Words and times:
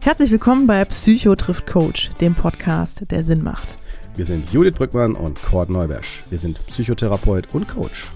Herzlich 0.00 0.30
willkommen 0.30 0.66
bei 0.66 0.84
Psycho 0.84 1.34
trifft 1.34 1.66
Coach, 1.66 2.10
dem 2.20 2.34
Podcast, 2.34 3.10
der 3.10 3.22
Sinn 3.24 3.42
macht. 3.42 3.76
Wir 4.14 4.24
sind 4.24 4.52
Judith 4.52 4.74
Brückmann 4.74 5.14
und 5.14 5.42
Cord 5.42 5.68
Neubersch. 5.68 6.22
Wir 6.30 6.38
sind 6.38 6.64
Psychotherapeut 6.68 7.52
und 7.52 7.66
Coach. 7.68 8.06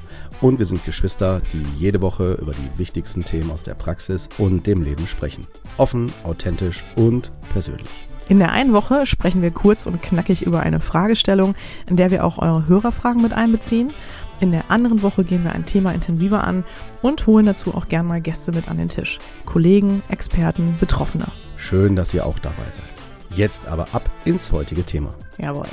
Und 0.43 0.59
wir 0.59 0.67
sind 0.67 0.85
Geschwister, 0.85 1.41
die 1.53 1.65
jede 1.79 2.03
Woche 2.03 2.33
über 2.33 2.51
die 2.51 2.77
wichtigsten 2.79 3.25
Themen 3.25 3.53
aus 3.53 3.63
der 3.63 3.75
Praxis 3.75 4.29
und 4.39 4.67
dem 4.67 4.83
Leben 4.83 5.07
sprechen. 5.07 5.47
Offen, 5.79 6.13
authentisch 6.25 6.83
und 6.97 7.31
persönlich. 7.53 7.89
In 8.29 8.41
der 8.41 8.51
einen 8.51 8.73
Woche 8.73 9.07
sprechen 9.07 9.41
wir 9.41 9.53
kurz 9.53 9.87
und 9.87 10.03
knackig 10.03 10.43
über 10.43 10.59
eine 10.59 10.81
Fragestellung, 10.81 11.55
in 11.89 11.95
der 11.95 12.11
wir 12.11 12.25
auch 12.25 12.39
eure 12.39 12.67
Hörerfragen 12.67 13.23
mit 13.23 13.33
einbeziehen. 13.33 13.93
In 14.41 14.51
der 14.51 14.69
anderen 14.69 15.03
Woche 15.03 15.23
gehen 15.23 15.45
wir 15.45 15.53
ein 15.53 15.65
Thema 15.65 15.93
intensiver 15.93 16.43
an 16.43 16.65
und 17.03 17.25
holen 17.29 17.47
dazu 17.47 17.73
auch 17.73 17.87
gern 17.87 18.07
mal 18.07 18.21
Gäste 18.21 18.51
mit 18.51 18.69
an 18.69 18.79
den 18.79 18.89
Tisch. 18.89 19.21
Kollegen, 19.47 20.03
Experten, 20.09 20.77
Betroffene. 20.81 21.27
Schön, 21.57 21.95
dass 21.95 22.13
ihr 22.15 22.27
auch 22.27 22.41
dabei 22.41 22.69
seid. 22.73 22.85
Jetzt 23.31 23.69
aber 23.69 23.87
ab 23.93 24.11
ins 24.25 24.51
heutige 24.51 24.83
Thema. 24.83 25.15
Jawohl. 25.39 25.69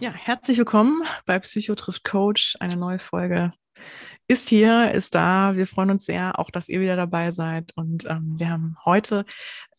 Ja, 0.00 0.10
herzlich 0.10 0.56
willkommen 0.56 1.02
bei 1.26 1.38
Psycho 1.38 1.74
trifft 1.74 2.04
Coach. 2.04 2.56
Eine 2.60 2.78
neue 2.78 2.98
Folge 2.98 3.52
ist 4.26 4.48
hier, 4.48 4.92
ist 4.92 5.14
da. 5.14 5.54
Wir 5.54 5.66
freuen 5.66 5.90
uns 5.90 6.06
sehr, 6.06 6.38
auch 6.38 6.50
dass 6.50 6.68
ihr 6.68 6.80
wieder 6.80 6.96
dabei 6.96 7.30
seid. 7.30 7.72
Und 7.76 8.06
ähm, 8.06 8.34
wir 8.38 8.50
haben 8.50 8.76
heute 8.84 9.24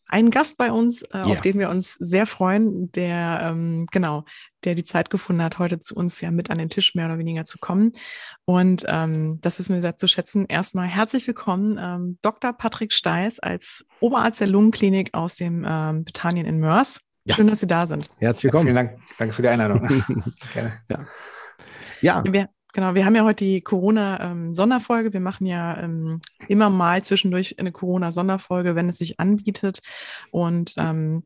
einen 0.08 0.30
Gast 0.30 0.56
bei 0.56 0.70
uns, 0.70 1.02
äh, 1.02 1.18
ja. 1.18 1.24
auf 1.24 1.40
den 1.40 1.58
wir 1.58 1.68
uns 1.68 1.94
sehr 1.94 2.26
freuen, 2.26 2.92
der 2.92 3.40
ähm, 3.42 3.86
genau, 3.90 4.24
der 4.64 4.74
die 4.74 4.84
Zeit 4.84 5.10
gefunden 5.10 5.42
hat, 5.42 5.58
heute 5.58 5.80
zu 5.80 5.96
uns 5.96 6.20
ja 6.20 6.30
mit 6.30 6.50
an 6.50 6.58
den 6.58 6.70
Tisch 6.70 6.94
mehr 6.94 7.06
oder 7.06 7.18
weniger 7.18 7.44
zu 7.44 7.58
kommen. 7.58 7.92
Und 8.44 8.84
ähm, 8.86 9.40
das 9.40 9.58
wissen 9.58 9.74
wir 9.74 9.82
sehr 9.82 9.96
zu 9.96 10.06
schätzen. 10.06 10.46
Erstmal 10.46 10.86
herzlich 10.86 11.26
willkommen, 11.26 11.78
ähm, 11.80 12.18
Dr. 12.22 12.52
Patrick 12.52 12.92
Steiß 12.92 13.40
als 13.40 13.84
Oberarzt 14.00 14.40
der 14.40 14.46
Lungenklinik 14.46 15.12
aus 15.12 15.36
dem 15.36 15.66
ähm, 15.68 16.04
Bethanien 16.04 16.46
in 16.46 16.60
Mörs. 16.60 17.00
Ja. 17.24 17.34
Schön, 17.34 17.48
dass 17.48 17.58
Sie 17.58 17.66
da 17.66 17.88
sind. 17.88 18.08
Herzlich 18.18 18.44
willkommen. 18.44 18.66
Vielen 18.66 18.76
Dank. 18.76 19.00
Danke 19.18 19.34
für 19.34 19.42
die 19.42 19.48
Einladung. 19.48 19.88
ja. 20.88 21.06
ja. 22.00 22.24
Wir, 22.32 22.48
Genau, 22.76 22.94
wir 22.94 23.06
haben 23.06 23.14
ja 23.14 23.24
heute 23.24 23.42
die 23.42 23.62
Corona-Sonderfolge. 23.62 25.06
Ähm, 25.06 25.12
wir 25.14 25.20
machen 25.20 25.46
ja 25.46 25.78
ähm, 25.78 26.20
immer 26.46 26.68
mal 26.68 27.02
zwischendurch 27.02 27.58
eine 27.58 27.72
Corona-Sonderfolge, 27.72 28.74
wenn 28.74 28.90
es 28.90 28.98
sich 28.98 29.18
anbietet. 29.18 29.80
Und 30.30 30.74
ähm, 30.76 31.22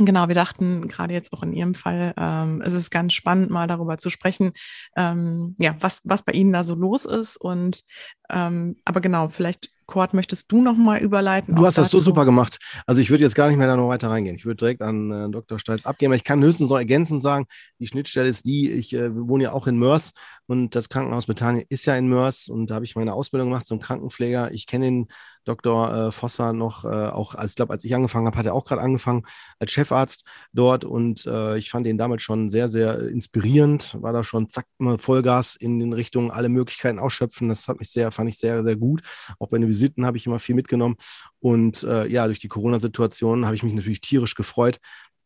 Genau, 0.00 0.28
wir 0.28 0.36
dachten 0.36 0.86
gerade 0.86 1.12
jetzt 1.12 1.32
auch 1.32 1.42
in 1.42 1.52
Ihrem 1.52 1.74
Fall, 1.74 2.14
ähm, 2.16 2.62
es 2.64 2.72
ist 2.72 2.90
ganz 2.90 3.14
spannend, 3.14 3.50
mal 3.50 3.66
darüber 3.66 3.98
zu 3.98 4.10
sprechen, 4.10 4.52
ähm, 4.96 5.56
ja, 5.60 5.74
was, 5.80 6.02
was 6.04 6.22
bei 6.22 6.32
Ihnen 6.32 6.52
da 6.52 6.62
so 6.62 6.76
los 6.76 7.04
ist. 7.04 7.36
Und 7.36 7.82
ähm, 8.30 8.76
aber 8.84 9.00
genau, 9.00 9.26
vielleicht 9.28 9.70
Kurt, 9.88 10.12
möchtest 10.12 10.52
du 10.52 10.60
noch 10.60 10.76
mal 10.76 11.00
überleiten? 11.00 11.56
Du 11.56 11.64
hast 11.64 11.78
das 11.78 11.90
so 11.90 11.98
super 11.98 12.26
gemacht. 12.26 12.58
Also 12.86 13.00
ich 13.00 13.08
würde 13.08 13.24
jetzt 13.24 13.34
gar 13.34 13.48
nicht 13.48 13.56
mehr 13.56 13.66
da 13.66 13.74
noch 13.74 13.88
weiter 13.88 14.10
reingehen. 14.10 14.36
Ich 14.36 14.44
würde 14.44 14.56
direkt 14.56 14.82
an 14.82 15.10
äh, 15.10 15.30
Dr. 15.30 15.58
Steiß 15.58 15.86
abgeben. 15.86 16.12
Ich 16.12 16.24
kann 16.24 16.44
höchstens 16.44 16.68
noch 16.68 16.76
ergänzend 16.76 17.22
sagen, 17.22 17.46
die 17.80 17.86
Schnittstelle 17.86 18.28
ist 18.28 18.44
die, 18.44 18.70
ich 18.70 18.92
äh, 18.92 19.10
wohne 19.14 19.44
ja 19.44 19.52
auch 19.52 19.66
in 19.66 19.78
Mörs 19.78 20.12
und 20.46 20.74
das 20.74 20.90
Krankenhaus 20.90 21.24
Bethanien 21.24 21.64
ist 21.70 21.86
ja 21.86 21.96
in 21.96 22.06
Mörs 22.06 22.48
und 22.48 22.68
da 22.68 22.74
habe 22.74 22.84
ich 22.84 22.96
meine 22.96 23.14
Ausbildung 23.14 23.48
gemacht 23.48 23.66
zum 23.66 23.80
Krankenpfleger. 23.80 24.52
Ich 24.52 24.66
kenne 24.66 24.84
den 24.84 25.06
Dr. 25.48 26.08
Äh, 26.08 26.12
Vosser 26.12 26.52
noch, 26.52 26.84
äh, 26.84 26.88
auch 26.88 27.34
als, 27.34 27.54
glaube, 27.54 27.72
als 27.72 27.84
ich 27.84 27.94
angefangen 27.94 28.26
habe, 28.26 28.38
hat 28.38 28.46
er 28.46 28.54
auch 28.54 28.64
gerade 28.64 28.82
angefangen 28.82 29.24
als 29.58 29.72
Chefarzt 29.72 30.24
dort 30.52 30.84
und 30.84 31.26
äh, 31.26 31.56
ich 31.56 31.70
fand 31.70 31.86
ihn 31.86 31.98
damals 31.98 32.22
schon 32.22 32.50
sehr, 32.50 32.68
sehr 32.68 33.08
inspirierend. 33.08 33.96
War 34.00 34.12
da 34.12 34.22
schon 34.22 34.48
zack, 34.48 34.66
immer 34.78 34.98
Vollgas 34.98 35.56
in 35.56 35.78
den 35.78 35.92
Richtungen, 35.92 36.30
alle 36.30 36.48
Möglichkeiten 36.48 36.98
ausschöpfen. 36.98 37.48
Das 37.48 37.66
hat 37.66 37.78
mich 37.78 37.90
sehr, 37.90 38.12
fand 38.12 38.28
ich 38.28 38.38
sehr, 38.38 38.62
sehr 38.62 38.76
gut. 38.76 39.02
Auch 39.38 39.48
bei 39.48 39.58
den 39.58 39.68
Visiten 39.68 40.04
habe 40.06 40.16
ich 40.16 40.26
immer 40.26 40.38
viel 40.38 40.54
mitgenommen. 40.54 40.96
Und 41.40 41.82
äh, 41.82 42.06
ja, 42.06 42.26
durch 42.26 42.40
die 42.40 42.48
Corona-Situation 42.48 43.46
habe 43.46 43.56
ich 43.56 43.62
mich 43.62 43.72
natürlich 43.72 44.00
tierisch 44.00 44.34
gefreut, 44.34 44.78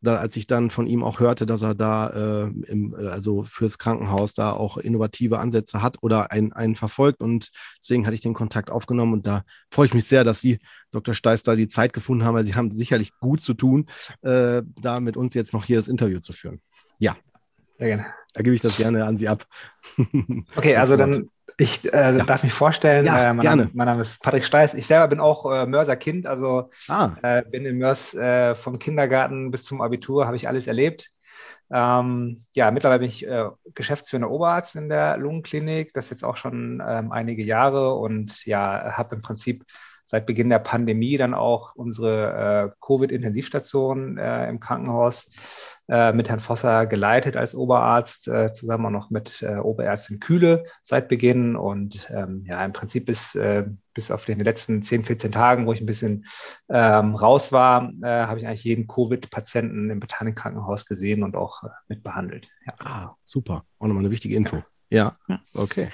da, 0.03 0.17
als 0.17 0.37
ich 0.37 0.47
dann 0.47 0.71
von 0.71 0.87
ihm 0.87 1.05
auch 1.05 1.21
hörte, 1.21 1.47
dass 1.47 1.63
er 1.63 1.75
da 1.75 2.09
äh, 2.09 2.51
im, 2.67 2.95
äh, 2.99 3.07
also 3.07 3.45
fürs 3.45 3.79
Krankenhaus 3.79 4.35
da 4.35 4.53
auch 4.53 4.77
innovative 4.77 5.39
Ansätze 5.39 5.81
hat 5.81 5.99
oder 6.03 6.33
einen, 6.33 6.53
einen 6.53 6.75
verfolgt. 6.75 7.21
Und 7.21 7.51
deswegen 7.81 8.05
hatte 8.05 8.15
ich 8.15 8.21
den 8.21 8.35
Kontakt 8.35 8.71
aufgenommen 8.71 9.13
und 9.13 9.27
da 9.27 9.45
freue 9.71 9.87
ich 9.87 9.95
mich 9.95 10.07
sehr, 10.07 10.25
dass 10.25 10.41
Sie, 10.41 10.59
Dr. 10.91 11.15
Steiß, 11.15 11.45
da 11.45 11.55
die 11.55 11.69
Zeit 11.69 11.93
gefunden 11.93 12.25
haben, 12.25 12.35
weil 12.35 12.45
Sie 12.45 12.55
haben 12.55 12.71
sicherlich 12.71 13.13
gut 13.21 13.41
zu 13.41 13.55
tun, 13.55 13.87
äh, 14.23 14.63
da 14.81 15.01
mit 15.01 15.17
uns 15.17 15.35
jetzt 15.35 15.55
noch 15.55 15.65
hier 15.65 15.77
das 15.77 15.89
Interview 15.89 16.19
zu 16.19 16.33
führen. 16.33 16.61
Ja. 16.99 17.17
Sehr 17.79 17.89
gerne. 17.89 18.07
Da 18.35 18.43
gebe 18.43 18.55
ich 18.55 18.63
das 18.63 18.77
gerne 18.77 19.05
an 19.05 19.17
Sie 19.17 19.29
ab. 19.29 19.47
Okay, 20.57 20.77
also 20.77 20.97
dann 20.97 21.29
ich 21.63 21.93
äh, 21.93 22.17
ja. 22.17 22.25
darf 22.25 22.43
mich 22.43 22.53
vorstellen, 22.53 23.07
ja, 23.07 23.31
äh, 23.31 23.35
mein, 23.35 23.41
gerne. 23.41 23.63
Name, 23.63 23.71
mein, 23.75 23.87
Name, 23.87 24.03
ist 24.03 24.23
Patrick 24.23 24.45
Steiß. 24.45 24.75
Ich 24.75 24.87
selber 24.87 25.09
bin 25.09 25.21
auch 25.21 25.51
äh, 25.51 25.67
Mörser 25.67 25.97
Kind, 25.97 26.27
also 26.27 26.71
ah. 26.89 27.13
äh, 27.23 27.43
bin 27.43 27.65
in 27.65 27.79
Mörs 27.79 28.15
äh, 28.15 28.55
vom 28.55 28.79
Kindergarten 28.79 29.51
bis 29.51 29.65
zum 29.65 29.81
Abitur, 29.81 30.27
habe 30.27 30.37
ich 30.37 30.49
alles 30.49 30.67
erlebt. 30.67 31.11
Ähm, 31.73 32.39
ja, 32.55 32.71
mittlerweile 32.71 32.99
bin 32.99 33.09
ich 33.09 33.27
äh, 33.27 33.49
geschäftsführender 33.75 34.31
Oberarzt 34.31 34.77
in 34.77 34.89
der 34.89 35.17
Lungenklinik, 35.17 35.95
das 35.95 36.11
jetzt 36.11 36.25
auch 36.25 36.37
schon 36.37 36.83
ähm, 36.87 37.13
einige 37.13 37.45
Jahre 37.45 37.95
und 37.95 38.45
ja, 38.45 38.93
habe 38.97 39.15
im 39.15 39.23
Prinzip 39.23 39.65
seit 40.13 40.27
Beginn 40.27 40.51
der 40.51 40.59
Pandemie 40.59 41.17
dann 41.17 41.33
auch 41.33 41.75
unsere 41.75 42.69
äh, 42.69 42.77
Covid-Intensivstation 42.87 44.19
äh, 44.19 44.47
im 44.47 44.61
Krankenhaus 44.61 45.31
äh, 45.89 46.13
mit 46.13 46.29
Herrn 46.29 46.39
Vosser 46.39 46.85
geleitet 46.85 47.35
als 47.35 47.55
Oberarzt, 47.55 48.29
äh, 48.29 48.53
zusammen 48.53 48.85
auch 48.85 48.91
noch 48.91 49.11
mit 49.11 49.41
äh, 49.41 49.57
Oberärztin 49.57 50.21
Kühle 50.21 50.65
seit 50.83 51.09
Beginn. 51.09 51.57
Und 51.57 52.11
ähm, 52.15 52.45
ja, 52.47 52.63
im 52.63 52.75
Prinzip 52.75 53.07
bis, 53.07 53.35
äh, 53.37 53.65
bis 53.95 54.11
auf 54.11 54.27
den 54.27 54.41
letzten 54.41 54.83
10, 54.83 55.05
14 55.05 55.33
Tagen, 55.33 55.67
wo 55.67 55.73
ich 55.73 55.81
ein 55.81 55.87
bisschen 55.87 56.27
ähm, 56.69 57.15
raus 57.15 57.51
war, 57.51 57.91
habe 58.03 58.39
ich 58.39 58.47
eigentlich 58.47 58.65
jeden 58.65 58.89
Covid-Patienten 58.89 59.89
im 59.89 59.99
Botanik-Krankenhaus 59.99 60.85
gesehen 60.85 61.23
und 61.23 61.37
auch 61.37 61.63
mit 61.89 62.03
behandelt. 62.03 62.51
Ja. 62.67 62.87
Ah, 62.87 63.17
super. 63.23 63.65
Auch 63.79 63.87
nochmal 63.87 64.03
eine 64.03 64.11
wichtige 64.11 64.37
Info. 64.37 64.63
Ja, 64.91 65.17
ja. 65.27 65.41
okay. 65.55 65.89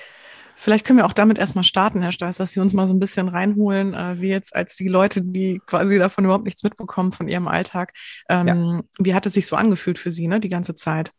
Vielleicht 0.60 0.84
können 0.84 0.98
wir 0.98 1.06
auch 1.06 1.12
damit 1.12 1.38
erstmal 1.38 1.62
starten, 1.62 2.02
Herr 2.02 2.10
Steiß, 2.10 2.38
dass 2.38 2.50
Sie 2.50 2.58
uns 2.58 2.72
mal 2.72 2.88
so 2.88 2.92
ein 2.92 2.98
bisschen 2.98 3.28
reinholen, 3.28 3.94
äh, 3.94 4.20
wie 4.20 4.28
jetzt 4.28 4.56
als 4.56 4.74
die 4.74 4.88
Leute, 4.88 5.22
die 5.22 5.62
quasi 5.64 6.00
davon 6.00 6.24
überhaupt 6.24 6.44
nichts 6.44 6.64
mitbekommen 6.64 7.12
von 7.12 7.28
Ihrem 7.28 7.46
Alltag. 7.46 7.92
Ähm, 8.28 8.48
ja. 8.48 8.82
Wie 8.98 9.14
hat 9.14 9.24
es 9.24 9.34
sich 9.34 9.46
so 9.46 9.54
angefühlt 9.54 10.00
für 10.00 10.10
Sie, 10.10 10.26
ne, 10.26 10.40
die 10.40 10.48
ganze 10.48 10.74
Zeit? 10.74 11.12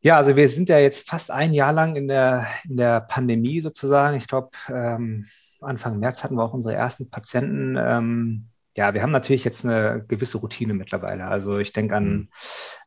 Ja, 0.00 0.16
also 0.16 0.34
wir 0.34 0.48
sind 0.48 0.68
ja 0.68 0.80
jetzt 0.80 1.08
fast 1.08 1.30
ein 1.30 1.52
Jahr 1.52 1.72
lang 1.72 1.94
in 1.94 2.08
der, 2.08 2.48
in 2.68 2.76
der 2.76 3.02
Pandemie 3.02 3.60
sozusagen. 3.60 4.16
Ich 4.16 4.26
glaube, 4.26 4.50
ähm, 4.68 5.26
Anfang 5.60 6.00
März 6.00 6.24
hatten 6.24 6.34
wir 6.34 6.42
auch 6.42 6.54
unsere 6.54 6.74
ersten 6.74 7.08
Patienten. 7.08 7.76
Ähm, 7.78 8.48
ja, 8.76 8.94
wir 8.94 9.02
haben 9.02 9.10
natürlich 9.12 9.44
jetzt 9.44 9.64
eine 9.64 10.04
gewisse 10.08 10.38
Routine 10.38 10.72
mittlerweile. 10.72 11.26
Also 11.26 11.58
ich 11.58 11.72
denke 11.72 11.96
an 11.96 12.04
mhm. 12.04 12.28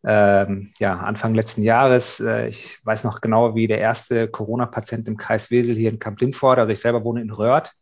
ähm, 0.04 0.74
ja, 0.80 0.98
Anfang 0.98 1.36
letzten 1.36 1.62
Jahres. 1.62 2.20
Äh, 2.20 2.48
ich 2.48 2.80
weiß 2.84 3.04
noch 3.04 3.22
genau, 3.22 3.56
wie 3.56 3.68
der 3.68 3.80
erste 3.80 4.28
Corona-Patient 4.28 5.08
im 5.08 5.18
Kreis 5.18 5.52
Wesel 5.52 5.76
hier 5.76 5.92
in 5.92 6.00
Kamp-Lindfort, 6.00 6.58
also 6.58 6.72
ich 6.72 6.80
selber 6.80 7.06
wohne 7.06 7.22
in 7.22 7.30
Röhrt. 7.32 7.74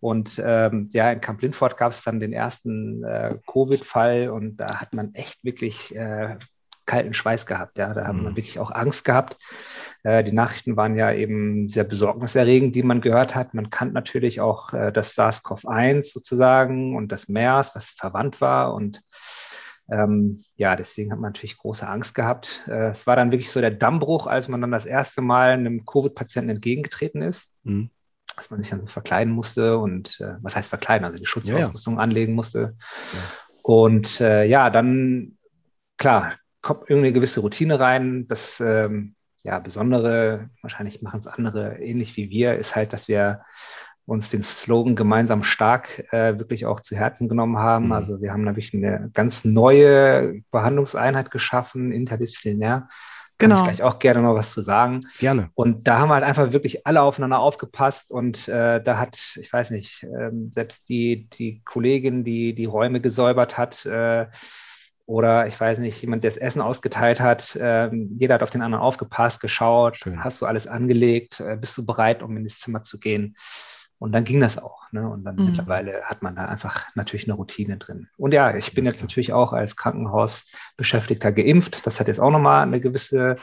Und 0.00 0.40
ähm, 0.44 0.88
ja, 0.92 1.10
in 1.10 1.20
Kamp-Lindfort 1.20 1.76
gab 1.76 1.92
es 1.92 2.02
dann 2.02 2.20
den 2.20 2.32
ersten 2.32 3.02
äh, 3.02 3.36
Covid-Fall 3.46 4.28
und 4.28 4.58
da 4.58 4.80
hat 4.80 4.92
man 4.92 5.14
echt 5.14 5.42
wirklich 5.42 5.94
äh, 5.96 6.36
kalten 6.88 7.14
Schweiß 7.14 7.46
gehabt. 7.46 7.78
Ja, 7.78 7.94
da 7.94 8.06
haben 8.06 8.22
wir 8.22 8.30
mhm. 8.30 8.36
wirklich 8.36 8.58
auch 8.58 8.72
Angst 8.72 9.04
gehabt. 9.04 9.36
Äh, 10.02 10.24
die 10.24 10.32
Nachrichten 10.32 10.76
waren 10.76 10.96
ja 10.96 11.12
eben 11.12 11.68
sehr 11.68 11.84
besorgniserregend, 11.84 12.74
die 12.74 12.82
man 12.82 13.00
gehört 13.00 13.36
hat. 13.36 13.54
Man 13.54 13.70
kannte 13.70 13.94
natürlich 13.94 14.40
auch 14.40 14.72
äh, 14.72 14.90
das 14.90 15.14
SARS-CoV-1 15.14 16.12
sozusagen 16.12 16.96
und 16.96 17.12
das 17.12 17.28
MERS, 17.28 17.76
was 17.76 17.90
verwandt 17.90 18.40
war. 18.40 18.74
Und 18.74 19.02
ähm, 19.90 20.42
ja, 20.56 20.74
deswegen 20.74 21.12
hat 21.12 21.20
man 21.20 21.30
natürlich 21.30 21.58
große 21.58 21.86
Angst 21.86 22.14
gehabt. 22.14 22.62
Äh, 22.66 22.88
es 22.88 23.06
war 23.06 23.14
dann 23.14 23.30
wirklich 23.30 23.52
so 23.52 23.60
der 23.60 23.70
Dammbruch, 23.70 24.26
als 24.26 24.48
man 24.48 24.60
dann 24.60 24.72
das 24.72 24.86
erste 24.86 25.20
Mal 25.20 25.50
einem 25.50 25.84
Covid-Patienten 25.84 26.50
entgegengetreten 26.50 27.22
ist. 27.22 27.52
Mhm 27.62 27.90
dass 28.36 28.50
man 28.50 28.60
sich 28.60 28.70
dann 28.70 28.86
verkleiden 28.86 29.32
musste 29.32 29.78
und 29.78 30.20
äh, 30.20 30.34
was 30.42 30.54
heißt 30.54 30.68
verkleiden, 30.68 31.04
also 31.04 31.18
die 31.18 31.26
Schutzausrüstung 31.26 31.94
ja, 31.94 31.98
ja. 31.98 32.04
anlegen 32.04 32.34
musste. 32.34 32.76
Ja. 33.12 33.18
Und 33.62 34.20
äh, 34.20 34.44
ja, 34.44 34.70
dann, 34.70 35.36
klar, 35.96 36.34
kommt 36.62 36.82
irgendeine 36.82 37.12
gewisse 37.12 37.40
Routine 37.40 37.80
rein. 37.80 38.26
Das 38.28 38.60
ähm, 38.60 39.14
ja, 39.44 39.58
Besondere, 39.58 40.50
wahrscheinlich 40.62 41.02
machen 41.02 41.20
es 41.20 41.26
andere 41.26 41.78
ähnlich 41.78 42.16
wie 42.16 42.30
wir, 42.30 42.58
ist 42.58 42.76
halt, 42.76 42.92
dass 42.92 43.08
wir 43.08 43.42
uns 44.04 44.30
den 44.30 44.42
Slogan 44.42 44.96
gemeinsam 44.96 45.42
stark 45.42 46.12
äh, 46.12 46.38
wirklich 46.38 46.64
auch 46.64 46.80
zu 46.80 46.96
Herzen 46.96 47.28
genommen 47.28 47.58
haben. 47.58 47.86
Mhm. 47.86 47.92
Also 47.92 48.20
wir 48.22 48.32
haben 48.32 48.42
natürlich 48.42 48.74
eine 48.74 49.10
ganz 49.12 49.44
neue 49.44 50.40
Behandlungseinheit 50.50 51.30
geschaffen, 51.30 51.92
interdisziplinär, 51.92 52.88
Kann 53.36 53.52
ich 53.52 53.62
gleich 53.62 53.82
auch 53.82 53.98
gerne 53.98 54.22
noch 54.22 54.34
was 54.34 54.52
zu 54.52 54.62
sagen. 54.62 55.02
Gerne. 55.18 55.50
Und 55.54 55.86
da 55.86 55.98
haben 55.98 56.08
wir 56.08 56.14
halt 56.14 56.24
einfach 56.24 56.52
wirklich 56.52 56.86
alle 56.86 57.02
aufeinander 57.02 57.38
aufgepasst 57.38 58.10
und 58.10 58.48
äh, 58.48 58.82
da 58.82 58.98
hat, 58.98 59.18
ich 59.36 59.52
weiß 59.52 59.70
nicht, 59.70 60.02
äh, 60.04 60.30
selbst 60.50 60.88
die, 60.88 61.28
die 61.28 61.60
Kollegin, 61.66 62.24
die 62.24 62.54
die 62.54 62.64
Räume 62.64 63.02
gesäubert 63.02 63.58
hat, 63.58 63.84
äh, 63.84 64.26
oder 65.08 65.46
ich 65.46 65.58
weiß 65.58 65.78
nicht, 65.78 66.02
jemand, 66.02 66.22
der 66.22 66.30
das 66.30 66.36
Essen 66.36 66.60
ausgeteilt 66.60 67.18
hat, 67.18 67.56
äh, 67.56 67.90
jeder 68.18 68.34
hat 68.34 68.42
auf 68.42 68.50
den 68.50 68.60
anderen 68.60 68.84
aufgepasst, 68.84 69.40
geschaut, 69.40 69.96
Schön. 69.96 70.22
hast 70.22 70.42
du 70.42 70.44
alles 70.44 70.66
angelegt, 70.66 71.40
äh, 71.40 71.56
bist 71.56 71.78
du 71.78 71.86
bereit, 71.86 72.22
um 72.22 72.36
in 72.36 72.44
das 72.44 72.58
Zimmer 72.58 72.82
zu 72.82 73.00
gehen? 73.00 73.34
Und 73.98 74.12
dann 74.12 74.24
ging 74.24 74.38
das 74.38 74.58
auch. 74.58 74.92
Ne? 74.92 75.08
Und 75.08 75.24
dann 75.24 75.36
mhm. 75.36 75.46
mittlerweile 75.46 76.02
hat 76.02 76.22
man 76.22 76.36
da 76.36 76.44
einfach 76.44 76.94
natürlich 76.94 77.26
eine 77.26 77.36
Routine 77.36 77.78
drin. 77.78 78.08
Und 78.18 78.34
ja, 78.34 78.54
ich 78.54 78.74
bin 78.74 78.84
jetzt 78.84 79.00
natürlich 79.00 79.32
auch 79.32 79.54
als 79.54 79.76
Krankenhausbeschäftigter 79.76 81.32
geimpft. 81.32 81.86
Das 81.86 81.98
hat 82.00 82.08
jetzt 82.08 82.20
auch 82.20 82.30
nochmal 82.30 82.64
eine 82.64 82.78
gewisse, 82.78 83.36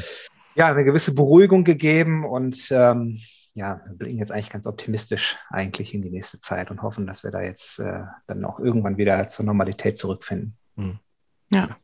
ja, 0.54 0.68
eine 0.68 0.84
gewisse 0.84 1.16
Beruhigung 1.16 1.64
gegeben. 1.64 2.24
Und 2.24 2.68
ähm, 2.70 3.18
ja, 3.54 3.80
wir 3.88 3.96
blicken 3.96 4.18
jetzt 4.18 4.30
eigentlich 4.30 4.50
ganz 4.50 4.68
optimistisch 4.68 5.36
eigentlich 5.50 5.92
in 5.94 6.02
die 6.02 6.10
nächste 6.10 6.38
Zeit 6.38 6.70
und 6.70 6.80
hoffen, 6.80 7.08
dass 7.08 7.24
wir 7.24 7.32
da 7.32 7.40
jetzt 7.40 7.80
äh, 7.80 8.04
dann 8.28 8.44
auch 8.44 8.60
irgendwann 8.60 8.98
wieder 8.98 9.26
zur 9.26 9.44
Normalität 9.44 9.98
zurückfinden. 9.98 10.56
Mhm. 10.76 11.00
Ja. 11.50 11.76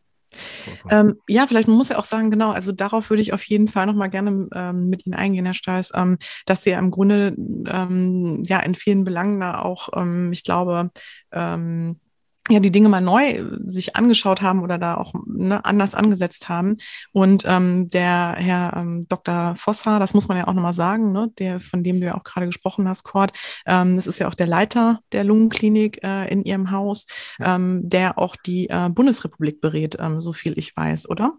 Ähm, 0.91 1.17
ja, 1.29 1.47
vielleicht 1.47 1.69
man 1.69 1.77
muss 1.77 1.91
ja 1.91 1.99
auch 1.99 2.05
sagen, 2.05 2.31
genau, 2.31 2.51
also 2.51 2.73
darauf 2.73 3.11
würde 3.11 3.23
ich 3.23 3.33
auf 3.33 3.45
jeden 3.45 3.69
Fall 3.69 3.87
nochmal 3.87 4.11
gerne 4.11 4.49
ähm, 4.53 4.89
mit 4.89 5.07
Ihnen 5.07 5.15
eingehen, 5.15 5.45
Herr 5.45 5.55
Steiß, 5.55 5.93
ähm, 5.95 6.19
dass 6.47 6.65
Sie 6.65 6.71
ja 6.71 6.79
im 6.79 6.91
Grunde 6.91 7.35
ähm, 7.37 8.43
ja 8.45 8.61
in 8.61 8.75
vielen 8.75 9.05
Belangen 9.05 9.41
da 9.41 9.61
auch, 9.61 9.91
ähm, 9.95 10.33
ich 10.33 10.45
glaube, 10.45 10.91
ähm, 11.33 12.01
ja 12.50 12.61
die 12.61 12.73
Dinge 12.73 12.88
mal 12.88 13.00
neu 13.00 13.31
äh, 13.31 13.44
sich 13.67 13.96
angeschaut 13.96 14.43
haben 14.43 14.62
oder 14.62 14.79
da 14.79 14.96
auch 14.96 15.14
ne, 15.26 15.64
anders 15.64 15.94
angesetzt 15.94 16.49
haben. 16.49 16.76
Und 17.12 17.44
ähm, 17.46 17.88
der 17.88 18.37
Herr 18.38 18.75
ähm, 18.76 19.06
Dr. 19.08 19.55
Vossa, 19.56 19.99
das 19.99 20.14
muss 20.14 20.29
man 20.29 20.37
ja 20.37 20.46
auch 20.46 20.52
nochmal 20.52 20.75
sagen, 20.75 21.12
ne, 21.12 21.31
der, 21.38 21.61
von 21.61 21.82
dem 21.82 22.00
du 22.00 22.06
ja 22.06 22.14
auch 22.14 22.25
gerade 22.25 22.46
gesprochen 22.46 22.88
hast, 22.88 23.05
Kurt, 23.05 23.32
ähm, 23.67 23.96
das 23.96 24.06
ist 24.06 24.19
ja 24.19 24.29
auch 24.29 24.35
der 24.35 24.46
Leiter 24.46 25.00
der 25.12 25.25
Lungenklinik 25.25 26.02
äh, 26.02 26.31
in 26.31 26.44
Ihrem 26.44 26.70
Haus, 26.70 27.06
ähm, 27.41 27.88
der 27.88 28.19
auch 28.19 28.37
die 28.37 28.69
äh, 28.69 28.88
Bundesrepublik 28.91 29.61
berät, 29.61 29.96
ähm, 29.99 30.20
so 30.20 30.32
viel 30.32 30.58
ich 30.58 30.76
weiß, 30.76 31.08
oder? 31.08 31.38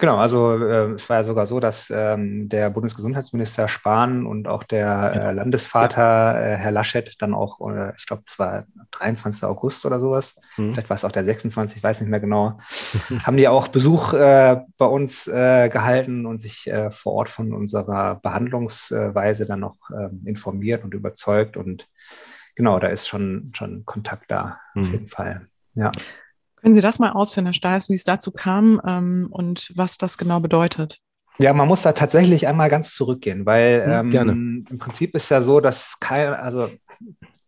Genau, 0.00 0.16
also 0.18 0.54
äh, 0.54 0.92
es 0.92 1.10
war 1.10 1.16
ja 1.16 1.24
sogar 1.24 1.44
so, 1.46 1.58
dass 1.58 1.90
ähm, 1.90 2.48
der 2.48 2.70
Bundesgesundheitsminister 2.70 3.66
Spahn 3.66 4.26
und 4.26 4.46
auch 4.46 4.62
der 4.62 5.12
äh, 5.12 5.32
Landesvater 5.32 6.40
äh, 6.40 6.56
Herr 6.56 6.70
Laschet 6.70 7.20
dann 7.20 7.34
auch, 7.34 7.60
äh, 7.68 7.94
ich 7.96 8.06
glaube, 8.06 8.22
es 8.24 8.38
war 8.38 8.64
23. 8.92 9.42
August 9.42 9.84
oder 9.86 9.98
sowas, 9.98 10.36
mhm. 10.56 10.72
vielleicht 10.72 10.88
war 10.88 10.94
es 10.94 11.04
auch 11.04 11.10
der 11.10 11.24
26, 11.24 11.78
ich 11.78 11.82
weiß 11.82 12.00
nicht 12.00 12.10
mehr 12.10 12.20
genau, 12.20 12.60
haben 13.24 13.36
die 13.36 13.48
auch 13.48 13.66
Besuch 13.66 14.12
äh, 14.12 14.60
bei 14.78 14.86
uns 14.86 15.26
äh, 15.26 15.68
gehalten 15.68 16.26
und 16.26 16.40
sich 16.40 16.68
äh, 16.68 16.92
vor 16.92 17.14
Ort 17.14 17.28
von 17.28 17.52
unserer 17.52 18.20
Behandlungsweise 18.22 19.46
dann 19.46 19.60
noch 19.60 19.90
ähm, 19.90 20.22
informiert 20.24 20.84
und 20.84 20.94
überzeugt. 20.94 21.56
Und 21.56 21.88
genau, 22.54 22.78
da 22.78 22.86
ist 22.86 23.08
schon, 23.08 23.50
schon 23.52 23.84
Kontakt 23.84 24.30
da, 24.30 24.60
mhm. 24.74 24.82
auf 24.82 24.88
jeden 24.92 25.08
Fall. 25.08 25.48
Ja. 25.74 25.90
Können 26.60 26.74
Sie 26.74 26.80
das 26.80 26.98
mal 26.98 27.12
ausführen, 27.12 27.46
Herr 27.46 27.52
Steis, 27.52 27.88
wie 27.88 27.94
es 27.94 28.04
dazu 28.04 28.30
kam 28.30 28.80
ähm, 28.84 29.28
und 29.30 29.72
was 29.76 29.98
das 29.98 30.18
genau 30.18 30.40
bedeutet? 30.40 31.00
Ja, 31.38 31.52
man 31.52 31.68
muss 31.68 31.82
da 31.82 31.92
tatsächlich 31.92 32.48
einmal 32.48 32.68
ganz 32.68 32.94
zurückgehen, 32.94 33.46
weil 33.46 33.84
hm, 33.84 34.12
ähm, 34.12 34.66
im 34.68 34.78
Prinzip 34.78 35.14
ist 35.14 35.30
ja 35.30 35.40
so, 35.40 35.60
dass 35.60 36.00
kein, 36.00 36.34
also 36.34 36.68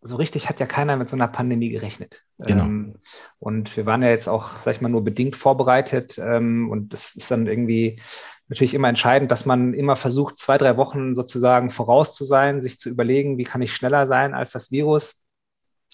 so 0.03 0.17
richtig 0.17 0.49
hat 0.49 0.61
ja 0.61 0.67
keiner 0.67 0.97
mit 0.97 1.09
so 1.09 1.17
einer 1.17 1.29
Pandemie 1.29 1.71
gerechnet. 1.71 2.23
Genau. 2.39 2.65
Ähm, 2.65 2.95
und 3.39 3.77
wir 3.77 3.87
waren 3.87 4.03
ja 4.03 4.09
jetzt 4.09 4.29
auch, 4.29 4.57
sag 4.65 4.75
ich 4.75 4.81
mal, 4.81 4.89
nur 4.89 5.05
bedingt 5.05 5.37
vorbereitet. 5.37 6.19
Ähm, 6.19 6.71
und 6.71 6.95
das 6.95 7.15
ist 7.15 7.31
dann 7.31 7.47
irgendwie 7.47 8.01
natürlich 8.49 8.75
immer 8.75 8.89
entscheidend, 8.89 9.31
dass 9.31 9.45
man 9.45 9.75
immer 9.75 9.97
versucht, 9.97 10.39
zwei, 10.39 10.57
drei 10.57 10.77
Wochen 10.77 11.15
sozusagen 11.15 11.71
voraus 11.71 12.15
zu 12.15 12.25
sein, 12.25 12.63
sich 12.63 12.79
zu 12.79 12.89
überlegen, 12.89 13.39
wie 13.39 13.45
kann 13.45 13.63
ich 13.63 13.75
schneller 13.75 14.07
sein 14.07 14.35
als 14.35 14.53
das 14.53 14.71
Virus. 14.71 15.25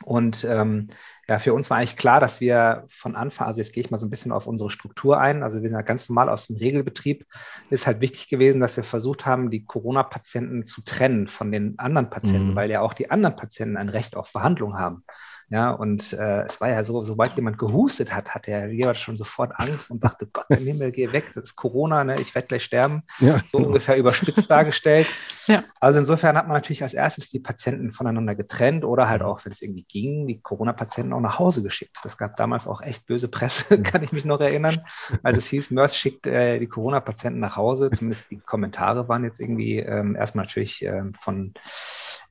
Und 0.05 0.47
ähm, 0.49 0.89
ja, 1.29 1.39
für 1.41 1.55
uns 1.55 1.71
war 1.71 1.79
eigentlich 1.79 1.97
klar, 1.97 2.21
dass 2.21 2.41
wir 2.41 2.85
von 2.89 3.17
Anfang, 3.17 3.49
also 3.49 3.61
jetzt 3.61 3.73
gehe 3.73 3.83
ich 3.83 3.91
mal 3.91 3.99
so 3.99 4.07
ein 4.07 4.11
bisschen 4.11 4.31
auf 4.31 4.47
unsere 4.47 4.71
Struktur 4.71 5.21
ein, 5.21 5.43
also 5.43 5.61
wir 5.61 5.69
sind 5.69 5.77
ja 5.77 5.83
ganz 5.83 6.09
normal 6.09 6.29
aus 6.29 6.47
dem 6.47 6.57
Regelbetrieb, 6.57 7.27
ist 7.69 7.87
halt 7.87 8.01
wichtig 8.01 8.29
gewesen, 8.29 8.61
dass 8.61 8.77
wir 8.77 8.85
versucht 8.85 9.27
haben, 9.27 9.51
die 9.51 9.65
Corona-Patienten 9.65 10.65
zu 10.65 10.83
trennen 10.83 11.27
von 11.27 11.51
den 11.51 11.79
anderen 11.79 12.11
Patienten, 12.11 12.51
mhm. 12.51 12.55
weil 12.55 12.71
ja 12.71 12.81
auch 12.81 12.95
die 12.95 13.11
anderen 13.11 13.35
Patienten 13.35 13.77
ein 13.77 13.89
Recht 13.89 14.17
auf 14.17 14.33
Behandlung 14.33 14.79
haben. 14.79 15.03
Ja, 15.49 15.71
und 15.71 16.13
äh, 16.13 16.43
es 16.43 16.61
war 16.61 16.69
ja 16.71 16.83
so, 16.83 17.03
sobald 17.03 17.37
jemand 17.37 17.57
gehustet 17.57 18.13
hat, 18.13 18.35
hat 18.35 18.49
der 18.49 18.67
jemand 18.73 18.99
schon 18.99 19.17
sofort 19.17 19.53
Angst 19.61 19.93
und 19.93 20.03
dachte, 20.03 20.27
Gott, 20.27 20.47
der 20.51 20.57
Himmel, 20.57 20.91
geh 20.91 21.13
weg, 21.13 21.27
das 21.35 21.45
ist 21.45 21.57
Corona, 21.57 22.03
ne? 22.03 22.21
ich 22.21 22.35
werde 22.35 22.49
gleich 22.49 22.65
sterben. 22.65 23.03
Ja, 23.19 23.41
so 23.51 23.59
genau. 23.59 23.69
ungefähr 23.69 23.97
überspitzt 23.97 24.51
dargestellt. 24.51 25.09
Ja. 25.47 25.63
Also 25.79 26.01
insofern 26.01 26.37
hat 26.37 26.49
man 26.49 26.57
natürlich 26.57 26.83
als 26.83 26.93
erstes 26.93 27.31
die 27.31 27.39
Patienten 27.39 27.93
voneinander 27.93 28.35
getrennt 28.35 28.85
oder 28.85 29.09
halt 29.09 29.23
auch, 29.23 29.45
wenn 29.45 29.53
es 29.53 29.63
irgendwie 29.63 29.85
ging, 29.85 30.27
die 30.27 30.41
Corona-Patienten 30.41 31.13
auch 31.13 31.21
nach 31.21 31.39
Hause 31.39 31.63
geschickt. 31.63 31.99
Das 32.03 32.19
gab 32.19 32.35
damals 32.35 32.67
auch 32.67 32.81
echt 32.81 33.07
böse 33.07 33.29
Presse, 33.29 33.81
kann 33.83 34.03
ich 34.03 34.11
mich 34.11 34.25
noch 34.25 34.41
erinnern. 34.41 34.81
Als 35.23 35.39
es 35.39 35.47
hieß, 35.47 35.71
MERS 35.71 35.97
schickt 35.97 36.27
äh, 36.27 36.59
die 36.59 36.67
Corona-Patienten 36.67 37.39
nach 37.39 37.55
Hause. 37.55 37.91
Zumindest 37.93 38.29
die 38.33 38.39
Kommentare 38.39 39.09
waren 39.09 39.23
jetzt 39.23 39.39
irgendwie 39.39 39.79
ähm, 39.79 40.17
erstmal 40.17 40.47
natürlich 40.47 40.83
ähm, 40.83 41.15
von 41.15 41.55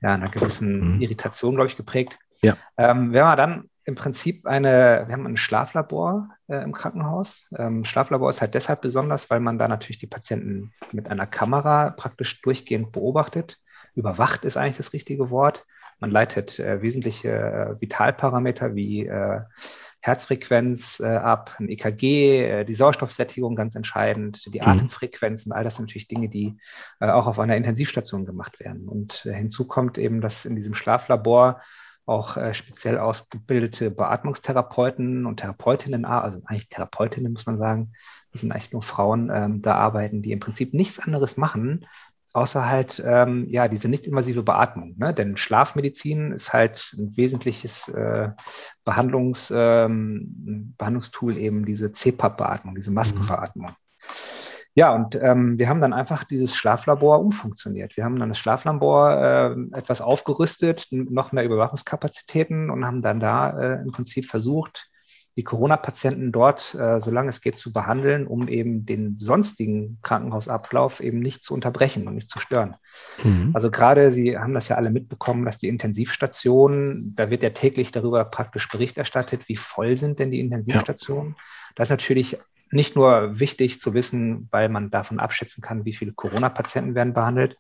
ja, 0.02 0.16
einer 0.16 0.28
gewissen 0.28 0.96
mhm. 0.96 1.02
Irritation, 1.02 1.56
glaube 1.56 1.70
ich, 1.70 1.78
geprägt. 1.78 2.20
Ja. 2.46 2.58
Ähm, 2.78 3.12
wir 3.14 3.26
haben 3.26 3.38
dann 3.38 3.70
im 3.86 3.96
Prinzip 3.96 4.48
eine, 4.48 5.04
wir 5.08 5.14
haben 5.14 5.28
ein 5.28 5.38
Schlaflabor 5.38 6.30
äh, 6.48 6.64
im 6.64 6.74
Krankenhaus. 6.74 7.48
Ähm, 7.56 7.86
Schlaflabor 7.86 8.30
ist 8.32 8.42
halt 8.42 8.56
deshalb 8.56 8.82
besonders, 8.82 9.30
weil 9.30 9.40
man 9.40 9.60
da 9.60 9.68
natürlich 9.68 10.00
die 10.00 10.08
Patienten 10.08 10.74
mit 10.92 11.08
einer 11.08 11.28
Kamera 11.28 11.92
praktisch 11.92 12.42
durchgehend 12.42 12.92
beobachtet. 12.92 13.60
Überwacht 13.94 14.44
ist 14.44 14.58
eigentlich 14.58 14.78
das 14.78 14.94
richtige 14.94 15.30
Wort. 15.30 15.66
Man 16.00 16.10
leitet 16.10 16.60
äh, 16.60 16.82
wesentliche 16.82 17.30
äh, 17.30 17.82
Vitalparameter 17.82 18.76
wie 18.76 19.06
äh, 19.06 19.42
Herzfrequenz 20.02 21.00
äh, 21.00 21.06
ab, 21.06 21.56
ein 21.60 21.70
EKG, 21.70 22.44
äh, 22.44 22.66
die 22.66 22.74
Sauerstoffsättigung 22.74 23.56
ganz 23.56 23.76
entscheidend, 23.76 24.52
die 24.54 24.62
mhm. 24.62 24.68
Atemfrequenz 24.68 25.46
und 25.46 25.52
all 25.52 25.64
das 25.64 25.76
sind 25.76 25.86
natürlich 25.86 26.08
Dinge, 26.08 26.28
die 26.28 26.58
auch 27.00 27.28
auf 27.28 27.40
einer 27.40 27.56
Intensivstation 27.56 28.26
gemacht 28.26 28.60
werden. 28.60 28.88
Und 28.88 29.28
hinzu 29.32 29.68
kommt 29.68 29.98
eben, 29.98 30.22
dass 30.22 30.46
in 30.46 30.56
diesem 30.56 30.74
Schlaflabor 30.74 31.62
auch 32.06 32.38
äh, 32.38 32.54
speziell 32.54 33.00
ausgebildete 33.00 33.90
Beatmungstherapeuten 33.90 35.26
und 35.26 35.38
Therapeutinnen, 35.38 36.06
also 36.06 36.40
eigentlich 36.46 36.70
Therapeutinnen 36.70 37.34
muss 37.34 37.46
man 37.46 37.58
sagen, 37.58 37.94
das 38.32 38.42
sind 38.42 38.52
eigentlich 38.52 38.74
nur 38.74 38.84
Frauen, 38.84 39.32
ähm, 39.34 39.62
da 39.62 39.76
arbeiten, 39.76 40.22
die 40.22 40.32
im 40.32 40.40
Prinzip 40.40 40.74
nichts 40.74 41.00
anderes 41.00 41.38
machen, 41.38 41.88
außer 42.34 42.70
halt 42.70 43.02
ähm, 43.06 43.48
ja 43.50 43.68
diese 43.68 43.88
nicht-invasive 43.88 44.44
Beatmung. 44.44 44.96
Ne? 44.98 45.14
Denn 45.14 45.38
Schlafmedizin 45.38 46.32
ist 46.34 46.54
halt 46.54 46.94
ein 46.98 47.16
wesentliches 47.18 47.88
äh, 47.88 48.30
Behandlungs, 48.84 49.52
ähm, 49.56 50.76
Behandlungstool, 50.78 51.38
eben 51.38 51.66
diese 51.66 51.92
CPAP-Beatmung, 51.92 52.76
diese 52.76 52.92
Maskenbeatmung. 52.92 53.70
Mhm. 53.70 54.55
Ja, 54.78 54.94
und 54.94 55.16
ähm, 55.16 55.58
wir 55.58 55.70
haben 55.70 55.80
dann 55.80 55.94
einfach 55.94 56.26
dieses 56.26 56.54
Schlaflabor 56.54 57.22
umfunktioniert. 57.22 57.96
Wir 57.96 58.04
haben 58.04 58.20
dann 58.20 58.28
das 58.28 58.38
Schlaflabor 58.38 59.56
äh, 59.74 59.78
etwas 59.78 60.02
aufgerüstet, 60.02 60.88
noch 60.92 61.32
mehr 61.32 61.46
Überwachungskapazitäten 61.46 62.70
und 62.70 62.86
haben 62.86 63.02
dann 63.02 63.22
da 63.22 63.58
äh, 63.58 63.82
im 63.82 63.92
Prinzip 63.94 64.26
versucht, 64.26 64.90
die 65.38 65.44
Corona-Patienten 65.44 66.34
dort, 66.34 66.76
äh, 66.76 67.00
solange 67.00 67.30
es 67.30 67.40
geht, 67.40 67.58
zu 67.58 67.72
behandeln, 67.72 68.28
um 68.28 68.50
eben 68.50 68.86
den 68.86 69.18
sonstigen 69.18 69.98
Krankenhausablauf 70.02 71.02
eben 71.02 71.20
nicht 71.20 71.44
zu 71.44 71.54
unterbrechen 71.54 72.08
und 72.08 72.16
nicht 72.16 72.30
zu 72.30 72.40
stören. 72.40 72.76
Mhm. 73.24 73.52
Also 73.54 73.72
gerade, 73.72 74.12
Sie 74.12 74.38
haben 74.38 74.54
das 74.54 74.68
ja 74.68 74.76
alle 74.76 74.92
mitbekommen, 74.92 75.46
dass 75.46 75.58
die 75.58 75.70
Intensivstationen, 75.70 77.16
da 77.16 77.30
wird 77.30 77.44
ja 77.44 77.50
täglich 77.52 77.92
darüber 77.92 78.26
praktisch 78.26 78.70
Bericht 78.70 78.98
erstattet, 78.98 79.48
wie 79.48 79.56
voll 79.56 79.96
sind 79.96 80.20
denn 80.20 80.32
die 80.32 80.40
Intensivstationen. 80.40 81.32
Ja. 81.32 81.44
Das 81.76 81.88
ist 81.88 81.92
natürlich 81.92 82.38
nicht 82.76 82.96
nur 82.96 83.40
wichtig 83.40 83.80
zu 83.80 83.94
wissen, 83.94 84.48
weil 84.52 84.70
man 84.70 84.92
davon 84.92 85.20
abschätzen 85.20 85.62
kann, 85.64 85.86
wie 85.86 85.94
viele 85.94 86.14
Corona-Patienten 86.14 86.94
werden 86.94 87.14
behandelt, 87.14 87.58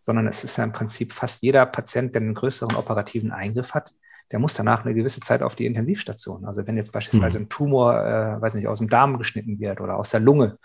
sondern 0.00 0.26
es 0.26 0.44
ist 0.44 0.58
ja 0.58 0.64
im 0.64 0.72
Prinzip 0.72 1.12
fast 1.12 1.42
jeder 1.42 1.66
Patient, 1.66 2.14
der 2.14 2.22
einen 2.22 2.34
größeren 2.34 2.76
operativen 2.76 3.32
Eingriff 3.32 3.74
hat, 3.74 3.92
der 4.30 4.38
muss 4.38 4.54
danach 4.54 4.84
eine 4.84 4.94
gewisse 4.94 5.20
Zeit 5.20 5.42
auf 5.42 5.56
die 5.56 5.66
Intensivstation. 5.66 6.44
Also 6.44 6.66
wenn 6.66 6.76
jetzt 6.76 6.92
beispielsweise 6.92 7.38
mhm. 7.38 7.44
ein 7.44 7.48
Tumor, 7.48 8.04
äh, 8.04 8.40
weiß 8.40 8.54
nicht, 8.54 8.68
aus 8.68 8.78
dem 8.78 8.88
Darm 8.88 9.18
geschnitten 9.18 9.58
wird 9.58 9.80
oder 9.80 9.96
aus 9.96 10.10
der 10.10 10.20
Lunge 10.20 10.58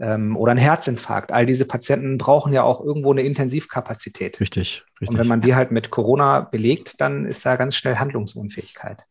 ähm, 0.00 0.36
oder 0.36 0.52
ein 0.52 0.58
Herzinfarkt, 0.58 1.30
all 1.30 1.44
diese 1.44 1.66
Patienten 1.66 2.16
brauchen 2.16 2.52
ja 2.52 2.62
auch 2.62 2.80
irgendwo 2.80 3.12
eine 3.12 3.22
Intensivkapazität. 3.22 4.40
Richtig, 4.40 4.84
richtig. 5.00 5.08
Und 5.10 5.18
wenn 5.18 5.28
man 5.28 5.42
die 5.42 5.54
halt 5.54 5.72
mit 5.72 5.90
Corona 5.90 6.40
belegt, 6.40 7.00
dann 7.00 7.26
ist 7.26 7.44
da 7.44 7.56
ganz 7.56 7.76
schnell 7.76 7.96
Handlungsunfähigkeit. 7.96 9.04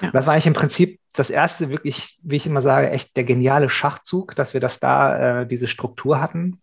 Ja. 0.00 0.10
Das 0.10 0.26
war 0.26 0.34
eigentlich 0.34 0.46
im 0.46 0.52
Prinzip 0.52 1.00
das 1.12 1.30
erste 1.30 1.70
wirklich, 1.70 2.18
wie 2.22 2.36
ich 2.36 2.46
immer 2.46 2.62
sage, 2.62 2.90
echt 2.90 3.16
der 3.16 3.24
geniale 3.24 3.68
Schachzug, 3.68 4.36
dass 4.36 4.54
wir 4.54 4.60
das 4.60 4.80
da, 4.80 5.40
äh, 5.40 5.46
diese 5.46 5.68
Struktur 5.68 6.20
hatten. 6.20 6.60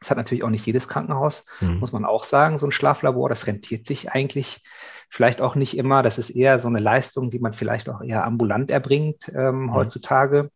Das 0.00 0.10
hat 0.10 0.18
natürlich 0.18 0.44
auch 0.44 0.50
nicht 0.50 0.66
jedes 0.66 0.88
Krankenhaus, 0.88 1.46
mhm. 1.60 1.78
muss 1.78 1.92
man 1.92 2.04
auch 2.04 2.24
sagen, 2.24 2.58
so 2.58 2.66
ein 2.66 2.72
Schlaflabor. 2.72 3.28
Das 3.28 3.46
rentiert 3.46 3.86
sich 3.86 4.10
eigentlich 4.10 4.62
vielleicht 5.08 5.40
auch 5.40 5.54
nicht 5.54 5.76
immer. 5.76 6.02
Das 6.02 6.18
ist 6.18 6.30
eher 6.30 6.58
so 6.58 6.68
eine 6.68 6.80
Leistung, 6.80 7.30
die 7.30 7.38
man 7.38 7.52
vielleicht 7.52 7.88
auch 7.88 8.02
eher 8.02 8.24
ambulant 8.24 8.70
erbringt 8.70 9.30
ähm, 9.34 9.64
mhm. 9.64 9.74
heutzutage. 9.74 10.50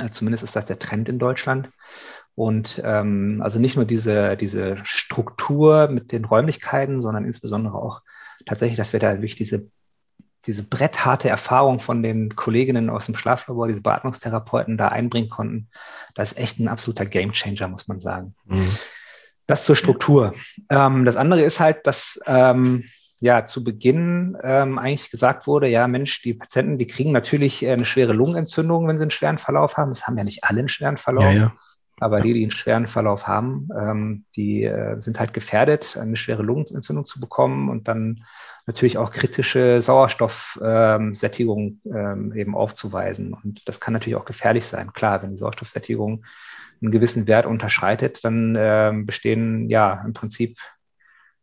Äh, 0.00 0.10
zumindest 0.10 0.44
ist 0.44 0.56
das 0.56 0.64
der 0.64 0.78
Trend 0.78 1.08
in 1.08 1.18
Deutschland. 1.18 1.70
Und 2.34 2.80
ähm, 2.84 3.40
also 3.42 3.58
nicht 3.58 3.76
nur 3.76 3.84
diese, 3.84 4.36
diese 4.36 4.76
Struktur 4.84 5.88
mit 5.88 6.12
den 6.12 6.24
Räumlichkeiten, 6.24 7.00
sondern 7.00 7.24
insbesondere 7.24 7.74
auch 7.74 8.02
tatsächlich, 8.46 8.76
dass 8.76 8.92
wir 8.92 9.00
da 9.00 9.14
wirklich 9.14 9.36
diese, 9.36 9.68
diese 10.46 10.62
brettharte 10.62 11.28
Erfahrung 11.28 11.80
von 11.80 12.02
den 12.02 12.34
Kolleginnen 12.36 12.90
aus 12.90 13.06
dem 13.06 13.16
Schlaflabor, 13.16 13.68
diese 13.68 13.82
Beatmungstherapeuten 13.82 14.76
da 14.76 14.88
einbringen 14.88 15.28
konnten. 15.28 15.68
Das 16.14 16.32
ist 16.32 16.38
echt 16.38 16.58
ein 16.58 16.68
absoluter 16.68 17.06
Gamechanger, 17.06 17.68
muss 17.68 17.88
man 17.88 17.98
sagen. 17.98 18.34
Mhm. 18.46 18.70
Das 19.46 19.64
zur 19.64 19.76
Struktur. 19.76 20.34
Ähm, 20.68 21.04
das 21.04 21.16
andere 21.16 21.42
ist 21.42 21.58
halt, 21.58 21.86
dass 21.86 22.20
ähm, 22.26 22.84
ja 23.20 23.44
zu 23.44 23.64
Beginn 23.64 24.36
ähm, 24.42 24.78
eigentlich 24.78 25.10
gesagt 25.10 25.46
wurde, 25.46 25.68
ja 25.68 25.88
Mensch, 25.88 26.22
die 26.22 26.34
Patienten, 26.34 26.78
die 26.78 26.86
kriegen 26.86 27.12
natürlich 27.12 27.62
äh, 27.62 27.72
eine 27.72 27.84
schwere 27.84 28.12
Lungenentzündung, 28.12 28.86
wenn 28.86 28.98
sie 28.98 29.04
einen 29.04 29.10
schweren 29.10 29.38
Verlauf 29.38 29.76
haben. 29.76 29.90
Das 29.90 30.06
haben 30.06 30.18
ja 30.18 30.24
nicht 30.24 30.44
alle 30.44 30.60
einen 30.60 30.68
schweren 30.68 30.96
Verlauf. 30.98 31.24
Ja, 31.24 31.32
ja. 31.32 31.52
Aber 32.00 32.20
die, 32.20 32.32
die 32.32 32.42
einen 32.42 32.50
schweren 32.50 32.86
Verlauf 32.86 33.26
haben, 33.26 33.68
ähm, 33.76 34.24
die 34.36 34.64
äh, 34.64 35.00
sind 35.00 35.18
halt 35.18 35.34
gefährdet, 35.34 35.96
eine 35.96 36.16
schwere 36.16 36.42
Lungenentzündung 36.42 37.04
zu 37.04 37.20
bekommen 37.20 37.68
und 37.68 37.88
dann 37.88 38.24
natürlich 38.66 38.98
auch 38.98 39.10
kritische 39.10 39.80
Sauerstoffsättigung 39.80 41.80
ähm, 41.86 42.32
eben 42.34 42.54
aufzuweisen. 42.54 43.32
Und 43.32 43.66
das 43.66 43.80
kann 43.80 43.94
natürlich 43.94 44.16
auch 44.16 44.26
gefährlich 44.26 44.66
sein. 44.66 44.92
Klar, 44.92 45.22
wenn 45.22 45.30
die 45.30 45.38
Sauerstoffsättigung 45.38 46.24
einen 46.80 46.92
gewissen 46.92 47.26
Wert 47.26 47.46
unterschreitet, 47.46 48.24
dann 48.24 48.54
äh, 48.54 48.92
bestehen 49.04 49.68
ja 49.68 50.02
im 50.04 50.12
Prinzip 50.12 50.58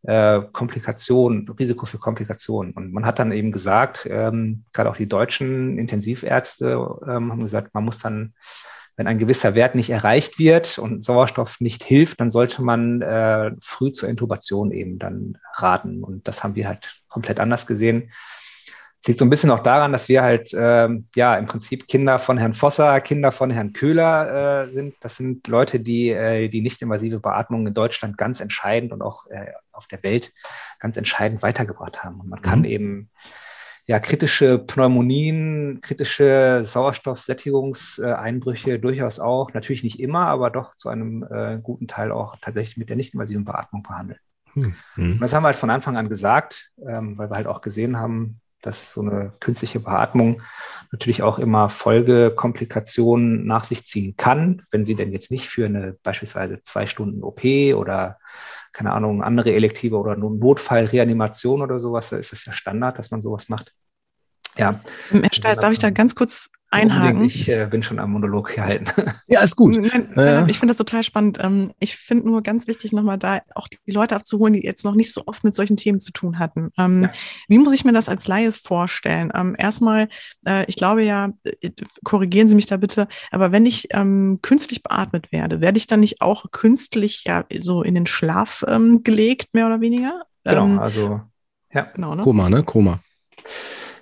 äh, 0.03 0.41
Komplikationen, 0.51 1.49
Risiko 1.49 1.85
für 1.85 1.97
Komplikationen. 1.97 2.73
Und 2.73 2.93
man 2.93 3.05
hat 3.05 3.19
dann 3.19 3.31
eben 3.31 3.51
gesagt, 3.51 4.07
ähm, 4.09 4.63
gerade 4.73 4.89
auch 4.89 4.97
die 4.97 5.09
deutschen 5.09 5.77
Intensivärzte 5.77 6.73
ähm, 7.07 7.31
haben 7.31 7.41
gesagt, 7.41 7.73
man 7.73 7.83
muss 7.83 7.99
dann 7.99 8.33
wenn 8.97 9.07
ein 9.07 9.19
gewisser 9.19 9.55
Wert 9.55 9.75
nicht 9.75 9.89
erreicht 9.89 10.39
wird 10.39 10.77
und 10.77 11.03
Sauerstoff 11.03 11.59
nicht 11.59 11.83
hilft, 11.83 12.21
dann 12.21 12.29
sollte 12.29 12.61
man 12.61 13.01
äh, 13.01 13.51
früh 13.61 13.91
zur 13.91 14.09
Intubation 14.09 14.71
eben 14.71 14.99
dann 14.99 15.37
raten. 15.53 16.03
Und 16.03 16.27
das 16.27 16.43
haben 16.43 16.55
wir 16.55 16.67
halt 16.67 17.01
komplett 17.09 17.39
anders 17.39 17.67
gesehen. 17.67 18.11
Es 19.01 19.07
liegt 19.07 19.19
so 19.19 19.25
ein 19.25 19.29
bisschen 19.29 19.51
auch 19.51 19.59
daran, 19.59 19.91
dass 19.91 20.09
wir 20.09 20.23
halt 20.23 20.51
äh, 20.53 20.89
ja 21.15 21.35
im 21.35 21.45
Prinzip 21.45 21.87
Kinder 21.87 22.17
von 22.17 22.37
Herrn 22.37 22.53
Vosser, 22.53 23.01
Kinder 23.01 23.31
von 23.31 23.51
Herrn 23.51 23.73
Köhler 23.73 24.65
äh, 24.65 24.71
sind. 24.71 24.95
Das 25.01 25.15
sind 25.15 25.47
Leute, 25.47 25.79
die 25.79 26.09
äh, 26.09 26.47
die 26.47 26.61
nicht-invasive 26.61 27.19
Beatmung 27.19 27.67
in 27.67 27.73
Deutschland 27.75 28.17
ganz 28.17 28.39
entscheidend 28.39 28.93
und 28.93 29.03
auch 29.03 29.27
äh, 29.27 29.51
auf 29.71 29.85
der 29.87 30.01
Welt 30.01 30.33
ganz 30.79 30.97
entscheidend 30.97 31.43
weitergebracht 31.43 32.03
haben. 32.03 32.19
Und 32.19 32.29
man 32.29 32.41
kann 32.41 32.59
mhm. 32.59 32.65
eben 32.65 33.09
ja, 33.87 33.99
kritische 33.99 34.57
Pneumonien, 34.57 35.79
kritische 35.81 36.61
Sauerstoffsättigungseinbrüche 36.63 38.79
durchaus 38.79 39.19
auch, 39.19 39.53
natürlich 39.53 39.83
nicht 39.83 39.99
immer, 39.99 40.25
aber 40.27 40.49
doch 40.49 40.73
zu 40.75 40.89
einem 40.89 41.23
äh, 41.29 41.59
guten 41.61 41.87
Teil 41.87 42.11
auch 42.11 42.37
tatsächlich 42.41 42.77
mit 42.77 42.89
der 42.89 42.95
nicht-invasiven 42.95 43.45
Beatmung 43.45 43.83
behandeln. 43.83 44.17
Hm. 44.53 44.73
Und 44.95 45.19
das 45.19 45.33
haben 45.33 45.43
wir 45.43 45.47
halt 45.47 45.57
von 45.57 45.69
Anfang 45.69 45.97
an 45.97 46.09
gesagt, 46.09 46.71
ähm, 46.87 47.15
weil 47.17 47.29
wir 47.29 47.35
halt 47.35 47.47
auch 47.47 47.61
gesehen 47.61 47.99
haben, 47.99 48.39
dass 48.65 48.93
so 48.93 49.01
eine 49.01 49.33
künstliche 49.39 49.79
Beatmung 49.79 50.41
natürlich 50.91 51.21
auch 51.21 51.37
immer 51.37 51.69
Folgekomplikationen 51.69 53.45
nach 53.45 53.63
sich 53.63 53.85
ziehen 53.85 54.15
kann, 54.17 54.63
wenn 54.71 54.83
sie 54.83 54.95
denn 54.95 55.11
jetzt 55.11 55.29
nicht 55.29 55.47
für 55.47 55.65
eine 55.65 55.97
beispielsweise 56.01 56.63
zwei 56.63 56.87
Stunden 56.87 57.23
OP 57.23 57.43
oder 57.75 58.17
keine 58.75 58.91
Ahnung, 58.91 59.23
andere 59.23 59.53
Elektive 59.53 59.97
oder 59.97 60.15
Notfallreanimation 60.17 61.61
oder 61.61 61.79
sowas, 61.79 62.09
da 62.09 62.17
ist 62.17 62.33
es 62.33 62.45
ja 62.45 62.51
Standard, 62.51 62.99
dass 62.99 63.09
man 63.09 63.21
sowas 63.21 63.47
macht. 63.47 63.73
Ja. 64.57 64.79
Herr 65.09 65.33
Steitz, 65.33 65.61
darf 65.61 65.71
ich 65.71 65.79
da 65.79 65.89
ganz 65.89 66.15
kurz 66.15 66.49
einhaken. 66.75 67.25
Ich 67.25 67.47
äh, 67.49 67.67
bin 67.69 67.83
schon 67.83 67.99
am 67.99 68.11
Monolog 68.11 68.53
gehalten. 68.53 68.85
Ja, 69.27 69.41
ist 69.41 69.55
gut. 69.55 69.75
Nein, 69.75 70.11
nein, 70.13 70.47
ich 70.49 70.59
finde 70.59 70.71
das 70.71 70.77
total 70.77 71.01
spannend. 71.01 71.39
Ähm, 71.41 71.71
ich 71.79 71.95
finde 71.95 72.27
nur 72.27 72.43
ganz 72.43 72.67
wichtig, 72.67 72.91
nochmal 72.91 73.17
da 73.17 73.41
auch 73.55 73.67
die 73.67 73.91
Leute 73.91 74.15
abzuholen, 74.15 74.53
die 74.53 74.63
jetzt 74.63 74.85
noch 74.85 74.93
nicht 74.93 75.11
so 75.11 75.23
oft 75.25 75.43
mit 75.43 75.55
solchen 75.55 75.77
Themen 75.77 75.99
zu 75.99 76.11
tun 76.11 76.37
hatten. 76.37 76.69
Ähm, 76.77 77.03
ja. 77.03 77.11
Wie 77.47 77.57
muss 77.57 77.73
ich 77.73 77.85
mir 77.85 77.91
das 77.91 78.07
als 78.07 78.27
Laie 78.27 78.51
vorstellen? 78.51 79.31
Ähm, 79.33 79.55
erstmal, 79.57 80.09
äh, 80.45 80.65
ich 80.67 80.75
glaube 80.75 81.03
ja, 81.03 81.31
äh, 81.43 81.71
korrigieren 82.03 82.49
Sie 82.49 82.55
mich 82.55 82.67
da 82.67 82.77
bitte, 82.77 83.07
aber 83.31 83.51
wenn 83.51 83.65
ich 83.65 83.87
ähm, 83.91 84.39
künstlich 84.43 84.83
beatmet 84.83 85.31
werde, 85.31 85.59
werde 85.59 85.77
ich 85.77 85.87
dann 85.87 86.01
nicht 86.01 86.21
auch 86.21 86.51
künstlich 86.51 87.23
ja 87.25 87.45
so 87.61 87.81
in 87.81 87.95
den 87.95 88.05
Schlaf 88.05 88.63
ähm, 88.67 89.03
gelegt, 89.03 89.49
mehr 89.53 89.65
oder 89.65 89.81
weniger? 89.81 90.21
Genau, 90.43 90.65
ähm, 90.65 90.79
also 90.79 91.21
ja. 91.73 91.89
Genau, 91.95 92.13
ne? 92.13 92.21
Koma, 92.21 92.49
ne? 92.49 92.63
Koma. 92.63 92.99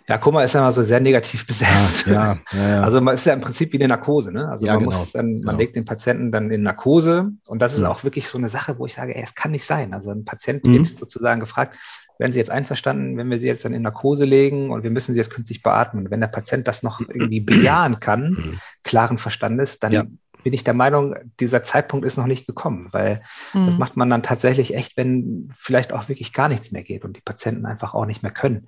Ja, 0.08 0.18
Koma 0.18 0.44
ist 0.44 0.54
ja 0.54 0.62
mal 0.62 0.72
so 0.72 0.84
sehr 0.84 1.00
negativ 1.00 1.48
besetzt. 1.48 2.08
Ja, 2.08 2.40
ja, 2.52 2.70
ja, 2.70 2.84
Also 2.84 3.00
man 3.02 3.16
ist 3.16 3.26
ja 3.26 3.34
im 3.34 3.42
Prinzip 3.42 3.72
wie 3.74 3.78
eine 3.78 3.88
Narkose. 3.88 4.32
Ne? 4.32 4.50
Also 4.50 4.66
man 4.66 4.80
genau, 4.80 4.92
muss 4.92 5.12
dann, 5.12 5.26
man 5.26 5.42
genau. 5.42 5.58
legt 5.58 5.76
den 5.76 5.86
Patienten 5.86 6.32
dann 6.32 6.52
in 6.52 6.64
Narkose 6.64 7.32
und 7.48 7.60
das 7.60 7.74
ist 7.74 7.82
mhm. 7.82 7.88
auch 7.88 8.04
wirklich 8.04 8.28
so 8.28 8.38
eine 8.38 8.50
Sache, 8.50 8.78
wo 8.80 8.86
ich 8.86 8.94
sage, 8.94 9.16
ey, 9.16 9.24
es 9.24 9.36
kann 9.36 9.52
nicht 9.52 9.66
sein. 9.66 9.94
Also 9.94 10.12
ein 10.12 10.26
Patient 10.26 10.66
mhm. 10.66 10.80
wird 10.80 10.88
sozusagen 10.88 11.40
gefragt, 11.40 11.78
werden 12.20 12.34
Sie 12.34 12.40
jetzt 12.40 12.52
einverstanden, 12.52 13.18
wenn 13.18 13.30
wir 13.30 13.40
Sie 13.40 13.48
jetzt 13.48 13.66
dann 13.66 13.74
in 13.74 13.82
Narkose 13.82 14.26
legen 14.26 14.72
und 14.72 14.84
wir 14.84 14.92
müssen 14.92 15.14
Sie 15.14 15.20
jetzt 15.20 15.32
künstlich 15.32 15.64
beatmen? 15.64 16.12
Wenn 16.12 16.22
der 16.22 16.28
Patient 16.28 16.68
das 16.68 16.84
noch 16.84 17.00
irgendwie 17.08 17.40
bejahen 17.40 18.00
kann, 18.00 18.32
mhm. 18.32 18.60
klaren 18.84 19.18
Verstandes, 19.18 19.80
dann 19.80 20.20
bin 20.44 20.54
ich 20.54 20.64
der 20.64 20.74
Meinung, 20.74 21.16
dieser 21.40 21.64
Zeitpunkt 21.64 22.06
ist 22.06 22.18
noch 22.18 22.28
nicht 22.28 22.46
gekommen, 22.46 22.90
weil 22.92 23.24
mhm. 23.54 23.66
das 23.66 23.78
macht 23.78 23.98
man 23.98 24.10
dann 24.10 24.24
tatsächlich 24.24 24.76
echt, 24.76 24.98
wenn 24.98 25.52
vielleicht 25.58 25.94
auch 25.94 26.10
wirklich 26.10 26.34
gar 26.34 26.50
nichts 26.50 26.72
mehr 26.72 26.84
geht 26.84 27.06
und 27.06 27.18
die 27.18 27.22
Patienten 27.22 27.66
einfach 27.66 27.94
auch 27.94 28.06
nicht 28.06 28.24
mehr 28.24 28.32
können. 28.32 28.68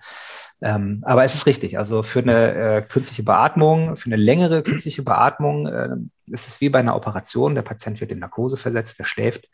Ähm, 0.62 1.04
aber 1.06 1.24
es 1.24 1.36
ist 1.36 1.46
richtig, 1.46 1.78
also 1.78 2.02
für 2.04 2.20
eine 2.20 2.54
äh, 2.54 2.82
künstliche 2.82 3.24
Beatmung, 3.24 3.98
für 3.98 4.08
eine 4.08 4.16
längere 4.16 4.64
künstliche 4.64 5.04
Beatmung 5.04 5.68
äh, 5.68 5.96
ist 6.28 6.48
es 6.48 6.62
wie 6.62 6.70
bei 6.70 6.80
einer 6.80 6.96
Operation, 6.96 7.56
der 7.56 7.62
Patient 7.62 8.00
wird 8.02 8.12
in 8.12 8.20
Narkose 8.20 8.58
versetzt, 8.58 8.98
der 8.98 9.04
schläft. 9.04 9.48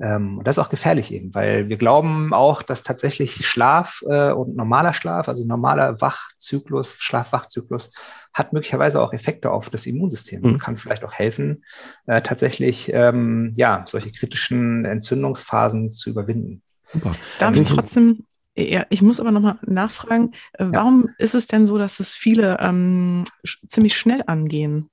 Ähm, 0.00 0.38
und 0.38 0.46
das 0.46 0.56
ist 0.56 0.64
auch 0.64 0.68
gefährlich 0.68 1.12
eben, 1.12 1.34
weil 1.34 1.68
wir 1.68 1.76
glauben 1.76 2.32
auch, 2.32 2.62
dass 2.62 2.84
tatsächlich 2.84 3.46
Schlaf 3.46 4.02
äh, 4.08 4.30
und 4.30 4.54
normaler 4.54 4.94
Schlaf, 4.94 5.28
also 5.28 5.44
normaler 5.44 6.00
Wachzyklus, 6.00 6.94
Schlaf-Wachzyklus, 6.98 7.92
hat 8.32 8.52
möglicherweise 8.52 9.02
auch 9.02 9.12
Effekte 9.12 9.50
auf 9.50 9.70
das 9.70 9.86
Immunsystem 9.86 10.44
und 10.44 10.52
mhm. 10.52 10.58
kann 10.58 10.76
vielleicht 10.76 11.04
auch 11.04 11.14
helfen, 11.14 11.64
äh, 12.06 12.22
tatsächlich 12.22 12.92
ähm, 12.92 13.52
ja, 13.56 13.84
solche 13.86 14.12
kritischen 14.12 14.84
Entzündungsphasen 14.84 15.90
zu 15.90 16.10
überwinden. 16.10 16.62
Super. 16.84 17.16
Darf 17.40 17.56
ich 17.56 17.66
trotzdem, 17.66 18.24
ja, 18.56 18.86
ich 18.90 19.02
muss 19.02 19.18
aber 19.18 19.32
nochmal 19.32 19.58
nachfragen, 19.66 20.32
äh, 20.52 20.66
warum 20.68 21.06
ja. 21.08 21.14
ist 21.24 21.34
es 21.34 21.48
denn 21.48 21.66
so, 21.66 21.76
dass 21.76 21.98
es 21.98 22.14
viele 22.14 22.58
ähm, 22.60 23.24
ziemlich 23.66 23.96
schnell 23.96 24.22
angehen? 24.26 24.88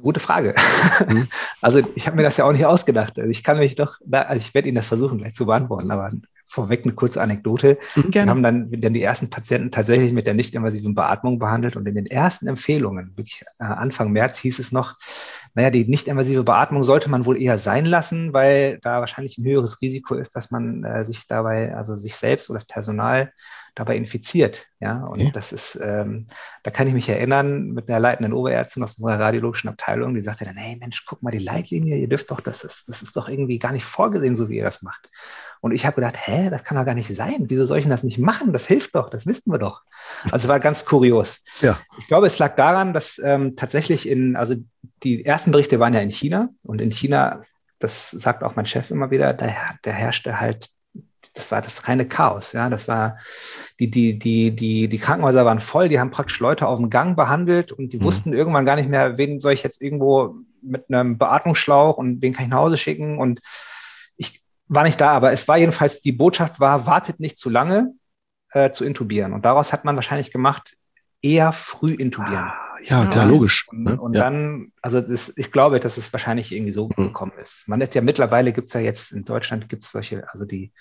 Gute 0.00 0.20
Frage. 0.20 0.54
Mhm. 1.08 1.28
Also 1.60 1.80
ich 1.94 2.06
habe 2.06 2.16
mir 2.16 2.22
das 2.22 2.36
ja 2.36 2.44
auch 2.44 2.52
nicht 2.52 2.66
ausgedacht. 2.66 3.18
Also 3.18 3.30
ich 3.30 3.42
kann 3.42 3.58
mich 3.58 3.74
doch, 3.74 3.96
also 4.10 4.36
ich 4.36 4.52
werde 4.52 4.68
Ihnen 4.68 4.76
das 4.76 4.88
versuchen 4.88 5.18
gleich 5.18 5.34
zu 5.34 5.46
beantworten, 5.46 5.90
aber 5.90 6.10
vorweg 6.46 6.84
eine 6.84 6.94
kurze 6.94 7.20
Anekdote. 7.20 7.78
Mhm, 7.94 8.10
gerne. 8.10 8.26
Wir 8.26 8.30
haben 8.30 8.42
dann, 8.42 8.80
dann 8.80 8.94
die 8.94 9.02
ersten 9.02 9.30
Patienten 9.30 9.70
tatsächlich 9.70 10.12
mit 10.12 10.26
der 10.26 10.34
nicht-invasiven 10.34 10.94
Beatmung 10.94 11.38
behandelt 11.38 11.76
und 11.76 11.86
in 11.86 11.94
den 11.94 12.06
ersten 12.06 12.46
Empfehlungen, 12.46 13.12
wirklich 13.16 13.42
äh, 13.58 13.64
Anfang 13.64 14.12
März 14.12 14.38
hieß 14.38 14.58
es 14.58 14.72
noch, 14.72 14.96
naja, 15.54 15.70
die 15.70 15.84
nicht-invasive 15.84 16.44
Beatmung 16.44 16.84
sollte 16.84 17.10
man 17.10 17.24
wohl 17.24 17.40
eher 17.40 17.58
sein 17.58 17.84
lassen, 17.84 18.32
weil 18.32 18.78
da 18.82 19.00
wahrscheinlich 19.00 19.38
ein 19.38 19.44
höheres 19.44 19.80
Risiko 19.80 20.14
ist, 20.14 20.36
dass 20.36 20.50
man 20.50 20.84
äh, 20.84 21.04
sich 21.04 21.26
dabei, 21.26 21.74
also 21.74 21.94
sich 21.94 22.16
selbst 22.16 22.50
oder 22.50 22.58
das 22.58 22.66
Personal 22.66 23.32
dabei 23.74 23.96
infiziert. 23.96 24.66
Ja, 24.80 25.04
und 25.04 25.20
okay. 25.20 25.30
das 25.32 25.52
ist, 25.52 25.78
ähm, 25.82 26.26
da 26.62 26.70
kann 26.70 26.86
ich 26.86 26.94
mich 26.94 27.08
erinnern 27.08 27.70
mit 27.70 27.88
einer 27.88 27.98
leitenden 27.98 28.32
Oberärztin 28.32 28.82
aus 28.82 28.96
unserer 28.96 29.18
radiologischen 29.18 29.68
Abteilung, 29.68 30.14
die 30.14 30.20
sagte 30.20 30.44
dann, 30.44 30.56
hey 30.56 30.76
Mensch, 30.76 31.04
guck 31.06 31.22
mal 31.22 31.30
die 31.30 31.38
Leitlinie, 31.38 31.96
ihr 31.96 32.08
dürft 32.08 32.30
doch, 32.30 32.40
das 32.40 32.62
ist, 32.64 32.88
das 32.88 33.02
ist 33.02 33.16
doch 33.16 33.28
irgendwie 33.28 33.58
gar 33.58 33.72
nicht 33.72 33.84
vorgesehen, 33.84 34.36
so 34.36 34.48
wie 34.48 34.58
ihr 34.58 34.64
das 34.64 34.82
macht. 34.82 35.08
Und 35.64 35.72
ich 35.72 35.86
habe 35.86 35.94
gedacht, 35.94 36.18
hä, 36.18 36.50
das 36.50 36.62
kann 36.62 36.76
doch 36.76 36.84
gar 36.84 36.94
nicht 36.94 37.08
sein. 37.08 37.46
Wieso 37.48 37.64
soll 37.64 37.78
ich 37.78 37.88
das 37.88 38.02
nicht 38.02 38.18
machen? 38.18 38.52
Das 38.52 38.66
hilft 38.66 38.94
doch, 38.94 39.08
das 39.08 39.26
wissen 39.26 39.50
wir 39.50 39.56
doch. 39.56 39.80
Also 40.30 40.46
war 40.46 40.60
ganz 40.60 40.84
kurios. 40.84 41.40
Ja. 41.62 41.78
Ich 41.96 42.06
glaube, 42.06 42.26
es 42.26 42.38
lag 42.38 42.54
daran, 42.56 42.92
dass 42.92 43.18
ähm, 43.24 43.56
tatsächlich 43.56 44.06
in, 44.06 44.36
also 44.36 44.56
die 45.02 45.24
ersten 45.24 45.52
Berichte 45.52 45.80
waren 45.80 45.94
ja 45.94 46.00
in 46.00 46.10
China 46.10 46.50
und 46.66 46.82
in 46.82 46.92
China, 46.92 47.40
das 47.78 48.10
sagt 48.10 48.42
auch 48.42 48.56
mein 48.56 48.66
Chef 48.66 48.90
immer 48.90 49.10
wieder, 49.10 49.32
da, 49.32 49.46
da 49.80 49.90
herrschte 49.90 50.38
halt 50.38 50.68
das 51.32 51.50
war 51.50 51.62
das 51.62 51.88
reine 51.88 52.06
Chaos. 52.06 52.52
Ja, 52.52 52.68
das 52.68 52.86
war 52.86 53.16
die, 53.80 53.90
die, 53.90 54.18
die, 54.18 54.54
die, 54.54 54.88
die 54.88 54.98
Krankenhäuser 54.98 55.46
waren 55.46 55.60
voll, 55.60 55.88
die 55.88 55.98
haben 55.98 56.10
praktisch 56.10 56.40
Leute 56.40 56.68
auf 56.68 56.78
dem 56.78 56.90
Gang 56.90 57.16
behandelt 57.16 57.72
und 57.72 57.94
die 57.94 57.96
mhm. 57.96 58.02
wussten 58.02 58.34
irgendwann 58.34 58.66
gar 58.66 58.76
nicht 58.76 58.90
mehr, 58.90 59.16
wen 59.16 59.40
soll 59.40 59.54
ich 59.54 59.62
jetzt 59.62 59.80
irgendwo 59.80 60.36
mit 60.60 60.84
einem 60.90 61.16
Beatmungsschlauch 61.16 61.96
und 61.96 62.20
wen 62.20 62.34
kann 62.34 62.44
ich 62.44 62.50
nach 62.50 62.58
Hause 62.58 62.76
schicken. 62.76 63.18
Und 63.18 63.40
war 64.68 64.84
nicht 64.84 65.00
da, 65.00 65.10
aber 65.10 65.32
es 65.32 65.46
war 65.48 65.58
jedenfalls, 65.58 66.00
die 66.00 66.12
Botschaft 66.12 66.60
war, 66.60 66.86
wartet 66.86 67.20
nicht 67.20 67.38
zu 67.38 67.50
lange 67.50 67.92
äh, 68.52 68.70
zu 68.70 68.84
intubieren. 68.84 69.32
Und 69.32 69.44
daraus 69.44 69.72
hat 69.72 69.84
man 69.84 69.96
wahrscheinlich 69.96 70.30
gemacht, 70.30 70.76
eher 71.22 71.52
früh 71.52 71.92
intubieren. 71.92 72.44
Ah 72.44 72.64
Ja, 72.82 73.06
klar, 73.06 73.26
logisch. 73.26 73.66
Und, 73.68 73.82
ne? 73.84 74.00
und 74.00 74.14
ja. 74.14 74.24
dann, 74.24 74.72
also 74.82 75.00
das, 75.00 75.32
ich 75.36 75.50
glaube, 75.52 75.80
dass 75.80 75.96
es 75.96 76.12
wahrscheinlich 76.12 76.52
irgendwie 76.52 76.72
so 76.72 76.88
mhm. 76.88 77.04
gekommen 77.04 77.32
ist. 77.40 77.66
Man 77.66 77.82
hat 77.82 77.94
ja 77.94 78.02
mittlerweile 78.02 78.52
gibt 78.52 78.66
es 78.66 78.74
ja 78.74 78.80
jetzt 78.80 79.12
in 79.12 79.24
Deutschland 79.24 79.68
gibt 79.68 79.84
es 79.84 79.90
solche, 79.90 80.28
also 80.30 80.44
die 80.44 80.72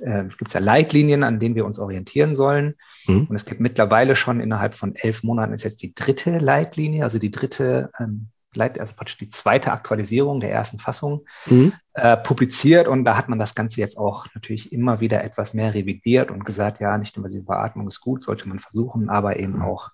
äh, 0.00 0.24
gibt 0.24 0.48
es 0.48 0.52
ja 0.52 0.60
Leitlinien, 0.60 1.22
an 1.22 1.38
denen 1.38 1.54
wir 1.54 1.64
uns 1.64 1.78
orientieren 1.78 2.34
sollen. 2.34 2.74
Mhm. 3.06 3.26
Und 3.28 3.36
es 3.36 3.44
gibt 3.44 3.60
mittlerweile 3.60 4.16
schon 4.16 4.40
innerhalb 4.40 4.74
von 4.74 4.94
elf 4.94 5.22
Monaten 5.22 5.52
ist 5.52 5.64
jetzt 5.64 5.82
die 5.82 5.94
dritte 5.94 6.38
Leitlinie, 6.38 7.04
also 7.04 7.18
die 7.18 7.30
dritte 7.30 7.90
ähm, 7.98 8.28
also 8.60 8.94
praktisch 8.94 9.18
die 9.18 9.28
zweite 9.28 9.72
Aktualisierung 9.72 10.40
der 10.40 10.52
ersten 10.52 10.78
Fassung 10.78 11.26
mhm. 11.46 11.72
äh, 11.94 12.16
publiziert 12.16 12.88
und 12.88 13.04
da 13.04 13.16
hat 13.16 13.28
man 13.28 13.38
das 13.38 13.54
Ganze 13.54 13.80
jetzt 13.80 13.98
auch 13.98 14.26
natürlich 14.34 14.72
immer 14.72 15.00
wieder 15.00 15.22
etwas 15.24 15.54
mehr 15.54 15.74
revidiert 15.74 16.30
und 16.30 16.44
gesagt, 16.44 16.80
ja, 16.80 16.96
nicht 16.98 17.16
die 17.16 17.40
Beatmung 17.40 17.86
ist 17.88 18.00
gut, 18.00 18.22
sollte 18.22 18.48
man 18.48 18.58
versuchen, 18.58 19.08
aber 19.08 19.38
eben 19.38 19.56
mhm. 19.56 19.62
auch 19.62 19.90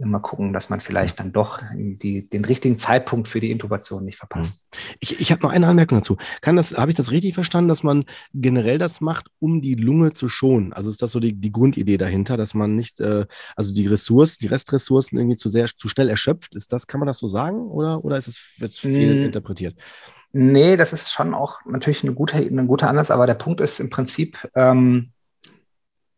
immer 0.00 0.20
gucken, 0.20 0.52
dass 0.52 0.70
man 0.70 0.80
vielleicht 0.80 1.20
dann 1.20 1.32
doch 1.32 1.62
die, 1.74 2.28
den 2.28 2.44
richtigen 2.44 2.78
Zeitpunkt 2.78 3.28
für 3.28 3.40
die 3.40 3.50
Intubation 3.50 4.04
nicht 4.04 4.18
verpasst. 4.18 4.66
Mhm. 4.72 4.94
Ich, 5.00 5.20
ich 5.20 5.32
habe 5.32 5.42
noch 5.42 5.50
eine 5.50 5.66
Anmerkung 5.66 5.98
dazu. 5.98 6.16
Kann 6.40 6.56
das, 6.56 6.76
habe 6.76 6.90
ich 6.90 6.96
das 6.96 7.10
richtig 7.10 7.34
verstanden, 7.34 7.68
dass 7.68 7.82
man 7.82 8.04
generell 8.34 8.78
das 8.78 9.00
macht, 9.00 9.28
um 9.38 9.62
die 9.62 9.74
Lunge 9.74 10.12
zu 10.12 10.28
schonen? 10.28 10.72
Also 10.72 10.90
ist 10.90 11.02
das 11.02 11.12
so 11.12 11.20
die, 11.20 11.34
die 11.34 11.52
Grundidee 11.52 11.98
dahinter, 11.98 12.36
dass 12.36 12.54
man 12.54 12.76
nicht, 12.76 13.00
äh, 13.00 13.26
also 13.56 13.74
die 13.74 13.86
Ressourcen, 13.86 14.38
die 14.40 14.48
Restressourcen 14.48 15.18
irgendwie 15.18 15.36
zu 15.36 15.48
sehr, 15.48 15.66
zu 15.66 15.88
schnell 15.88 16.08
erschöpft? 16.08 16.54
Ist 16.54 16.72
das, 16.72 16.86
kann 16.86 17.00
man 17.00 17.06
das 17.06 17.18
so 17.18 17.26
sagen 17.26 17.68
oder, 17.68 18.04
oder 18.04 18.18
ist 18.18 18.28
es 18.28 18.40
jetzt 18.56 18.80
viel 18.80 19.10
hm. 19.10 19.24
interpretiert? 19.26 19.76
Nee, 20.32 20.76
das 20.76 20.92
ist 20.92 21.12
schon 21.12 21.34
auch 21.34 21.64
natürlich 21.66 22.04
ein 22.04 22.14
guter, 22.14 22.38
ein 22.38 22.66
guter 22.66 22.88
Ansatz, 22.88 23.10
aber 23.10 23.26
der 23.26 23.34
Punkt 23.34 23.60
ist 23.60 23.80
im 23.80 23.90
Prinzip, 23.90 24.48
ähm, 24.54 25.12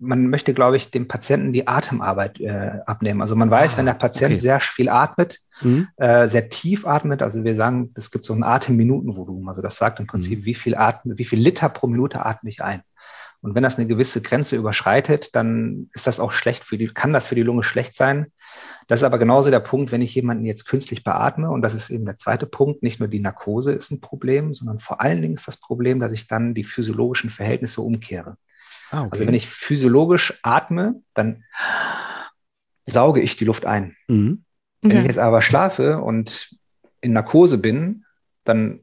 man 0.02 0.26
möchte, 0.26 0.52
glaube 0.52 0.76
ich, 0.76 0.90
dem 0.90 1.06
Patienten 1.06 1.52
die 1.52 1.68
Atemarbeit 1.68 2.40
äh, 2.40 2.80
abnehmen. 2.86 3.20
Also 3.20 3.36
man 3.36 3.50
weiß, 3.50 3.74
ah, 3.74 3.76
wenn 3.78 3.86
der 3.86 3.94
Patient 3.94 4.32
okay. 4.32 4.40
sehr 4.40 4.60
viel 4.60 4.88
atmet, 4.88 5.38
mhm. 5.60 5.88
äh, 5.96 6.28
sehr 6.28 6.48
tief 6.48 6.86
atmet, 6.86 7.22
also 7.22 7.44
wir 7.44 7.54
sagen, 7.54 7.92
es 7.94 8.10
gibt 8.10 8.24
so 8.24 8.34
ein 8.34 8.42
Atemminutenvolumen. 8.42 9.48
Also 9.48 9.62
das 9.62 9.76
sagt 9.76 10.00
im 10.00 10.06
Prinzip, 10.06 10.40
mhm. 10.40 10.44
wie 10.44 10.54
viel 10.54 10.74
atme, 10.74 11.16
wie 11.16 11.24
viel 11.24 11.38
Liter 11.38 11.68
pro 11.68 11.86
Minute 11.86 12.26
atme 12.26 12.50
ich 12.50 12.62
ein. 12.62 12.82
Und 13.42 13.56
wenn 13.56 13.62
das 13.64 13.76
eine 13.76 13.88
gewisse 13.88 14.22
Grenze 14.22 14.56
überschreitet, 14.56 15.34
dann 15.34 15.90
ist 15.94 16.06
das 16.06 16.20
auch 16.20 16.30
schlecht 16.30 16.62
für 16.62 16.78
die, 16.78 16.86
kann 16.86 17.12
das 17.12 17.26
für 17.26 17.34
die 17.34 17.42
Lunge 17.42 17.64
schlecht 17.64 17.96
sein. 17.96 18.26
Das 18.86 19.00
ist 19.00 19.04
aber 19.04 19.18
genauso 19.18 19.50
der 19.50 19.60
Punkt, 19.60 19.90
wenn 19.90 20.00
ich 20.00 20.14
jemanden 20.14 20.44
jetzt 20.44 20.64
künstlich 20.64 21.02
beatme, 21.02 21.50
und 21.50 21.62
das 21.62 21.74
ist 21.74 21.90
eben 21.90 22.04
der 22.04 22.16
zweite 22.16 22.46
Punkt, 22.46 22.84
nicht 22.84 23.00
nur 23.00 23.08
die 23.08 23.18
Narkose 23.18 23.72
ist 23.72 23.90
ein 23.90 24.00
Problem, 24.00 24.54
sondern 24.54 24.78
vor 24.78 25.00
allen 25.00 25.22
Dingen 25.22 25.34
ist 25.34 25.48
das 25.48 25.56
Problem, 25.56 25.98
dass 25.98 26.12
ich 26.12 26.28
dann 26.28 26.54
die 26.54 26.62
physiologischen 26.62 27.30
Verhältnisse 27.30 27.82
umkehre. 27.82 28.36
Ah, 28.92 29.00
okay. 29.00 29.08
Also 29.12 29.26
wenn 29.26 29.34
ich 29.34 29.48
physiologisch 29.48 30.38
atme, 30.42 31.02
dann 31.14 31.44
sauge 32.84 33.20
ich 33.20 33.36
die 33.36 33.46
Luft 33.46 33.64
ein. 33.66 33.96
Mhm. 34.06 34.44
Wenn 34.82 34.90
okay. 34.92 35.00
ich 35.00 35.06
jetzt 35.06 35.18
aber 35.18 35.42
schlafe 35.42 35.98
und 35.98 36.54
in 37.00 37.12
Narkose 37.12 37.58
bin, 37.58 38.04
dann 38.44 38.80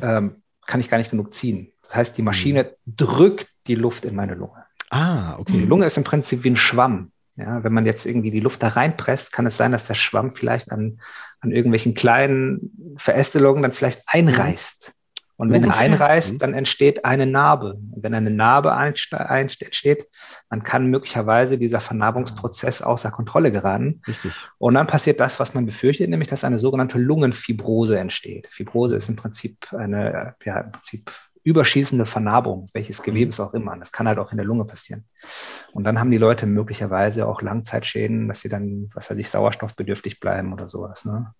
ähm, 0.00 0.42
kann 0.66 0.80
ich 0.80 0.88
gar 0.88 0.98
nicht 0.98 1.10
genug 1.10 1.34
ziehen. 1.34 1.72
Das 1.82 1.94
heißt, 1.94 2.18
die 2.18 2.22
Maschine 2.22 2.64
mhm. 2.64 2.96
drückt 2.96 3.48
die 3.66 3.74
Luft 3.74 4.04
in 4.04 4.14
meine 4.14 4.34
Lunge. 4.34 4.64
Ah, 4.90 5.36
okay. 5.38 5.52
Die 5.52 5.66
Lunge 5.66 5.84
ist 5.84 5.98
im 5.98 6.04
Prinzip 6.04 6.44
wie 6.44 6.50
ein 6.50 6.56
Schwamm. 6.56 7.12
Ja, 7.36 7.62
wenn 7.62 7.72
man 7.72 7.86
jetzt 7.86 8.04
irgendwie 8.04 8.32
die 8.32 8.40
Luft 8.40 8.62
da 8.62 8.68
reinpresst, 8.68 9.30
kann 9.30 9.46
es 9.46 9.56
sein, 9.56 9.70
dass 9.70 9.86
der 9.86 9.94
Schwamm 9.94 10.32
vielleicht 10.32 10.72
an, 10.72 11.00
an 11.40 11.52
irgendwelchen 11.52 11.94
kleinen 11.94 12.96
Verästelungen 12.96 13.62
dann 13.62 13.72
vielleicht 13.72 14.02
einreißt. 14.06 14.94
Und 15.38 15.52
wenn 15.52 15.62
er 15.62 15.76
einreißt, 15.76 16.34
mhm. 16.34 16.38
dann 16.38 16.52
entsteht 16.52 17.04
eine 17.04 17.24
Narbe. 17.24 17.74
Und 17.74 18.02
wenn 18.02 18.12
eine 18.12 18.30
Narbe 18.30 18.70
entsteht, 18.72 20.08
dann 20.50 20.64
kann 20.64 20.88
möglicherweise 20.88 21.58
dieser 21.58 21.78
Vernarbungsprozess 21.78 22.82
außer 22.82 23.12
Kontrolle 23.12 23.52
geraten. 23.52 24.02
Richtig. 24.08 24.32
Und 24.58 24.74
dann 24.74 24.88
passiert 24.88 25.20
das, 25.20 25.38
was 25.38 25.54
man 25.54 25.64
befürchtet, 25.64 26.10
nämlich 26.10 26.28
dass 26.28 26.42
eine 26.42 26.58
sogenannte 26.58 26.98
Lungenfibrose 26.98 27.96
entsteht. 28.00 28.48
Fibrose 28.48 28.96
ist 28.96 29.08
im 29.08 29.14
Prinzip 29.14 29.72
eine, 29.72 30.34
ja, 30.44 30.58
im 30.58 30.72
Prinzip 30.72 31.12
überschießende 31.44 32.04
Vernarbung, 32.04 32.66
welches 32.74 33.04
Gewebes 33.04 33.38
mhm. 33.38 33.44
auch 33.44 33.54
immer. 33.54 33.76
Das 33.78 33.92
kann 33.92 34.08
halt 34.08 34.18
auch 34.18 34.32
in 34.32 34.38
der 34.38 34.46
Lunge 34.46 34.64
passieren. 34.64 35.04
Und 35.72 35.84
dann 35.84 36.00
haben 36.00 36.10
die 36.10 36.18
Leute 36.18 36.46
möglicherweise 36.46 37.28
auch 37.28 37.42
Langzeitschäden, 37.42 38.26
dass 38.26 38.40
sie 38.40 38.48
dann, 38.48 38.90
was 38.92 39.08
weiß 39.08 39.16
ich, 39.18 39.30
sauerstoffbedürftig 39.30 40.18
bleiben 40.18 40.52
oder 40.52 40.66
sowas. 40.66 41.04
Ne? 41.04 41.32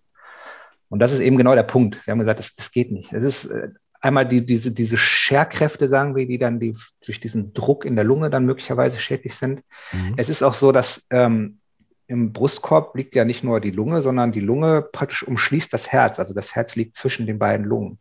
Und 0.87 0.99
das 0.99 1.11
ist 1.11 1.19
eben 1.19 1.35
genau 1.35 1.53
der 1.53 1.63
Punkt. 1.63 2.07
Wir 2.07 2.13
haben 2.13 2.19
gesagt, 2.19 2.39
das, 2.39 2.55
das 2.55 2.71
geht 2.71 2.93
nicht. 2.93 3.11
Es 3.11 3.25
ist 3.25 3.45
äh, 3.47 3.69
einmal 4.01 4.27
die, 4.27 4.45
diese, 4.45 4.71
diese 4.71 4.97
Scherkräfte, 4.97 5.87
sagen 5.87 6.15
wir, 6.15 6.25
die 6.25 6.37
dann 6.37 6.59
die, 6.59 6.75
durch 7.05 7.19
diesen 7.19 7.53
Druck 7.53 7.85
in 7.85 7.95
der 7.95 8.05
Lunge 8.05 8.29
dann 8.29 8.45
möglicherweise 8.45 8.99
schädlich 8.99 9.35
sind. 9.35 9.63
Mhm. 9.91 10.13
Es 10.17 10.29
ist 10.29 10.43
auch 10.43 10.53
so, 10.53 10.71
dass 10.71 11.05
ähm, 11.09 11.59
im 12.07 12.33
Brustkorb 12.33 12.95
liegt 12.95 13.15
ja 13.15 13.25
nicht 13.25 13.43
nur 13.43 13.59
die 13.59 13.71
Lunge, 13.71 14.01
sondern 14.01 14.31
die 14.31 14.39
Lunge 14.39 14.81
praktisch 14.81 15.23
umschließt 15.23 15.71
das 15.71 15.91
Herz. 15.91 16.19
Also 16.19 16.33
das 16.33 16.55
Herz 16.55 16.75
liegt 16.75 16.95
zwischen 16.95 17.27
den 17.27 17.39
beiden 17.39 17.65
Lungen. 17.65 17.99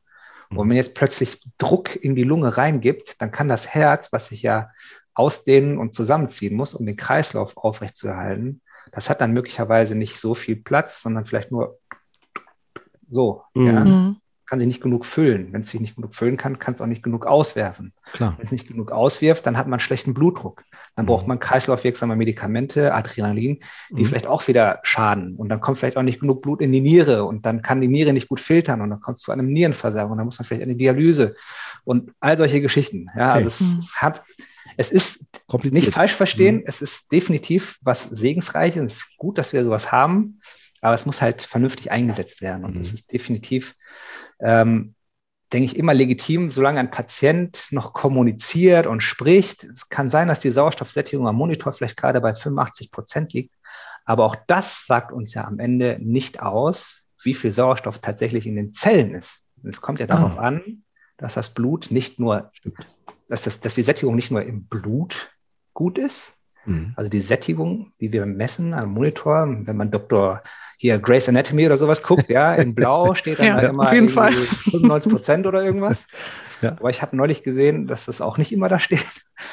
Mhm. 0.50 0.58
Und 0.58 0.68
wenn 0.68 0.76
jetzt 0.76 0.94
plötzlich 0.94 1.40
Druck 1.58 1.96
in 1.96 2.14
die 2.14 2.24
Lunge 2.24 2.56
reingibt, 2.56 3.20
dann 3.20 3.30
kann 3.30 3.48
das 3.48 3.68
Herz, 3.68 4.12
was 4.12 4.28
sich 4.28 4.42
ja 4.42 4.70
ausdehnen 5.14 5.78
und 5.78 5.94
zusammenziehen 5.94 6.54
muss, 6.54 6.74
um 6.74 6.86
den 6.86 6.96
Kreislauf 6.96 7.56
aufrechtzuerhalten, 7.56 8.62
das 8.92 9.10
hat 9.10 9.20
dann 9.20 9.32
möglicherweise 9.32 9.94
nicht 9.94 10.16
so 10.16 10.34
viel 10.34 10.56
Platz, 10.56 11.02
sondern 11.02 11.26
vielleicht 11.26 11.50
nur 11.50 11.78
so. 13.10 13.42
Mhm. 13.54 13.66
Ja? 13.66 14.14
Mhm 14.50 14.58
kann 14.58 14.58
sich 14.60 14.66
nicht 14.66 14.80
genug 14.80 15.04
füllen. 15.04 15.52
Wenn 15.52 15.60
es 15.60 15.68
sich 15.68 15.80
nicht 15.80 15.96
genug 15.96 16.14
füllen 16.14 16.38
kann, 16.38 16.58
kann 16.58 16.72
es 16.72 16.80
auch 16.80 16.86
nicht 16.86 17.02
genug 17.02 17.26
auswerfen. 17.26 17.92
Klar. 18.12 18.34
Wenn 18.38 18.46
es 18.46 18.50
nicht 18.50 18.66
genug 18.66 18.90
auswirft, 18.90 19.44
dann 19.44 19.58
hat 19.58 19.68
man 19.68 19.78
schlechten 19.78 20.14
Blutdruck. 20.14 20.64
Dann 20.96 21.04
mhm. 21.04 21.08
braucht 21.08 21.26
man 21.26 21.38
kreislaufwirksame 21.38 22.16
Medikamente, 22.16 22.94
Adrenalin, 22.94 23.60
die 23.90 24.02
mhm. 24.02 24.06
vielleicht 24.06 24.26
auch 24.26 24.48
wieder 24.48 24.80
schaden. 24.84 25.36
Und 25.36 25.50
dann 25.50 25.60
kommt 25.60 25.76
vielleicht 25.76 25.98
auch 25.98 26.02
nicht 26.02 26.20
genug 26.20 26.40
Blut 26.40 26.62
in 26.62 26.72
die 26.72 26.80
Niere 26.80 27.24
und 27.24 27.44
dann 27.44 27.60
kann 27.60 27.82
die 27.82 27.88
Niere 27.88 28.14
nicht 28.14 28.28
gut 28.28 28.40
filtern 28.40 28.80
und 28.80 28.88
dann 28.88 29.02
kommt 29.02 29.18
es 29.18 29.22
zu 29.22 29.32
einem 29.32 29.48
Nierenversagen 29.48 30.10
und 30.10 30.16
dann 30.16 30.24
muss 30.24 30.38
man 30.38 30.46
vielleicht 30.46 30.62
eine 30.62 30.76
Dialyse 30.76 31.36
und 31.84 32.12
all 32.18 32.38
solche 32.38 32.62
Geschichten. 32.62 33.08
Ja, 33.14 33.32
okay. 33.32 33.44
also 33.44 33.48
es, 33.48 33.60
mhm. 33.60 33.78
es, 33.80 33.96
hat, 34.00 34.24
es 34.78 34.90
ist 34.90 35.26
nicht 35.64 35.92
falsch 35.92 36.14
verstehen, 36.14 36.56
mhm. 36.56 36.64
es 36.64 36.80
ist 36.80 37.12
definitiv 37.12 37.78
was 37.82 38.04
Segensreiches. 38.04 38.82
Es 38.82 38.92
ist 38.92 39.18
gut, 39.18 39.36
dass 39.36 39.52
wir 39.52 39.62
sowas 39.62 39.92
haben, 39.92 40.40
aber 40.80 40.94
es 40.94 41.04
muss 41.04 41.20
halt 41.20 41.42
vernünftig 41.42 41.90
eingesetzt 41.90 42.40
werden. 42.40 42.64
Und 42.64 42.78
es 42.78 42.88
mhm. 42.88 42.94
ist 42.94 43.12
definitiv 43.12 43.74
ähm, 44.40 44.94
denke 45.52 45.66
ich, 45.66 45.76
immer 45.76 45.94
legitim, 45.94 46.50
solange 46.50 46.80
ein 46.80 46.90
Patient 46.90 47.68
noch 47.70 47.92
kommuniziert 47.92 48.86
und 48.86 49.02
spricht. 49.02 49.64
Es 49.64 49.88
kann 49.88 50.10
sein, 50.10 50.28
dass 50.28 50.40
die 50.40 50.50
Sauerstoffsättigung 50.50 51.26
am 51.26 51.36
Monitor 51.36 51.72
vielleicht 51.72 51.96
gerade 51.96 52.20
bei 52.20 52.34
85 52.34 52.90
Prozent 52.90 53.32
liegt. 53.32 53.54
Aber 54.04 54.24
auch 54.24 54.36
das 54.46 54.86
sagt 54.86 55.12
uns 55.12 55.34
ja 55.34 55.44
am 55.44 55.58
Ende 55.58 55.98
nicht 56.00 56.42
aus, 56.42 57.06
wie 57.22 57.34
viel 57.34 57.52
Sauerstoff 57.52 57.98
tatsächlich 58.00 58.46
in 58.46 58.56
den 58.56 58.72
Zellen 58.72 59.14
ist. 59.14 59.44
Und 59.62 59.70
es 59.70 59.80
kommt 59.80 60.00
ja 60.00 60.06
darauf 60.06 60.38
ah. 60.38 60.42
an, 60.42 60.84
dass 61.16 61.34
das 61.34 61.50
Blut 61.50 61.90
nicht 61.90 62.18
nur, 62.20 62.52
dass, 63.28 63.42
das, 63.42 63.60
dass 63.60 63.74
die 63.74 63.82
Sättigung 63.82 64.14
nicht 64.14 64.30
nur 64.30 64.42
im 64.42 64.64
Blut 64.64 65.32
gut 65.72 65.98
ist, 65.98 66.38
mhm. 66.64 66.92
also 66.96 67.10
die 67.10 67.20
Sättigung, 67.20 67.92
die 68.00 68.12
wir 68.12 68.24
messen 68.26 68.74
am 68.74 68.92
Monitor, 68.92 69.46
wenn 69.48 69.76
man 69.76 69.90
Dr 69.90 70.42
hier 70.78 70.98
Grace 70.98 71.28
Anatomy 71.28 71.66
oder 71.66 71.76
sowas 71.76 72.02
guckt, 72.02 72.28
ja, 72.30 72.54
in 72.54 72.74
Blau 72.74 73.14
steht 73.14 73.40
dann 73.40 73.46
ja, 73.46 73.60
da 73.60 73.68
immer 73.68 73.82
auf 73.82 73.92
jeden 73.92 74.08
Fall. 74.08 74.32
95 74.32 75.12
Prozent 75.12 75.46
oder 75.46 75.62
irgendwas. 75.62 76.06
Ja. 76.60 76.72
Aber 76.72 76.90
ich 76.90 77.02
habe 77.02 77.16
neulich 77.16 77.44
gesehen, 77.44 77.86
dass 77.86 78.06
das 78.06 78.20
auch 78.20 78.36
nicht 78.36 78.50
immer 78.50 78.68
da 78.68 78.80
steht. 78.80 79.06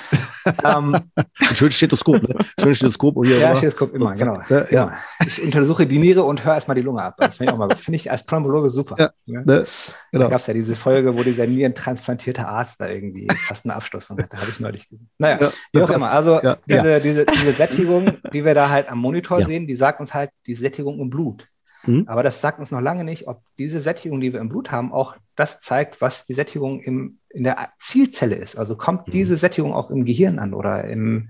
ähm, 0.63 0.95
ein 1.15 1.55
schönes 1.55 1.75
Stethoskop, 1.75 2.21
ne? 2.21 2.35
Schönes 2.59 2.77
Stethoskop. 2.77 3.25
Hier 3.25 3.39
ja, 3.39 3.55
Stethoskop 3.55 3.93
immer, 3.95 4.15
so, 4.15 4.25
genau. 4.25 4.41
Ja, 4.49 4.65
ja. 4.69 4.97
Ich 5.25 5.41
untersuche 5.41 5.87
die 5.87 5.99
Niere 5.99 6.23
und 6.23 6.43
höre 6.45 6.53
erstmal 6.53 6.75
die 6.75 6.81
Lunge 6.81 7.01
ab. 7.01 7.15
Das 7.17 7.35
finde 7.35 7.51
ich 7.51 7.53
auch 7.53 7.57
mal 7.59 7.75
Finde 7.75 7.95
ich 7.95 8.11
als 8.11 8.25
Pneumologe 8.25 8.69
super. 8.69 8.95
Ja, 8.97 9.11
ne? 9.25 9.43
Ne? 9.45 9.65
Genau. 10.11 10.25
Da 10.25 10.29
gab 10.29 10.39
es 10.39 10.47
ja 10.47 10.53
diese 10.53 10.75
Folge, 10.75 11.15
wo 11.15 11.23
dieser 11.23 11.47
nierentransplantierte 11.47 12.47
Arzt 12.47 12.79
da 12.79 12.87
irgendwie 12.87 13.27
fast 13.47 13.65
einen 13.65 13.71
Abschluss 13.71 14.09
hat. 14.09 14.19
Da 14.19 14.37
habe 14.37 14.49
ich 14.49 14.59
neulich 14.59 14.89
gesehen. 14.89 15.09
Naja, 15.17 15.37
ja, 15.41 15.51
wie 15.73 15.81
auch 15.81 15.89
immer. 15.89 16.11
Also 16.11 16.39
diese, 16.69 17.01
diese, 17.01 17.25
diese 17.25 17.51
Sättigung, 17.51 18.17
die 18.33 18.45
wir 18.45 18.53
da 18.53 18.69
halt 18.69 18.89
am 18.89 18.99
Monitor 18.99 19.43
sehen, 19.45 19.67
die 19.67 19.75
sagt 19.75 19.99
uns 19.99 20.13
halt 20.13 20.31
die 20.47 20.55
Sättigung 20.55 20.99
im 20.99 21.09
Blut. 21.09 21.47
Mhm. 21.87 22.05
Aber 22.07 22.23
das 22.23 22.41
sagt 22.41 22.59
uns 22.59 22.71
noch 22.71 22.81
lange 22.81 23.03
nicht, 23.03 23.27
ob 23.27 23.41
diese 23.57 23.79
Sättigung, 23.79 24.19
die 24.19 24.33
wir 24.33 24.39
im 24.39 24.49
Blut 24.49 24.71
haben, 24.71 24.91
auch 24.91 25.15
das 25.35 25.59
zeigt, 25.59 26.01
was 26.01 26.25
die 26.25 26.33
Sättigung 26.33 26.81
im, 26.81 27.19
in 27.35 27.43
der 27.43 27.69
Zielzelle 27.79 28.35
ist. 28.35 28.57
Also 28.57 28.77
kommt 28.77 29.07
mhm. 29.07 29.11
diese 29.11 29.35
Sättigung 29.35 29.73
auch 29.73 29.91
im 29.91 30.05
Gehirn 30.05 30.39
an 30.39 30.53
oder 30.53 30.85
im, 30.85 31.29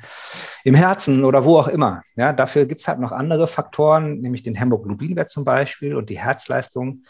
im 0.63 0.75
Herzen 0.75 1.23
oder 1.25 1.45
wo 1.45 1.57
auch 1.57 1.67
immer. 1.67 2.03
Ja, 2.15 2.31
dafür 2.31 2.65
gibt 2.65 2.79
es 2.79 2.87
halt 2.87 2.99
noch 2.99 3.11
andere 3.11 3.47
Faktoren, 3.47 4.19
nämlich 4.19 4.43
den 4.43 4.55
Hämoglobinwert 4.55 5.29
zum 5.29 5.43
Beispiel 5.43 5.95
und 5.95 6.09
die 6.09 6.19
Herzleistung. 6.19 7.01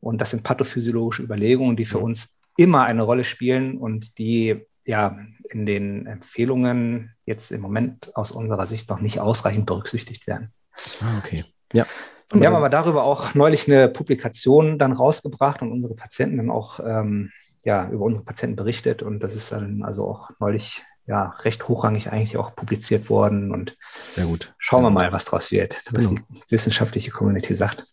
Und 0.00 0.20
das 0.20 0.30
sind 0.30 0.44
pathophysiologische 0.44 1.22
Überlegungen, 1.22 1.76
die 1.76 1.84
für 1.84 1.98
mhm. 1.98 2.04
uns 2.04 2.38
immer 2.56 2.84
eine 2.84 3.02
Rolle 3.02 3.24
spielen 3.24 3.76
und 3.78 4.18
die 4.18 4.64
ja 4.84 5.18
in 5.50 5.66
den 5.66 6.06
Empfehlungen 6.06 7.12
jetzt 7.24 7.50
im 7.50 7.60
Moment 7.60 8.16
aus 8.16 8.30
unserer 8.30 8.66
Sicht 8.66 8.88
noch 8.88 9.00
nicht 9.00 9.18
ausreichend 9.18 9.66
berücksichtigt 9.66 10.26
werden. 10.26 10.52
Ah, 11.00 11.18
okay. 11.18 11.44
Ja. 11.72 11.86
Und 12.32 12.40
wir 12.40 12.48
haben 12.48 12.56
aber 12.56 12.70
darüber 12.70 13.04
auch 13.04 13.34
neulich 13.34 13.70
eine 13.70 13.88
Publikation 13.88 14.78
dann 14.78 14.92
rausgebracht 14.92 15.62
und 15.62 15.70
unsere 15.70 15.94
Patienten 15.94 16.38
dann 16.38 16.50
auch 16.50 16.80
ähm, 16.80 17.30
ja, 17.66 17.88
über 17.90 18.04
unsere 18.04 18.24
Patienten 18.24 18.56
berichtet. 18.56 19.02
Und 19.02 19.20
das 19.20 19.34
ist 19.34 19.52
dann 19.52 19.82
also 19.82 20.08
auch 20.08 20.30
neulich 20.38 20.82
ja 21.06 21.34
recht 21.40 21.68
hochrangig 21.68 22.10
eigentlich 22.12 22.36
auch 22.36 22.54
publiziert 22.54 23.10
worden. 23.10 23.50
Und 23.50 23.76
sehr 23.82 24.24
gut. 24.26 24.54
Schauen 24.58 24.82
sehr 24.84 24.90
wir 24.90 24.94
gut. 24.94 25.02
mal, 25.02 25.12
was 25.12 25.24
draus 25.24 25.50
wird, 25.50 25.82
was 25.90 26.08
Genau. 26.08 26.20
die 26.30 26.40
wissenschaftliche 26.48 27.10
Community 27.10 27.54
sagt. 27.54 27.84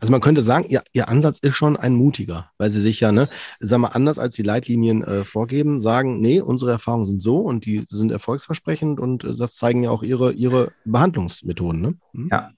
Also 0.00 0.10
man 0.10 0.20
könnte 0.20 0.42
sagen, 0.42 0.64
ihr, 0.68 0.82
ihr 0.92 1.08
Ansatz 1.08 1.38
ist 1.38 1.54
schon 1.54 1.76
ein 1.76 1.94
mutiger, 1.94 2.50
weil 2.58 2.70
sie 2.70 2.80
sich 2.80 3.00
ja, 3.00 3.12
ne, 3.12 3.28
sag 3.60 3.78
mal, 3.78 3.88
anders 3.88 4.18
als 4.18 4.34
die 4.34 4.42
Leitlinien 4.42 5.04
äh, 5.04 5.24
vorgeben, 5.24 5.78
sagen, 5.80 6.20
nee, 6.20 6.40
unsere 6.40 6.72
Erfahrungen 6.72 7.06
sind 7.06 7.22
so 7.22 7.38
und 7.38 7.64
die 7.64 7.86
sind 7.88 8.10
erfolgsversprechend 8.10 8.98
und 8.98 9.24
äh, 9.24 9.34
das 9.34 9.56
zeigen 9.56 9.82
ja 9.84 9.90
auch 9.90 10.02
ihre, 10.02 10.32
ihre 10.32 10.72
Behandlungsmethoden. 10.84 11.80
Ne? 11.80 11.94
Hm? 12.12 12.28
Ja. 12.32 12.50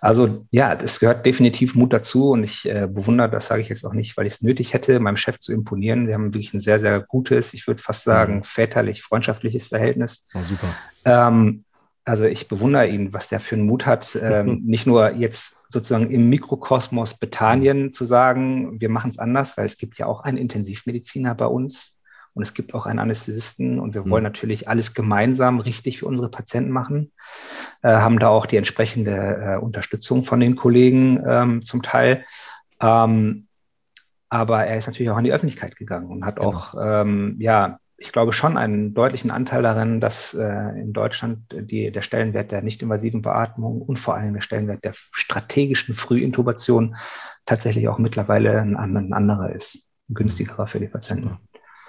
Also 0.00 0.44
ja, 0.50 0.74
es 0.74 1.00
gehört 1.00 1.24
definitiv 1.24 1.74
Mut 1.74 1.92
dazu 1.92 2.30
und 2.32 2.44
ich 2.44 2.68
äh, 2.68 2.86
bewundere, 2.90 3.30
das 3.30 3.46
sage 3.46 3.62
ich 3.62 3.68
jetzt 3.68 3.86
auch 3.86 3.94
nicht, 3.94 4.16
weil 4.16 4.26
ich 4.26 4.34
es 4.34 4.42
nötig 4.42 4.74
hätte, 4.74 5.00
meinem 5.00 5.16
Chef 5.16 5.38
zu 5.38 5.52
imponieren. 5.52 6.08
Wir 6.08 6.14
haben 6.14 6.34
wirklich 6.34 6.52
ein 6.52 6.60
sehr, 6.60 6.80
sehr 6.80 7.00
gutes, 7.00 7.54
ich 7.54 7.66
würde 7.66 7.80
fast 7.80 8.02
sagen, 8.02 8.36
Mhm. 8.36 8.42
väterlich 8.42 9.02
freundschaftliches 9.02 9.68
Verhältnis. 9.68 10.26
Oh, 10.34 10.40
super. 10.42 10.66
Ähm, 11.04 11.64
also 12.04 12.26
ich 12.26 12.48
bewundere 12.48 12.88
ihn, 12.88 13.12
was 13.12 13.28
der 13.28 13.40
für 13.40 13.54
einen 13.54 13.66
Mut 13.66 13.86
hat, 13.86 14.18
ähm, 14.20 14.62
nicht 14.64 14.86
nur 14.86 15.12
jetzt 15.12 15.56
sozusagen 15.68 16.10
im 16.10 16.28
Mikrokosmos 16.28 17.14
Bethanien 17.14 17.92
zu 17.92 18.04
sagen, 18.04 18.80
wir 18.80 18.88
machen 18.88 19.10
es 19.10 19.18
anders, 19.18 19.56
weil 19.56 19.66
es 19.66 19.76
gibt 19.78 19.98
ja 19.98 20.06
auch 20.06 20.20
einen 20.22 20.36
Intensivmediziner 20.36 21.34
bei 21.34 21.46
uns 21.46 22.00
und 22.34 22.42
es 22.42 22.54
gibt 22.54 22.74
auch 22.74 22.86
einen 22.86 22.98
Anästhesisten 22.98 23.78
und 23.78 23.94
wir 23.94 24.02
Mhm. 24.04 24.10
wollen 24.10 24.24
natürlich 24.24 24.68
alles 24.68 24.94
gemeinsam 24.94 25.60
richtig 25.60 25.98
für 25.98 26.06
unsere 26.06 26.30
Patienten 26.30 26.70
machen, 26.72 27.12
äh, 27.82 27.90
haben 27.90 28.18
da 28.18 28.28
auch 28.28 28.46
die 28.46 28.56
entsprechende 28.56 29.14
äh, 29.14 29.56
Unterstützung 29.58 30.24
von 30.24 30.40
den 30.40 30.56
Kollegen 30.56 31.22
ähm, 31.26 31.64
zum 31.64 31.82
Teil. 31.82 32.24
Ähm, 32.80 33.46
aber 34.28 34.64
er 34.64 34.78
ist 34.78 34.86
natürlich 34.86 35.10
auch 35.10 35.18
an 35.18 35.24
die 35.24 35.32
Öffentlichkeit 35.32 35.76
gegangen 35.76 36.06
und 36.08 36.24
hat 36.24 36.36
Genau. 36.36 36.48
auch, 36.48 36.74
ähm, 36.82 37.36
ja, 37.38 37.78
ich 38.02 38.10
glaube 38.12 38.32
schon 38.32 38.56
einen 38.56 38.94
deutlichen 38.94 39.30
Anteil 39.30 39.62
darin, 39.62 40.00
dass 40.00 40.34
äh, 40.34 40.80
in 40.80 40.92
Deutschland 40.92 41.44
die, 41.52 41.92
der 41.92 42.02
Stellenwert 42.02 42.50
der 42.50 42.60
nicht-invasiven 42.60 43.22
Beatmung 43.22 43.80
und 43.80 43.98
vor 43.98 44.16
allem 44.16 44.34
der 44.34 44.40
Stellenwert 44.40 44.84
der 44.84 44.92
strategischen 44.94 45.94
Frühintubation 45.94 46.96
tatsächlich 47.46 47.88
auch 47.88 47.98
mittlerweile 47.98 48.60
ein, 48.60 48.76
ein 48.76 49.12
anderer 49.12 49.50
ist, 49.54 49.86
ein 50.10 50.14
günstigerer 50.14 50.66
für 50.66 50.80
die 50.80 50.88
Patienten. 50.88 51.28
Super. 51.28 51.40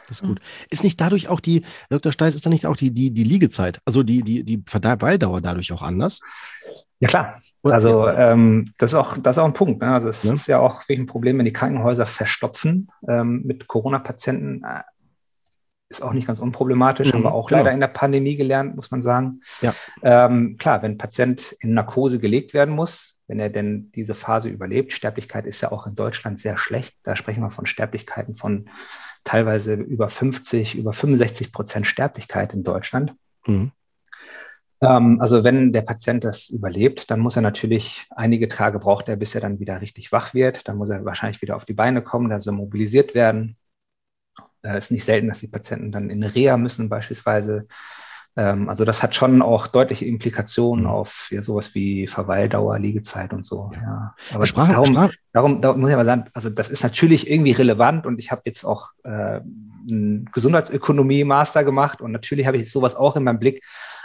Das 0.08 0.22
ist 0.22 0.28
gut. 0.28 0.42
Ist 0.70 0.84
nicht 0.84 1.00
dadurch 1.02 1.30
auch 1.30 1.40
die, 1.40 1.64
Dr. 1.90 2.12
Steiß, 2.12 2.36
ist 2.36 2.46
da 2.46 2.50
nicht 2.50 2.68
auch 2.68 2.76
die, 2.76 2.92
die, 2.92 3.12
die 3.12 3.24
Liegezeit, 3.24 3.80
also 3.86 4.04
die, 4.04 4.22
die, 4.22 4.44
die 4.44 4.62
Verweildauer 4.68 5.42
dadurch 5.42 5.72
auch 5.72 5.82
anders? 5.82 6.20
Ja 7.00 7.08
klar, 7.08 7.42
also 7.64 8.08
ähm, 8.08 8.72
das, 8.78 8.92
ist 8.92 8.96
auch, 8.96 9.18
das 9.18 9.38
ist 9.38 9.42
auch 9.42 9.46
ein 9.48 9.54
Punkt. 9.54 9.82
Ne? 9.82 9.94
Also 9.94 10.10
es 10.10 10.24
Ne? 10.24 10.34
ist 10.34 10.48
ja 10.48 10.60
auch 10.60 10.82
wirklich 10.82 11.00
ein 11.00 11.06
Problem, 11.06 11.38
wenn 11.38 11.46
die 11.46 11.54
Krankenhäuser 11.54 12.06
verstopfen 12.06 12.90
ähm, 13.08 13.42
mit 13.46 13.68
Corona-Patienten. 13.68 14.64
Ist 15.94 16.02
auch 16.02 16.14
nicht 16.14 16.26
ganz 16.26 16.40
unproblematisch, 16.40 17.10
Mhm, 17.10 17.14
haben 17.14 17.24
wir 17.24 17.34
auch 17.34 17.50
genau. 17.50 17.60
leider 17.60 17.72
in 17.72 17.80
der 17.80 17.88
Pandemie 17.88 18.36
gelernt, 18.36 18.76
muss 18.76 18.90
man 18.90 19.04
sagen. 19.04 19.42
Ja. 19.62 19.76
Ähm, 20.02 20.58
klar, 20.58 20.82
wenn 20.82 20.94
ein 20.94 20.98
Patient 20.98 21.56
in 21.60 21.76
Narkose 21.76 22.18
gelegt 22.18 22.56
werden 22.56 22.74
muss, 22.74 23.22
wenn 23.28 23.40
er 23.40 23.52
denn 23.52 23.92
diese 23.92 24.16
Phase 24.16 24.50
überlebt, 24.50 24.92
Sterblichkeit 24.92 25.46
ist 25.46 25.62
ja 25.62 25.72
auch 25.72 25.86
in 25.86 25.96
Deutschland 25.96 26.40
sehr 26.40 26.58
schlecht. 26.58 26.96
Da 27.04 27.16
sprechen 27.16 27.42
wir 27.44 27.52
von 27.52 27.68
Sterblichkeiten 27.68 28.34
von 28.34 28.70
teilweise 29.24 29.76
über 29.76 30.10
50, 30.10 30.76
über 30.76 30.94
65 30.94 31.52
Prozent 31.52 31.86
Sterblichkeit 31.86 32.56
in 32.56 32.64
Deutschland. 32.64 33.14
Mhm. 33.46 33.72
Ähm, 34.82 35.22
also 35.22 35.44
wenn 35.44 35.74
der 35.74 35.84
Patient 35.84 36.24
das 36.24 36.50
überlebt, 36.50 37.12
dann 37.12 37.20
muss 37.20 37.36
er 37.36 37.44
natürlich 37.44 38.08
einige 38.10 38.48
Tage 38.48 38.80
braucht 38.80 39.10
er, 39.10 39.16
bis 39.16 39.36
er 39.36 39.42
dann 39.42 39.60
wieder 39.60 39.80
richtig 39.80 40.12
wach 40.12 40.34
wird. 40.34 40.68
Dann 40.68 40.78
muss 40.78 40.90
er 40.90 41.06
wahrscheinlich 41.06 41.42
wieder 41.44 41.56
auf 41.56 41.66
die 41.66 41.74
Beine 41.74 42.02
kommen, 42.02 42.30
dann 42.30 42.42
soll 42.42 42.54
mobilisiert 42.56 43.14
werden. 43.14 43.58
Es 44.64 44.86
ist 44.86 44.92
nicht 44.92 45.06
selten, 45.06 45.28
dass 45.28 45.40
die 45.40 45.48
Patienten 45.48 45.92
dann 45.92 46.10
in 46.10 46.24
Reha 46.24 46.58
müssen 46.58 46.90
beispielsweise. 46.90 47.68
Ähm, 48.36 48.68
also 48.70 48.84
das 48.84 49.04
hat 49.04 49.14
schon 49.14 49.44
auch 49.44 49.68
deutliche 49.68 50.06
Implikationen 50.06 50.86
Mhm. 50.86 50.90
auf 50.90 51.28
ja, 51.30 51.42
sowas 51.44 51.76
wie 51.76 52.08
Verweildauer, 52.08 52.80
Liegezeit 52.80 53.32
und 53.34 53.46
so. 53.46 53.70
Ja. 53.76 53.82
Ja. 53.82 54.16
Aber 54.34 54.48
Sprach- 54.48 54.70
darum, 54.70 54.88
sprach- 54.88 55.14
darum, 55.34 55.62
darum 55.62 55.82
muss 55.82 55.90
ich 55.90 55.96
aber 55.96 56.06
sagen, 56.06 56.26
also 56.34 56.50
das 56.50 56.70
ist 56.70 56.82
natürlich 56.82 57.30
irgendwie 57.30 57.52
relevant 57.52 58.08
und 58.08 58.18
ich 58.18 58.32
habe 58.32 58.42
jetzt 58.46 58.64
auch 58.66 58.88
äh, 59.04 59.42
einen 59.90 60.30
Gesundheitsökonomie-Master 60.34 61.64
gemacht 61.64 62.02
und 62.02 62.12
natürlich 62.12 62.48
habe 62.48 62.58
ich 62.58 62.72
sowas 62.72 62.96
auch 62.96 63.16
in 63.16 63.24
meinem 63.24 63.40
Blick. 63.40 63.64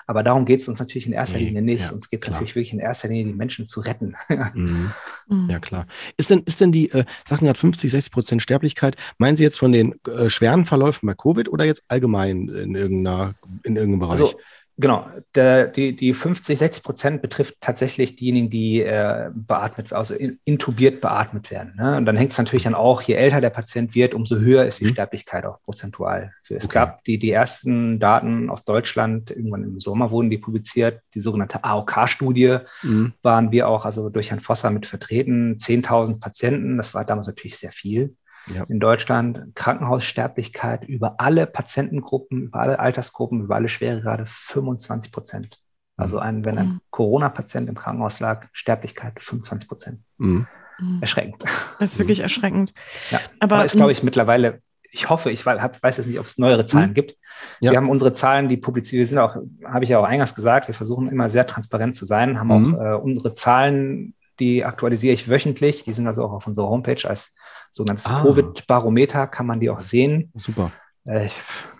Aber 0.08 0.22
darum 0.22 0.46
geht 0.46 0.62
es 0.62 0.68
uns 0.68 0.78
natürlich 0.78 1.06
in 1.06 1.12
erster 1.12 1.36
Nee, 1.36 1.44
Linie 1.44 1.60
nicht. 1.60 1.82
ja, 1.82 1.90
uns 1.90 2.08
geht 2.08 2.22
es 2.22 2.30
natürlich 2.30 2.54
wirklich 2.54 2.72
in 2.72 2.78
erster 2.78 3.08
Linie, 3.08 3.26
die 3.26 3.34
Menschen 3.34 3.66
zu 3.66 3.80
retten. 3.80 4.14
Mhm. 4.54 4.90
Mhm. 5.28 5.50
Ja, 5.50 5.58
klar. 5.58 5.86
Ist 6.16 6.30
denn, 6.30 6.40
ist 6.46 6.60
denn 6.62 6.72
die, 6.72 6.90
äh, 6.90 7.04
Sachen 7.28 7.44
gerade 7.44 7.58
50, 7.58 7.90
60 7.90 8.10
Prozent 8.10 8.42
Sterblichkeit, 8.42 8.96
meinen 9.18 9.36
Sie 9.36 9.44
jetzt 9.44 9.58
von 9.58 9.70
den 9.70 9.94
äh, 10.06 10.30
schweren 10.30 10.64
Verläufen 10.64 11.06
bei 11.06 11.14
Covid 11.14 11.50
oder 11.50 11.66
jetzt 11.66 11.82
allgemein 11.88 12.48
in, 12.48 12.74
irgendeiner, 12.74 13.34
in 13.64 13.76
irgendeinem 13.76 14.00
Bereich? 14.00 14.20
Also 14.20 14.38
genau, 14.78 15.06
der, 15.34 15.66
die, 15.66 15.94
die 15.94 16.14
50, 16.14 16.58
60 16.58 16.82
Prozent 16.82 17.22
betrifft 17.22 17.56
tatsächlich 17.60 18.16
diejenigen, 18.16 18.48
die 18.48 18.80
äh, 18.80 19.30
beatmet, 19.34 19.92
also 19.92 20.14
in, 20.14 20.38
intubiert 20.44 21.00
beatmet 21.00 21.50
werden. 21.50 21.74
Ne? 21.76 21.96
Und 21.96 22.06
dann 22.06 22.16
hängt 22.16 22.32
es 22.32 22.38
natürlich 22.38 22.64
dann 22.64 22.74
auch, 22.74 23.02
je 23.02 23.14
älter 23.14 23.40
der 23.40 23.50
Patient 23.50 23.94
wird, 23.94 24.14
umso 24.14 24.36
höher 24.36 24.64
ist 24.64 24.80
die 24.80 24.86
Mhm. 24.86 24.90
Sterblichkeit 24.90 25.44
auch 25.44 25.60
prozentual. 25.62 26.32
Es 26.48 26.64
Okay. 26.64 26.74
gab 26.74 27.04
die, 27.04 27.18
die 27.18 27.30
ersten 27.30 27.98
Daten 27.98 28.48
aus 28.48 28.64
Deutschland, 28.64 29.30
irgendwann 29.30 29.64
im 29.64 29.80
Sommer 29.80 30.10
wurden 30.10 30.30
die 30.30 30.38
publiziert, 30.38 31.02
die 31.14 31.20
sogenannte 31.20 31.64
AOK-Studie. 31.64 32.58
Mhm. 32.82 33.12
waren 33.22 33.52
wir 33.52 33.68
auch 33.68 33.84
also 33.84 34.08
durch 34.08 34.30
Herrn 34.30 34.40
Vosser 34.40 34.70
mit 34.70 34.86
vertreten. 34.86 35.56
10.000 35.58 36.20
Patienten, 36.20 36.76
das 36.76 36.94
war 36.94 37.04
damals 37.04 37.26
natürlich 37.26 37.58
sehr 37.58 37.72
viel 37.72 38.14
Ja. 38.54 38.64
in 38.68 38.80
Deutschland. 38.80 39.54
Krankenhaussterblichkeit 39.54 40.84
über 40.86 41.16
alle 41.20 41.46
Patientengruppen, 41.46 42.42
über 42.44 42.60
alle 42.60 42.78
Altersgruppen, 42.78 43.42
über 43.42 43.56
alle 43.56 43.68
Schweregrade 43.68 44.24
25 44.26 45.12
Prozent. 45.12 45.60
Also 45.96 46.18
ein, 46.18 46.44
wenn 46.44 46.58
ein 46.58 46.66
Mhm. 46.68 46.80
Corona-Patient 46.90 47.68
im 47.68 47.74
Krankenhaus 47.74 48.20
lag, 48.20 48.46
Sterblichkeit 48.52 49.20
25 49.20 49.68
Prozent. 49.68 50.00
Mhm. 50.18 50.46
Mhm. 50.78 50.98
Erschreckend. 51.00 51.42
Das 51.80 51.92
ist 51.92 51.98
wirklich 51.98 52.20
erschreckend. 52.20 52.72
Ja. 53.10 53.20
Aber, 53.40 53.56
Aber 53.56 53.64
ist, 53.64 53.74
glaube 53.76 53.90
ich, 53.92 54.02
mittlerweile, 54.04 54.62
ich 54.90 55.10
hoffe, 55.10 55.30
ich 55.32 55.44
weiß, 55.44 55.60
hab, 55.60 55.82
weiß 55.82 55.96
jetzt 55.96 56.06
nicht, 56.06 56.20
ob 56.20 56.26
es 56.26 56.38
neuere 56.38 56.66
Zahlen 56.66 56.90
Mhm. 56.90 56.94
gibt. 56.94 57.16
Ja. 57.60 57.72
Wir 57.72 57.78
haben 57.78 57.90
unsere 57.90 58.12
Zahlen, 58.12 58.48
die 58.48 58.56
publiziert, 58.56 59.00
wir 59.00 59.06
sind 59.08 59.18
auch, 59.18 59.36
habe 59.64 59.82
ich 59.84 59.90
ja 59.90 59.98
auch 59.98 60.04
eingangs 60.04 60.34
gesagt, 60.36 60.68
wir 60.68 60.74
versuchen 60.74 61.08
immer 61.08 61.28
sehr 61.30 61.46
transparent 61.46 61.96
zu 61.96 62.04
sein, 62.06 62.38
haben 62.38 62.48
Mhm. 62.48 62.74
auch 62.76 62.80
äh, 62.80 62.94
unsere 62.94 63.34
Zahlen, 63.34 64.14
die 64.40 64.64
aktualisiere 64.64 65.14
ich 65.14 65.28
wöchentlich, 65.28 65.82
die 65.82 65.92
sind 65.92 66.06
also 66.06 66.24
auch 66.24 66.32
auf 66.32 66.46
unserer 66.46 66.68
Homepage 66.68 67.08
als 67.08 67.34
sogenanntes 67.70 68.06
Ah. 68.06 68.22
Covid-Barometer, 68.22 69.26
kann 69.26 69.46
man 69.46 69.60
die 69.60 69.70
auch 69.70 69.80
sehen. 69.80 70.32
Super. 70.36 70.72
Äh, 71.04 71.26
ich 71.26 71.34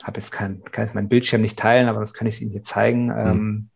habe 0.05 0.21
jetzt 0.21 0.33
kein, 0.33 0.62
kann 0.64 0.85
jetzt 0.85 0.94
meinen 0.94 1.09
Bildschirm 1.09 1.40
nicht 1.40 1.59
teilen, 1.59 1.88
aber 1.88 2.01
das 2.01 2.14
kann 2.14 2.27
ich 2.27 2.40
Ihnen 2.40 2.51
hier 2.51 2.62
zeigen. 2.62 3.11
Ähm, 3.11 3.71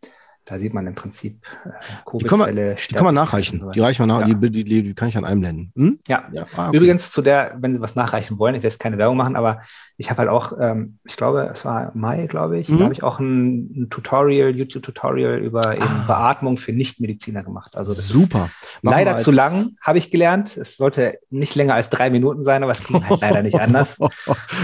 da 0.45 0.59
sieht 0.59 0.73
man 0.73 0.85
im 0.87 0.95
Prinzip 0.95 1.37
äh, 1.65 1.69
Mhm. 1.69 2.17
Die 2.19 2.25
kann 2.25 2.39
man- 2.39 2.47
Covid-Fälle. 2.49 2.75
Die 2.89 2.95
kann 2.95 3.05
man 3.05 3.15
nachreichen. 3.15 3.59
so. 3.59 3.71
Die 3.71 3.79
reichen 3.79 4.03
wir 4.03 4.07
nach, 4.07 4.27
Ja. 4.27 4.33
die, 4.33 4.51
die, 4.51 4.63
die, 4.83 4.93
kann 4.93 5.07
ich 5.07 5.13
dann 5.13 5.25
einblenden. 5.25 5.71
Hm? 5.75 5.99
Ja, 6.07 6.23
Ja. 6.31 6.45
Ah, 6.55 6.67
okay. 6.67 6.77
Übrigens 6.77 7.11
zu 7.11 7.21
der, 7.21 7.55
wenn 7.59 7.73
Sie 7.73 7.81
was 7.81 7.95
nachreichen 7.95 8.37
wollen, 8.39 8.55
ich 8.55 8.59
werde 8.63 8.73
jetzt 8.73 8.79
keine 8.79 8.97
Werbung 8.97 9.17
machen, 9.17 9.35
aber 9.35 9.61
ich 9.97 10.09
habe 10.09 10.19
halt 10.19 10.29
auch, 10.29 10.53
ähm, 10.59 10.97
ich 11.05 11.15
glaube, 11.15 11.49
es 11.53 11.63
war 11.65 11.91
Mai, 11.93 12.25
glaube 12.27 12.57
ich, 12.59 12.67
Mhm. 12.69 12.77
da 12.77 12.83
habe 12.85 12.93
ich 12.93 13.03
auch 13.03 13.19
ein, 13.19 13.83
ein 13.83 13.89
Tutorial, 13.89 14.55
YouTube-Tutorial 14.55 15.39
über 15.39 15.73
eben 15.75 15.83
Ah. 15.83 16.03
Beatmung 16.07 16.57
für 16.57 16.73
Nichtmediziner 16.73 17.43
gemacht. 17.43 17.75
Also 17.75 17.93
Super. 17.93 18.49
Machen 18.81 18.95
leider 18.97 19.17
zu 19.17 19.31
lang, 19.31 19.75
habe 19.81 19.97
ich 19.97 20.11
gelernt. 20.11 20.57
Es 20.57 20.77
sollte 20.77 21.19
nicht 21.29 21.55
länger 21.55 21.75
als 21.75 21.89
drei 21.89 22.09
Minuten 22.09 22.43
sein, 22.43 22.63
aber 22.63 22.71
es 22.73 22.83
ging 22.83 23.07
halt 23.07 23.21
leider 23.21 23.43
nicht 23.43 23.59
anders. 23.59 23.97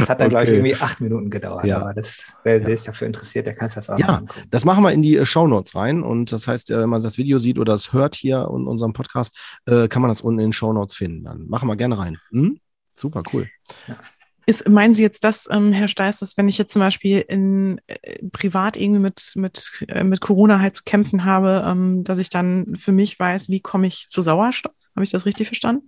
Es 0.02 0.10
hat 0.10 0.20
dann, 0.22 0.30
glaube 0.30 0.44
ich, 0.46 0.50
Okay. 0.50 0.58
irgendwie 0.60 0.76
acht 0.82 1.02
Minuten 1.02 1.30
gedauert. 1.30 1.64
Ja. 1.66 1.82
Aber 1.82 1.94
das, 1.94 2.26
wer 2.44 2.62
sich 2.64 2.84
dafür 2.84 3.08
interessiert, 3.08 3.46
der 3.48 3.56
kann 3.56 3.70
sich 3.70 3.76
das 3.76 3.90
auch 3.90 4.00
Ja. 4.00 4.08
angucken. 4.18 4.42
Das 4.50 4.66
machen 4.66 4.84
wir 4.84 4.92
in 4.92 5.02
die 5.02 5.16
äh, 5.18 5.26
Shownotes 5.70 5.76
rein. 5.76 6.04
Und 6.04 6.32
das 6.32 6.48
heißt, 6.48 6.72
äh, 6.72 6.80
wenn 6.80 6.90
man 6.90 7.02
das 7.02 7.18
Video 7.18 7.40
sieht 7.40 7.60
oder 7.60 7.74
es 7.74 7.94
hört 7.94 8.16
hier 8.16 8.50
in 8.54 8.68
unserem 8.68 8.94
Podcast, 8.94 9.38
äh, 9.66 9.88
kann 9.88 10.02
man 10.02 10.10
das 10.10 10.22
unten 10.22 10.40
in 10.40 10.48
den 10.48 10.54
Shownotes 10.54 10.96
finden. 10.96 11.24
Dann 11.24 11.48
machen 11.48 11.68
wir 11.68 11.76
gerne 11.76 11.98
rein. 11.98 12.18
Hm? 12.32 12.60
Super, 12.94 13.24
cool. 13.34 13.48
Ist, 14.46 14.68
meinen 14.68 14.96
Sie 14.96 15.04
jetzt 15.04 15.24
das, 15.24 15.48
ähm, 15.52 15.72
Herr 15.74 15.88
Steiß, 15.88 16.20
dass 16.20 16.36
wenn 16.36 16.50
ich 16.50 16.58
jetzt 16.58 16.74
zum 16.74 16.80
Beispiel 16.80 17.20
in 17.20 17.80
äh, 17.88 18.28
privat 18.32 18.78
irgendwie 18.78 19.00
mit, 19.00 19.34
mit, 19.36 19.86
äh, 19.88 20.04
mit 20.04 20.22
Corona 20.22 20.60
halt 20.60 20.76
zu 20.76 20.84
kämpfen 20.84 21.24
habe, 21.24 21.64
ähm, 21.66 22.04
dass 22.04 22.18
ich 22.18 22.30
dann 22.30 22.76
für 22.76 22.92
mich 22.92 23.20
weiß, 23.20 23.50
wie 23.50 23.60
komme 23.60 23.88
ich 23.88 24.08
zu 24.10 24.22
Sauerstoff? 24.22 24.74
Habe 24.96 25.04
ich 25.04 25.12
das 25.12 25.26
richtig 25.26 25.48
verstanden? 25.48 25.88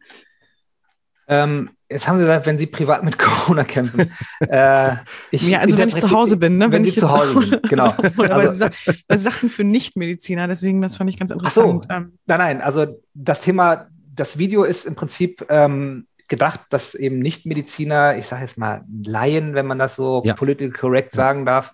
Ähm, 1.31 1.69
jetzt 1.89 2.07
haben 2.07 2.17
Sie 2.17 2.23
gesagt, 2.23 2.45
wenn 2.45 2.57
Sie 2.59 2.67
privat 2.67 3.03
mit 3.03 3.17
Corona 3.19 3.63
kämpfen. 3.63 4.11
äh, 4.41 4.95
ich 5.31 5.41
Ja, 5.49 5.59
also 5.59 5.77
wenn 5.77 5.87
ich 5.87 5.95
zu 5.95 6.11
Hause 6.11 6.35
bin, 6.37 6.57
ne? 6.57 6.71
Wenn, 6.71 6.83
ich 6.83 6.95
Sie 6.95 6.99
zu 6.99 7.09
Hause 7.09 7.33
sind, 7.49 7.69
genau. 7.69 7.95
Oder 8.17 8.35
Also- 8.35 8.65
Sie 9.09 9.17
sagten 9.17 9.49
für 9.49 9.63
Nichtmediziner, 9.63 10.47
deswegen, 10.47 10.81
das 10.81 10.97
fand 10.97 11.09
ich 11.09 11.17
ganz 11.17 11.31
Ach 11.31 11.49
so. 11.49 11.61
interessant. 11.71 11.85
Ähm, 11.89 12.17
Nein, 12.25 12.37
nein, 12.39 12.61
also 12.61 12.99
das 13.13 13.39
Thema, 13.41 13.87
das 14.13 14.37
Video 14.37 14.65
ist 14.65 14.85
im 14.85 14.95
Prinzip 14.95 15.45
ähm, 15.49 16.05
gedacht, 16.27 16.59
dass 16.69 16.95
eben 16.95 17.19
Nicht-Mediziner, 17.19 18.17
ich 18.17 18.25
sage 18.27 18.43
jetzt 18.43 18.57
mal 18.57 18.83
Laien, 19.05 19.53
wenn 19.53 19.67
man 19.67 19.79
das 19.79 19.95
so 19.95 20.21
Ja. 20.25 20.33
political 20.33 20.71
correct 20.71 21.15
Ja. 21.15 21.23
sagen 21.23 21.45
darf, 21.45 21.73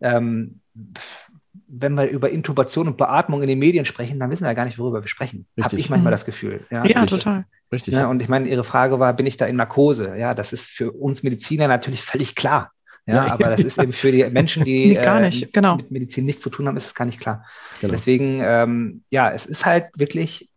ähm, 0.00 0.60
wenn 1.70 1.94
wir 1.94 2.08
über 2.08 2.30
Intubation 2.30 2.88
und 2.88 2.96
Beatmung 2.96 3.42
in 3.42 3.48
den 3.48 3.58
Medien 3.58 3.84
sprechen, 3.84 4.18
dann 4.20 4.30
wissen 4.30 4.44
wir 4.44 4.48
ja 4.48 4.54
gar 4.54 4.64
nicht, 4.64 4.78
worüber 4.78 5.02
wir 5.02 5.08
sprechen. 5.08 5.46
Habe 5.60 5.76
ich 5.76 5.90
manchmal 5.90 6.10
Mhm. 6.10 6.14
das 6.14 6.24
Gefühl. 6.24 6.60
ja, 6.70 6.82
richtig. 6.82 7.10
total. 7.10 7.44
Richtig. 7.70 7.94
Ja, 7.94 8.06
und 8.08 8.22
ich 8.22 8.28
meine, 8.28 8.48
Ihre 8.48 8.64
Frage 8.64 8.98
war, 8.98 9.12
bin 9.12 9.26
ich 9.26 9.36
da 9.36 9.46
in 9.46 9.56
Narkose? 9.56 10.16
Ja, 10.16 10.34
das 10.34 10.52
ist 10.52 10.70
für 10.70 10.92
uns 10.92 11.22
Mediziner 11.22 11.68
natürlich 11.68 12.02
völlig 12.02 12.34
klar. 12.34 12.72
Ja, 13.06 13.26
ja, 13.26 13.32
aber 13.32 13.48
das 13.48 13.62
ist 13.62 13.78
eben 13.78 13.92
für 13.92 14.12
die 14.12 14.24
Menschen, 14.24 14.64
die 14.64 14.86
nee, 14.88 14.94
gar 14.94 15.20
nicht. 15.20 15.42
Äh, 15.42 15.48
genau. 15.52 15.76
mit 15.76 15.90
Medizin 15.90 16.26
nichts 16.26 16.42
zu 16.42 16.50
tun 16.50 16.68
haben, 16.68 16.76
ist 16.76 16.86
es 16.86 16.94
gar 16.94 17.06
nicht 17.06 17.20
klar. 17.20 17.44
Genau. 17.80 17.92
Deswegen, 17.92 18.40
ähm, 18.42 19.02
ja, 19.10 19.30
es 19.30 19.46
ist 19.46 19.64
halt 19.64 19.86
wirklich 19.96 20.50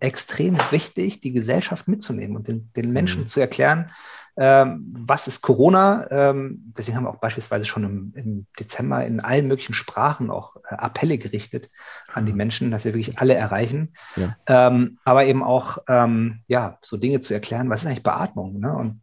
extrem 0.00 0.56
wichtig, 0.70 1.20
die 1.20 1.32
Gesellschaft 1.32 1.88
mitzunehmen 1.88 2.36
und 2.36 2.48
den, 2.48 2.70
den 2.76 2.92
Menschen 2.92 3.22
Mhm. 3.22 3.26
zu 3.26 3.40
erklären, 3.40 3.90
ähm, 4.36 4.94
was 5.06 5.28
ist 5.28 5.42
Corona. 5.42 6.06
Ähm, 6.10 6.72
deswegen 6.76 6.96
haben 6.96 7.04
wir 7.04 7.10
auch 7.10 7.20
beispielsweise 7.20 7.64
schon 7.66 7.84
im, 7.84 8.12
im 8.16 8.46
Dezember 8.58 9.04
in 9.06 9.20
allen 9.20 9.46
möglichen 9.46 9.74
Sprachen 9.74 10.30
auch 10.30 10.56
äh, 10.68 10.74
Appelle 10.74 11.18
gerichtet 11.18 11.68
an 12.12 12.26
die 12.26 12.32
Menschen, 12.32 12.70
dass 12.70 12.84
wir 12.84 12.94
wirklich 12.94 13.18
alle 13.18 13.34
erreichen. 13.34 13.92
Ja. 14.16 14.36
Ähm, 14.46 14.98
aber 15.04 15.26
eben 15.26 15.42
auch, 15.42 15.78
ähm, 15.88 16.40
ja, 16.48 16.78
so 16.82 16.96
Dinge 16.96 17.20
zu 17.20 17.32
erklären, 17.34 17.70
was 17.70 17.82
ist 17.82 17.86
eigentlich 17.86 18.02
Beatmung? 18.02 18.58
Ne? 18.58 18.74
Und 18.74 19.00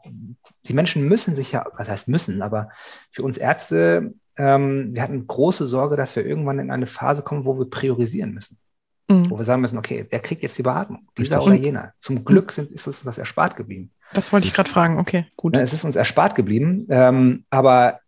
die 0.65 0.73
Menschen 0.73 1.07
müssen 1.07 1.33
sich 1.33 1.53
ja, 1.53 1.65
was 1.77 1.89
heißt 1.89 2.07
müssen, 2.07 2.41
aber 2.41 2.69
für 3.11 3.23
uns 3.23 3.37
Ärzte, 3.37 4.13
ähm, 4.37 4.93
wir 4.93 5.01
hatten 5.01 5.27
große 5.27 5.65
Sorge, 5.65 5.95
dass 5.95 6.15
wir 6.15 6.25
irgendwann 6.25 6.59
in 6.59 6.71
eine 6.71 6.87
Phase 6.87 7.21
kommen, 7.21 7.45
wo 7.45 7.57
wir 7.57 7.69
priorisieren 7.69 8.33
müssen 8.33 8.57
Mhm. 9.11 9.29
wo 9.29 9.37
wir 9.37 9.43
sagen 9.43 9.61
müssen, 9.61 9.77
okay, 9.77 10.05
wer 10.09 10.19
kriegt 10.19 10.41
jetzt 10.41 10.57
die 10.57 10.63
Beatmung? 10.63 11.07
Dieser 11.17 11.43
oder 11.43 11.55
jener. 11.55 11.93
Zum 11.97 12.23
Glück 12.23 12.51
sind, 12.51 12.71
ist 12.71 12.87
uns 12.87 13.03
das 13.03 13.17
erspart 13.17 13.55
geblieben. 13.55 13.91
Das 14.13 14.33
wollte 14.33 14.47
ich 14.47 14.53
gerade 14.53 14.69
fragen. 14.69 14.99
Okay, 14.99 15.25
gut. 15.35 15.55
Es 15.55 15.73
ist 15.73 15.83
uns 15.83 15.95
erspart 15.95 16.35
geblieben, 16.35 16.87
ähm, 16.89 17.45
aber 17.49 17.99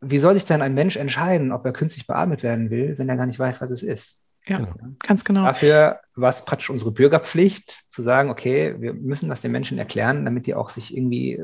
wie 0.00 0.18
soll 0.18 0.34
sich 0.34 0.44
denn 0.44 0.62
ein 0.62 0.74
Mensch 0.74 0.96
entscheiden, 0.96 1.52
ob 1.52 1.64
er 1.64 1.72
künstlich 1.72 2.06
beatmet 2.06 2.42
werden 2.42 2.70
will, 2.70 2.98
wenn 2.98 3.08
er 3.08 3.16
gar 3.16 3.26
nicht 3.26 3.38
weiß, 3.38 3.60
was 3.60 3.70
es 3.70 3.82
ist? 3.82 4.22
Ja, 4.46 4.58
Genau. 4.58 4.72
ganz 5.00 5.24
genau. 5.24 5.42
Dafür 5.42 6.00
war 6.14 6.30
es 6.30 6.44
praktisch 6.44 6.70
unsere 6.70 6.92
Bürgerpflicht, 6.92 7.84
zu 7.88 8.02
sagen, 8.02 8.30
okay, 8.30 8.76
wir 8.78 8.94
müssen 8.94 9.28
das 9.28 9.40
den 9.40 9.50
Menschen 9.50 9.78
erklären, 9.78 10.24
damit 10.24 10.46
die 10.46 10.54
auch 10.54 10.68
sich 10.68 10.96
irgendwie, 10.96 11.42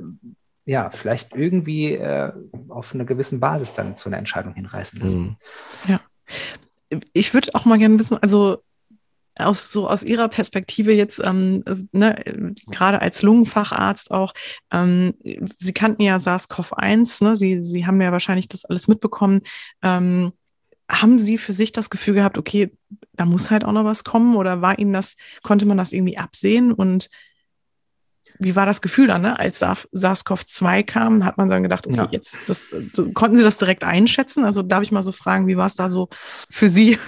ja, 0.66 0.90
vielleicht 0.90 1.35
irgendwie 1.35 1.94
äh, 1.94 2.33
auf 2.68 2.94
einer 2.94 3.05
gewissen 3.05 3.40
Basis 3.40 3.72
dann 3.72 3.96
zu 3.96 4.09
einer 4.09 4.18
Entscheidung 4.18 4.55
hinreißen 4.55 5.01
lassen. 5.01 5.37
Mhm. 5.88 7.01
ich 7.12 7.35
würde 7.35 7.55
auch 7.55 7.64
mal 7.64 7.79
gerne 7.79 7.98
wissen, 7.98 8.18
also 8.18 8.62
aus 9.37 9.73
so 9.73 9.88
aus 9.88 10.03
Ihrer 10.03 10.29
Perspektive 10.29 10.92
jetzt, 10.92 11.21
ähm, 11.25 11.64
ne, 11.92 12.27
äh, 12.27 12.53
gerade 12.71 13.01
als 13.01 13.23
Lungenfacharzt 13.23 14.11
auch, 14.11 14.35
ähm, 14.71 15.14
Sie 15.57 15.73
kannten 15.73 16.03
ja 16.03 16.16
SARS-CoV-1, 16.18 17.25
ne? 17.25 17.37
Sie, 17.37 17.62
Sie 17.62 17.87
haben 17.87 18.01
ja 18.01 18.12
wahrscheinlich 18.12 18.49
das 18.49 18.64
alles 18.64 18.88
mitbekommen. 18.88 19.40
Ähm, 19.83 20.33
haben 20.90 21.18
Sie 21.18 21.38
für 21.38 21.55
sich 21.55 21.73
das 21.73 21.88
Gefühl 21.88 22.14
gehabt, 22.14 22.37
okay, 22.37 22.71
da 23.14 23.25
muss 23.25 23.51
halt 23.51 23.64
auch 23.64 23.73
noch 23.73 23.85
was 23.85 24.05
kommen 24.05 24.37
oder 24.37 24.61
war 24.61 24.79
Ihnen 24.79 24.92
das, 24.92 25.16
konnte 25.42 25.64
man 25.64 25.79
das 25.79 25.92
irgendwie 25.92 26.18
absehen 26.18 26.73
und 26.73 27.09
wie 28.38 28.57
war 28.57 28.66
das 28.66 28.83
Gefühl 28.83 29.07
dann, 29.07 29.23
ne? 29.23 29.38
als 29.38 29.61
SARS- 29.61 29.88
SARS-CoV-2 29.92 30.83
kam, 30.85 31.25
hat 31.25 31.38
man 31.38 31.49
dann 31.49 31.62
gedacht, 31.62 31.87
okay, 31.87 31.97
Ja. 31.97 32.09
jetzt, 32.11 32.49
das, 32.49 32.71
konnten 33.14 33.37
Sie 33.37 33.42
das 33.42 33.59
direkt 33.59 33.85
einschätzen? 33.85 34.45
Also 34.45 34.62
darf 34.62 34.83
ich 34.83 34.90
mal 34.90 35.03
so 35.03 35.12
fragen, 35.12 35.47
wie 35.47 35.57
war 35.57 35.66
es 35.66 35.77
da 35.77 35.88
so 35.88 36.09
für 36.51 36.68
Sie? 36.68 36.99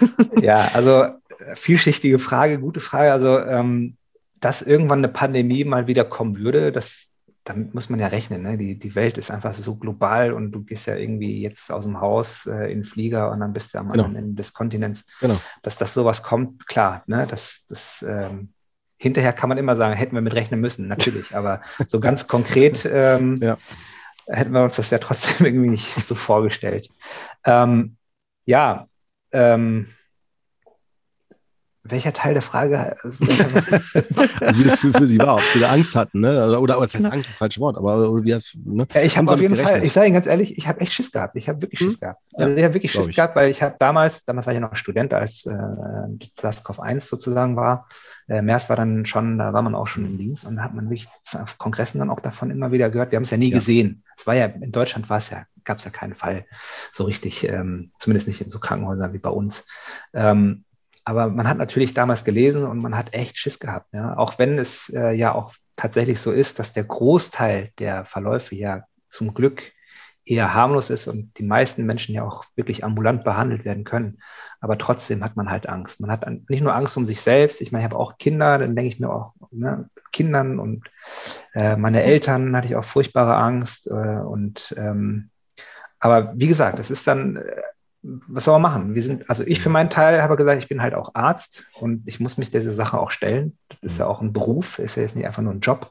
Ja, 0.40 0.70
also 0.72 1.06
vielschichtige 1.54 2.18
Frage, 2.18 2.58
gute 2.58 2.80
Frage. 2.80 3.12
Also, 3.12 3.38
ähm, 3.40 3.96
dass 4.40 4.62
irgendwann 4.62 4.98
eine 4.98 5.08
Pandemie 5.08 5.64
mal 5.64 5.86
wieder 5.86 6.04
kommen 6.04 6.36
würde, 6.38 6.70
das, 6.72 7.08
damit 7.44 7.74
muss 7.74 7.88
man 7.88 7.98
ja 8.00 8.08
rechnen. 8.08 8.42
Ne? 8.42 8.58
Die, 8.58 8.78
die 8.78 8.94
Welt 8.94 9.16
ist 9.16 9.30
einfach 9.30 9.54
so 9.54 9.76
global 9.76 10.32
und 10.32 10.52
du 10.52 10.62
gehst 10.62 10.86
ja 10.86 10.96
irgendwie 10.96 11.40
jetzt 11.40 11.72
aus 11.72 11.84
dem 11.84 12.00
Haus 12.00 12.46
äh, 12.46 12.64
in 12.70 12.78
den 12.80 12.84
Flieger 12.84 13.30
und 13.30 13.40
dann 13.40 13.52
bist 13.52 13.72
du 13.74 13.78
am 13.78 13.90
Genau. 13.92 14.04
anderen 14.04 14.24
Ende 14.24 14.34
des 14.36 14.52
Kontinents. 14.52 15.04
Genau. 15.20 15.38
Dass 15.62 15.76
das 15.76 15.94
sowas 15.94 16.22
kommt, 16.22 16.66
klar, 16.66 17.02
ne? 17.06 17.26
das, 17.28 17.64
das 17.68 18.04
ähm, 18.06 18.50
hinterher 18.98 19.32
kann 19.32 19.48
man 19.48 19.58
immer 19.58 19.76
sagen, 19.76 19.94
hätten 19.94 20.14
wir 20.14 20.20
mit 20.22 20.34
rechnen 20.34 20.60
müssen, 20.60 20.88
natürlich, 20.88 21.34
aber 21.36 21.60
so 21.86 22.00
ganz 22.00 22.26
konkret 22.28 22.88
ähm, 22.90 23.38
Ja. 23.42 23.56
hätten 24.26 24.52
wir 24.52 24.62
uns 24.64 24.76
das 24.76 24.90
ja 24.90 24.98
trotzdem 24.98 25.46
irgendwie 25.46 25.70
nicht 25.70 25.94
so 25.94 26.14
vorgestellt. 26.14 26.88
Ähm, 27.44 27.96
ja, 28.46 28.88
ähm, 29.32 29.88
welcher 31.84 32.12
Teil 32.12 32.32
der 32.34 32.42
Frage? 32.42 32.96
Also, 33.02 33.24
Also 34.44 34.58
wie 34.60 34.64
das 34.64 34.78
für, 34.78 34.92
für 34.92 35.06
sie 35.06 35.20
war, 35.20 35.36
ob 35.36 35.42
sie 35.50 35.58
da 35.60 35.70
Angst 35.70 35.94
hatten, 35.96 36.20
ne? 36.20 36.28
Also, 36.42 36.58
Oder, 36.58 36.76
oder 36.78 36.86
das 36.86 36.94
heißt 36.94 37.04
Genau. 37.04 37.14
Angst 37.14 37.28
ist 37.28 37.34
das 37.34 37.38
falsche 37.38 37.60
Wort, 37.60 37.76
aber 37.76 38.10
oder 38.10 38.24
wie 38.24 38.30
das, 38.30 38.52
ne? 38.64 38.86
Ja, 38.94 39.02
ich 39.02 39.16
habe 39.18 39.30
auf 39.32 39.40
jeden 39.40 39.54
damit 39.54 39.64
Fall, 39.64 39.80
gerechnet? 39.80 39.86
ich 39.88 39.92
sage 39.92 40.06
Ihnen 40.06 40.14
ganz 40.14 40.26
ehrlich, 40.26 40.56
ich 40.56 40.68
habe 40.68 40.80
echt 40.80 40.92
Schiss 40.92 41.10
gehabt. 41.12 41.36
Ich 41.36 41.48
habe 41.48 41.60
wirklich 41.62 41.80
Schiss 41.80 41.94
Hm? 41.94 42.00
gehabt. 42.00 42.20
Ja, 42.32 42.46
Also 42.46 42.56
ich 42.56 42.64
habe 42.64 42.74
wirklich 42.74 42.92
Schiss 42.92 43.08
ich. 43.08 43.16
gehabt, 43.16 43.36
weil 43.36 43.50
ich 43.50 43.62
habe 43.62 43.76
damals, 43.78 44.24
damals 44.24 44.46
war 44.46 44.52
ich 44.52 44.60
ja 44.60 44.66
noch 44.66 44.74
Student, 44.76 45.12
als 45.14 45.46
äh, 45.46 45.52
SARS-CoV-1 45.52 47.00
sozusagen 47.00 47.56
war. 47.56 47.88
Äh, 48.28 48.40
MERS 48.40 48.68
war 48.68 48.76
dann 48.76 49.04
schon, 49.04 49.38
da 49.38 49.52
war 49.52 49.62
man 49.62 49.74
auch 49.74 49.86
schon 49.88 50.06
im 50.06 50.16
Dienst 50.16 50.44
und 50.46 50.56
da 50.56 50.62
hat 50.64 50.74
man 50.74 50.86
wirklich 50.88 51.08
auf 51.34 51.58
Kongressen 51.58 51.98
dann 51.98 52.10
auch 52.10 52.20
davon 52.20 52.50
immer 52.50 52.72
wieder 52.72 52.88
gehört. 52.90 53.10
Wir 53.12 53.16
haben 53.16 53.24
es 53.24 53.30
ja 53.30 53.36
nie 53.36 53.50
Ja. 53.50 53.58
gesehen. 53.58 54.04
Es 54.16 54.26
war 54.26 54.34
ja, 54.34 54.46
in 54.46 54.72
Deutschland 54.72 55.10
war 55.10 55.18
es 55.18 55.30
ja, 55.30 55.44
gab 55.64 55.78
es 55.78 55.84
ja 55.84 55.90
keinen 55.90 56.14
Fall 56.14 56.46
so 56.92 57.04
richtig, 57.04 57.44
ähm, 57.48 57.90
zumindest 57.98 58.28
nicht 58.28 58.40
in 58.40 58.48
so 58.48 58.58
Krankenhäusern 58.60 59.12
wie 59.12 59.18
bei 59.18 59.30
uns. 59.30 59.66
Ähm, 60.12 60.63
aber 61.04 61.28
man 61.28 61.48
hat 61.48 61.58
natürlich 61.58 61.94
damals 61.94 62.24
gelesen 62.24 62.64
und 62.64 62.78
man 62.78 62.96
hat 62.96 63.14
echt 63.14 63.38
Schiss 63.38 63.58
gehabt. 63.58 63.92
Ja? 63.92 64.16
Auch 64.16 64.38
wenn 64.38 64.58
es 64.58 64.88
äh, 64.88 65.12
ja 65.12 65.34
auch 65.34 65.52
tatsächlich 65.76 66.20
so 66.20 66.32
ist, 66.32 66.58
dass 66.58 66.72
der 66.72 66.84
Großteil 66.84 67.72
der 67.78 68.04
Verläufe 68.04 68.54
ja 68.54 68.84
zum 69.08 69.34
Glück 69.34 69.62
eher 70.26 70.54
harmlos 70.54 70.88
ist 70.88 71.06
und 71.06 71.36
die 71.38 71.42
meisten 71.42 71.84
Menschen 71.84 72.14
ja 72.14 72.24
auch 72.24 72.44
wirklich 72.56 72.82
ambulant 72.82 73.24
behandelt 73.24 73.64
werden 73.64 73.84
können. 73.84 74.22
Aber 74.60 74.78
trotzdem 74.78 75.22
hat 75.22 75.36
man 75.36 75.50
halt 75.50 75.68
Angst. 75.68 76.00
Man 76.00 76.10
hat 76.10 76.26
nicht 76.48 76.62
nur 76.62 76.74
Angst 76.74 76.96
um 76.96 77.04
sich 77.04 77.20
selbst. 77.20 77.60
Ich 77.60 77.72
meine, 77.72 77.84
ich 77.84 77.90
habe 77.90 78.00
auch 78.00 78.16
Kinder, 78.16 78.58
dann 78.58 78.74
denke 78.74 78.88
ich 78.88 79.00
mir 79.00 79.10
auch, 79.10 79.34
ne, 79.50 79.90
Kindern 80.12 80.58
und 80.58 80.90
äh, 81.52 81.76
meine 81.76 82.02
Eltern 82.02 82.56
hatte 82.56 82.68
ich 82.68 82.76
auch 82.76 82.84
furchtbare 82.84 83.36
Angst. 83.36 83.88
Äh, 83.88 83.92
und 83.92 84.74
ähm, 84.78 85.30
aber 85.98 86.32
wie 86.36 86.46
gesagt, 86.46 86.78
es 86.78 86.90
ist 86.90 87.06
dann, 87.06 87.36
äh, 87.36 87.62
was 88.04 88.44
soll 88.44 88.60
man 88.60 88.72
machen? 88.72 88.94
Wir 88.94 89.02
sind, 89.02 89.30
also 89.30 89.44
ich 89.44 89.60
für 89.60 89.70
meinen 89.70 89.88
Teil 89.88 90.22
habe 90.22 90.36
gesagt, 90.36 90.60
ich 90.60 90.68
bin 90.68 90.82
halt 90.82 90.94
auch 90.94 91.14
Arzt 91.14 91.66
und 91.80 92.02
ich 92.06 92.20
muss 92.20 92.36
mich 92.36 92.50
dieser 92.50 92.72
Sache 92.72 92.98
auch 92.98 93.10
stellen. 93.10 93.56
Das 93.68 93.92
ist 93.92 93.98
ja 93.98 94.06
auch 94.06 94.20
ein 94.20 94.32
Beruf, 94.32 94.78
ist 94.78 94.96
ja 94.96 95.02
jetzt 95.02 95.16
nicht 95.16 95.26
einfach 95.26 95.42
nur 95.42 95.52
ein 95.52 95.60
Job, 95.60 95.90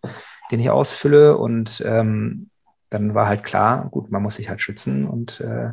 den 0.51 0.59
ich 0.59 0.69
ausfülle. 0.69 1.37
Und 1.37 1.81
ähm, 1.85 2.49
dann 2.91 3.15
war 3.15 3.27
halt 3.27 3.43
klar, 3.43 3.89
gut, 3.89 4.11
man 4.11 4.21
muss 4.21 4.35
sich 4.35 4.49
halt 4.49 4.61
schützen 4.61 5.07
und 5.07 5.39
äh, 5.41 5.71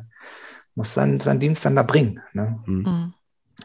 muss 0.74 0.94
seinen, 0.94 1.20
seinen 1.20 1.40
Dienst 1.40 1.64
dann 1.66 1.76
da 1.76 1.82
bringen. 1.82 2.20
Ne? 2.32 2.58
Mhm. 2.64 3.14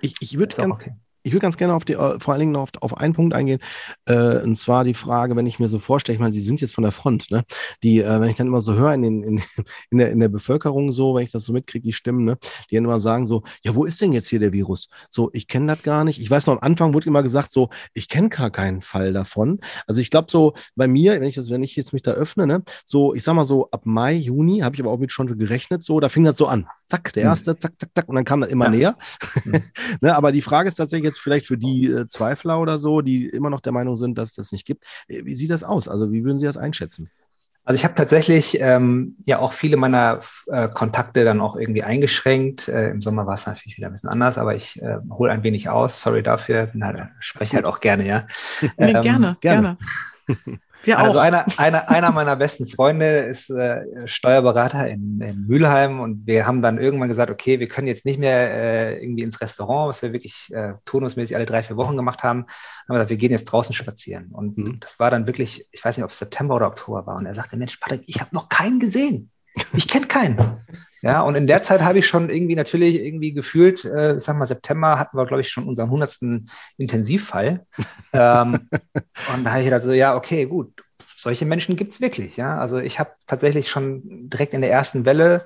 Ich, 0.01 0.15
ich 0.19 0.37
würde 0.37 0.55
ganz, 0.55 0.75
okay. 0.75 0.95
Ich 1.25 1.33
würde 1.33 1.41
ganz 1.41 1.57
gerne 1.57 1.73
auf 1.73 1.83
die, 1.83 1.93
äh, 1.93 2.19
vor 2.19 2.33
allen 2.33 2.39
Dingen 2.39 2.51
noch 2.51 2.61
auf, 2.61 2.69
auf 2.81 2.97
einen 2.97 3.13
Punkt 3.13 3.33
eingehen, 3.33 3.59
äh, 4.05 4.41
und 4.43 4.57
zwar 4.57 4.83
die 4.83 4.93
Frage, 4.93 5.35
wenn 5.35 5.47
ich 5.47 5.59
mir 5.59 5.67
so 5.67 5.79
vorstelle, 5.79 6.13
ich 6.13 6.19
meine, 6.19 6.31
Sie 6.31 6.41
sind 6.41 6.61
jetzt 6.61 6.75
von 6.75 6.83
der 6.83 6.91
Front, 6.91 7.31
ne? 7.31 7.43
Die, 7.81 7.99
äh, 7.99 8.21
wenn 8.21 8.29
ich 8.29 8.35
dann 8.35 8.47
immer 8.47 8.61
so 8.61 8.75
höre 8.75 8.93
in, 8.93 9.01
den, 9.01 9.23
in, 9.23 9.41
in, 9.89 9.97
der, 9.97 10.11
in 10.11 10.19
der 10.19 10.29
Bevölkerung 10.29 10.91
so, 10.91 11.15
wenn 11.15 11.23
ich 11.23 11.31
das 11.31 11.45
so 11.45 11.51
mitkriege, 11.53 11.83
die 11.83 11.93
Stimmen, 11.93 12.25
ne, 12.25 12.37
die 12.69 12.75
dann 12.75 12.85
immer 12.85 12.99
sagen 12.99 13.25
so, 13.25 13.41
ja, 13.63 13.73
wo 13.73 13.85
ist 13.85 14.01
denn 14.01 14.13
jetzt 14.13 14.29
hier 14.29 14.39
der 14.39 14.53
Virus? 14.53 14.87
So, 15.09 15.31
ich 15.33 15.47
kenne 15.47 15.65
das 15.67 15.81
gar 15.81 16.03
nicht. 16.03 16.21
Ich 16.21 16.29
weiß 16.29 16.45
noch, 16.45 16.53
am 16.53 16.59
Anfang 16.59 16.93
wurde 16.93 17.07
immer 17.07 17.23
gesagt, 17.23 17.51
so, 17.51 17.69
ich 17.93 18.07
kenne 18.07 18.29
gar 18.29 18.51
keinen 18.51 18.81
Fall 18.81 19.11
davon. 19.11 19.59
Also 19.87 20.01
ich 20.01 20.11
glaube 20.11 20.27
so, 20.29 20.53
bei 20.75 20.87
mir, 20.87 21.13
wenn 21.13 21.23
ich 21.23 21.35
das, 21.35 21.49
wenn 21.49 21.63
ich 21.63 21.75
jetzt 21.75 21.91
mich 21.91 22.03
da 22.03 22.11
öffne, 22.11 22.45
ne, 22.45 22.63
so, 22.85 23.15
ich 23.15 23.23
sag 23.23 23.33
mal 23.33 23.45
so, 23.45 23.69
ab 23.71 23.81
Mai, 23.85 24.13
Juni, 24.13 24.59
habe 24.59 24.75
ich 24.75 24.81
aber 24.81 24.91
auch 24.91 24.99
mit 24.99 25.11
schon 25.11 25.25
gerechnet, 25.25 25.83
so, 25.83 25.99
da 25.99 26.09
fing 26.09 26.23
das 26.23 26.37
so 26.37 26.45
an. 26.45 26.67
Zack, 26.87 27.13
der 27.13 27.23
Hm. 27.23 27.29
erste, 27.29 27.57
zack, 27.57 27.73
zack, 27.79 27.89
zack, 27.95 28.07
und 28.09 28.15
dann 28.15 28.25
kam 28.25 28.41
das 28.41 28.49
immer 28.51 28.65
Ja. 28.65 28.69
näher. 28.69 28.97
Hm. 29.45 29.63
ne, 30.01 30.15
aber 30.15 30.31
die 30.31 30.41
Frage 30.41 30.67
ist 30.67 30.75
tatsächlich 30.75 31.05
jetzt 31.05 31.19
vielleicht 31.19 31.47
für 31.47 31.57
die 31.57 31.87
äh, 31.87 32.07
Zweifler 32.07 32.59
oder 32.59 32.77
so, 32.77 33.01
die 33.01 33.27
immer 33.27 33.49
noch 33.49 33.61
der 33.61 33.71
Meinung 33.73 33.97
sind, 33.97 34.17
dass 34.17 34.29
es 34.29 34.35
das 34.35 34.51
nicht 34.51 34.65
gibt. 34.65 34.85
Äh, 35.07 35.25
Wie 35.25 35.35
sieht 35.35 35.49
das 35.51 35.63
aus? 35.63 35.87
Also 35.87 36.11
wie 36.11 36.23
würden 36.23 36.37
Sie 36.39 36.45
das 36.45 36.57
einschätzen? 36.57 37.09
Also 37.63 37.79
ich 37.79 37.83
habe 37.83 37.95
tatsächlich 37.95 38.59
ähm, 38.61 39.15
ja 39.25 39.39
auch 39.39 39.51
viele 39.51 39.75
meiner 39.75 40.19
äh, 40.47 40.67
Kontakte 40.69 41.23
dann 41.25 41.41
auch 41.41 41.55
irgendwie 41.55 41.81
eingeschränkt. 41.81 42.67
Äh, 42.67 42.91
Im 42.91 43.01
Sommer 43.01 43.25
war 43.25 43.33
es 43.33 43.47
natürlich 43.47 43.77
wieder 43.77 43.87
ein 43.87 43.93
bisschen 43.93 44.09
anders, 44.09 44.37
aber 44.37 44.55
ich 44.55 44.79
äh, 44.83 44.97
hole 45.09 45.31
ein 45.31 45.41
wenig 45.41 45.67
aus. 45.69 45.99
Sorry 45.99 46.21
dafür. 46.21 46.67
Bin 46.67 46.85
halt, 46.85 47.09
spreche 47.19 47.55
halt 47.55 47.65
auch 47.65 47.79
gerne, 47.79 48.05
ja. 48.05 48.27
Nee, 48.77 48.93
Ähm, 48.93 49.01
gerne, 49.01 49.37
gerne. 49.41 49.41
gerne. 49.41 49.77
Wir 50.83 50.99
Also 50.99 51.17
auch. 51.19 51.23
einer, 51.23 51.45
einer, 51.57 51.89
einer 51.89 52.11
meiner 52.11 52.35
besten 52.35 52.67
Freunde 52.67 53.19
ist 53.21 53.49
äh, 53.49 53.81
Steuerberater 54.07 54.87
in, 54.87 55.19
in 55.21 55.47
Mülheim 55.47 55.99
und 55.99 56.27
wir 56.27 56.45
haben 56.45 56.61
dann 56.61 56.77
irgendwann 56.77 57.09
gesagt, 57.09 57.31
okay, 57.31 57.59
wir 57.59 57.67
können 57.67 57.87
jetzt 57.87 58.05
nicht 58.05 58.19
mehr 58.19 58.51
äh, 58.51 59.01
irgendwie 59.03 59.23
ins 59.23 59.41
Restaurant, 59.41 59.89
was 59.89 60.01
wir 60.01 60.13
wirklich 60.13 60.49
äh, 60.53 60.73
turnusmäßig 60.85 61.35
alle 61.35 61.45
drei, 61.45 61.63
vier 61.63 61.77
Wochen 61.77 61.95
gemacht 61.95 62.23
haben. 62.23 62.41
Haben 62.41 62.49
wir 62.89 62.93
gesagt, 62.95 63.09
wir 63.09 63.17
gehen 63.17 63.31
jetzt 63.31 63.45
draußen 63.45 63.73
spazieren. 63.73 64.29
Und 64.31 64.57
Mhm. 64.57 64.79
das 64.79 64.99
war 64.99 65.09
dann 65.09 65.25
wirklich, 65.27 65.67
ich 65.71 65.83
weiß 65.83 65.97
nicht, 65.97 66.03
ob 66.03 66.11
es 66.11 66.19
September 66.19 66.55
oder 66.55 66.67
Oktober 66.67 67.05
war. 67.07 67.15
Und 67.15 67.25
er 67.25 67.33
sagte, 67.33 67.57
Mensch, 67.57 67.77
Patrick, 67.77 68.03
ich 68.05 68.21
habe 68.21 68.33
noch 68.33 68.49
keinen 68.49 68.79
gesehen. 68.79 69.31
Ich 69.73 69.87
kenne 69.87 70.07
keinen. 70.07 70.37
Ja, 71.01 71.21
und 71.21 71.35
in 71.35 71.45
der 71.45 71.61
Zeit 71.61 71.81
habe 71.81 71.99
ich 71.99 72.07
schon 72.07 72.29
irgendwie 72.29 72.55
natürlich 72.55 72.95
irgendwie 72.95 73.33
gefühlt, 73.33 73.85
äh, 73.85 74.17
ich 74.17 74.23
sag 74.23 74.35
mal, 74.37 74.47
September 74.47 74.97
hatten 74.97 75.17
wir, 75.17 75.25
glaube 75.25 75.41
ich, 75.41 75.49
schon 75.49 75.67
unseren 75.67 75.89
hundertsten 75.89 76.49
Intensivfall. 76.77 77.65
ähm, 78.13 78.69
und 79.35 79.43
da 79.43 79.51
habe 79.51 79.59
ich 79.59 79.65
gedacht, 79.65 79.83
so, 79.83 79.93
ja, 79.93 80.15
okay, 80.15 80.45
gut, 80.45 80.83
solche 81.15 81.45
Menschen 81.45 81.75
gibt 81.75 81.93
es 81.93 82.01
wirklich. 82.01 82.37
Ja, 82.37 82.57
also 82.57 82.79
ich 82.79 82.99
habe 82.99 83.11
tatsächlich 83.27 83.69
schon 83.69 84.29
direkt 84.29 84.53
in 84.53 84.61
der 84.61 84.71
ersten 84.71 85.05
Welle 85.05 85.45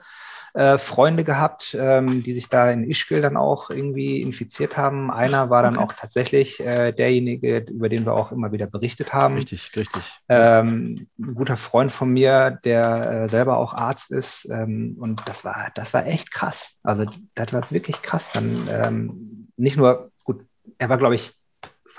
äh, 0.53 0.77
Freunde 0.77 1.23
gehabt, 1.23 1.75
ähm, 1.79 2.23
die 2.23 2.33
sich 2.33 2.49
da 2.49 2.71
in 2.71 2.89
Ischgl 2.89 3.21
dann 3.21 3.37
auch 3.37 3.69
irgendwie 3.69 4.21
infiziert 4.21 4.77
haben. 4.77 5.11
Einer 5.11 5.49
war 5.49 5.63
dann 5.63 5.77
okay. 5.77 5.85
auch 5.85 5.93
tatsächlich 5.93 6.59
äh, 6.59 6.91
derjenige, 6.91 7.59
über 7.69 7.89
den 7.89 8.05
wir 8.05 8.13
auch 8.13 8.31
immer 8.31 8.51
wieder 8.51 8.67
berichtet 8.67 9.13
haben. 9.13 9.35
Richtig, 9.35 9.75
richtig. 9.75 10.19
Ähm, 10.27 11.07
ein 11.17 11.35
guter 11.35 11.57
Freund 11.57 11.91
von 11.91 12.09
mir, 12.09 12.59
der 12.63 13.11
äh, 13.11 13.29
selber 13.29 13.57
auch 13.57 13.73
Arzt 13.73 14.11
ist. 14.11 14.47
Ähm, 14.49 14.97
und 14.99 15.27
das 15.27 15.45
war, 15.45 15.71
das 15.75 15.93
war 15.93 16.05
echt 16.05 16.31
krass. 16.31 16.79
Also 16.83 17.05
das 17.35 17.53
war 17.53 17.69
wirklich 17.71 18.01
krass. 18.01 18.31
Dann 18.33 18.67
ähm, 18.71 19.49
nicht 19.57 19.77
nur, 19.77 20.11
gut, 20.23 20.45
er 20.77 20.89
war, 20.89 20.97
glaube 20.97 21.15
ich, 21.15 21.38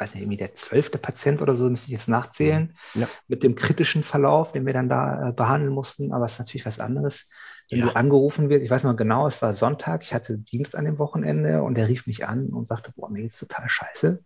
weiß 0.00 0.14
nicht, 0.14 0.22
irgendwie 0.22 0.38
der 0.38 0.54
zwölfte 0.54 0.98
Patient 0.98 1.42
oder 1.42 1.54
so, 1.54 1.68
müsste 1.68 1.88
ich 1.88 1.92
jetzt 1.92 2.08
nachzählen, 2.08 2.74
ja. 2.94 3.06
mit 3.28 3.42
dem 3.42 3.54
kritischen 3.54 4.02
Verlauf, 4.02 4.52
den 4.52 4.66
wir 4.66 4.72
dann 4.72 4.88
da 4.88 5.28
äh, 5.28 5.32
behandeln 5.32 5.72
mussten. 5.72 6.12
Aber 6.12 6.24
es 6.24 6.32
ist 6.32 6.38
natürlich 6.38 6.66
was 6.66 6.80
anderes, 6.80 7.28
wenn 7.70 7.80
ja. 7.80 7.86
du 7.86 7.96
angerufen 7.96 8.48
wird. 8.48 8.62
Ich 8.62 8.70
weiß 8.70 8.84
noch 8.84 8.96
genau, 8.96 9.26
es 9.26 9.42
war 9.42 9.52
Sonntag, 9.54 10.02
ich 10.02 10.14
hatte 10.14 10.38
Dienst 10.38 10.74
an 10.74 10.86
dem 10.86 10.98
Wochenende 10.98 11.62
und 11.62 11.76
er 11.76 11.88
rief 11.88 12.06
mich 12.06 12.26
an 12.26 12.46
und 12.46 12.66
sagte, 12.66 12.92
boah, 12.96 13.10
mir 13.10 13.22
geht's 13.22 13.38
total 13.38 13.68
scheiße. 13.68 14.24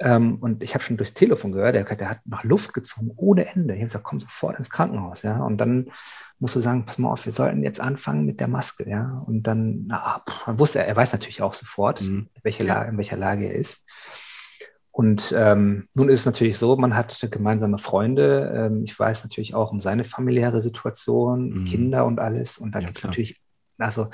Ähm, 0.00 0.36
und 0.40 0.62
ich 0.62 0.74
habe 0.74 0.82
schon 0.82 0.96
durchs 0.96 1.14
Telefon 1.14 1.52
gehört, 1.52 1.76
der, 1.76 1.84
der, 1.84 2.10
hat 2.10 2.26
noch 2.26 2.42
Luft 2.42 2.74
gezogen 2.74 3.12
ohne 3.16 3.46
Ende. 3.46 3.74
Ich 3.74 3.80
habe 3.80 3.86
gesagt, 3.86 4.04
komm 4.04 4.18
sofort 4.18 4.58
ins 4.58 4.70
Krankenhaus, 4.70 5.22
ja. 5.22 5.38
Und 5.38 5.58
dann 5.58 5.92
musst 6.40 6.56
du 6.56 6.60
sagen, 6.60 6.84
pass 6.84 6.98
mal 6.98 7.10
auf, 7.10 7.24
wir 7.24 7.32
sollten 7.32 7.62
jetzt 7.62 7.80
anfangen 7.80 8.26
mit 8.26 8.40
der 8.40 8.48
Maske, 8.48 8.88
ja. 8.88 9.22
Und 9.26 9.44
dann, 9.44 9.84
na, 9.86 10.22
pff, 10.28 10.48
man 10.48 10.58
wusste, 10.58 10.84
er 10.84 10.96
weiß 10.96 11.12
natürlich 11.12 11.42
auch 11.42 11.54
sofort, 11.54 12.02
mhm. 12.02 12.28
welche 12.42 12.64
Lage, 12.64 12.90
in 12.90 12.98
welcher 12.98 13.16
Lage 13.16 13.46
er 13.46 13.54
ist. 13.54 13.84
Und 14.94 15.34
ähm, 15.36 15.88
nun 15.96 16.08
ist 16.08 16.20
es 16.20 16.26
natürlich 16.26 16.56
so, 16.56 16.76
man 16.76 16.94
hat 16.94 17.26
gemeinsame 17.32 17.78
Freunde. 17.78 18.52
Ähm, 18.54 18.84
ich 18.84 18.96
weiß 18.96 19.24
natürlich 19.24 19.52
auch 19.52 19.72
um 19.72 19.80
seine 19.80 20.04
familiäre 20.04 20.62
Situation, 20.62 21.48
mhm. 21.48 21.64
Kinder 21.64 22.06
und 22.06 22.20
alles. 22.20 22.58
Und 22.58 22.76
da 22.76 22.78
ja, 22.78 22.86
gibt 22.86 22.98
es 22.98 23.04
natürlich, 23.04 23.40
also 23.76 24.06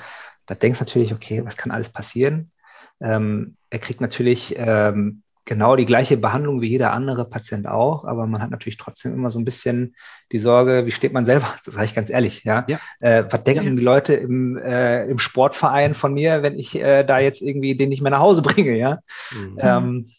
da 0.47 0.55
denkst 0.55 0.79
du 0.79 0.85
natürlich, 0.85 1.13
okay, 1.13 1.45
was 1.45 1.55
kann 1.55 1.69
alles 1.69 1.89
passieren? 1.89 2.51
Ähm, 2.99 3.57
er 3.69 3.77
kriegt 3.77 4.01
natürlich 4.01 4.55
ähm, 4.57 5.21
genau 5.45 5.75
die 5.75 5.85
gleiche 5.85 6.17
Behandlung 6.17 6.61
wie 6.61 6.69
jeder 6.69 6.93
andere 6.93 7.25
Patient 7.25 7.67
auch, 7.67 8.03
aber 8.03 8.25
man 8.25 8.41
hat 8.41 8.49
natürlich 8.49 8.77
trotzdem 8.77 9.13
immer 9.13 9.29
so 9.29 9.37
ein 9.37 9.45
bisschen 9.45 9.95
die 10.31 10.39
Sorge, 10.39 10.87
wie 10.87 10.91
steht 10.91 11.13
man 11.13 11.27
selber? 11.27 11.53
Das 11.63 11.75
sage 11.75 11.85
ich 11.85 11.93
ganz 11.93 12.09
ehrlich, 12.09 12.43
ja. 12.43 12.65
ja. 12.67 12.79
Äh, 13.01 13.25
was 13.29 13.43
denken 13.43 13.65
ja, 13.65 13.69
die 13.69 13.83
Leute 13.83 14.15
im, 14.15 14.57
äh, 14.57 15.05
im 15.05 15.19
Sportverein 15.19 15.93
von 15.93 16.15
mir, 16.15 16.41
wenn 16.41 16.57
ich 16.57 16.73
äh, 16.73 17.03
da 17.03 17.19
jetzt 17.19 17.43
irgendwie 17.43 17.75
den 17.75 17.89
nicht 17.89 18.01
mehr 18.01 18.09
nach 18.09 18.19
Hause 18.19 18.41
bringe, 18.41 18.75
ja? 18.75 18.97
Mhm. 19.31 19.57
Ähm, 19.59 20.11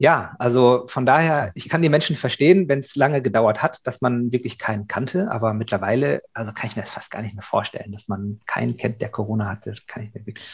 ja, 0.00 0.36
also 0.38 0.84
von 0.86 1.04
daher, 1.04 1.50
ich 1.54 1.68
kann 1.68 1.82
die 1.82 1.88
Menschen 1.88 2.14
verstehen, 2.14 2.68
wenn 2.68 2.78
es 2.78 2.94
lange 2.94 3.20
gedauert 3.20 3.62
hat, 3.62 3.84
dass 3.84 4.00
man 4.00 4.30
wirklich 4.30 4.56
keinen 4.56 4.86
kannte, 4.86 5.28
aber 5.28 5.54
mittlerweile, 5.54 6.22
also 6.34 6.52
kann 6.52 6.70
ich 6.70 6.76
mir 6.76 6.82
das 6.82 6.92
fast 6.92 7.10
gar 7.10 7.20
nicht 7.20 7.34
mehr 7.34 7.42
vorstellen, 7.42 7.90
dass 7.90 8.06
man 8.06 8.38
keinen 8.46 8.76
kennt, 8.76 9.00
der 9.00 9.08
Corona 9.08 9.50
hatte, 9.50 9.74
kann 9.88 10.04
ich 10.04 10.14
mir 10.14 10.24
wirklich 10.24 10.46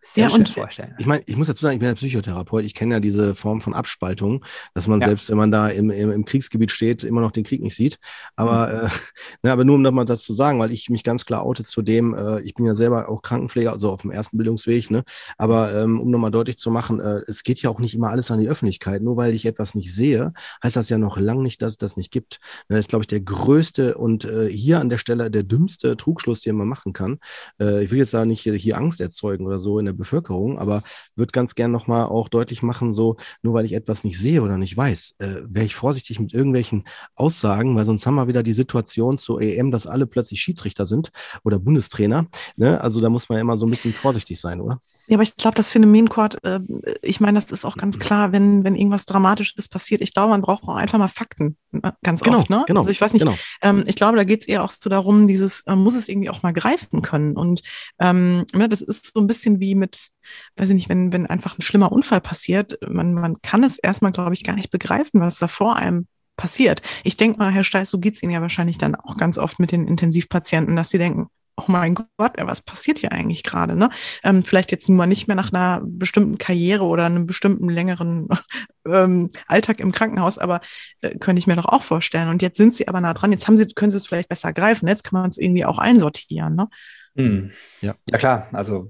sehr 0.00 0.28
ja, 0.28 0.34
und 0.34 0.48
vorstellen. 0.48 0.96
Ich 0.98 1.06
meine, 1.06 1.22
ich 1.26 1.36
muss 1.36 1.46
dazu 1.46 1.62
sagen, 1.62 1.74
ich 1.74 1.78
bin 1.78 1.88
ja 1.88 1.94
Psychotherapeut, 1.94 2.64
ich 2.64 2.74
kenne 2.74 2.94
ja 2.94 3.00
diese 3.00 3.36
Form 3.36 3.60
von 3.60 3.72
Abspaltung, 3.72 4.44
dass 4.74 4.88
man 4.88 5.00
ja. 5.00 5.06
selbst, 5.06 5.30
wenn 5.30 5.36
man 5.36 5.52
da 5.52 5.68
im, 5.68 5.90
im, 5.90 6.10
im, 6.10 6.24
Kriegsgebiet 6.24 6.72
steht, 6.72 7.04
immer 7.04 7.20
noch 7.20 7.30
den 7.30 7.44
Krieg 7.44 7.62
nicht 7.62 7.76
sieht. 7.76 8.00
Aber, 8.34 8.66
mhm. 8.66 8.86
äh, 8.86 8.90
ne, 9.44 9.52
aber 9.52 9.64
nur 9.64 9.76
um 9.76 9.82
nochmal 9.82 10.06
das 10.06 10.24
zu 10.24 10.32
sagen, 10.32 10.58
weil 10.58 10.72
ich 10.72 10.90
mich 10.90 11.04
ganz 11.04 11.24
klar 11.24 11.46
oute 11.46 11.62
zu 11.64 11.82
dem, 11.82 12.14
äh, 12.14 12.40
ich 12.40 12.54
bin 12.54 12.66
ja 12.66 12.74
selber 12.74 13.08
auch 13.08 13.22
Krankenpfleger, 13.22 13.70
also 13.70 13.90
auf 13.90 14.02
dem 14.02 14.10
ersten 14.10 14.38
Bildungsweg, 14.38 14.90
ne? 14.90 15.04
aber 15.36 15.72
ähm, 15.72 16.00
um 16.00 16.10
nochmal 16.10 16.32
deutlich 16.32 16.58
zu 16.58 16.72
machen, 16.72 16.98
äh, 16.98 17.20
es 17.28 17.44
geht 17.44 17.62
ja 17.62 17.70
auch 17.70 17.78
nicht 17.78 17.94
immer 17.94 18.10
alles 18.10 18.32
an 18.32 18.40
die 18.40 18.48
Öffentlichkeit. 18.48 18.87
Nur 19.00 19.16
weil 19.16 19.34
ich 19.34 19.46
etwas 19.46 19.74
nicht 19.74 19.94
sehe, 19.94 20.32
heißt 20.62 20.76
das 20.76 20.88
ja 20.88 20.98
noch 20.98 21.18
lange 21.18 21.42
nicht, 21.42 21.62
dass 21.62 21.72
es 21.72 21.78
das 21.78 21.96
nicht 21.96 22.10
gibt. 22.10 22.38
Ne, 22.68 22.76
das 22.76 22.80
ist, 22.80 22.88
glaube 22.88 23.02
ich, 23.02 23.06
der 23.06 23.20
größte 23.20 23.96
und 23.96 24.24
äh, 24.24 24.48
hier 24.48 24.80
an 24.80 24.88
der 24.90 24.98
Stelle 24.98 25.30
der 25.30 25.42
dümmste 25.42 25.96
Trugschluss, 25.96 26.42
den 26.42 26.56
man 26.56 26.68
machen 26.68 26.92
kann. 26.92 27.18
Äh, 27.60 27.84
ich 27.84 27.90
will 27.90 27.98
jetzt 27.98 28.14
da 28.14 28.24
nicht 28.24 28.40
hier, 28.40 28.54
hier 28.54 28.76
Angst 28.78 29.00
erzeugen 29.00 29.46
oder 29.46 29.58
so 29.58 29.78
in 29.78 29.86
der 29.86 29.92
Bevölkerung, 29.92 30.58
aber 30.58 30.82
würde 31.16 31.32
ganz 31.32 31.54
gern 31.54 31.70
nochmal 31.70 32.06
auch 32.06 32.28
deutlich 32.28 32.62
machen, 32.62 32.92
so, 32.92 33.16
nur 33.42 33.54
weil 33.54 33.64
ich 33.64 33.72
etwas 33.72 34.04
nicht 34.04 34.18
sehe 34.18 34.42
oder 34.42 34.58
nicht 34.58 34.76
weiß, 34.76 35.14
äh, 35.18 35.42
wäre 35.48 35.66
ich 35.66 35.74
vorsichtig 35.74 36.20
mit 36.20 36.34
irgendwelchen 36.34 36.84
Aussagen, 37.14 37.76
weil 37.76 37.84
sonst 37.84 38.06
haben 38.06 38.14
wir 38.14 38.28
wieder 38.28 38.42
die 38.42 38.52
Situation 38.52 39.18
zur 39.18 39.40
EM, 39.42 39.70
dass 39.70 39.86
alle 39.86 40.06
plötzlich 40.06 40.40
Schiedsrichter 40.40 40.86
sind 40.86 41.10
oder 41.44 41.58
Bundestrainer. 41.58 42.26
Ne? 42.56 42.80
Also 42.80 43.00
da 43.00 43.08
muss 43.08 43.28
man 43.28 43.36
ja 43.36 43.42
immer 43.42 43.58
so 43.58 43.66
ein 43.66 43.70
bisschen 43.70 43.92
vorsichtig 43.92 44.40
sein, 44.40 44.60
oder? 44.60 44.80
Ja, 45.08 45.16
aber 45.16 45.22
ich 45.22 45.36
glaube, 45.36 45.54
das 45.54 45.70
Phänomen, 45.70 46.10
Kurt, 46.10 46.42
äh, 46.44 46.60
ich 47.00 47.18
meine, 47.18 47.40
das 47.40 47.50
ist 47.50 47.64
auch 47.64 47.76
ganz 47.76 47.98
klar, 47.98 48.30
wenn, 48.32 48.62
wenn 48.62 48.74
irgendwas 48.74 49.06
Dramatisches 49.06 49.68
passiert. 49.68 50.02
Ich 50.02 50.12
glaube, 50.12 50.30
man 50.30 50.42
braucht 50.42 50.64
auch 50.64 50.76
einfach 50.76 50.98
mal 50.98 51.08
Fakten, 51.08 51.56
äh, 51.72 51.92
ganz 52.02 52.20
genau, 52.20 52.40
oft. 52.40 52.50
Ne? 52.50 52.64
Genau, 52.66 52.80
also 52.80 52.90
ich 52.90 53.00
weiß 53.00 53.14
nicht, 53.14 53.24
genau. 53.24 53.36
ähm, 53.62 53.84
ich 53.86 53.96
glaube, 53.96 54.18
da 54.18 54.24
geht 54.24 54.42
es 54.42 54.48
eher 54.48 54.62
auch 54.62 54.70
so 54.70 54.90
darum, 54.90 55.26
dieses, 55.26 55.64
man 55.64 55.78
muss 55.78 55.94
es 55.94 56.10
irgendwie 56.10 56.28
auch 56.28 56.42
mal 56.42 56.52
greifen 56.52 57.00
können. 57.00 57.36
Und 57.36 57.62
ähm, 57.98 58.44
ne, 58.54 58.68
das 58.68 58.82
ist 58.82 59.12
so 59.14 59.20
ein 59.20 59.26
bisschen 59.26 59.60
wie 59.60 59.74
mit, 59.74 60.10
weiß 60.56 60.68
ich 60.68 60.74
nicht, 60.74 60.88
wenn, 60.90 61.10
wenn 61.10 61.26
einfach 61.26 61.58
ein 61.58 61.62
schlimmer 61.62 61.90
Unfall 61.90 62.20
passiert, 62.20 62.78
man, 62.86 63.14
man 63.14 63.40
kann 63.40 63.64
es 63.64 63.78
erstmal, 63.78 64.12
glaube 64.12 64.34
ich, 64.34 64.44
gar 64.44 64.56
nicht 64.56 64.70
begreifen, 64.70 65.22
was 65.22 65.38
da 65.38 65.48
vor 65.48 65.76
einem 65.76 66.06
passiert. 66.36 66.82
Ich 67.02 67.16
denke 67.16 67.38
mal, 67.38 67.50
Herr 67.50 67.64
Steiß, 67.64 67.88
so 67.88 67.98
geht 67.98 68.14
es 68.14 68.22
Ihnen 68.22 68.32
ja 68.32 68.42
wahrscheinlich 68.42 68.76
dann 68.76 68.94
auch 68.94 69.16
ganz 69.16 69.38
oft 69.38 69.58
mit 69.58 69.72
den 69.72 69.88
Intensivpatienten, 69.88 70.76
dass 70.76 70.90
sie 70.90 70.98
denken, 70.98 71.28
oh 71.58 71.64
mein 71.66 71.94
Gott, 71.94 72.32
was 72.38 72.62
passiert 72.62 72.98
hier 72.98 73.12
eigentlich 73.12 73.42
gerade? 73.42 73.74
Ne? 73.74 73.90
Ähm, 74.22 74.44
vielleicht 74.44 74.70
jetzt 74.70 74.88
nun 74.88 74.96
mal 74.96 75.06
nicht 75.06 75.26
mehr 75.26 75.36
nach 75.36 75.52
einer 75.52 75.80
bestimmten 75.84 76.38
Karriere 76.38 76.84
oder 76.84 77.06
einem 77.06 77.26
bestimmten 77.26 77.68
längeren 77.68 78.28
ähm, 78.86 79.30
Alltag 79.46 79.80
im 79.80 79.92
Krankenhaus, 79.92 80.38
aber 80.38 80.60
äh, 81.00 81.18
könnte 81.18 81.40
ich 81.40 81.46
mir 81.46 81.56
doch 81.56 81.66
auch 81.66 81.82
vorstellen. 81.82 82.28
Und 82.28 82.42
jetzt 82.42 82.56
sind 82.56 82.74
sie 82.74 82.88
aber 82.88 83.00
nah 83.00 83.14
dran, 83.14 83.32
jetzt 83.32 83.48
haben 83.48 83.56
sie, 83.56 83.66
können 83.66 83.90
sie 83.90 83.96
es 83.96 84.06
vielleicht 84.06 84.28
besser 84.28 84.52
greifen, 84.52 84.88
jetzt 84.88 85.04
kann 85.04 85.20
man 85.20 85.30
es 85.30 85.38
irgendwie 85.38 85.64
auch 85.64 85.78
einsortieren. 85.78 86.54
Ne? 86.54 86.68
Hm. 87.16 87.50
Ja. 87.80 87.94
ja, 88.08 88.18
klar, 88.18 88.48
also 88.52 88.88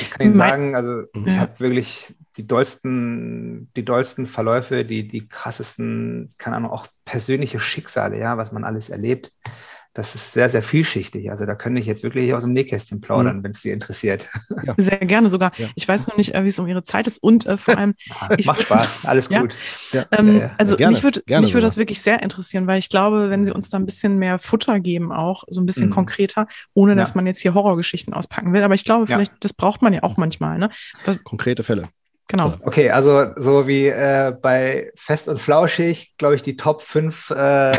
ich 0.00 0.10
kann 0.10 0.26
Ihnen 0.26 0.34
sagen, 0.34 0.74
also 0.74 1.02
ich 1.14 1.26
ja. 1.26 1.36
habe 1.36 1.60
wirklich 1.60 2.16
die 2.36 2.46
dollsten, 2.48 3.70
die 3.76 3.84
dollsten 3.84 4.26
Verläufe, 4.26 4.84
die, 4.84 5.06
die 5.06 5.28
krassesten, 5.28 6.34
keine 6.36 6.56
Ahnung, 6.56 6.72
auch 6.72 6.88
persönliche 7.04 7.60
Schicksale, 7.60 8.18
ja, 8.18 8.36
was 8.36 8.50
man 8.50 8.64
alles 8.64 8.88
erlebt 8.88 9.32
das 9.94 10.16
ist 10.16 10.32
sehr, 10.32 10.48
sehr 10.48 10.62
vielschichtig. 10.62 11.30
Also 11.30 11.46
da 11.46 11.54
könnte 11.54 11.80
ich 11.80 11.86
jetzt 11.86 12.02
wirklich 12.02 12.34
aus 12.34 12.42
dem 12.42 12.52
Nähkästchen 12.52 13.00
plaudern, 13.00 13.38
mhm. 13.38 13.44
wenn 13.44 13.52
es 13.52 13.62
dir 13.62 13.72
interessiert. 13.72 14.28
Ja. 14.64 14.74
Sehr 14.78 14.98
gerne 14.98 15.30
sogar. 15.30 15.52
Ja. 15.56 15.68
Ich 15.76 15.86
weiß 15.86 16.08
noch 16.08 16.16
nicht, 16.16 16.34
äh, 16.34 16.42
wie 16.42 16.48
es 16.48 16.58
um 16.58 16.66
Ihre 16.66 16.82
Zeit 16.82 17.06
ist 17.06 17.18
und 17.18 17.46
äh, 17.46 17.56
vor 17.56 17.78
allem. 17.78 17.94
ich 18.36 18.46
Macht 18.46 18.62
Spaß, 18.62 19.04
alles 19.04 19.28
gut. 19.28 19.56
Ähm, 20.10 20.50
also 20.58 20.76
gerne, 20.76 20.94
mich 20.94 21.04
würde 21.04 21.22
mich 21.40 21.54
würde 21.54 21.64
das 21.64 21.76
wirklich 21.76 22.02
sehr 22.02 22.22
interessieren, 22.22 22.66
weil 22.66 22.80
ich 22.80 22.88
glaube, 22.88 23.30
wenn 23.30 23.44
Sie 23.44 23.52
uns 23.52 23.70
da 23.70 23.78
ein 23.78 23.86
bisschen 23.86 24.18
mehr 24.18 24.40
Futter 24.40 24.80
geben, 24.80 25.12
auch 25.12 25.44
so 25.46 25.60
ein 25.60 25.66
bisschen 25.66 25.86
mhm. 25.86 25.94
konkreter, 25.94 26.48
ohne 26.74 26.96
dass 26.96 27.14
man 27.14 27.26
jetzt 27.26 27.38
hier 27.38 27.54
Horrorgeschichten 27.54 28.14
auspacken 28.14 28.52
will. 28.52 28.64
Aber 28.64 28.74
ich 28.74 28.84
glaube, 28.84 29.06
vielleicht, 29.06 29.32
das 29.40 29.52
braucht 29.52 29.80
man 29.80 29.92
ja 29.92 30.02
auch 30.02 30.16
manchmal. 30.16 30.58
Ne? 30.58 30.70
Konkrete 31.22 31.62
Fälle. 31.62 31.88
Genau. 32.26 32.54
Okay, 32.62 32.90
also 32.90 33.26
so 33.36 33.68
wie 33.68 33.86
äh, 33.86 34.34
bei 34.40 34.90
Fest 34.96 35.28
und 35.28 35.38
Flauschig, 35.38 36.14
glaube 36.16 36.34
ich, 36.34 36.42
die 36.42 36.56
Top 36.56 36.80
5 36.80 37.30
äh, 37.30 37.72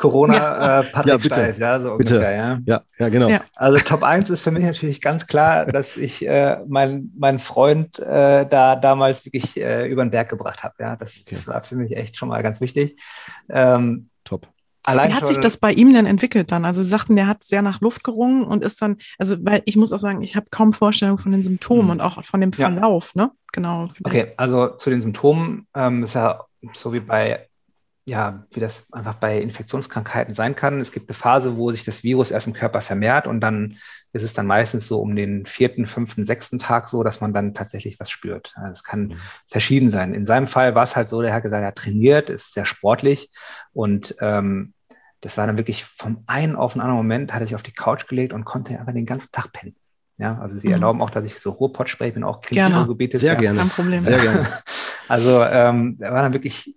Corona 0.00 0.34
ja. 0.34 0.80
äh, 0.80 0.82
Patrick 0.82 1.24
ja, 1.24 1.34
Steis, 1.34 1.58
ja, 1.58 1.78
so 1.78 1.96
bitte. 1.98 2.14
ungefähr, 2.14 2.34
ja. 2.34 2.58
Ja, 2.64 2.82
ja 2.98 3.08
genau. 3.10 3.28
Ja. 3.28 3.42
Also 3.54 3.78
Top 3.80 4.02
1 4.02 4.30
ist 4.30 4.42
für 4.42 4.50
mich 4.50 4.64
natürlich 4.64 5.02
ganz 5.02 5.26
klar, 5.26 5.66
dass 5.66 5.98
ich 5.98 6.26
äh, 6.26 6.58
meinen 6.66 7.12
mein 7.18 7.38
Freund 7.38 7.98
äh, 7.98 8.46
da 8.46 8.76
damals 8.76 9.26
wirklich 9.26 9.60
äh, 9.60 9.86
über 9.86 10.02
den 10.02 10.10
Berg 10.10 10.30
gebracht 10.30 10.62
habe. 10.62 10.74
Ja, 10.78 10.96
das, 10.96 11.24
okay. 11.26 11.34
das, 11.34 11.48
war 11.48 11.60
für 11.60 11.76
mich 11.76 11.94
echt 11.94 12.16
schon 12.16 12.30
mal 12.30 12.42
ganz 12.42 12.62
wichtig. 12.62 12.98
Ähm, 13.50 14.08
Top. 14.24 14.48
Allein 14.86 15.10
Wie 15.10 15.14
hat 15.14 15.26
sich 15.26 15.38
das 15.38 15.58
bei 15.58 15.70
ihm 15.70 15.92
denn 15.92 16.06
entwickelt 16.06 16.50
dann? 16.50 16.64
Also 16.64 16.82
Sie 16.82 16.88
sagten, 16.88 17.14
der 17.14 17.26
hat 17.26 17.44
sehr 17.44 17.60
nach 17.60 17.82
Luft 17.82 18.02
gerungen 18.02 18.44
und 18.44 18.64
ist 18.64 18.80
dann, 18.80 18.96
also 19.18 19.36
weil 19.40 19.60
ich 19.66 19.76
muss 19.76 19.92
auch 19.92 19.98
sagen, 19.98 20.22
ich 20.22 20.34
habe 20.34 20.46
kaum 20.50 20.72
Vorstellung 20.72 21.18
von 21.18 21.30
den 21.30 21.42
Symptomen 21.42 21.84
mhm. 21.84 21.90
und 21.90 22.00
auch 22.00 22.24
von 22.24 22.40
dem 22.40 22.54
Verlauf, 22.54 23.12
ja. 23.14 23.24
ne? 23.24 23.30
Genau. 23.52 23.88
Okay, 24.04 24.32
also 24.38 24.68
zu 24.68 24.88
den 24.88 25.02
Symptomen 25.02 25.66
ähm, 25.74 26.04
ist 26.04 26.14
ja 26.14 26.44
so 26.72 26.94
wie 26.94 27.00
bei 27.00 27.49
ja, 28.04 28.44
wie 28.50 28.60
das 28.60 28.90
einfach 28.92 29.14
bei 29.14 29.38
Infektionskrankheiten 29.38 30.34
sein 30.34 30.56
kann. 30.56 30.80
Es 30.80 30.92
gibt 30.92 31.08
eine 31.08 31.14
Phase, 31.14 31.56
wo 31.56 31.70
sich 31.70 31.84
das 31.84 32.02
Virus 32.02 32.30
erst 32.30 32.46
im 32.46 32.54
Körper 32.54 32.80
vermehrt 32.80 33.26
und 33.26 33.40
dann 33.40 33.76
ist 34.12 34.22
es 34.22 34.32
dann 34.32 34.46
meistens 34.46 34.86
so 34.86 35.00
um 35.00 35.14
den 35.14 35.46
vierten, 35.46 35.86
fünften, 35.86 36.26
sechsten 36.26 36.58
Tag 36.58 36.88
so, 36.88 37.04
dass 37.04 37.20
man 37.20 37.32
dann 37.32 37.54
tatsächlich 37.54 38.00
was 38.00 38.10
spürt. 38.10 38.54
Es 38.72 38.82
kann 38.82 39.08
mhm. 39.08 39.16
verschieden 39.46 39.90
sein. 39.90 40.14
In 40.14 40.26
seinem 40.26 40.46
Fall 40.46 40.74
war 40.74 40.82
es 40.82 40.96
halt 40.96 41.08
so, 41.08 41.22
der 41.22 41.32
hat 41.34 41.42
gesagt, 41.42 41.62
er 41.62 41.74
trainiert, 41.74 42.30
ist 42.30 42.54
sehr 42.54 42.64
sportlich 42.64 43.30
und 43.72 44.16
ähm, 44.20 44.74
das 45.20 45.36
war 45.36 45.46
dann 45.46 45.58
wirklich 45.58 45.84
vom 45.84 46.24
einen 46.26 46.56
auf 46.56 46.72
den 46.72 46.80
anderen 46.80 46.96
Moment, 46.96 47.34
hat 47.34 47.40
er 47.40 47.46
sich 47.46 47.54
auf 47.54 47.62
die 47.62 47.74
Couch 47.74 48.08
gelegt 48.08 48.32
und 48.32 48.44
konnte 48.44 48.78
einfach 48.78 48.94
den 48.94 49.06
ganzen 49.06 49.30
Tag 49.32 49.52
pennen. 49.52 49.76
Ja, 50.16 50.38
also 50.38 50.56
sie 50.56 50.68
mhm. 50.68 50.74
erlauben 50.74 51.02
auch, 51.02 51.10
dass 51.10 51.24
ich 51.24 51.38
so 51.38 51.50
Ruhrpott 51.50 51.88
spreche, 51.88 52.12
bin 52.12 52.24
auch 52.24 52.42
Risikogebiet. 52.50 53.12
Sehr 53.12 53.34
ja. 53.34 53.38
gerne. 53.38 53.58
Kein 53.58 53.68
Problem. 53.68 54.00
Sehr 54.00 54.18
gerne. 54.18 54.48
Also 55.08 55.42
ähm, 55.42 55.96
er 55.98 56.12
war 56.12 56.22
dann 56.22 56.34
wirklich 56.34 56.72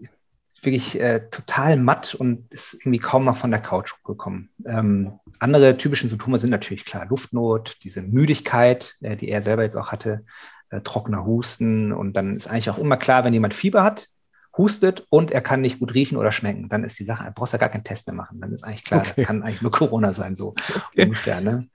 wirklich 0.66 1.00
äh, 1.00 1.30
total 1.30 1.78
matt 1.78 2.16
und 2.16 2.52
ist 2.52 2.76
irgendwie 2.76 3.00
kaum 3.00 3.26
noch 3.26 3.38
von 3.38 3.52
der 3.52 3.62
Couch 3.62 3.94
gekommen. 4.04 4.50
Ähm, 4.66 5.20
andere 5.40 5.78
typische 5.78 6.08
Symptome 6.08 6.38
sind 6.38 6.50
natürlich 6.50 6.86
klar 6.86 7.06
Luftnot, 7.06 7.78
diese 7.84 8.02
Müdigkeit, 8.02 8.96
äh, 9.02 9.16
die 9.16 9.30
er 9.30 9.42
selber 9.42 9.64
jetzt 9.64 9.76
auch 9.76 9.92
hatte, 9.92 10.26
äh, 10.70 10.82
trockener 10.82 11.26
Husten 11.26 11.92
und 11.92 12.14
dann 12.14 12.36
ist 12.36 12.48
eigentlich 12.48 12.70
auch 12.70 12.78
immer 12.78 12.98
klar, 12.98 13.24
wenn 13.24 13.34
jemand 13.34 13.54
Fieber 13.54 13.84
hat 13.84 14.10
hustet 14.58 15.06
und 15.10 15.32
er 15.32 15.42
kann 15.42 15.62
nicht 15.62 15.80
gut 15.80 15.94
riechen 15.94 16.18
oder 16.18 16.32
schmecken, 16.32 16.70
dann 16.70 16.84
ist 16.84 17.00
die 17.00 17.04
Sache, 17.04 17.26
du 17.26 17.32
brauchst 17.32 17.54
ja 17.54 17.60
gar 17.60 17.70
keinen 17.70 17.84
Test 17.84 18.08
mehr 18.08 18.16
machen. 18.16 18.40
Dann 18.40 18.54
ist 18.54 18.64
eigentlich 18.64 18.84
klar, 18.84 19.02
okay. 19.02 19.14
das 19.16 19.26
kann 19.26 19.42
eigentlich 19.42 19.62
nur 19.62 19.72
Corona 19.72 20.14
sein, 20.14 20.36
so 20.36 20.50
okay. 20.50 21.06
ungefähr. 21.06 21.42
Ne? 21.42 21.68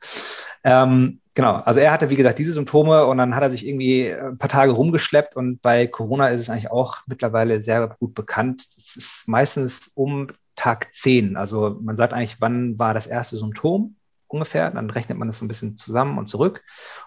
Ähm, 0.63 1.21
genau, 1.35 1.55
also 1.57 1.81
er 1.81 1.93
hatte, 1.93 2.11
wie 2.11 2.17
gesagt, 2.17 2.39
diese 2.39 2.53
Symptome 2.53 3.05
und 3.07 3.19
dann 3.19 3.35
hat 3.35 3.43
er 3.43 3.51
sich 3.51 3.67
irgendwie 3.67 4.13
ein 4.13 4.39
paar 4.39 4.49
Tage 4.49 4.73
rumgeschleppt 4.73 5.37
und 5.37 5.61
bei 5.61 5.87
Corona 5.87 6.29
ist 6.29 6.41
es 6.41 6.51
eigentlich 6.51 6.71
auch 6.71 6.99
mittlerweile 7.07 7.61
sehr 7.61 7.97
gut 7.99 8.15
bekannt. 8.15 8.69
Es 8.77 8.97
ist 8.97 9.29
meistens 9.29 9.89
um 9.95 10.29
Tag 10.55 10.93
10. 10.93 11.37
Also 11.37 11.79
man 11.81 11.97
sagt 11.97 12.13
eigentlich, 12.13 12.41
wann 12.41 12.79
war 12.79 12.95
das 12.95 13.07
erste 13.07 13.37
Symptom 13.37 13.97
ungefähr. 14.29 14.71
Dann 14.71 14.91
rechnet 14.91 15.19
man 15.19 15.29
das 15.29 15.39
so 15.39 15.45
ein 15.45 15.49
bisschen 15.49 15.77
zusammen 15.77 16.19
und 16.19 16.27
zurück. 16.27 16.63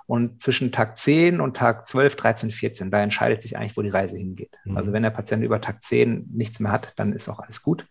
Und 0.07 0.41
zwischen 0.41 0.71
Tag 0.71 0.97
10 0.97 1.39
und 1.39 1.55
Tag 1.55 1.87
12, 1.87 2.15
13, 2.15 2.51
14, 2.51 2.91
da 2.91 3.01
entscheidet 3.01 3.41
sich 3.41 3.57
eigentlich, 3.57 3.77
wo 3.77 3.81
die 3.81 3.89
Reise 3.89 4.17
hingeht. 4.17 4.57
Mhm. 4.65 4.77
Also 4.77 4.93
wenn 4.93 5.03
der 5.03 5.11
Patient 5.11 5.43
über 5.43 5.61
Tag 5.61 5.83
10 5.83 6.29
nichts 6.33 6.59
mehr 6.59 6.71
hat, 6.71 6.93
dann 6.97 7.13
ist 7.13 7.29
auch 7.29 7.39
alles 7.39 7.61
gut. 7.61 7.87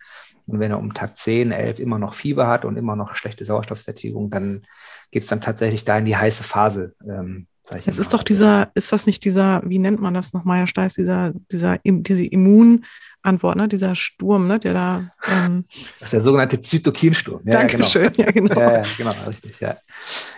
Und 0.47 0.59
wenn 0.59 0.71
er 0.71 0.79
um 0.79 0.95
Tag 0.95 1.17
10, 1.17 1.53
11 1.53 1.79
immer 1.79 1.99
noch 1.99 2.15
Fieber 2.15 2.49
hat 2.49 2.65
und 2.65 2.77
immer 2.77 2.97
noch 2.97 3.15
schlechte 3.15 3.45
Sauerstoffsättigung, 3.45 4.31
dann 4.31 4.63
geht 5.11 5.23
es 5.23 5.29
dann 5.29 5.41
tatsächlich 5.41 5.85
da 5.85 5.99
in 5.99 6.05
die 6.05 6.17
heiße 6.17 6.43
Phase. 6.43 6.95
Ähm, 7.09 7.47
es 7.87 7.99
ist 7.99 8.15
doch 8.15 8.23
dieser, 8.23 8.71
ist 8.75 8.93
das 8.93 9.07
nicht 9.07 9.25
dieser, 9.25 9.63
wie 9.65 9.79
nennt 9.79 10.01
man 10.01 10.15
das 10.15 10.33
nochmal, 10.33 10.59
Herr 10.59 10.67
Steiß, 10.67 10.95
dieser, 10.95 11.33
dieser, 11.53 11.79
diese 11.85 12.25
Immun- 12.25 12.85
Antwort, 13.23 13.57
ne? 13.57 13.69
dieser 13.69 13.95
Sturm, 13.95 14.47
ne? 14.47 14.59
der 14.59 14.73
da. 14.73 15.11
Ähm 15.29 15.65
das 15.99 16.09
ist 16.09 16.13
der 16.15 16.21
sogenannte 16.21 16.61
Zytokinsturm. 16.61 17.43
Ja, 17.45 17.53
Dankeschön, 17.53 18.11
ja, 18.17 18.31
genau. 18.31 18.61
Ja, 18.61 18.83
genau. 18.97 19.11
Ja, 19.11 19.13
genau, 19.13 19.15
richtig, 19.27 19.61
ja. 19.61 19.77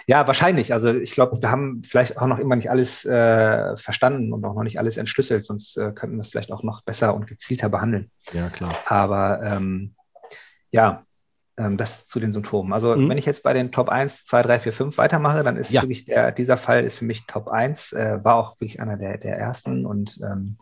Ja, 0.07 0.27
wahrscheinlich. 0.27 0.73
Also 0.73 0.95
ich 0.95 1.13
glaube, 1.13 1.41
wir 1.41 1.51
haben 1.51 1.83
vielleicht 1.85 2.19
auch 2.19 2.27
noch 2.27 2.39
immer 2.39 2.57
nicht 2.57 2.71
alles 2.71 3.05
äh, 3.05 3.77
verstanden 3.77 4.33
und 4.33 4.45
auch 4.45 4.55
noch 4.55 4.65
nicht 4.65 4.79
alles 4.79 4.97
entschlüsselt, 4.97 5.45
sonst 5.45 5.77
äh, 5.77 5.93
könnten 5.93 6.17
wir 6.17 6.23
es 6.23 6.29
vielleicht 6.29 6.53
auch 6.53 6.63
noch 6.63 6.83
besser 6.83 7.15
und 7.15 7.27
gezielter 7.27 7.69
behandeln. 7.69 8.11
Ja, 8.33 8.51
klar. 8.51 8.75
Aber 8.87 9.41
ähm, 9.43 9.95
ja, 10.71 11.05
ähm, 11.57 11.77
das 11.77 12.07
zu 12.07 12.19
den 12.19 12.33
Symptomen. 12.33 12.73
Also 12.73 12.97
mhm. 12.97 13.09
wenn 13.09 13.19
ich 13.19 13.27
jetzt 13.27 13.43
bei 13.43 13.53
den 13.53 13.73
Top 13.73 13.89
1, 13.89 14.25
2, 14.25 14.43
3, 14.43 14.61
4, 14.61 14.73
5 14.73 14.99
weitermache, 14.99 15.43
dann 15.43 15.57
ist 15.57 15.71
ja. 15.71 15.83
wirklich 15.83 16.05
der, 16.05 16.33
dieser 16.33 16.57
Fall 16.57 16.85
ist 16.85 16.99
für 16.99 17.05
mich 17.05 17.27
Top 17.27 17.49
1, 17.49 17.93
äh, 17.93 18.19
war 18.23 18.37
auch 18.37 18.61
wirklich 18.61 18.81
einer 18.81 18.97
der, 18.97 19.19
der 19.19 19.39
ersten 19.39 19.87
und 19.87 20.19
ähm, 20.23 20.59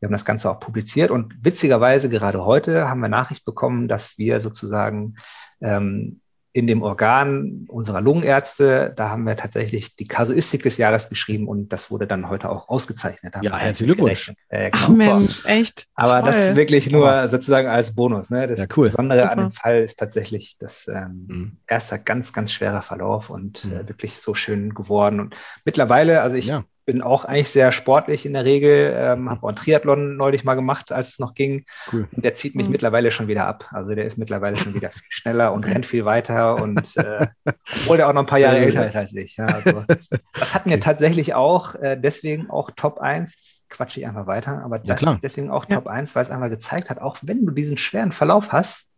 wir 0.00 0.06
haben 0.06 0.12
das 0.12 0.24
Ganze 0.24 0.50
auch 0.50 0.60
publiziert 0.60 1.10
und 1.10 1.44
witzigerweise 1.44 2.08
gerade 2.08 2.44
heute 2.44 2.88
haben 2.88 3.00
wir 3.00 3.08
Nachricht 3.08 3.44
bekommen, 3.44 3.86
dass 3.86 4.18
wir 4.18 4.40
sozusagen 4.40 5.16
ähm, 5.60 6.20
in 6.52 6.66
dem 6.66 6.82
Organ 6.82 7.66
unserer 7.68 8.00
Lungenärzte, 8.00 8.92
da 8.96 9.10
haben 9.10 9.24
wir 9.24 9.36
tatsächlich 9.36 9.94
die 9.94 10.06
Kasuistik 10.06 10.64
des 10.64 10.78
Jahres 10.78 11.08
geschrieben 11.08 11.46
und 11.46 11.68
das 11.68 11.92
wurde 11.92 12.08
dann 12.08 12.28
heute 12.28 12.50
auch 12.50 12.68
ausgezeichnet. 12.68 13.36
Ja, 13.42 13.56
herzlichen 13.56 13.94
Glückwunsch. 13.94 14.32
Äh, 14.48 14.70
genau. 14.70 14.84
Ach 14.84 14.88
Mensch, 14.88 15.46
echt. 15.46 15.86
Aber 15.94 16.20
toll. 16.20 16.32
das 16.32 16.36
ist 16.46 16.56
wirklich 16.56 16.90
nur 16.90 17.08
Aber. 17.08 17.28
sozusagen 17.28 17.68
als 17.68 17.94
Bonus. 17.94 18.30
Ne? 18.30 18.48
Das 18.48 18.58
ja, 18.58 18.66
cool. 18.76 18.86
Besondere 18.86 19.20
Super. 19.20 19.32
an 19.32 19.38
dem 19.38 19.50
Fall 19.52 19.82
ist 19.82 20.00
tatsächlich 20.00 20.56
das 20.58 20.88
ähm, 20.88 21.26
mhm. 21.28 21.52
erster 21.68 21.98
ganz, 21.98 22.32
ganz 22.32 22.52
schwerer 22.52 22.82
Verlauf 22.82 23.30
und 23.30 23.66
mhm. 23.66 23.72
äh, 23.72 23.88
wirklich 23.88 24.18
so 24.18 24.34
schön 24.34 24.74
geworden. 24.74 25.20
Und 25.20 25.36
mittlerweile, 25.64 26.20
also 26.22 26.36
ich 26.36 26.46
ja 26.46 26.64
bin 26.90 27.02
auch 27.02 27.24
eigentlich 27.24 27.50
sehr 27.50 27.70
sportlich 27.70 28.26
in 28.26 28.32
der 28.32 28.44
Regel, 28.44 28.92
ähm, 28.96 29.30
habe 29.30 29.44
auch 29.44 29.48
einen 29.48 29.56
Triathlon 29.56 30.16
neulich 30.16 30.42
mal 30.42 30.56
gemacht, 30.56 30.90
als 30.90 31.10
es 31.10 31.18
noch 31.20 31.34
ging. 31.34 31.64
Cool. 31.92 32.08
Und 32.10 32.24
der 32.24 32.34
zieht 32.34 32.56
mich 32.56 32.66
mhm. 32.66 32.72
mittlerweile 32.72 33.12
schon 33.12 33.28
wieder 33.28 33.46
ab. 33.46 33.68
Also 33.70 33.94
der 33.94 34.06
ist 34.06 34.18
mittlerweile 34.18 34.56
schon 34.56 34.74
wieder 34.74 34.90
viel 34.90 35.06
schneller 35.08 35.52
und 35.52 35.64
rennt 35.68 35.86
viel 35.86 36.04
weiter 36.04 36.60
und 36.60 36.96
äh, 36.96 37.28
obwohl 37.44 37.96
der 37.96 38.08
auch 38.08 38.12
noch 38.12 38.22
ein 38.22 38.26
paar 38.26 38.40
Jahre 38.40 38.58
älter 38.58 38.88
ist 38.88 38.96
als 38.96 39.14
ich. 39.14 39.36
Ja, 39.36 39.44
also, 39.44 39.84
das 40.32 40.52
hat 40.52 40.66
mir 40.66 40.72
okay. 40.72 40.80
tatsächlich 40.80 41.34
auch 41.34 41.76
äh, 41.76 41.96
deswegen 41.96 42.50
auch 42.50 42.72
Top 42.72 42.98
1, 42.98 43.66
quatsche 43.68 44.00
ich 44.00 44.06
einfach 44.08 44.26
weiter, 44.26 44.64
aber 44.64 44.80
ja, 44.82 44.96
deswegen 45.22 45.48
auch 45.48 45.66
Top 45.66 45.86
ja. 45.86 45.92
1, 45.92 46.16
weil 46.16 46.24
es 46.24 46.32
einmal 46.32 46.50
gezeigt 46.50 46.90
hat, 46.90 47.00
auch 47.00 47.18
wenn 47.22 47.46
du 47.46 47.52
diesen 47.52 47.76
schweren 47.76 48.10
Verlauf 48.10 48.50
hast, 48.50 48.88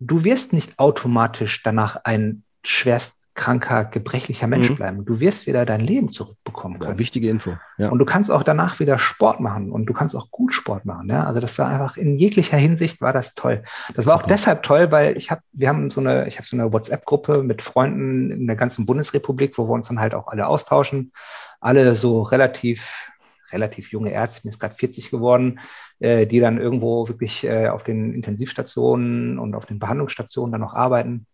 du 0.00 0.24
wirst 0.24 0.54
nicht 0.54 0.78
automatisch 0.78 1.62
danach 1.62 1.96
ein 2.04 2.44
schwerst 2.64 3.21
kranker, 3.34 3.84
gebrechlicher 3.86 4.46
Mensch 4.46 4.70
mhm. 4.70 4.76
bleiben. 4.76 5.04
Du 5.04 5.20
wirst 5.20 5.46
wieder 5.46 5.64
dein 5.64 5.80
Leben 5.80 6.10
zurückbekommen 6.10 6.78
können. 6.78 6.92
Ja, 6.92 6.98
wichtige 6.98 7.30
Info. 7.30 7.56
Ja. 7.78 7.88
Und 7.88 7.98
du 7.98 8.04
kannst 8.04 8.30
auch 8.30 8.42
danach 8.42 8.78
wieder 8.78 8.98
Sport 8.98 9.40
machen 9.40 9.72
und 9.72 9.86
du 9.86 9.94
kannst 9.94 10.14
auch 10.14 10.30
gut 10.30 10.52
Sport 10.52 10.84
machen. 10.84 11.08
Ja? 11.08 11.24
Also 11.24 11.40
das 11.40 11.58
war 11.58 11.68
einfach 11.68 11.96
in 11.96 12.14
jeglicher 12.14 12.58
Hinsicht 12.58 13.00
war 13.00 13.12
das 13.12 13.34
toll. 13.34 13.62
Das 13.94 14.06
war 14.06 14.14
Super. 14.14 14.24
auch 14.24 14.28
deshalb 14.28 14.62
toll, 14.62 14.92
weil 14.92 15.16
ich 15.16 15.30
habe, 15.30 15.40
wir 15.52 15.68
haben 15.68 15.90
so 15.90 16.00
eine, 16.00 16.28
ich 16.28 16.36
habe 16.36 16.46
so 16.46 16.56
eine 16.56 16.72
WhatsApp-Gruppe 16.72 17.42
mit 17.42 17.62
Freunden 17.62 18.30
in 18.30 18.46
der 18.46 18.56
ganzen 18.56 18.84
Bundesrepublik, 18.84 19.56
wo 19.56 19.66
wir 19.66 19.72
uns 19.72 19.88
dann 19.88 20.00
halt 20.00 20.14
auch 20.14 20.28
alle 20.28 20.46
austauschen. 20.46 21.12
Alle 21.60 21.96
so 21.96 22.22
relativ 22.22 23.12
relativ 23.52 23.92
junge 23.92 24.10
Ärzte, 24.10 24.40
mir 24.44 24.50
ist 24.50 24.58
gerade 24.58 24.74
40 24.74 25.10
geworden, 25.10 25.60
äh, 26.00 26.26
die 26.26 26.40
dann 26.40 26.58
irgendwo 26.58 27.06
wirklich 27.08 27.44
äh, 27.44 27.68
auf 27.68 27.84
den 27.84 28.14
Intensivstationen 28.14 29.38
und 29.38 29.54
auf 29.54 29.66
den 29.66 29.78
Behandlungsstationen 29.78 30.52
dann 30.52 30.62
noch 30.62 30.74
arbeiten. 30.74 31.26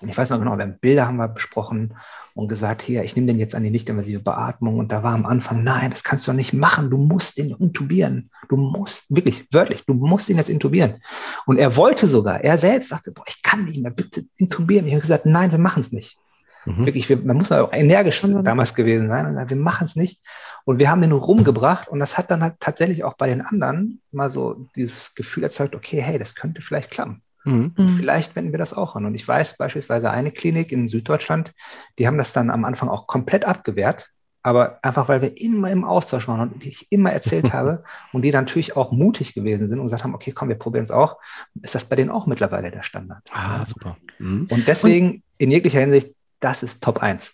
Und 0.00 0.08
ich 0.08 0.16
weiß 0.16 0.30
noch 0.30 0.38
genau, 0.38 0.56
wir 0.56 0.64
haben 0.64 0.78
Bilder 0.80 1.06
haben 1.06 1.16
wir 1.16 1.28
besprochen 1.28 1.94
und 2.34 2.48
gesagt, 2.48 2.82
hier, 2.82 3.04
ich 3.04 3.14
nehme 3.14 3.28
den 3.28 3.38
jetzt 3.38 3.54
an 3.54 3.62
die 3.62 3.70
nicht-invasive 3.70 4.20
Beatmung. 4.20 4.78
Und 4.78 4.90
da 4.90 5.02
war 5.02 5.14
am 5.14 5.24
Anfang, 5.24 5.62
nein, 5.62 5.90
das 5.90 6.02
kannst 6.02 6.26
du 6.26 6.32
doch 6.32 6.36
nicht 6.36 6.52
machen. 6.52 6.90
Du 6.90 6.98
musst 6.98 7.38
den 7.38 7.50
intubieren. 7.50 8.30
Du 8.48 8.56
musst, 8.56 9.04
wirklich, 9.14 9.46
wörtlich, 9.52 9.84
du 9.86 9.94
musst 9.94 10.28
ihn 10.28 10.36
jetzt 10.36 10.50
intubieren. 10.50 11.00
Und 11.46 11.58
er 11.58 11.76
wollte 11.76 12.08
sogar, 12.08 12.42
er 12.42 12.58
selbst 12.58 12.88
sagte, 12.88 13.12
boah, 13.12 13.24
ich 13.28 13.42
kann 13.42 13.64
nicht 13.64 13.80
mehr, 13.80 13.92
bitte 13.92 14.24
intubieren. 14.36 14.86
Ich 14.86 14.92
habe 14.92 15.02
gesagt, 15.02 15.26
nein, 15.26 15.52
wir 15.52 15.58
machen 15.58 15.80
es 15.80 15.92
nicht. 15.92 16.18
Mhm. 16.64 16.86
Wirklich, 16.86 17.08
wir, 17.08 17.18
man 17.18 17.36
muss 17.36 17.52
auch 17.52 17.72
energisch 17.72 18.20
damals 18.42 18.74
gewesen 18.74 19.06
sein. 19.08 19.26
Und 19.26 19.48
wir 19.48 19.56
machen 19.56 19.84
es 19.84 19.94
nicht. 19.94 20.20
Und 20.64 20.80
wir 20.80 20.90
haben 20.90 21.02
den 21.02 21.12
rumgebracht. 21.12 21.88
Und 21.88 22.00
das 22.00 22.18
hat 22.18 22.32
dann 22.32 22.42
halt 22.42 22.54
tatsächlich 22.58 23.04
auch 23.04 23.14
bei 23.14 23.28
den 23.28 23.42
anderen 23.42 24.00
mal 24.10 24.28
so 24.28 24.66
dieses 24.74 25.14
Gefühl 25.14 25.44
erzeugt, 25.44 25.76
okay, 25.76 26.00
hey, 26.00 26.18
das 26.18 26.34
könnte 26.34 26.62
vielleicht 26.62 26.90
klappen. 26.90 27.22
Mhm. 27.44 27.72
mhm. 27.76 27.96
Vielleicht 27.96 28.34
wenden 28.36 28.52
wir 28.52 28.58
das 28.58 28.74
auch 28.74 28.96
an. 28.96 29.04
Und 29.04 29.14
ich 29.14 29.26
weiß 29.26 29.56
beispielsweise 29.56 30.10
eine 30.10 30.32
Klinik 30.32 30.72
in 30.72 30.88
Süddeutschland, 30.88 31.52
die 31.98 32.06
haben 32.06 32.18
das 32.18 32.32
dann 32.32 32.50
am 32.50 32.64
Anfang 32.64 32.88
auch 32.88 33.06
komplett 33.06 33.44
abgewehrt. 33.44 34.10
Aber 34.46 34.78
einfach, 34.82 35.08
weil 35.08 35.22
wir 35.22 35.40
immer 35.40 35.70
im 35.70 35.84
Austausch 35.84 36.28
waren 36.28 36.52
und 36.52 36.66
ich 36.66 36.86
immer 36.90 37.10
erzählt 37.10 37.52
habe 37.54 37.82
und 38.12 38.22
die 38.22 38.30
natürlich 38.30 38.76
auch 38.76 38.92
mutig 38.92 39.32
gewesen 39.32 39.66
sind 39.66 39.78
und 39.78 39.86
gesagt 39.86 40.04
haben, 40.04 40.14
okay, 40.14 40.32
komm, 40.32 40.50
wir 40.50 40.58
probieren 40.58 40.82
es 40.82 40.90
auch, 40.90 41.16
ist 41.62 41.74
das 41.74 41.86
bei 41.86 41.96
denen 41.96 42.10
auch 42.10 42.26
mittlerweile 42.26 42.70
der 42.70 42.82
Standard. 42.82 43.22
Ah, 43.32 43.64
super. 43.64 43.96
Mhm. 44.18 44.48
Und 44.50 44.68
deswegen 44.68 45.10
und 45.12 45.22
in 45.38 45.50
jeglicher 45.50 45.80
Hinsicht 45.80 46.13
das 46.44 46.62
ist 46.62 46.82
Top 46.82 47.02
1. 47.02 47.32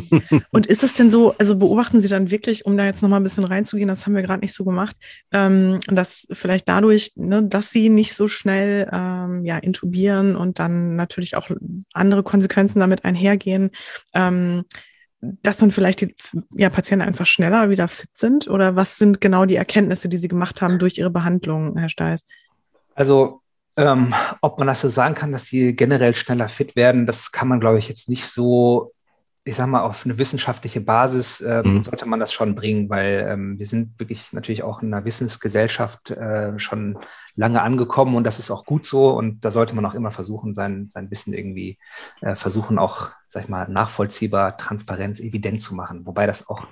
und 0.50 0.66
ist 0.66 0.82
es 0.82 0.94
denn 0.94 1.12
so, 1.12 1.32
also 1.38 1.54
beobachten 1.56 2.00
Sie 2.00 2.08
dann 2.08 2.32
wirklich, 2.32 2.66
um 2.66 2.76
da 2.76 2.84
jetzt 2.84 3.02
nochmal 3.02 3.20
ein 3.20 3.22
bisschen 3.22 3.44
reinzugehen, 3.44 3.86
das 3.86 4.04
haben 4.04 4.16
wir 4.16 4.22
gerade 4.22 4.40
nicht 4.40 4.52
so 4.52 4.64
gemacht, 4.64 4.96
ähm, 5.32 5.78
dass 5.86 6.26
vielleicht 6.32 6.68
dadurch, 6.68 7.12
ne, 7.14 7.44
dass 7.44 7.70
Sie 7.70 7.88
nicht 7.88 8.14
so 8.14 8.26
schnell 8.26 8.88
ähm, 8.92 9.44
ja, 9.44 9.58
intubieren 9.58 10.34
und 10.34 10.58
dann 10.58 10.96
natürlich 10.96 11.36
auch 11.36 11.48
andere 11.92 12.24
Konsequenzen 12.24 12.80
damit 12.80 13.04
einhergehen, 13.04 13.70
ähm, 14.12 14.64
dass 15.20 15.58
dann 15.58 15.70
vielleicht 15.70 16.00
die 16.00 16.16
ja, 16.54 16.68
Patienten 16.68 17.06
einfach 17.06 17.26
schneller 17.26 17.70
wieder 17.70 17.86
fit 17.86 18.10
sind? 18.14 18.48
Oder 18.48 18.74
was 18.74 18.98
sind 18.98 19.20
genau 19.20 19.44
die 19.44 19.56
Erkenntnisse, 19.56 20.08
die 20.08 20.16
Sie 20.16 20.28
gemacht 20.28 20.62
haben 20.62 20.80
durch 20.80 20.98
Ihre 20.98 21.10
Behandlung, 21.10 21.76
Herr 21.76 21.88
Steiß? 21.88 22.24
Also 22.96 23.40
ähm, 23.76 24.12
ob 24.40 24.58
man 24.58 24.68
das 24.68 24.80
so 24.80 24.88
sagen 24.88 25.14
kann, 25.14 25.32
dass 25.32 25.46
sie 25.46 25.74
generell 25.74 26.14
schneller 26.14 26.48
fit 26.48 26.76
werden, 26.76 27.06
das 27.06 27.32
kann 27.32 27.48
man, 27.48 27.60
glaube 27.60 27.78
ich, 27.78 27.88
jetzt 27.88 28.08
nicht 28.08 28.26
so, 28.26 28.92
ich 29.44 29.56
sage 29.56 29.70
mal, 29.70 29.82
auf 29.82 30.04
eine 30.04 30.18
wissenschaftliche 30.18 30.80
Basis 30.80 31.40
äh, 31.40 31.62
mhm. 31.64 31.82
sollte 31.82 32.06
man 32.06 32.20
das 32.20 32.32
schon 32.32 32.54
bringen, 32.54 32.90
weil 32.90 33.26
ähm, 33.28 33.58
wir 33.58 33.66
sind 33.66 33.98
wirklich 33.98 34.32
natürlich 34.32 34.62
auch 34.62 34.82
in 34.82 34.92
einer 34.92 35.04
Wissensgesellschaft 35.04 36.10
äh, 36.10 36.58
schon 36.58 36.98
lange 37.34 37.62
angekommen 37.62 38.14
und 38.14 38.24
das 38.24 38.38
ist 38.38 38.50
auch 38.50 38.64
gut 38.64 38.84
so 38.84 39.10
und 39.10 39.44
da 39.44 39.50
sollte 39.50 39.74
man 39.74 39.86
auch 39.86 39.94
immer 39.94 40.10
versuchen, 40.10 40.54
sein, 40.54 40.88
sein 40.88 41.10
Wissen 41.10 41.32
irgendwie 41.32 41.78
äh, 42.20 42.36
versuchen, 42.36 42.78
auch, 42.78 43.10
sag 43.26 43.44
ich 43.44 43.48
mal, 43.48 43.68
nachvollziehbar, 43.68 44.56
transparent, 44.56 45.20
evident 45.20 45.60
zu 45.60 45.74
machen, 45.74 46.06
wobei 46.06 46.26
das 46.26 46.48
auch 46.48 46.66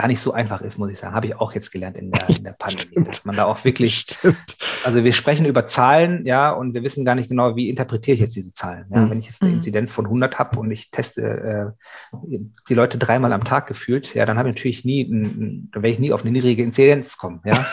gar 0.00 0.08
nicht 0.08 0.20
so 0.20 0.32
einfach 0.32 0.62
ist, 0.62 0.78
muss 0.78 0.90
ich 0.90 0.98
sagen. 0.98 1.14
Habe 1.14 1.26
ich 1.26 1.36
auch 1.36 1.52
jetzt 1.52 1.70
gelernt 1.70 1.94
in 1.94 2.10
der, 2.10 2.26
in 2.30 2.42
der 2.42 2.52
Pandemie, 2.58 2.90
Stimmt. 2.90 3.08
dass 3.08 3.24
man 3.26 3.36
da 3.36 3.44
auch 3.44 3.64
wirklich, 3.64 3.98
Stimmt. 3.98 4.56
also 4.82 5.04
wir 5.04 5.12
sprechen 5.12 5.44
über 5.44 5.66
Zahlen, 5.66 6.24
ja, 6.24 6.52
und 6.52 6.72
wir 6.72 6.82
wissen 6.82 7.04
gar 7.04 7.14
nicht 7.14 7.28
genau, 7.28 7.54
wie 7.54 7.68
interpretiere 7.68 8.14
ich 8.14 8.20
jetzt 8.20 8.34
diese 8.34 8.54
Zahlen. 8.54 8.86
Ja? 8.94 9.02
Mhm. 9.02 9.10
Wenn 9.10 9.18
ich 9.18 9.26
jetzt 9.26 9.42
eine 9.42 9.50
mhm. 9.50 9.56
Inzidenz 9.56 9.92
von 9.92 10.06
100 10.06 10.38
habe 10.38 10.58
und 10.58 10.70
ich 10.70 10.90
teste 10.90 11.74
äh, 11.82 12.36
die 12.70 12.74
Leute 12.74 12.96
dreimal 12.96 13.34
am 13.34 13.44
Tag 13.44 13.66
gefühlt, 13.66 14.14
ja, 14.14 14.24
dann 14.24 14.38
habe 14.38 14.48
ich 14.48 14.54
natürlich 14.54 14.84
nie, 14.86 15.06
dann 15.10 15.68
werde 15.74 15.88
ich 15.88 15.98
nie 15.98 16.14
auf 16.14 16.22
eine 16.22 16.30
niedrige 16.30 16.62
Inzidenz 16.62 17.18
kommen, 17.18 17.40
ja. 17.44 17.66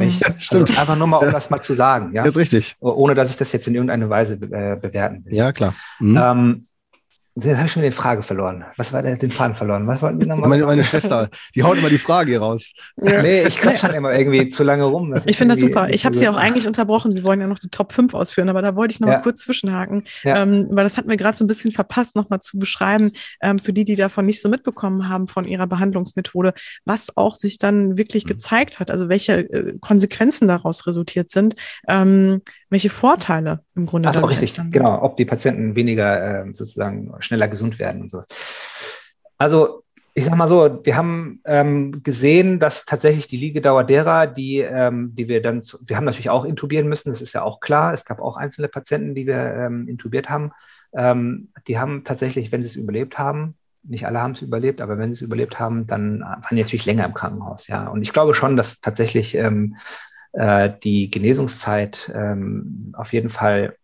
Ich, 0.00 0.20
ja 0.20 0.28
also 0.28 0.60
einfach 0.60 0.96
nur 0.96 1.06
mal, 1.06 1.18
um 1.18 1.32
das 1.32 1.50
mal 1.50 1.60
zu 1.60 1.74
sagen, 1.74 2.14
ja. 2.14 2.22
Das 2.22 2.30
ist 2.30 2.40
richtig. 2.40 2.76
Ohne, 2.80 3.14
dass 3.14 3.28
ich 3.28 3.36
das 3.36 3.52
jetzt 3.52 3.68
in 3.68 3.74
irgendeiner 3.74 4.08
Weise 4.08 4.36
äh, 4.36 4.76
bewerten 4.80 5.26
will. 5.26 5.34
Ja, 5.34 5.52
klar. 5.52 5.74
Mhm. 6.00 6.16
Ähm, 6.16 6.60
Jetzt 7.36 7.56
habe 7.56 7.66
ich 7.66 7.72
schon 7.72 7.82
die 7.82 7.90
Frage 7.90 8.22
verloren. 8.22 8.64
Was 8.76 8.92
war 8.92 9.02
denn 9.02 9.18
den 9.18 9.32
Faden 9.32 9.56
verloren? 9.56 9.88
Was 9.88 10.00
wollten 10.00 10.20
die 10.20 10.26
nochmal? 10.26 10.48
Meine, 10.48 10.66
meine 10.66 10.84
Schwester, 10.84 11.28
die 11.56 11.64
haut 11.64 11.76
immer 11.76 11.88
die 11.88 11.98
Frage 11.98 12.30
hier 12.30 12.40
raus. 12.40 12.72
Ja. 12.96 13.22
Nee, 13.22 13.42
ich 13.42 13.58
quatsch 13.58 13.82
dann 13.82 13.92
immer 13.92 14.16
irgendwie 14.16 14.48
zu 14.48 14.62
lange 14.62 14.84
rum. 14.84 15.10
Das 15.10 15.26
ich 15.26 15.36
finde 15.36 15.54
das 15.54 15.60
super. 15.60 15.88
Ich 15.90 16.06
habe 16.06 16.16
sie 16.16 16.28
auch 16.28 16.36
eigentlich 16.36 16.68
unterbrochen. 16.68 17.12
Sie 17.12 17.24
wollen 17.24 17.40
ja 17.40 17.48
noch 17.48 17.58
die 17.58 17.70
Top 17.70 17.92
5 17.92 18.14
ausführen, 18.14 18.48
aber 18.48 18.62
da 18.62 18.76
wollte 18.76 18.92
ich 18.92 19.00
noch 19.00 19.08
ja. 19.08 19.14
mal 19.14 19.20
kurz 19.20 19.42
zwischenhaken, 19.42 20.04
ja. 20.22 20.42
ähm, 20.42 20.68
weil 20.70 20.84
das 20.84 20.96
hatten 20.96 21.08
wir 21.08 21.16
gerade 21.16 21.36
so 21.36 21.44
ein 21.44 21.48
bisschen 21.48 21.72
verpasst, 21.72 22.14
noch 22.14 22.30
mal 22.30 22.38
zu 22.38 22.56
beschreiben, 22.56 23.10
ähm, 23.42 23.58
für 23.58 23.72
die, 23.72 23.84
die 23.84 23.96
davon 23.96 24.26
nicht 24.26 24.40
so 24.40 24.48
mitbekommen 24.48 25.08
haben 25.08 25.26
von 25.26 25.44
ihrer 25.44 25.66
Behandlungsmethode, 25.66 26.54
was 26.84 27.16
auch 27.16 27.34
sich 27.34 27.58
dann 27.58 27.98
wirklich 27.98 28.26
mhm. 28.26 28.28
gezeigt 28.28 28.78
hat, 28.78 28.92
also 28.92 29.08
welche 29.08 29.50
äh, 29.50 29.74
Konsequenzen 29.80 30.46
daraus 30.46 30.86
resultiert 30.86 31.30
sind, 31.30 31.56
ähm, 31.88 32.42
welche 32.74 32.90
Vorteile 32.90 33.60
im 33.74 33.86
Grunde. 33.86 34.08
Ist 34.08 34.22
auch 34.22 34.28
richtig, 34.28 34.54
genau, 34.70 35.02
ob 35.02 35.16
die 35.16 35.24
Patienten 35.24 35.74
weniger 35.76 36.44
äh, 36.44 36.46
sozusagen 36.52 37.14
schneller 37.20 37.48
gesund 37.48 37.78
werden 37.78 38.02
und 38.02 38.10
so. 38.10 38.22
Also 39.38 39.84
ich 40.16 40.24
sag 40.24 40.36
mal 40.36 40.46
so, 40.46 40.80
wir 40.84 40.96
haben 40.96 41.40
ähm, 41.44 42.02
gesehen, 42.04 42.60
dass 42.60 42.84
tatsächlich 42.84 43.26
die 43.26 43.36
Liegedauer 43.36 43.82
derer, 43.82 44.28
die, 44.28 44.58
ähm, 44.58 45.12
die 45.14 45.26
wir 45.26 45.42
dann, 45.42 45.60
zu, 45.60 45.78
wir 45.84 45.96
haben 45.96 46.04
natürlich 46.04 46.30
auch 46.30 46.44
intubieren 46.44 46.88
müssen, 46.88 47.10
das 47.10 47.20
ist 47.20 47.32
ja 47.32 47.42
auch 47.42 47.58
klar. 47.58 47.92
Es 47.92 48.04
gab 48.04 48.20
auch 48.20 48.36
einzelne 48.36 48.68
Patienten, 48.68 49.16
die 49.16 49.26
wir 49.26 49.54
ähm, 49.56 49.88
intubiert 49.88 50.30
haben. 50.30 50.52
Ähm, 50.94 51.48
die 51.66 51.80
haben 51.80 52.04
tatsächlich, 52.04 52.52
wenn 52.52 52.62
sie 52.62 52.68
es 52.68 52.76
überlebt 52.76 53.18
haben, 53.18 53.56
nicht 53.82 54.06
alle 54.06 54.20
haben 54.20 54.32
es 54.32 54.42
überlebt, 54.42 54.80
aber 54.80 54.98
wenn 54.98 55.12
sie 55.12 55.18
es 55.18 55.22
überlebt 55.22 55.58
haben, 55.58 55.86
dann 55.86 56.20
waren 56.20 56.42
die 56.52 56.62
natürlich 56.62 56.86
länger 56.86 57.04
im 57.04 57.14
Krankenhaus. 57.14 57.66
Ja, 57.66 57.88
und 57.88 58.02
ich 58.02 58.12
glaube 58.12 58.34
schon, 58.34 58.56
dass 58.56 58.80
tatsächlich 58.80 59.34
ähm, 59.34 59.76
äh, 60.34 60.70
die 60.82 61.10
Genesungszeit 61.10 62.12
ähm, 62.14 62.92
auf 62.96 63.12
jeden 63.12 63.30
Fall 63.30 63.76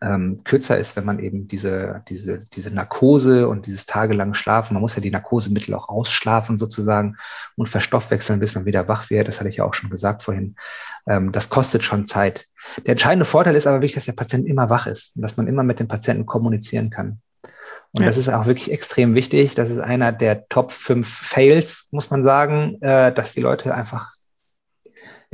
ähm, 0.00 0.42
kürzer 0.44 0.78
ist, 0.78 0.96
wenn 0.96 1.04
man 1.04 1.18
eben 1.18 1.46
diese, 1.48 2.02
diese, 2.08 2.42
diese 2.54 2.70
Narkose 2.70 3.48
und 3.48 3.66
dieses 3.66 3.86
tagelange 3.86 4.34
Schlafen, 4.34 4.74
man 4.74 4.80
muss 4.80 4.94
ja 4.94 5.02
die 5.02 5.10
Narkosemittel 5.10 5.74
auch 5.74 5.88
ausschlafen 5.88 6.56
sozusagen 6.56 7.16
und 7.56 7.68
verstoffwechseln, 7.68 8.40
bis 8.40 8.54
man 8.54 8.64
wieder 8.64 8.88
wach 8.88 9.10
wird. 9.10 9.28
Das 9.28 9.38
hatte 9.38 9.48
ich 9.48 9.56
ja 9.56 9.64
auch 9.64 9.74
schon 9.74 9.90
gesagt 9.90 10.22
vorhin. 10.22 10.56
Ähm, 11.06 11.32
das 11.32 11.50
kostet 11.50 11.84
schon 11.84 12.06
Zeit. 12.06 12.46
Der 12.86 12.92
entscheidende 12.92 13.26
Vorteil 13.26 13.56
ist 13.56 13.66
aber 13.66 13.76
wirklich, 13.76 13.94
dass 13.94 14.06
der 14.06 14.12
Patient 14.12 14.46
immer 14.46 14.70
wach 14.70 14.86
ist 14.86 15.16
und 15.16 15.22
dass 15.22 15.36
man 15.36 15.46
immer 15.46 15.62
mit 15.62 15.80
dem 15.80 15.88
Patienten 15.88 16.26
kommunizieren 16.26 16.90
kann. 16.90 17.20
Und 17.92 18.02
ja. 18.02 18.08
das 18.08 18.16
ist 18.16 18.28
auch 18.28 18.46
wirklich 18.46 18.72
extrem 18.72 19.14
wichtig. 19.14 19.54
Das 19.54 19.70
ist 19.70 19.78
einer 19.78 20.12
der 20.12 20.48
Top 20.48 20.72
5 20.72 21.06
Fails, 21.06 21.88
muss 21.92 22.10
man 22.10 22.24
sagen, 22.24 22.80
äh, 22.80 23.12
dass 23.12 23.32
die 23.32 23.40
Leute 23.40 23.74
einfach 23.74 24.10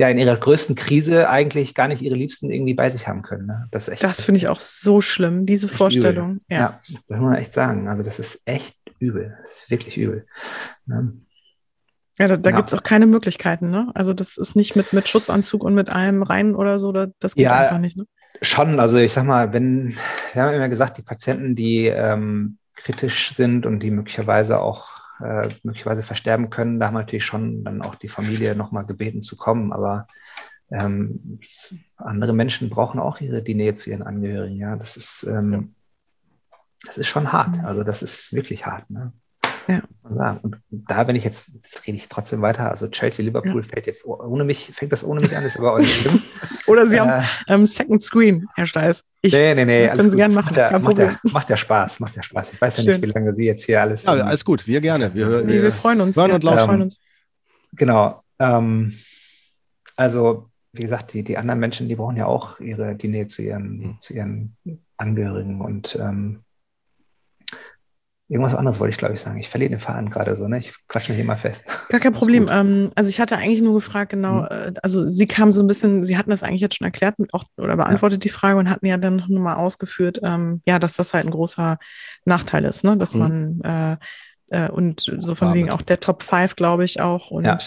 ja 0.01 0.09
in 0.09 0.17
ihrer 0.17 0.35
größten 0.35 0.75
Krise 0.75 1.29
eigentlich 1.29 1.75
gar 1.75 1.87
nicht 1.87 2.01
ihre 2.01 2.15
Liebsten 2.15 2.49
irgendwie 2.49 2.73
bei 2.73 2.89
sich 2.89 3.07
haben 3.07 3.21
können. 3.21 3.45
Ne? 3.45 3.67
Das, 3.71 3.85
das 3.85 4.21
finde 4.21 4.37
ich 4.37 4.47
auch 4.47 4.59
so 4.59 4.99
schlimm, 4.99 5.45
diese 5.45 5.69
Vorstellung. 5.69 6.41
Ja. 6.49 6.57
ja. 6.57 6.81
das 7.07 7.19
muss 7.19 7.29
man 7.29 7.35
echt 7.35 7.53
sagen. 7.53 7.87
Also 7.87 8.01
das 8.01 8.17
ist 8.17 8.41
echt 8.45 8.75
übel. 8.99 9.37
Das 9.41 9.57
ist 9.57 9.71
wirklich 9.71 9.97
übel. 9.97 10.25
Ne? 10.87 11.13
Ja, 12.17 12.27
da, 12.27 12.35
da 12.35 12.49
ja. 12.49 12.55
gibt 12.55 12.69
es 12.69 12.73
auch 12.73 12.83
keine 12.83 13.05
Möglichkeiten. 13.05 13.69
Ne? 13.69 13.91
Also 13.93 14.13
das 14.13 14.37
ist 14.37 14.55
nicht 14.55 14.75
mit, 14.75 14.91
mit 14.91 15.07
Schutzanzug 15.07 15.63
und 15.63 15.75
mit 15.75 15.89
allem 15.89 16.23
rein 16.23 16.55
oder 16.55 16.79
so. 16.79 16.91
Das 16.91 17.35
geht 17.35 17.45
ja, 17.45 17.55
einfach 17.55 17.77
nicht. 17.77 17.95
Ne? 17.95 18.05
Schon, 18.41 18.79
also 18.79 18.97
ich 18.97 19.13
sag 19.13 19.25
mal, 19.25 19.53
wenn, 19.53 19.95
wir 20.33 20.41
haben 20.41 20.55
immer 20.55 20.69
gesagt, 20.69 20.97
die 20.97 21.03
Patienten, 21.03 21.53
die 21.53 21.85
ähm, 21.85 22.57
kritisch 22.75 23.35
sind 23.35 23.67
und 23.67 23.81
die 23.81 23.91
möglicherweise 23.91 24.59
auch 24.59 25.00
äh, 25.23 25.49
möglicherweise 25.63 26.03
versterben 26.03 26.49
können. 26.49 26.79
Da 26.79 26.87
haben 26.87 26.95
wir 26.95 26.99
natürlich 26.99 27.25
schon 27.25 27.63
dann 27.63 27.81
auch 27.81 27.95
die 27.95 28.07
Familie 28.07 28.55
nochmal 28.55 28.85
gebeten 28.85 29.21
zu 29.21 29.35
kommen. 29.37 29.73
Aber 29.73 30.07
ähm, 30.71 31.39
andere 31.97 32.33
Menschen 32.33 32.69
brauchen 32.69 32.99
auch 32.99 33.19
ihre, 33.21 33.41
die 33.41 33.55
Nähe 33.55 33.73
zu 33.73 33.89
ihren 33.89 34.03
Angehörigen. 34.03 34.57
Ja, 34.57 34.75
das 34.75 34.97
ist, 34.97 35.23
ähm, 35.23 35.75
das 36.85 36.97
ist 36.97 37.07
schon 37.07 37.31
hart. 37.31 37.57
Mhm. 37.57 37.65
Also 37.65 37.83
das 37.83 38.01
ist 38.01 38.33
wirklich 38.33 38.65
hart. 38.65 38.89
Ne? 38.89 39.13
Ja. 39.71 39.81
Sagen. 40.09 40.39
Und 40.43 40.61
da, 40.69 41.07
wenn 41.07 41.15
ich 41.15 41.23
jetzt, 41.23 41.51
jetzt 41.53 41.87
rede 41.87 41.95
ich 41.95 42.09
trotzdem 42.09 42.41
weiter, 42.41 42.69
also 42.69 42.87
Chelsea 42.89 43.23
Liverpool 43.25 43.61
ja. 43.61 43.67
fällt 43.67 43.87
jetzt 43.87 44.05
ohne 44.05 44.43
mich, 44.43 44.71
fängt 44.73 44.91
das 44.91 45.03
ohne 45.05 45.21
mich 45.21 45.35
an, 45.37 45.43
ist 45.45 45.57
aber 45.57 45.73
auch 45.73 45.77
nicht 45.77 46.01
schlimm. 46.01 46.21
Oder 46.67 46.85
Sie 46.85 46.97
äh, 46.97 46.99
haben 46.99 47.25
ähm, 47.47 47.67
Second 47.67 48.01
Screen, 48.01 48.47
Herr 48.55 48.65
Steiß. 48.65 49.03
Ich, 49.21 49.31
nee, 49.31 49.55
nee, 49.55 49.65
nee. 49.65 49.87
Können 49.87 50.09
Sie 50.09 50.17
gerne 50.17 50.33
machen. 50.33 50.55
Macht 50.55 50.71
ja, 50.71 50.79
macht, 50.79 50.97
der, 50.97 51.19
macht 51.23 51.49
ja 51.49 51.57
Spaß, 51.57 51.99
macht 52.01 52.15
ja 52.15 52.23
Spaß. 52.23 52.53
Ich 52.53 52.59
weiß 52.59 52.77
ja 52.77 52.83
Schön. 52.83 52.91
nicht, 52.93 53.01
wie 53.01 53.11
lange 53.11 53.31
Sie 53.33 53.45
jetzt 53.45 53.65
hier 53.65 53.81
alles. 53.81 54.03
Ja, 54.03 54.11
alles 54.11 54.43
gut, 54.43 54.67
wir 54.67 54.81
gerne. 54.81 55.13
Wir, 55.13 55.47
wir, 55.47 55.63
wir 55.63 55.71
freuen 55.71 56.01
uns. 56.01 56.17
Hören 56.17 56.31
und 56.31 56.43
lauschen. 56.43 56.75
Ähm, 56.75 56.81
uns. 56.81 56.99
Genau. 57.73 58.21
Ähm, 58.39 58.93
also, 59.95 60.49
wie 60.73 60.81
gesagt, 60.81 61.13
die, 61.13 61.23
die 61.23 61.37
anderen 61.37 61.59
Menschen, 61.59 61.87
die 61.87 61.95
brauchen 61.95 62.17
ja 62.17 62.25
auch 62.25 62.59
ihre, 62.59 62.95
die 62.95 63.07
Nähe 63.07 63.27
zu 63.27 63.41
ihren, 63.41 63.77
mhm. 63.77 63.97
zu 63.99 64.13
ihren 64.13 64.57
Angehörigen 64.97 65.61
und 65.61 65.97
ähm, 65.99 66.43
Irgendwas 68.31 68.55
anderes 68.55 68.79
wollte 68.79 68.91
ich, 68.91 68.97
glaube 68.97 69.13
ich, 69.13 69.19
sagen. 69.19 69.37
Ich 69.39 69.49
verliere 69.49 69.71
den 69.71 69.79
Faden 69.79 70.09
gerade 70.09 70.37
so, 70.37 70.47
ne? 70.47 70.59
Ich 70.59 70.73
quatsche 70.87 71.11
mich 71.11 71.19
immer 71.19 71.37
fest. 71.37 71.65
Gar 71.89 71.99
kein 71.99 72.13
Problem. 72.13 72.47
Ähm, 72.49 72.87
also 72.95 73.09
ich 73.09 73.19
hatte 73.19 73.35
eigentlich 73.35 73.61
nur 73.61 73.73
gefragt, 73.73 74.11
genau, 74.11 74.43
mhm. 74.43 74.47
Äh, 74.49 74.73
also 74.81 75.05
Sie 75.05 75.27
kamen 75.27 75.51
so 75.51 75.61
ein 75.61 75.67
bisschen, 75.67 76.05
Sie 76.05 76.17
hatten 76.17 76.29
das 76.29 76.41
eigentlich 76.41 76.61
jetzt 76.61 76.77
schon 76.77 76.85
erklärt 76.85 77.15
auch, 77.33 77.43
oder 77.57 77.75
beantwortet 77.75 78.23
ja. 78.23 78.29
die 78.29 78.33
Frage 78.33 78.57
und 78.57 78.69
hatten 78.69 78.85
ja 78.85 78.95
dann 78.95 79.17
noch 79.17 79.27
mal 79.27 79.55
ausgeführt, 79.55 80.21
ähm, 80.23 80.61
ja, 80.65 80.79
dass 80.79 80.95
das 80.95 81.13
halt 81.13 81.25
ein 81.25 81.31
großer 81.31 81.77
Nachteil 82.23 82.63
ist, 82.63 82.85
ne? 82.85 82.95
Dass 82.95 83.15
mhm. 83.15 83.19
man 83.19 83.61
äh, 83.63 83.97
äh, 84.65 84.69
und 84.69 85.03
so 85.19 85.35
von 85.35 85.53
wegen 85.53 85.69
auch 85.69 85.81
der 85.81 85.99
Top 85.99 86.23
5, 86.23 86.55
glaube 86.55 86.85
ich, 86.85 87.01
auch. 87.01 87.31
Und, 87.31 87.43
ja. 87.43 87.57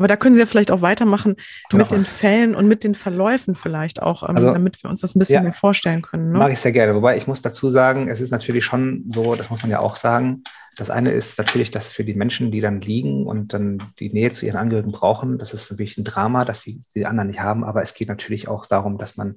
Aber 0.00 0.08
da 0.08 0.16
können 0.16 0.34
Sie 0.34 0.40
ja 0.40 0.46
vielleicht 0.46 0.70
auch 0.70 0.80
weitermachen 0.80 1.36
genau. 1.68 1.82
mit 1.82 1.90
den 1.90 2.06
Fällen 2.06 2.54
und 2.54 2.66
mit 2.66 2.84
den 2.84 2.94
Verläufen 2.94 3.54
vielleicht 3.54 4.00
auch, 4.00 4.26
ähm, 4.26 4.36
also, 4.36 4.50
damit 4.50 4.82
wir 4.82 4.88
uns 4.88 5.02
das 5.02 5.14
ein 5.14 5.18
bisschen 5.18 5.34
ja, 5.34 5.42
mehr 5.42 5.52
vorstellen 5.52 6.00
können. 6.00 6.32
Ne? 6.32 6.38
Mache 6.38 6.52
ich 6.52 6.58
sehr 6.58 6.72
gerne. 6.72 6.94
Wobei 6.94 7.18
ich 7.18 7.26
muss 7.26 7.42
dazu 7.42 7.68
sagen, 7.68 8.08
es 8.08 8.18
ist 8.18 8.30
natürlich 8.30 8.64
schon 8.64 9.04
so, 9.08 9.34
das 9.34 9.50
muss 9.50 9.60
man 9.60 9.70
ja 9.70 9.80
auch 9.80 9.96
sagen, 9.96 10.42
das 10.80 10.88
eine 10.88 11.10
ist 11.10 11.36
natürlich, 11.36 11.70
dass 11.70 11.92
für 11.92 12.04
die 12.04 12.14
Menschen, 12.14 12.50
die 12.50 12.62
dann 12.62 12.80
liegen 12.80 13.26
und 13.26 13.52
dann 13.52 13.82
die 13.98 14.10
Nähe 14.10 14.32
zu 14.32 14.46
ihren 14.46 14.56
Angehörigen 14.56 14.92
brauchen, 14.92 15.36
das 15.36 15.52
ist 15.52 15.70
natürlich 15.70 15.98
ein 15.98 16.04
Drama, 16.04 16.46
dass 16.46 16.62
sie 16.62 16.80
die 16.94 17.04
anderen 17.04 17.28
nicht 17.28 17.40
haben. 17.40 17.64
Aber 17.64 17.82
es 17.82 17.92
geht 17.92 18.08
natürlich 18.08 18.48
auch 18.48 18.64
darum, 18.64 18.96
dass 18.96 19.18
man 19.18 19.36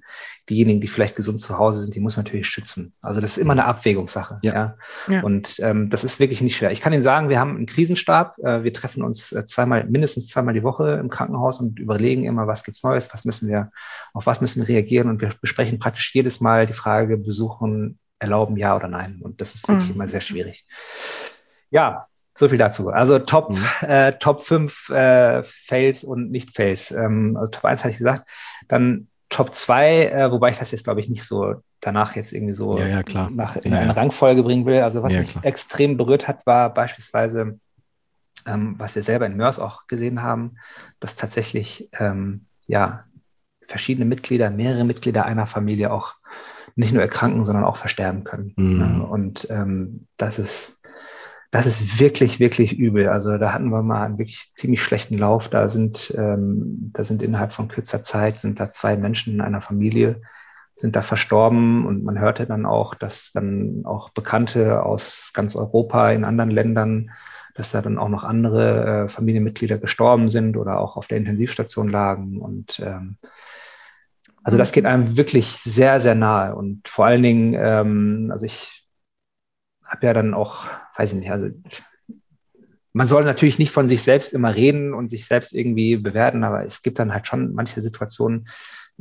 diejenigen, 0.49 0.79
die 0.79 0.87
vielleicht 0.87 1.15
gesund 1.15 1.39
zu 1.39 1.57
Hause 1.57 1.79
sind, 1.79 1.95
die 1.95 1.99
muss 1.99 2.15
man 2.15 2.25
natürlich 2.25 2.47
schützen. 2.47 2.93
Also 3.01 3.19
das 3.19 3.31
ist 3.31 3.37
immer 3.39 3.53
eine 3.53 3.65
Abwägungssache. 3.65 4.39
Ja. 4.43 4.53
ja. 4.53 4.75
ja. 5.09 5.23
Und 5.23 5.59
ähm, 5.59 5.89
das 5.89 6.03
ist 6.03 6.19
wirklich 6.19 6.41
nicht 6.41 6.55
schwer. 6.55 6.71
Ich 6.71 6.81
kann 6.81 6.93
Ihnen 6.93 7.03
sagen, 7.03 7.29
wir 7.29 7.39
haben 7.39 7.57
einen 7.57 7.65
Krisenstab. 7.65 8.37
Äh, 8.39 8.63
wir 8.63 8.71
treffen 8.71 9.03
uns 9.03 9.31
äh, 9.31 9.45
zweimal, 9.45 9.85
mindestens 9.85 10.27
zweimal 10.27 10.52
die 10.53 10.63
Woche 10.63 10.93
im 10.93 11.09
Krankenhaus 11.09 11.59
und 11.59 11.79
überlegen 11.79 12.25
immer, 12.25 12.47
was 12.47 12.63
gibt's 12.63 12.83
Neues, 12.83 13.13
was 13.13 13.25
müssen 13.25 13.49
wir, 13.49 13.71
auf 14.13 14.25
was 14.25 14.41
müssen 14.41 14.61
wir 14.61 14.67
reagieren. 14.67 15.09
Und 15.09 15.21
wir 15.21 15.31
besprechen 15.41 15.79
praktisch 15.79 16.13
jedes 16.13 16.39
Mal 16.41 16.65
die 16.65 16.73
Frage, 16.73 17.17
besuchen, 17.17 17.99
erlauben, 18.19 18.57
ja 18.57 18.75
oder 18.75 18.87
nein. 18.87 19.19
Und 19.21 19.41
das 19.41 19.55
ist 19.55 19.67
wirklich 19.67 19.89
mhm. 19.89 19.95
immer 19.95 20.07
sehr 20.07 20.21
schwierig. 20.21 20.65
Ja, 21.69 22.05
so 22.35 22.49
viel 22.49 22.57
dazu. 22.57 22.89
Also 22.89 23.19
Top, 23.19 23.51
mhm. 23.51 23.65
äh, 23.81 24.13
Top 24.13 24.41
5 24.41 24.89
äh, 24.89 25.43
Fails 25.43 26.03
und 26.03 26.31
Nicht-Fails. 26.31 26.91
Ähm, 26.91 27.37
also 27.37 27.51
Top 27.51 27.65
1 27.65 27.81
hatte 27.81 27.91
ich 27.91 27.97
gesagt. 27.97 28.29
Dann 28.67 29.07
Top 29.29 29.53
2, 29.53 30.05
äh, 30.05 30.31
wobei 30.31 30.51
ich 30.51 30.59
das 30.59 30.71
jetzt, 30.71 30.83
glaube 30.83 30.99
ich, 30.99 31.09
nicht 31.09 31.23
so 31.23 31.55
danach 31.81 32.15
jetzt 32.15 32.33
irgendwie 32.33 32.53
so 32.53 32.77
ja, 32.77 33.01
ja, 33.01 33.29
nach, 33.31 33.57
in 33.57 33.73
ja, 33.73 33.79
eine 33.79 33.95
Rangfolge 33.95 34.43
bringen 34.43 34.65
will. 34.65 34.81
Also 34.81 35.03
was 35.03 35.13
mich 35.13 35.31
klar. 35.31 35.45
extrem 35.45 35.97
berührt 35.97 36.27
hat, 36.27 36.45
war 36.45 36.73
beispielsweise, 36.73 37.59
ähm, 38.45 38.75
was 38.77 38.95
wir 38.95 39.03
selber 39.03 39.25
in 39.25 39.37
Mörs 39.37 39.59
auch 39.59 39.87
gesehen 39.87 40.21
haben, 40.21 40.57
dass 40.99 41.15
tatsächlich 41.15 41.89
ähm, 41.99 42.45
ja, 42.67 43.05
verschiedene 43.61 44.05
Mitglieder, 44.05 44.49
mehrere 44.49 44.83
Mitglieder 44.83 45.25
einer 45.25 45.47
Familie 45.47 45.91
auch 45.91 46.15
nicht 46.75 46.93
nur 46.93 47.01
erkranken, 47.01 47.45
sondern 47.45 47.65
auch 47.65 47.77
versterben 47.77 48.23
können. 48.23 48.53
Mhm. 48.55 49.01
Und 49.01 49.47
ähm, 49.49 50.07
das 50.17 50.39
ist 50.39 50.79
das 51.51 51.67
ist 51.67 51.99
wirklich, 51.99 52.39
wirklich 52.39 52.79
übel. 52.79 53.09
Also 53.09 53.37
da 53.37 53.53
hatten 53.53 53.69
wir 53.69 53.83
mal 53.83 54.03
einen 54.03 54.17
wirklich 54.17 54.53
ziemlich 54.55 54.81
schlechten 54.81 55.19
Lauf. 55.19 55.49
Da 55.49 55.69
sind, 55.69 56.11
ähm, 56.17 56.89
da 56.93 57.03
sind 57.03 57.21
innerhalb 57.21 57.53
von 57.53 57.67
kürzer 57.67 58.01
Zeit 58.01 58.39
sind 58.39 58.59
da 58.59 58.71
zwei 58.71 58.97
Menschen 58.97 59.35
in 59.35 59.41
einer 59.41 59.61
Familie 59.61 60.19
sind 60.75 60.95
da 60.95 61.01
verstorben 61.01 61.85
und 61.85 62.03
man 62.03 62.19
hörte 62.19 62.47
dann 62.47 62.65
auch, 62.65 62.95
dass 62.95 63.31
dann 63.31 63.83
auch 63.85 64.09
Bekannte 64.09 64.83
aus 64.83 65.31
ganz 65.33 65.55
Europa 65.55 66.11
in 66.11 66.23
anderen 66.23 66.49
Ländern, 66.49 67.11
dass 67.53 67.71
da 67.71 67.81
dann 67.81 67.97
auch 67.97 68.09
noch 68.09 68.23
andere 68.23 69.03
äh, 69.03 69.07
Familienmitglieder 69.07 69.77
gestorben 69.77 70.29
sind 70.29 70.57
oder 70.57 70.79
auch 70.79 70.97
auf 70.97 71.07
der 71.07 71.17
Intensivstation 71.17 71.87
lagen 71.87 72.41
und 72.41 72.79
ähm, 72.79 73.17
also 74.43 74.57
das 74.57 74.73
geht 74.73 74.85
einem 74.85 75.15
wirklich 75.15 75.47
sehr, 75.47 76.01
sehr 76.01 76.15
nahe 76.15 76.55
und 76.55 76.87
vor 76.87 77.05
allen 77.05 77.23
Dingen, 77.23 77.53
ähm, 77.57 78.29
also 78.31 78.45
ich 78.45 78.85
habe 79.85 80.05
ja 80.05 80.13
dann 80.13 80.33
auch, 80.33 80.65
weiß 80.95 81.13
ich 81.13 81.19
nicht, 81.19 81.31
also 81.31 81.47
man 82.91 83.07
soll 83.07 83.23
natürlich 83.23 83.57
nicht 83.57 83.71
von 83.71 83.87
sich 83.87 84.03
selbst 84.03 84.33
immer 84.33 84.53
reden 84.53 84.93
und 84.93 85.07
sich 85.07 85.25
selbst 85.25 85.53
irgendwie 85.53 85.97
bewerten, 85.97 86.43
aber 86.43 86.63
es 86.63 86.81
gibt 86.81 86.99
dann 86.99 87.13
halt 87.13 87.25
schon 87.25 87.53
manche 87.53 87.81
Situationen, 87.81 88.47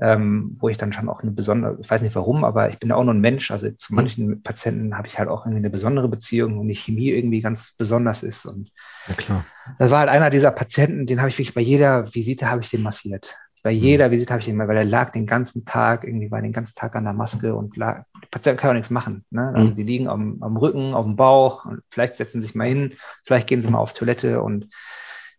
ähm, 0.00 0.56
wo 0.58 0.68
ich 0.68 0.78
dann 0.78 0.92
schon 0.92 1.08
auch 1.08 1.22
eine 1.22 1.32
besondere, 1.32 1.78
ich 1.80 1.90
weiß 1.90 2.02
nicht 2.02 2.14
warum, 2.14 2.44
aber 2.44 2.70
ich 2.70 2.78
bin 2.78 2.90
ja 2.90 2.96
auch 2.96 3.04
nur 3.04 3.14
ein 3.14 3.20
Mensch. 3.20 3.50
Also 3.50 3.70
zu 3.70 3.92
mhm. 3.92 3.96
manchen 3.96 4.42
Patienten 4.42 4.96
habe 4.96 5.06
ich 5.06 5.18
halt 5.18 5.28
auch 5.28 5.44
irgendwie 5.44 5.58
eine 5.58 5.70
besondere 5.70 6.08
Beziehung 6.08 6.58
und 6.58 6.68
die 6.68 6.74
Chemie 6.74 7.10
irgendwie 7.10 7.40
ganz 7.40 7.72
besonders 7.76 8.22
ist. 8.22 8.46
Und 8.46 8.70
ja, 9.08 9.14
klar. 9.14 9.46
das 9.78 9.90
war 9.90 10.00
halt 10.00 10.08
einer 10.08 10.30
dieser 10.30 10.50
Patienten, 10.50 11.06
den 11.06 11.20
habe 11.20 11.28
ich 11.28 11.38
wirklich 11.38 11.54
bei 11.54 11.60
jeder 11.60 12.14
Visite 12.14 12.50
habe 12.50 12.62
ich 12.62 12.70
den 12.70 12.82
massiert 12.82 13.36
bei 13.62 13.72
mhm. 13.72 13.78
jeder 13.78 14.10
Visite 14.10 14.32
habe 14.32 14.42
ich 14.42 14.48
ihn 14.48 14.56
mal, 14.56 14.68
weil 14.68 14.76
er 14.76 14.84
lag 14.84 15.12
den 15.12 15.26
ganzen 15.26 15.64
Tag, 15.64 16.04
irgendwie 16.04 16.30
war 16.30 16.42
den 16.42 16.52
ganzen 16.52 16.74
Tag 16.74 16.96
an 16.96 17.04
der 17.04 17.12
Maske 17.12 17.54
und 17.54 17.76
lag, 17.76 18.04
die 18.22 18.28
Patienten 18.30 18.60
können 18.60 18.70
auch 18.70 18.74
nichts 18.74 18.90
machen. 18.90 19.24
Ne? 19.30 19.52
Also 19.54 19.72
mhm. 19.72 19.76
die 19.76 19.82
liegen 19.84 20.08
am, 20.08 20.38
am 20.42 20.56
Rücken, 20.56 20.94
auf 20.94 21.06
dem 21.06 21.16
Bauch 21.16 21.64
und 21.64 21.82
vielleicht 21.88 22.16
setzen 22.16 22.40
sie 22.40 22.48
sich 22.48 22.56
mal 22.56 22.68
hin, 22.68 22.94
vielleicht 23.24 23.46
gehen 23.46 23.62
sie 23.62 23.70
mal 23.70 23.78
auf 23.78 23.92
Toilette 23.92 24.42
und 24.42 24.68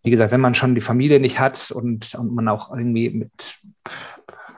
wie 0.04 0.12
gesagt, 0.12 0.32
wenn 0.32 0.42
man 0.42 0.56
schon 0.56 0.76
die 0.76 0.82
Familie 0.82 1.20
nicht 1.20 1.40
hat 1.40 1.72
und, 1.72 2.16
und 2.16 2.34
man 2.34 2.50
auch 2.50 2.76
irgendwie 2.76 3.10
mit 3.10 3.60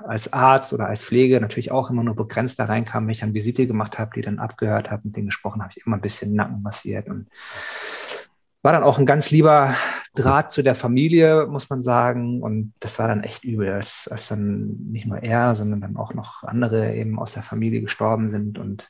als 0.07 0.31
Arzt 0.31 0.73
oder 0.73 0.87
als 0.87 1.03
Pflege 1.03 1.41
natürlich 1.41 1.71
auch 1.71 1.89
immer 1.89 2.03
nur 2.03 2.15
begrenzt 2.15 2.59
da 2.59 2.65
reinkam, 2.65 3.05
wenn 3.05 3.11
ich 3.11 3.19
dann 3.19 3.33
Visite 3.33 3.67
gemacht 3.67 3.99
habe, 3.99 4.11
die 4.15 4.21
dann 4.21 4.39
abgehört 4.39 4.91
habe, 4.91 5.03
mit 5.05 5.15
denen 5.15 5.27
gesprochen 5.27 5.61
habe, 5.61 5.73
ich 5.75 5.85
immer 5.85 5.97
ein 5.97 6.01
bisschen 6.01 6.33
Nacken 6.33 6.61
massiert 6.61 7.09
und 7.09 7.27
war 8.65 8.71
dann 8.71 8.83
auch 8.83 8.97
ein 8.97 9.05
ganz 9.05 9.29
lieber 9.29 9.75
Draht 10.15 10.49
zu 10.49 10.63
der 10.63 10.73
Familie, 10.73 11.45
muss 11.45 11.69
man 11.69 11.83
sagen. 11.83 12.41
Und 12.41 12.73
das 12.79 12.97
war 12.97 13.07
dann 13.07 13.21
echt 13.21 13.43
übel, 13.43 13.71
als, 13.71 14.07
als 14.07 14.27
dann 14.27 14.75
nicht 14.91 15.05
nur 15.05 15.21
er, 15.21 15.53
sondern 15.53 15.81
dann 15.81 15.97
auch 15.97 16.15
noch 16.15 16.43
andere 16.43 16.95
eben 16.95 17.19
aus 17.19 17.33
der 17.33 17.43
Familie 17.43 17.81
gestorben 17.81 18.29
sind. 18.29 18.57
Und 18.57 18.89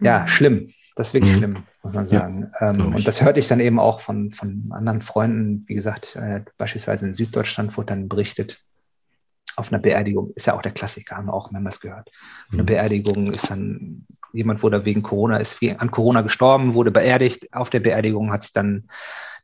ja, 0.00 0.20
mhm. 0.20 0.28
schlimm. 0.28 0.70
Das 0.94 1.08
ist 1.08 1.14
wirklich 1.14 1.34
mhm. 1.34 1.38
schlimm, 1.38 1.56
muss 1.82 1.94
man 1.94 2.06
sagen. 2.06 2.52
Ja, 2.60 2.70
ähm, 2.70 2.94
und 2.94 3.06
das 3.06 3.22
hörte 3.22 3.40
ich 3.40 3.48
dann 3.48 3.58
eben 3.58 3.80
auch 3.80 4.00
von, 4.00 4.30
von 4.30 4.70
anderen 4.70 5.00
Freunden. 5.00 5.64
Wie 5.66 5.74
gesagt, 5.74 6.14
äh, 6.14 6.44
beispielsweise 6.56 7.06
in 7.06 7.12
Süddeutschland 7.12 7.76
wurde 7.76 7.86
dann 7.86 8.08
berichtet, 8.08 8.62
auf 9.56 9.72
einer 9.72 9.80
Beerdigung, 9.80 10.32
ist 10.34 10.46
ja 10.46 10.54
auch 10.54 10.62
der 10.62 10.72
Klassiker, 10.72 11.16
haben 11.16 11.26
wir 11.26 11.34
auch 11.34 11.50
mehrmals 11.50 11.80
gehört. 11.80 12.10
Auf 12.48 12.54
einer 12.54 12.62
mhm. 12.62 12.66
Beerdigung 12.66 13.32
ist 13.32 13.50
dann, 13.50 14.06
jemand 14.32 14.62
wurde 14.62 14.84
wegen 14.84 15.02
Corona, 15.02 15.38
ist 15.38 15.62
an 15.62 15.90
Corona 15.90 16.22
gestorben, 16.22 16.74
wurde 16.74 16.90
beerdigt. 16.90 17.52
Auf 17.52 17.70
der 17.70 17.80
Beerdigung 17.80 18.32
hat 18.32 18.42
sich 18.42 18.52
dann 18.52 18.88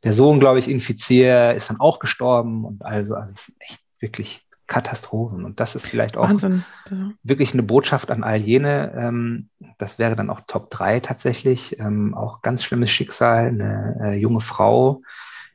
der 0.03 0.13
Sohn, 0.13 0.39
glaube 0.39 0.59
ich, 0.59 0.69
infiziert, 0.69 1.55
ist 1.55 1.69
dann 1.69 1.79
auch 1.79 1.99
gestorben 1.99 2.65
und 2.65 2.83
also, 2.83 3.15
also 3.15 3.33
es 3.33 3.47
ist 3.49 3.55
echt 3.59 3.83
wirklich 3.99 4.45
Katastrophen. 4.67 5.43
Und 5.45 5.59
das 5.59 5.75
ist 5.75 5.87
vielleicht 5.87 6.17
auch 6.17 6.29
Wahnsinn, 6.29 6.63
ja. 6.89 7.11
wirklich 7.23 7.53
eine 7.53 7.63
Botschaft 7.63 8.11
an 8.11 8.23
all 8.23 8.37
jene. 8.37 8.93
Ähm, 8.95 9.49
das 9.77 9.99
wäre 9.99 10.15
dann 10.15 10.29
auch 10.29 10.41
Top 10.47 10.69
3 10.69 10.99
tatsächlich. 10.99 11.79
Ähm, 11.79 12.13
auch 12.13 12.41
ganz 12.41 12.63
schlimmes 12.63 12.89
Schicksal, 12.89 13.47
eine 13.47 13.97
äh, 14.01 14.13
junge 14.15 14.39
Frau, 14.39 15.01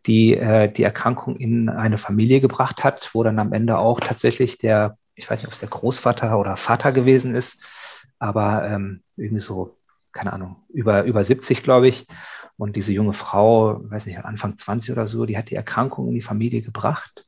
die 0.09 0.34
äh, 0.34 0.72
die 0.72 0.82
Erkrankung 0.82 1.36
in 1.36 1.68
eine 1.68 1.98
Familie 1.98 2.40
gebracht 2.40 2.82
hat, 2.82 3.11
wo 3.12 3.22
dann 3.22 3.38
am 3.38 3.52
Ende 3.52 3.78
auch 3.78 4.00
tatsächlich 4.00 4.59
der, 4.59 4.96
ich 5.14 5.30
weiß 5.30 5.40
nicht, 5.40 5.46
ob 5.46 5.52
es 5.52 5.61
der 5.61 5.68
Großvater 5.68 6.38
oder 6.38 6.56
Vater 6.56 6.90
gewesen 6.90 7.34
ist, 7.34 7.61
aber 8.18 8.68
ähm, 8.68 9.02
irgendwie 9.16 9.40
so, 9.40 9.76
keine 10.12 10.32
Ahnung, 10.32 10.56
über, 10.70 11.04
über 11.04 11.22
70, 11.22 11.62
glaube 11.62 11.86
ich. 11.88 12.06
Und 12.56 12.74
diese 12.74 12.92
junge 12.92 13.12
Frau, 13.12 13.80
weiß 13.84 14.06
nicht, 14.06 14.18
Anfang 14.24 14.56
20 14.56 14.90
oder 14.90 15.06
so, 15.06 15.26
die 15.26 15.38
hat 15.38 15.50
die 15.50 15.54
Erkrankung 15.54 16.09
in 16.09 16.14
die 16.14 16.22
Familie 16.22 16.62
gebracht. 16.62 17.24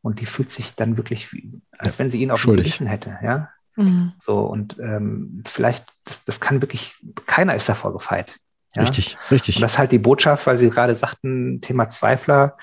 Und 0.00 0.20
die 0.20 0.26
fühlt 0.26 0.50
sich 0.50 0.74
dann 0.74 0.96
wirklich, 0.96 1.32
wie, 1.32 1.60
als 1.76 1.94
ja, 1.94 1.98
wenn 2.00 2.10
sie 2.10 2.20
ihn 2.20 2.30
auf 2.30 2.42
dem 2.42 2.56
Gewissen 2.56 2.86
hätte, 2.86 3.18
ja. 3.22 3.50
Mhm. 3.76 4.12
So, 4.18 4.40
und 4.40 4.78
ähm, 4.80 5.42
vielleicht, 5.46 5.86
das, 6.04 6.24
das 6.24 6.40
kann 6.40 6.62
wirklich, 6.62 6.96
keiner 7.26 7.54
ist 7.54 7.68
davor 7.68 7.92
gefeit. 7.92 8.40
Ja? 8.74 8.82
Richtig, 8.82 9.16
richtig. 9.30 9.56
Und 9.56 9.62
das 9.62 9.72
ist 9.72 9.78
halt 9.78 9.92
die 9.92 9.98
Botschaft, 9.98 10.46
weil 10.46 10.58
Sie 10.58 10.68
gerade 10.70 10.94
sagten, 10.94 11.60
Thema 11.60 11.88
Zweifler, 11.88 12.56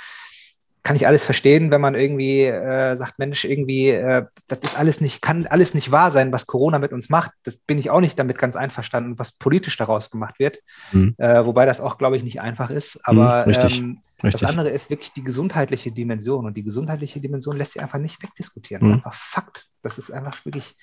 kann 0.85 0.95
ich 0.95 1.07
alles 1.07 1.23
verstehen, 1.23 1.71
wenn 1.71 1.81
man 1.81 1.95
irgendwie 1.95 2.43
äh, 2.43 2.95
sagt, 2.95 3.17
Mensch, 3.17 3.43
irgendwie, 3.43 3.89
äh, 3.89 4.27
das 4.47 4.59
ist 4.61 4.77
alles 4.77 5.01
nicht, 5.01 5.19
kann 5.19 5.47
alles 5.47 5.73
nicht 5.73 5.91
wahr 5.91 6.11
sein, 6.11 6.31
was 6.31 6.45
Corona 6.45 6.77
mit 6.77 6.93
uns 6.93 7.09
macht. 7.09 7.31
Das 7.41 7.57
bin 7.57 7.79
ich 7.79 7.89
auch 7.89 8.01
nicht 8.01 8.19
damit 8.19 8.37
ganz 8.37 8.55
einverstanden, 8.55 9.17
was 9.17 9.31
politisch 9.31 9.75
daraus 9.77 10.11
gemacht 10.11 10.37
wird. 10.37 10.59
Mhm. 10.91 11.15
Äh, 11.17 11.43
wobei 11.43 11.65
das 11.65 11.81
auch, 11.81 11.97
glaube 11.97 12.17
ich, 12.17 12.23
nicht 12.23 12.39
einfach 12.39 12.69
ist. 12.69 12.99
Aber 13.03 13.41
mhm, 13.41 13.49
richtig, 13.49 13.79
ähm, 13.79 14.01
richtig. 14.23 14.41
das 14.41 14.49
andere 14.49 14.69
ist 14.69 14.91
wirklich 14.91 15.11
die 15.11 15.23
gesundheitliche 15.23 15.91
Dimension. 15.91 16.45
Und 16.45 16.55
die 16.55 16.63
gesundheitliche 16.63 17.19
Dimension 17.19 17.57
lässt 17.57 17.73
sich 17.73 17.81
einfach 17.81 17.99
nicht 17.99 18.21
wegdiskutieren. 18.21 18.85
Mhm. 18.85 18.93
Einfach 18.93 19.13
Fakt. 19.13 19.65
Das 19.81 19.97
ist 19.97 20.11
einfach 20.11 20.45
wirklich, 20.45 20.77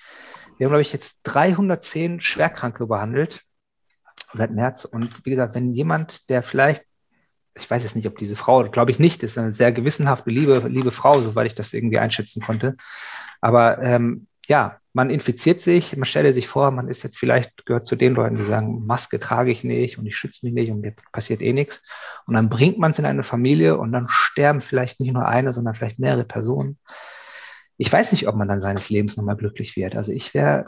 wir 0.58 0.66
haben, 0.66 0.72
glaube 0.72 0.82
ich, 0.82 0.92
jetzt 0.92 1.18
310 1.22 2.20
Schwerkranke 2.20 2.88
behandelt 2.88 3.40
seit 4.35 4.51
März. 4.51 4.85
Und 4.85 5.24
wie 5.24 5.30
gesagt, 5.30 5.55
wenn 5.55 5.72
jemand, 5.72 6.28
der 6.28 6.43
vielleicht, 6.43 6.85
ich 7.57 7.70
weiß 7.70 7.83
jetzt 7.83 7.97
nicht, 7.97 8.07
ob 8.07 8.16
diese 8.18 8.37
Frau, 8.37 8.64
glaube 8.64 8.91
ich 8.91 8.99
nicht, 8.99 9.22
ist 9.22 9.37
eine 9.39 9.53
sehr 9.53 9.72
gewissenhafte, 9.72 10.30
liebe, 10.30 10.66
liebe 10.68 10.91
Frau, 10.91 11.20
soweit 11.20 11.47
ich 11.47 11.55
das 11.55 11.72
irgendwie 11.72 11.99
einschätzen 11.99 12.43
konnte. 12.43 12.76
Aber 13.41 13.83
ähm, 13.83 14.26
ja, 14.47 14.78
man 14.93 15.11
infiziert 15.11 15.62
sich, 15.62 15.97
man 15.97 16.05
stelle 16.05 16.33
sich 16.33 16.49
vor, 16.49 16.70
man 16.70 16.89
ist 16.89 17.03
jetzt 17.03 17.18
vielleicht, 17.18 17.64
gehört 17.64 17.87
zu 17.87 17.97
den 17.97 18.14
Leuten, 18.14 18.37
die 18.37 18.45
sagen, 18.45 18.85
Maske 18.87 19.18
trage 19.18 19.51
ich 19.51 19.64
nicht 19.64 19.99
und 19.99 20.07
ich 20.07 20.16
schütze 20.16 20.45
mich 20.45 20.53
nicht 20.53 20.70
und 20.70 20.80
mir 20.80 20.95
passiert 21.12 21.41
eh 21.41 21.53
nichts. 21.53 21.83
Und 22.26 22.35
dann 22.35 22.49
bringt 22.49 22.78
man 22.78 22.91
es 22.91 22.99
in 22.99 23.07
eine 23.07 23.22
Familie 23.22 23.78
und 23.78 23.93
dann 23.93 24.07
sterben 24.09 24.61
vielleicht 24.61 25.01
nicht 25.01 25.12
nur 25.12 25.26
eine, 25.26 25.53
sondern 25.53 25.74
vielleicht 25.74 25.99
mehrere 25.99 26.24
Personen. 26.24 26.78
Ich 27.78 27.91
weiß 27.91 28.12
nicht, 28.12 28.28
ob 28.28 28.37
man 28.37 28.49
dann 28.49 28.61
seines 28.61 28.91
Lebens 28.91 29.16
nochmal 29.16 29.37
glücklich 29.37 29.76
wird. 29.76 29.97
Also 29.97 30.12
ich 30.12 30.35
wäre, 30.35 30.66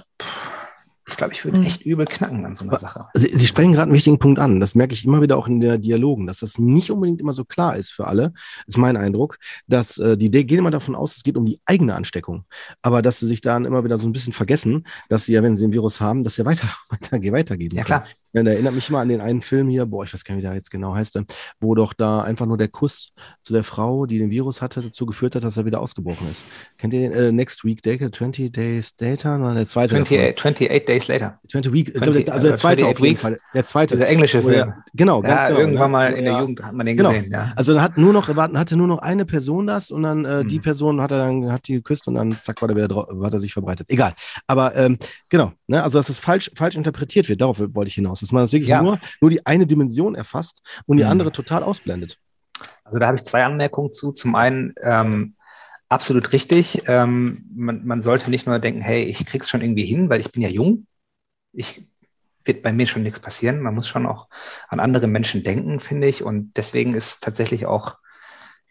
ich 1.07 1.16
glaube, 1.16 1.34
ich 1.34 1.44
würde 1.44 1.59
mhm. 1.59 1.66
echt 1.66 1.82
übel 1.82 2.07
knacken 2.07 2.44
an 2.44 2.55
so 2.55 2.64
einer 2.64 2.78
Sache. 2.78 3.07
Sie, 3.14 3.36
Sie 3.36 3.46
sprechen 3.46 3.72
gerade 3.72 3.84
einen 3.84 3.92
wichtigen 3.92 4.18
Punkt 4.18 4.38
an. 4.38 4.61
Das 4.61 4.74
merke 4.74 4.94
ich 4.94 5.05
immer 5.05 5.20
wieder 5.20 5.36
auch 5.36 5.46
in 5.46 5.61
der 5.61 5.78
Dialogen, 5.78 6.26
dass 6.26 6.40
das 6.40 6.59
nicht 6.59 6.90
unbedingt 6.90 7.20
immer 7.20 7.32
so 7.34 7.44
klar 7.44 7.76
ist 7.76 7.92
für 7.92 8.07
alle, 8.07 8.32
ist 8.66 8.78
mein 8.78 8.96
Eindruck, 8.96 9.38
dass 9.66 9.98
äh, 9.98 10.16
die 10.16 10.30
gehen 10.30 10.59
immer 10.59 10.70
davon 10.70 10.94
aus, 10.94 11.16
es 11.16 11.22
geht 11.22 11.36
um 11.36 11.44
die 11.44 11.61
eigene 11.66 11.94
Ansteckung. 11.94 12.44
Aber 12.82 13.02
dass 13.02 13.18
sie 13.18 13.26
sich 13.26 13.40
dann 13.40 13.64
immer 13.64 13.84
wieder 13.84 13.98
so 13.98 14.09
ein 14.09 14.12
bisschen 14.12 14.32
vergessen, 14.32 14.84
dass 15.09 15.26
sie 15.26 15.32
ja, 15.32 15.42
wenn 15.42 15.57
sie 15.57 15.66
ein 15.66 15.72
Virus 15.72 16.00
haben, 16.00 16.22
dass 16.22 16.36
sie 16.36 16.44
weiter, 16.44 16.68
weiter, 16.88 17.32
weitergeben. 17.32 17.76
Ja, 17.76 17.84
klar. 17.84 18.05
Ja, 18.35 18.43
der 18.43 18.55
erinnert 18.55 18.74
mich 18.74 18.91
mal 18.91 19.01
an 19.01 19.09
den 19.09 19.20
einen 19.20 19.41
Film 19.41 19.68
hier, 19.68 19.87
boah, 19.87 20.03
ich 20.03 20.12
weiß 20.12 20.24
gar 20.24 20.35
nicht, 20.35 20.43
wie 20.43 20.47
der 20.47 20.57
jetzt 20.57 20.70
genau 20.70 20.93
heißt, 20.93 21.20
wo 21.61 21.76
doch 21.76 21.93
da 21.93 22.22
einfach 22.22 22.47
nur 22.47 22.59
der 22.59 22.66
Kuss 22.66 23.12
zu 23.45 23.53
der 23.53 23.62
Frau, 23.62 24.07
die 24.07 24.18
den 24.18 24.30
Virus 24.30 24.61
hatte, 24.61 24.82
dazu 24.82 25.07
geführt 25.07 25.37
hat, 25.37 25.45
dass 25.45 25.57
er 25.57 25.66
wieder 25.66 25.80
ausgebrochen 25.80 26.28
ist. 26.28 26.43
Kennt 26.76 26.95
ihr 26.95 27.09
den 27.09 27.12
äh, 27.12 27.30
Next 27.30 27.64
Week 27.64 27.80
Day, 27.80 27.97
20 28.11 28.51
Days 28.51 28.97
Later? 29.01 29.37
Oder 29.37 29.55
der 29.55 29.66
zweite 29.66 29.95
28, 30.01 30.37
28 30.37 30.85
Days 30.85 31.07
Later. 31.07 31.39
20 31.49 31.72
Week, 31.72 31.97
20, 31.97 32.32
also 32.32 32.49
der 32.49 32.57
zweite 32.57 32.87
auf 32.87 32.99
jeden 32.99 33.16
Fall. 33.16 33.39
Der 33.55 33.64
zweite. 33.66 33.97
Der 33.97 34.09
englische 34.09 34.43
Film. 34.43 34.53
Der, 34.53 34.85
genau, 34.95 35.22
ganz 35.22 35.35
ja, 35.35 35.49
genau. 35.49 35.61
Irgendwann 35.61 35.91
mal 35.93 36.12
in 36.12 36.24
der 36.24 36.41
Jugend 36.41 36.61
hat 36.61 36.74
man 36.74 36.87
den 36.87 36.97
genau. 36.97 37.11
gesehen, 37.11 37.30
ja. 37.30 37.53
Also 37.55 37.72
dann 37.72 37.82
hat 37.82 37.97
nur 37.97 38.12
noch, 38.12 38.26
hatte 38.28 38.76
nur 38.76 38.89
noch 38.89 38.99
eine 38.99 39.24
Person 39.24 39.68
das 39.68 39.93
und 39.93 40.03
dann 40.03 40.24
äh, 40.24 40.41
hm. 40.41 40.49
die 40.49 40.59
Person 40.59 41.01
hat 41.01 41.12
er 41.12 41.18
dann, 41.18 41.53
hat 41.53 41.68
die 41.68 41.74
geküsst 41.74 42.09
und 42.09 42.14
dann 42.14 42.37
zack, 42.43 42.61
war 42.61 42.66
der 42.66 42.76
wieder 42.76 43.07
hat 43.22 43.32
er 43.32 43.39
sich 43.39 43.53
verbreitet. 43.53 43.89
Egal. 43.91 44.12
Aber 44.49 44.74
ähm, 44.74 44.99
genau, 45.28 45.53
ne? 45.68 45.85
also 45.85 46.01
dass 46.01 46.09
es 46.09 46.18
falsch, 46.18 46.51
falsch 46.57 46.74
interpretiert 46.74 47.28
wird, 47.28 47.41
darauf 47.41 47.61
wollte 47.61 47.89
ich 47.89 47.95
hinaus. 47.95 48.24
Dass 48.25 48.33
man 48.33 48.43
das 48.43 48.53
wirklich 48.53 48.68
ja. 48.68 48.83
nur 48.83 48.99
nur 49.20 49.31
die 49.31 49.45
eine 49.47 49.66
Dimension 49.66 50.14
erfasst 50.14 50.62
und 50.87 50.97
die 50.97 51.05
mhm. 51.05 51.11
andere 51.11 51.33
total 51.33 51.62
ausblendet. 51.62 52.18
Also 52.85 52.99
da 52.99 53.07
habe 53.07 53.16
ich 53.16 53.25
zwei 53.25 53.45
Anmerkungen 53.45 53.93
zu. 53.93 54.12
Zum 54.12 54.35
einen, 54.35 54.75
ähm, 54.83 55.35
absolut 55.89 56.33
richtig. 56.33 56.83
Ähm, 56.87 57.45
man, 57.55 57.87
man, 57.87 58.03
sollte 58.03 58.31
nicht 58.31 58.47
nur 58.47 58.59
denken, 58.59 58.81
hey, 58.81 59.05
ich 59.05 59.25
krieg's 59.27 59.49
schon 59.49 59.62
irgendwie 59.62 59.85
hin, 59.85 60.11
weil 60.11 60.20
ich 60.20 60.31
bin 60.33 60.43
ja 60.43 60.49
jung. 60.49 60.87
Ich 61.53 61.87
wird 62.45 62.62
bei 62.62 62.72
mir 62.72 62.87
schon 62.87 63.03
nichts 63.03 63.20
passieren. 63.20 63.61
Man 63.61 63.75
muss 63.75 63.89
schon 63.89 64.07
auch 64.07 64.29
an 64.68 64.81
andere 64.81 65.07
Menschen 65.07 65.43
denken, 65.43 65.81
finde 65.81 66.09
ich. 66.09 66.22
Und 66.22 66.53
deswegen 66.57 66.95
ist 66.95 67.22
tatsächlich 67.22 67.66
auch 67.66 67.97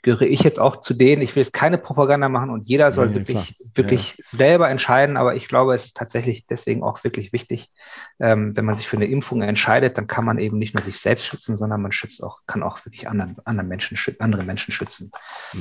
gehöre 0.04 0.28
ich 0.28 0.43
jetzt 0.43 0.60
auch 0.60 0.82
zu 0.82 0.93
denen, 0.93 1.22
ich 1.22 1.36
will 1.36 1.43
jetzt 1.43 1.54
keine 1.54 1.78
Propaganda 1.78 2.30
machen 2.30 2.51
und 2.51 2.68
jeder 2.68 2.91
soll 2.91 3.08
ja, 3.08 3.16
wirklich, 3.16 3.58
wirklich 3.74 4.10
ja. 4.10 4.16
selber 4.20 4.70
entscheiden, 4.70 5.18
aber 5.18 5.36
ich 5.36 5.47
glaube, 5.47 5.74
es 5.74 5.86
ist 5.86 5.97
tatsächlich 5.97 6.45
deswegen 6.45 6.84
auch 6.84 7.04
wirklich 7.06 7.34
wichtig, 7.34 7.72
ähm, 8.20 8.56
wenn 8.56 8.66
man 8.66 8.76
sich 8.76 8.88
für 8.88 8.97
eine 8.97 9.06
Impfung 9.06 9.41
entscheidet, 9.41 9.97
dann 9.97 10.06
kann 10.06 10.26
man 10.26 10.38
eben 10.39 10.60
nicht 10.60 10.76
nur 10.76 10.84
sich 10.84 10.99
selbst 10.99 11.26
schützen, 11.26 11.56
sondern 11.56 11.82
man 11.82 11.93
schützt 11.93 12.22
auch, 12.22 12.41
kann 12.45 12.64
auch 12.64 12.86
wirklich 12.86 13.08
anderen, 13.08 13.38
anderen 13.45 13.70
Menschen, 13.70 13.97
andere 14.20 14.43
Menschen 14.43 14.74
schützen. 14.74 15.12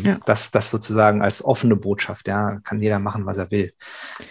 Ja. 0.03 0.18
Das, 0.26 0.51
das 0.51 0.70
sozusagen 0.70 1.22
als 1.22 1.45
offene 1.45 1.76
Botschaft, 1.76 2.26
ja, 2.26 2.59
kann 2.64 2.80
jeder 2.80 2.99
machen, 2.99 3.26
was 3.26 3.38
er 3.38 3.51
will 3.53 3.72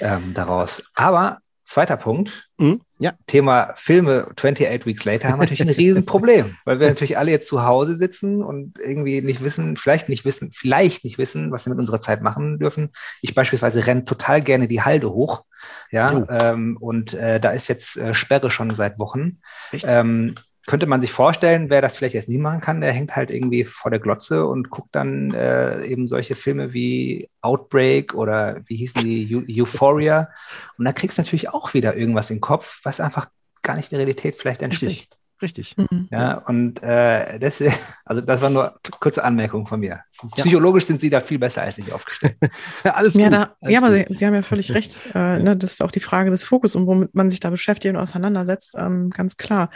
ähm, 0.02 0.34
daraus. 0.34 0.84
Aber 0.94 1.40
Zweiter 1.72 1.96
Punkt. 1.96 2.50
Mhm, 2.58 2.82
ja. 3.02 3.14
Thema 3.26 3.74
Filme 3.76 4.28
28 4.36 4.86
Weeks 4.86 5.06
Later 5.06 5.30
haben 5.30 5.40
natürlich 5.40 5.62
ein 5.62 5.70
Riesenproblem, 5.70 6.56
weil 6.66 6.80
wir 6.80 6.88
natürlich 6.88 7.18
alle 7.18 7.32
jetzt 7.32 7.48
zu 7.48 7.66
Hause 7.66 7.96
sitzen 7.96 8.44
und 8.44 8.78
irgendwie 8.78 9.22
nicht 9.22 9.44
wissen, 9.44 9.76
vielleicht 9.76 10.08
nicht 10.08 10.24
wissen, 10.24 10.52
vielleicht 10.54 11.04
nicht 11.04 11.18
wissen, 11.18 11.52
was 11.52 11.66
wir 11.66 11.72
mit 11.72 11.80
unserer 11.80 12.00
Zeit 12.00 12.22
machen 12.22 12.60
dürfen. 12.60 12.92
Ich 13.22 13.34
beispielsweise 13.34 13.88
renne 13.88 14.06
total 14.06 14.42
gerne 14.42 14.68
die 14.68 14.84
Halde 14.84 15.10
hoch. 15.10 15.44
Ja, 15.90 16.14
oh. 16.14 16.26
ähm, 16.30 16.78
und 16.80 17.16
äh, 17.16 17.40
da 17.40 17.50
ist 17.50 17.68
jetzt 17.70 17.98
äh, 17.98 18.14
Sperre 18.14 18.52
schon 18.52 18.74
seit 18.76 19.00
Wochen. 19.00 19.40
Echt? 19.72 19.86
Ähm, 19.88 20.36
könnte 20.68 20.86
man 20.86 21.02
sich 21.02 21.12
vorstellen, 21.12 21.70
wer 21.70 21.82
das 21.82 21.98
vielleicht 21.98 22.14
jetzt 22.14 22.30
nie 22.30 22.38
machen 22.38 22.62
kann, 22.62 22.82
der 22.82 22.94
hängt 22.94 23.16
halt 23.16 23.32
irgendwie 23.32 23.64
vor 23.64 23.90
der 23.90 24.00
Glotze 24.00 24.46
und 24.46 24.70
guckt 24.70 24.90
dann 24.94 25.34
äh, 25.34 25.84
eben 25.86 26.08
solche 26.08 26.36
Filme 26.36 26.74
wie 26.74 27.30
Outbreak 27.42 28.14
oder 28.14 28.62
wie 28.66 28.76
hießen 28.76 29.02
die, 29.02 29.34
Eu 29.34 29.64
Euphoria. 29.64 30.30
Und 30.78 30.86
da 30.86 30.94
kriegst 30.94 31.18
du 31.18 31.22
natürlich 31.22 31.50
auch 31.50 31.74
wieder 31.74 31.96
irgendwas 31.96 32.30
im 32.30 32.42
Kopf, 32.42 32.80
was 32.84 33.00
einfach 33.00 33.30
gar 33.64 33.76
nicht 33.76 33.92
der 33.92 34.00
Realität 34.00 34.36
vielleicht 34.36 34.62
entspricht. 34.62 35.18
Richtig. 35.42 35.76
Mhm. 35.76 36.08
Ja, 36.12 36.36
und 36.36 36.84
äh, 36.84 37.40
das, 37.40 37.64
also 38.06 38.22
das 38.22 38.42
war 38.42 38.50
nur 38.50 38.70
eine 38.70 38.80
kurze 39.00 39.24
Anmerkung 39.24 39.66
von 39.66 39.80
mir. 39.80 40.02
Psychologisch 40.36 40.84
ja. 40.84 40.88
sind 40.88 41.02
Sie 41.02 41.10
da 41.10 41.20
viel 41.20 41.40
besser 41.40 41.64
als 41.64 41.80
ich 41.80 41.92
aufgestellt. 41.92 42.38
ja, 42.84 42.92
alles 42.92 43.14
gut. 43.14 43.24
Ja, 43.24 43.30
da, 43.30 43.56
alles 43.62 43.74
ja 43.74 43.80
aber 43.80 43.92
Sie, 43.92 44.06
Sie, 44.10 44.26
haben 44.26 44.36
ja 44.36 44.44
völlig 44.44 44.72
recht. 44.74 45.00
Äh, 45.16 45.40
ne, 45.40 45.58
das 45.58 45.74
ist 45.74 45.82
auch 45.82 45.92
die 45.92 46.00
Frage 46.00 46.30
des 46.30 46.44
Fokus 46.44 46.76
und 46.76 46.86
womit 46.86 47.16
man 47.16 47.32
sich 47.32 47.40
da 47.40 47.50
beschäftigt 47.50 47.96
und 47.96 48.02
auseinandersetzt, 48.02 48.76
ähm, 48.78 49.10
ganz 49.10 49.38
klar. 49.38 49.72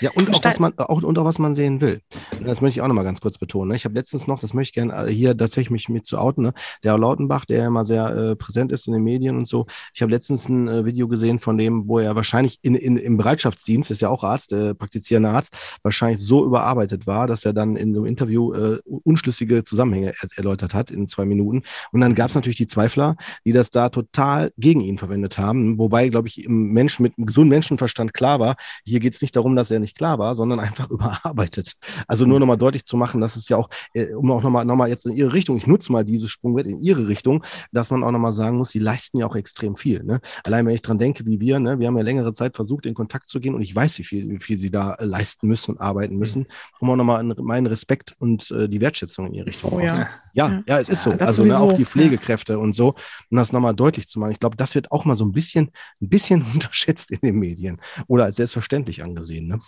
Ja, 0.00 0.10
und 0.14 0.32
auch, 0.34 0.44
was 0.44 0.60
man, 0.60 0.72
auch, 0.78 1.02
und 1.02 1.18
auch 1.18 1.24
was 1.24 1.38
man 1.38 1.54
sehen 1.54 1.80
will. 1.80 2.00
Das 2.44 2.60
möchte 2.60 2.78
ich 2.78 2.82
auch 2.82 2.88
nochmal 2.88 3.04
ganz 3.04 3.20
kurz 3.20 3.38
betonen. 3.38 3.70
Ne? 3.70 3.76
Ich 3.76 3.84
habe 3.84 3.94
letztens 3.94 4.26
noch, 4.26 4.38
das 4.38 4.54
möchte 4.54 4.70
ich 4.70 4.74
gerne 4.74 5.08
äh, 5.08 5.12
hier 5.12 5.36
tatsächlich 5.36 5.70
mich 5.70 5.88
mit 5.88 6.06
zu 6.06 6.18
outen, 6.18 6.44
ne? 6.44 6.52
der 6.84 6.96
Lautenbach, 6.96 7.44
der 7.44 7.66
immer 7.66 7.84
sehr 7.84 8.08
äh, 8.08 8.36
präsent 8.36 8.72
ist 8.72 8.86
in 8.86 8.92
den 8.92 9.02
Medien 9.02 9.36
und 9.36 9.48
so. 9.48 9.66
Ich 9.92 10.00
habe 10.00 10.12
letztens 10.12 10.48
ein 10.48 10.68
äh, 10.68 10.84
Video 10.84 11.08
gesehen 11.08 11.40
von 11.40 11.58
dem, 11.58 11.88
wo 11.88 11.98
er 11.98 12.14
wahrscheinlich 12.14 12.58
in, 12.62 12.74
in, 12.74 12.96
im 12.96 13.16
Bereitschaftsdienst, 13.16 13.90
ist 13.90 14.00
ja 14.00 14.08
auch 14.08 14.22
Arzt, 14.22 14.52
äh, 14.52 14.74
praktizierender 14.74 15.32
Arzt, 15.32 15.56
wahrscheinlich 15.82 16.20
so 16.20 16.46
überarbeitet 16.46 17.06
war, 17.06 17.26
dass 17.26 17.44
er 17.44 17.52
dann 17.52 17.76
in 17.76 17.94
einem 17.94 18.06
Interview 18.06 18.52
äh, 18.52 18.78
unschlüssige 19.04 19.64
Zusammenhänge 19.64 20.14
er 20.20 20.28
erläutert 20.36 20.72
hat 20.72 20.90
in 20.90 21.08
zwei 21.08 21.24
Minuten. 21.24 21.62
Und 21.92 22.00
dann 22.00 22.14
gab 22.14 22.28
es 22.28 22.34
natürlich 22.34 22.56
die 22.56 22.66
Zweifler, 22.66 23.16
die 23.44 23.52
das 23.52 23.70
da 23.70 23.88
total 23.88 24.52
gegen 24.56 24.80
ihn 24.80 24.98
verwendet 24.98 25.36
haben. 25.38 25.78
Wobei, 25.78 26.08
glaube 26.08 26.28
ich, 26.28 26.44
im 26.44 26.72
Menschen 26.72 27.02
mit 27.02 27.18
einem 27.18 27.26
gesunden 27.26 27.50
Menschenverstand 27.50 28.14
klar 28.14 28.40
war, 28.40 28.56
hier 28.84 29.00
geht 29.00 29.14
es 29.14 29.22
nicht 29.22 29.34
darum, 29.34 29.56
dass 29.56 29.70
er 29.70 29.79
nicht 29.80 29.96
klar 29.96 30.18
war, 30.18 30.34
sondern 30.34 30.60
einfach 30.60 30.90
überarbeitet. 30.90 31.74
Also 32.06 32.24
nur 32.24 32.40
nochmal 32.40 32.58
deutlich 32.58 32.84
zu 32.84 32.96
machen, 32.96 33.20
dass 33.20 33.36
es 33.36 33.48
ja 33.48 33.56
auch, 33.56 33.68
äh, 33.94 34.14
um 34.14 34.30
auch 34.30 34.42
nochmal 34.42 34.64
noch 34.64 34.76
mal 34.76 34.88
jetzt 34.88 35.06
in 35.06 35.12
ihre 35.12 35.32
Richtung, 35.32 35.56
ich 35.56 35.66
nutze 35.66 35.92
mal 35.92 36.04
dieses 36.04 36.30
Sprungbrett 36.30 36.66
in 36.66 36.80
ihre 36.80 37.08
Richtung, 37.08 37.44
dass 37.72 37.90
man 37.90 38.04
auch 38.04 38.10
nochmal 38.10 38.32
sagen 38.32 38.56
muss, 38.56 38.70
sie 38.70 38.78
leisten 38.78 39.18
ja 39.18 39.26
auch 39.26 39.36
extrem 39.36 39.76
viel. 39.76 40.02
Ne? 40.02 40.20
Allein 40.44 40.66
wenn 40.66 40.74
ich 40.74 40.82
dran 40.82 40.98
denke, 40.98 41.26
wie 41.26 41.40
wir, 41.40 41.58
ne, 41.58 41.78
wir 41.78 41.86
haben 41.86 41.96
ja 41.96 42.02
längere 42.02 42.32
Zeit 42.32 42.56
versucht, 42.56 42.86
in 42.86 42.94
Kontakt 42.94 43.28
zu 43.28 43.40
gehen 43.40 43.54
und 43.54 43.62
ich 43.62 43.74
weiß, 43.74 43.98
wie 43.98 44.04
viel, 44.04 44.28
wie 44.28 44.38
viel 44.38 44.56
sie 44.56 44.70
da 44.70 44.94
äh, 44.94 45.04
leisten 45.04 45.48
müssen 45.48 45.72
und 45.72 45.80
arbeiten 45.80 46.16
müssen, 46.16 46.46
um 46.78 46.90
auch 46.90 46.96
nochmal 46.96 47.24
meinen 47.24 47.66
Respekt 47.66 48.14
und 48.18 48.50
äh, 48.50 48.68
die 48.68 48.80
Wertschätzung 48.80 49.26
in 49.26 49.34
ihre 49.34 49.46
Richtung 49.46 49.72
oh, 49.72 49.80
ja. 49.80 50.08
ja. 50.32 50.62
ja, 50.66 50.78
es 50.78 50.88
ist 50.88 51.02
so. 51.02 51.10
also 51.10 51.44
ne, 51.44 51.58
auch 51.58 51.72
die 51.72 51.84
Pflegekräfte 51.84 52.58
und 52.58 52.74
so, 52.74 52.94
um 53.30 53.36
das 53.36 53.52
nochmal 53.52 53.74
deutlich 53.74 54.08
zu 54.08 54.18
machen. 54.18 54.32
Ich 54.32 54.40
glaube, 54.40 54.56
das 54.56 54.74
wird 54.74 54.92
auch 54.92 55.04
mal 55.04 55.16
so 55.16 55.24
ein 55.24 55.32
bisschen, 55.32 55.70
ein 56.00 56.08
bisschen 56.08 56.42
unterschätzt 56.54 57.10
in 57.10 57.20
den 57.22 57.36
Medien 57.36 57.80
oder 58.06 58.24
als 58.24 58.36
selbstverständlich 58.36 59.02
angesehen. 59.02 59.48
Ne? 59.48 59.60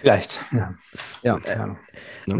Vielleicht, 0.00 0.38
ja. 0.52 0.74
ja. 1.22 1.40
ja. 1.46 1.76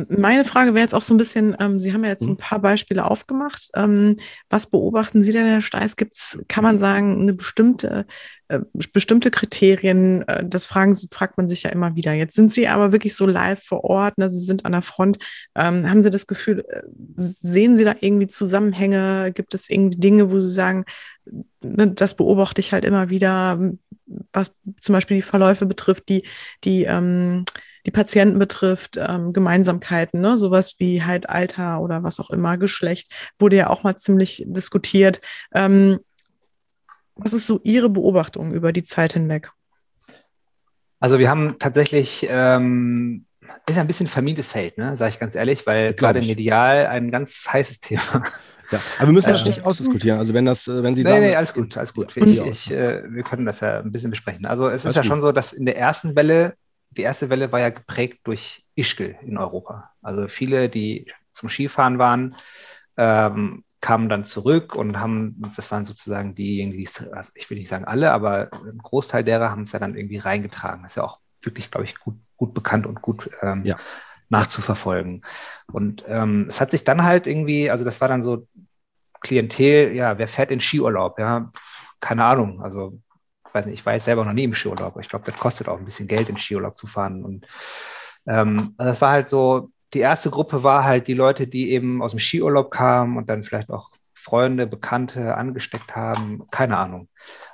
Meine 0.09 0.45
Frage 0.45 0.75
wäre 0.75 0.83
jetzt 0.83 0.95
auch 0.95 1.03
so 1.03 1.15
ein 1.15 1.19
bisschen, 1.19 1.57
ähm, 1.59 1.81
Sie 1.81 1.93
haben 1.93 2.05
ja 2.05 2.11
jetzt 2.11 2.23
ein 2.23 2.31
mhm. 2.31 2.37
paar 2.37 2.61
Beispiele 2.61 3.05
aufgemacht. 3.05 3.71
Ähm, 3.75 4.17
was 4.51 4.69
beobachten 4.69 5.23
Sie 5.23 5.33
denn, 5.33 5.47
Herr 5.47 5.61
Steiß? 5.61 5.97
Gibt's, 5.97 6.39
kann 6.49 6.65
man 6.65 6.79
sagen, 6.79 7.21
eine 7.21 7.33
bestimmte, 7.33 8.07
äh, 8.49 8.61
bestimmte 8.93 9.31
Kriterien? 9.31 10.27
Äh, 10.29 10.45
das 10.47 10.67
fragen, 10.67 10.97
fragt 11.11 11.37
man 11.37 11.49
sich 11.49 11.63
ja 11.63 11.71
immer 11.71 11.97
wieder. 11.97 12.13
Jetzt 12.13 12.35
sind 12.35 12.53
Sie 12.53 12.69
aber 12.69 12.93
wirklich 12.93 13.17
so 13.17 13.27
live 13.27 13.63
vor 13.63 13.85
Ort, 13.85 14.19
ne? 14.19 14.31
Sie 14.31 14.45
sind 14.45 14.65
an 14.65 14.73
der 14.73 14.83
Front. 14.83 15.19
Ähm, 15.55 15.89
haben 15.89 16.03
Sie 16.03 16.11
das 16.11 16.27
Gefühl, 16.27 16.65
äh, 16.69 16.83
sehen 17.17 17.77
Sie 17.77 17.85
da 17.85 17.95
irgendwie 18.01 18.27
Zusammenhänge? 18.27 19.33
Gibt 19.33 19.55
es 19.55 19.71
irgendwie 19.71 19.99
Dinge, 19.99 20.31
wo 20.31 20.41
Sie 20.41 20.53
sagen, 20.53 20.85
das 21.61 22.15
beobachte 22.15 22.61
ich 22.61 22.73
halt 22.73 22.85
immer 22.85 23.11
wieder, 23.11 23.59
was 24.33 24.53
zum 24.81 24.93
Beispiel 24.93 25.17
die 25.17 25.23
Verläufe 25.23 25.67
betrifft, 25.67 26.09
die, 26.09 26.23
die, 26.65 26.85
ähm, 26.85 27.45
die 27.87 27.91
Patienten 27.91 28.39
betrifft, 28.39 28.97
ähm, 28.97 29.33
Gemeinsamkeiten, 29.33 30.21
ne? 30.21 30.37
sowas 30.37 30.77
wie 30.79 31.03
halt 31.03 31.29
Alter 31.29 31.81
oder 31.81 32.03
was 32.03 32.21
auch 32.21 32.31
immer, 32.31 32.59
Geschlecht, 32.59 33.13
wurde 33.39 33.57
ja 33.57 33.71
auch 33.71 33.83
mal 33.83 33.97
ziemlich 33.97 34.45
diskutiert. 34.47 35.21
Ähm, 35.55 35.99
was 37.17 37.33
ist 37.33 37.47
so 37.47 37.61
Ihre 37.65 37.89
Beobachtung 37.89 38.53
über 38.53 38.73
die 38.73 38.85
Zeit 38.85 39.15
hinweg? 39.15 39.51
Also 41.01 41.19
wir 41.19 41.29
haben 41.29 41.59
tatsächlich, 41.59 42.27
ähm, 42.29 43.25
ist 43.69 43.79
ein 43.79 43.87
bisschen 43.87 44.07
vermintes 44.07 44.53
Feld, 44.53 44.79
ne? 44.79 44.97
sage 44.97 45.11
ich 45.11 45.19
ganz 45.19 45.35
ehrlich, 45.35 45.67
weil 45.67 45.95
gerade 45.95 46.21
medial 46.21 46.87
ein 46.87 47.11
ganz 47.11 47.47
heißes 47.51 47.81
Thema. 47.81 48.25
Ja, 48.71 48.81
aber 48.99 49.09
wir 49.09 49.13
müssen 49.13 49.31
das 49.31 49.45
nicht 49.45 49.65
ausdiskutieren. 49.65 50.19
Also 50.19 50.35
wenn 50.35 50.45
das, 50.45 50.69
äh, 50.69 50.83
wenn 50.83 50.95
Sie 50.95 51.03
nee, 51.03 51.09
sagen. 51.09 51.23
Nee, 51.23 51.37
alles 51.37 51.55
gut, 51.55 51.77
alles 51.77 51.95
gut. 51.95 52.17
Ich, 52.17 52.41
ich, 52.41 52.71
äh, 52.71 53.03
wir 53.11 53.23
können 53.23 53.47
das 53.47 53.61
ja 53.61 53.81
ein 53.81 53.93
bisschen 53.93 54.11
besprechen. 54.11 54.47
Also 54.47 54.69
es 54.69 54.85
ist 54.85 54.95
ja 54.95 55.03
gut. 55.03 55.09
schon 55.09 55.21
so, 55.21 55.33
dass 55.33 55.53
in 55.53 55.65
der 55.65 55.77
ersten 55.77 56.17
Welle, 56.17 56.55
die 56.91 57.03
erste 57.03 57.31
Welle 57.31 57.53
war 57.53 57.61
ja 57.61 57.71
geprägt 57.71 58.21
durch 58.25 58.67
Ischgl 58.75 59.17
in 59.23 59.39
Europa. 59.39 59.93
Also 60.03 60.27
viele, 60.29 60.69
die 60.69 61.11
zum 61.33 61.49
Skifahren 61.49 61.99
waren, 61.99 62.37
ähm, 62.97 63.65
kamen 63.81 64.09
dann 64.09 64.25
zurück 64.25 64.75
und 64.75 64.99
haben, 64.99 65.41
das 65.57 65.71
waren 65.71 65.85
sozusagen 65.85 66.35
diejenigen, 66.35 66.79
die, 66.79 66.89
also 67.13 67.31
ich 67.37 67.49
will 67.49 67.59
nicht 67.59 67.69
sagen 67.69 67.85
alle, 67.85 68.11
aber 68.11 68.51
ein 68.53 68.79
Großteil 68.79 69.23
derer 69.23 69.51
haben 69.51 69.63
es 69.63 69.73
ja 69.73 69.79
dann 69.79 69.95
irgendwie 69.95 70.19
reingetragen. 70.19 70.83
Das 70.83 70.93
ist 70.93 70.97
ja 70.97 71.05
auch 71.05 71.21
wirklich, 71.43 71.71
glaube 71.71 71.85
ich, 71.85 71.99
gut, 72.01 72.17
gut 72.37 72.55
bekannt 72.55 72.87
und 72.87 73.01
gut 73.01 73.31
ähm, 73.41 73.65
ja 73.65 73.77
nachzuverfolgen. 74.29 75.23
Und 75.73 76.05
ähm, 76.09 76.47
es 76.49 76.61
hat 76.61 76.71
sich 76.71 76.85
dann 76.85 77.05
halt 77.05 77.27
irgendwie, 77.27 77.71
also 77.71 77.85
das 77.85 78.01
war 78.01 78.09
dann 78.09 78.23
so 78.23 78.47
Klientel, 79.21 79.95
ja, 79.95 80.19
wer 80.19 80.29
fährt 80.29 80.51
in 80.51 80.61
Skiurlaub? 80.61 81.19
Ja, 81.19 81.51
keine 82.01 82.25
Ahnung. 82.25 82.63
Also, 82.63 83.01
weiß 83.53 83.67
nicht, 83.67 83.81
ich 83.81 83.87
war 83.87 83.95
jetzt 83.95 84.05
selber 84.05 84.25
noch 84.25 84.33
nie 84.33 84.45
im 84.45 84.55
Skiurlaub, 84.55 84.99
ich 85.01 85.09
glaube, 85.09 85.25
das 85.25 85.39
kostet 85.39 85.69
auch 85.69 85.79
ein 85.79 85.85
bisschen 85.85 86.09
Geld, 86.09 86.29
in 86.29 86.37
Skiurlaub 86.37 86.77
zu 86.77 86.87
fahren. 86.87 87.25
Und 87.25 87.47
ähm, 88.27 88.75
also 88.77 88.91
das 88.91 89.01
war 89.01 89.11
halt 89.11 89.29
so, 89.29 89.71
die 89.95 90.01
erste 90.01 90.31
Gruppe 90.31 90.63
war 90.63 90.85
halt 90.85 91.09
die 91.09 91.15
Leute, 91.15 91.47
die 91.47 91.71
eben 91.73 92.03
aus 92.03 92.13
dem 92.13 92.21
Skiurlaub 92.21 92.71
kamen 92.71 93.17
und 93.17 93.31
dann 93.31 93.43
vielleicht 93.43 93.71
auch 93.71 93.91
Freunde, 94.15 94.67
Bekannte 94.67 95.37
angesteckt 95.37 95.97
haben, 95.97 96.47
keine 96.51 96.77
Ahnung. 96.77 97.09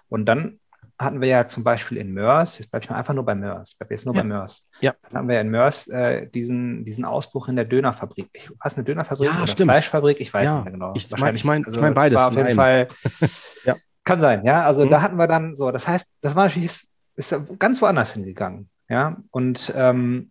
Und 0.09 0.27
dann 0.27 0.59
hatten 0.99 1.21
wir 1.21 1.29
ja 1.29 1.47
zum 1.49 1.65
Beispiel 1.65 1.99
in 1.99 2.13
Mörs, 2.13 2.59
jetzt 2.59 2.71
bleibe 2.71 2.85
ich 2.85 2.91
mal 2.91 2.97
einfach 2.97 3.15
nur 3.15 3.25
bei 3.25 3.35
Mörs, 3.35 3.75
bleibe 3.75 3.95
jetzt 3.95 4.07
nur 4.07 4.15
ja. 4.15 4.23
bei 4.23 4.29
Mörs. 4.29 4.65
Ja. 4.81 4.95
Dann 5.03 5.19
haben 5.19 5.29
wir 5.29 5.37
ja 5.37 5.41
in 5.41 5.51
Mörs 5.51 5.89
äh, 5.89 6.27
diesen, 6.29 6.85
diesen 6.85 7.05
Ausbruch 7.05 7.49
in 7.49 7.57
der 7.57 7.65
Dönerfabrik. 7.65 8.29
Ich, 8.33 8.51
was 8.61 8.75
eine 8.75 8.85
Dönerfabrik 8.85 9.31
ja, 9.31 9.37
oder 9.37 9.47
stimmt. 9.47 9.73
Fleischfabrik? 9.73 10.21
Ich 10.21 10.33
weiß 10.33 10.45
ja. 10.45 10.55
nicht 10.57 10.65
mehr 10.65 10.73
genau. 10.73 10.93
Ich 10.95 11.11
meine 11.11 11.37
ich 11.37 11.45
mein, 11.45 11.65
also, 11.65 11.77
ich 11.77 11.83
mein 11.83 11.95
beides. 11.95 12.19
War 12.19 12.29
auf 12.29 12.37
jeden 12.37 12.55
Fall, 12.55 12.89
ja. 13.65 13.77
kann 14.05 14.21
sein, 14.21 14.45
ja. 14.45 14.65
Also 14.65 14.87
mhm. 14.87 14.91
da 14.91 15.03
hatten 15.03 15.17
wir 15.17 15.27
dann 15.27 15.57
so, 15.57 15.71
das 15.73 15.89
heißt, 15.89 16.07
das 16.21 16.37
war 16.37 16.45
natürlich, 16.45 16.67
ist, 16.67 16.89
ist 17.17 17.59
ganz 17.59 17.83
woanders 17.83 18.13
hingegangen. 18.13 18.71
Ja. 18.89 19.17
Und 19.31 19.73
ähm, 19.75 20.31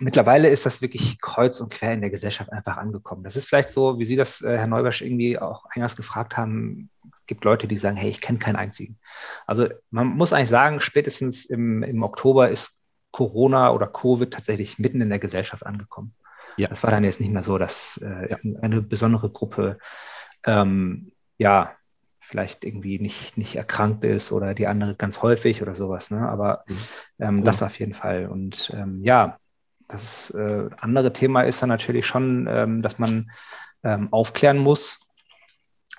mittlerweile 0.00 0.48
ist 0.48 0.66
das 0.66 0.82
wirklich 0.82 1.20
kreuz 1.20 1.60
und 1.60 1.72
quer 1.72 1.92
in 1.92 2.00
der 2.00 2.10
Gesellschaft 2.10 2.52
einfach 2.52 2.76
angekommen. 2.76 3.22
Das 3.22 3.36
ist 3.36 3.46
vielleicht 3.46 3.68
so, 3.68 3.98
wie 3.98 4.04
Sie 4.04 4.16
das, 4.16 4.42
äh, 4.42 4.58
Herr 4.58 4.66
Neubersch, 4.66 5.02
irgendwie 5.02 5.38
auch 5.38 5.66
eingangs 5.66 5.96
gefragt 5.96 6.36
haben, 6.36 6.90
es 6.91 6.91
gibt 7.32 7.46
Leute, 7.46 7.66
die 7.66 7.78
sagen, 7.78 7.96
hey, 7.96 8.10
ich 8.10 8.20
kenne 8.20 8.38
keinen 8.38 8.56
einzigen. 8.56 8.98
Also 9.46 9.66
man 9.90 10.08
muss 10.08 10.34
eigentlich 10.34 10.50
sagen, 10.50 10.82
spätestens 10.82 11.46
im, 11.46 11.82
im 11.82 12.02
Oktober 12.02 12.50
ist 12.50 12.78
Corona 13.10 13.72
oder 13.72 13.86
Covid 13.86 14.30
tatsächlich 14.30 14.78
mitten 14.78 15.00
in 15.00 15.08
der 15.08 15.18
Gesellschaft 15.18 15.64
angekommen. 15.64 16.14
Ja. 16.58 16.68
Das 16.68 16.82
war 16.82 16.90
dann 16.90 17.04
jetzt 17.04 17.20
nicht 17.20 17.32
mehr 17.32 17.42
so, 17.42 17.56
dass 17.56 17.98
äh, 18.04 18.32
ja. 18.32 18.36
eine 18.60 18.82
besondere 18.82 19.30
Gruppe 19.30 19.78
ähm, 20.44 21.12
ja 21.38 21.72
vielleicht 22.20 22.64
irgendwie 22.64 22.98
nicht, 22.98 23.38
nicht 23.38 23.56
erkrankt 23.56 24.04
ist 24.04 24.30
oder 24.30 24.52
die 24.52 24.66
andere 24.66 24.94
ganz 24.94 25.22
häufig 25.22 25.62
oder 25.62 25.74
sowas. 25.74 26.10
Ne? 26.10 26.28
Aber 26.28 26.64
mhm. 26.68 26.76
ähm, 27.18 27.44
das 27.44 27.62
auf 27.62 27.78
jeden 27.78 27.94
Fall. 27.94 28.26
Und 28.26 28.70
ähm, 28.76 29.02
ja, 29.02 29.38
das 29.88 30.28
äh, 30.32 30.68
andere 30.76 31.14
Thema 31.14 31.42
ist 31.42 31.62
dann 31.62 31.70
natürlich 31.70 32.04
schon, 32.04 32.46
ähm, 32.46 32.82
dass 32.82 32.98
man 32.98 33.30
ähm, 33.84 34.12
aufklären 34.12 34.58
muss 34.58 35.01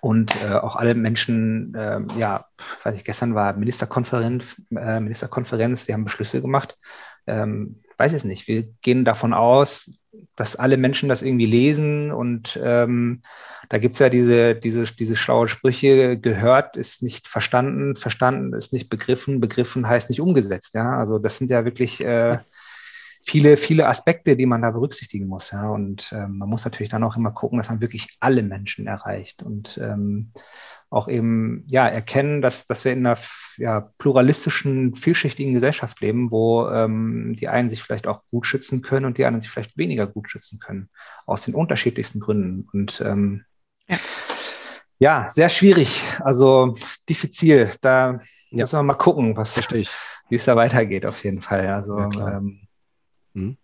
und 0.04 0.36
äh, 0.43 0.56
auch 0.56 0.76
alle 0.76 0.95
Menschen, 0.95 1.74
äh, 1.76 2.01
ja, 2.20 2.45
weiß 2.84 2.93
ich, 2.95 3.06
gestern 3.06 3.36
war 3.36 3.54
Ministerkonferenz, 3.54 4.62
äh, 4.76 4.99
Ministerkonferenz, 4.99 5.86
die 5.86 5.93
haben 5.93 6.04
Beschlüsse 6.04 6.41
gemacht. 6.41 6.78
Ähm, 7.26 7.82
weiß 7.97 8.12
ich 8.12 8.26
nicht, 8.26 8.49
wir 8.49 8.64
gehen 8.82 9.06
davon 9.06 9.34
aus, 9.34 9.97
dass 10.36 10.58
alle 10.58 10.76
Menschen 10.76 11.08
das 11.08 11.22
irgendwie 11.22 11.45
lesen 11.45 12.12
und 12.12 12.60
ähm, 12.62 13.22
da 13.70 13.78
gibt 13.78 13.93
es 13.93 13.99
ja 13.99 14.10
diese, 14.10 14.56
diese, 14.56 14.84
diese 14.84 15.16
schlaue 15.16 15.47
Sprüche, 15.47 16.20
gehört 16.20 16.76
ist 16.76 17.01
nicht 17.01 17.30
verstanden, 17.30 17.95
verstanden 17.95 18.51
ist 18.51 18.74
nicht 18.74 18.89
begriffen, 18.89 19.39
begriffen 19.39 19.88
heißt 19.88 20.10
nicht 20.10 20.20
umgesetzt. 20.20 20.74
Ja, 20.74 20.97
also 20.97 21.18
das 21.18 21.38
sind 21.38 21.49
ja 21.49 21.64
wirklich 21.64 22.04
äh, 22.04 22.39
viele, 23.26 23.55
viele 23.55 23.88
Aspekte, 23.88 24.36
die 24.36 24.45
man 24.45 24.61
da 24.61 24.71
berücksichtigen 24.71 25.28
muss. 25.28 25.51
Ja. 25.51 25.69
Und 25.69 26.11
ähm, 26.11 26.39
man 26.39 26.49
muss 26.49 26.65
natürlich 26.65 26.89
dann 26.89 27.03
auch 27.03 27.15
immer 27.15 27.32
gucken, 27.32 27.57
dass 27.57 27.69
man 27.69 27.82
wirklich 27.82 28.09
alle 28.19 28.43
Menschen 28.43 28.86
erreicht 28.86 29.43
und 29.43 29.80
ähm, 29.82 30.34
auch 30.89 31.07
eben 31.07 31.65
ja, 31.69 31.88
erkennen, 31.88 32.41
dass, 32.41 32.65
dass 32.65 32.84
wir 32.84 32.91
in 32.91 33.05
einer 33.05 33.17
ja, 33.57 33.91
pluralistischen, 33.97 34.95
vielschichtigen 34.95 35.53
Gesellschaft 35.53 36.01
leben, 36.01 36.32
wo 36.32 36.67
ähm, 36.69 37.36
die 37.39 37.47
einen 37.47 37.69
sich 37.69 37.82
vielleicht 37.82 38.07
auch 38.07 38.26
gut 38.30 38.45
schützen 38.45 38.82
können 38.82 39.05
und 39.05 39.17
die 39.17 39.26
anderen 39.26 39.41
sich 39.41 39.49
vielleicht 39.49 39.78
weniger 39.78 40.05
gut 40.05 40.30
schützen 40.30 40.59
können, 40.59 40.89
aus 41.26 41.43
den 41.43 41.55
unterschiedlichsten 41.55 42.19
Gründen. 42.19 42.67
Und 42.74 43.01
ähm, 43.05 43.45
ja. 43.88 43.97
ja. 44.99 45.30
sehr 45.30 45.49
schwierig, 45.49 46.03
also 46.19 46.76
diffizil. 47.07 47.71
Da 47.80 48.19
ja. 48.51 48.63
müssen 48.63 48.80
wir 48.80 48.84
mal 48.84 48.93
gucken, 48.95 49.38
was, 49.38 49.57
wie 49.71 50.36
es 50.36 50.45
da 50.45 50.57
weitergeht, 50.57 51.05
auf 51.05 51.24
jeden 51.24 51.39
Fall. 51.39 51.69
Also 51.69 51.97
ja, 51.97 52.41
ähm, 53.36 53.41
hm? 53.41 53.57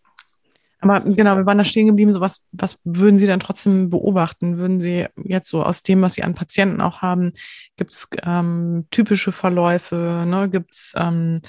Aber 0.81 1.01
genau, 1.01 1.35
wir 1.35 1.45
waren 1.45 1.57
da 1.57 1.65
stehen 1.65 1.87
geblieben. 1.87 2.11
So 2.11 2.21
was, 2.21 2.47
was 2.53 2.77
würden 2.85 3.19
Sie 3.19 3.25
dann 3.25 3.41
trotzdem 3.41 3.89
beobachten? 3.89 4.57
Würden 4.57 4.79
Sie 4.79 5.07
jetzt 5.17 5.49
so 5.49 5.61
aus 5.61 5.83
dem, 5.83 6.01
was 6.01 6.13
Sie 6.13 6.23
an 6.23 6.35
Patienten 6.35 6.79
auch 6.79 7.01
haben, 7.01 7.33
gibt 7.75 7.91
es 7.91 8.07
ähm, 8.23 8.87
typische 8.89 9.33
Verläufe? 9.33 10.23
Ne? 10.25 10.49
Gibt 10.49 10.73
es 10.73 10.93
ähm, 10.97 11.41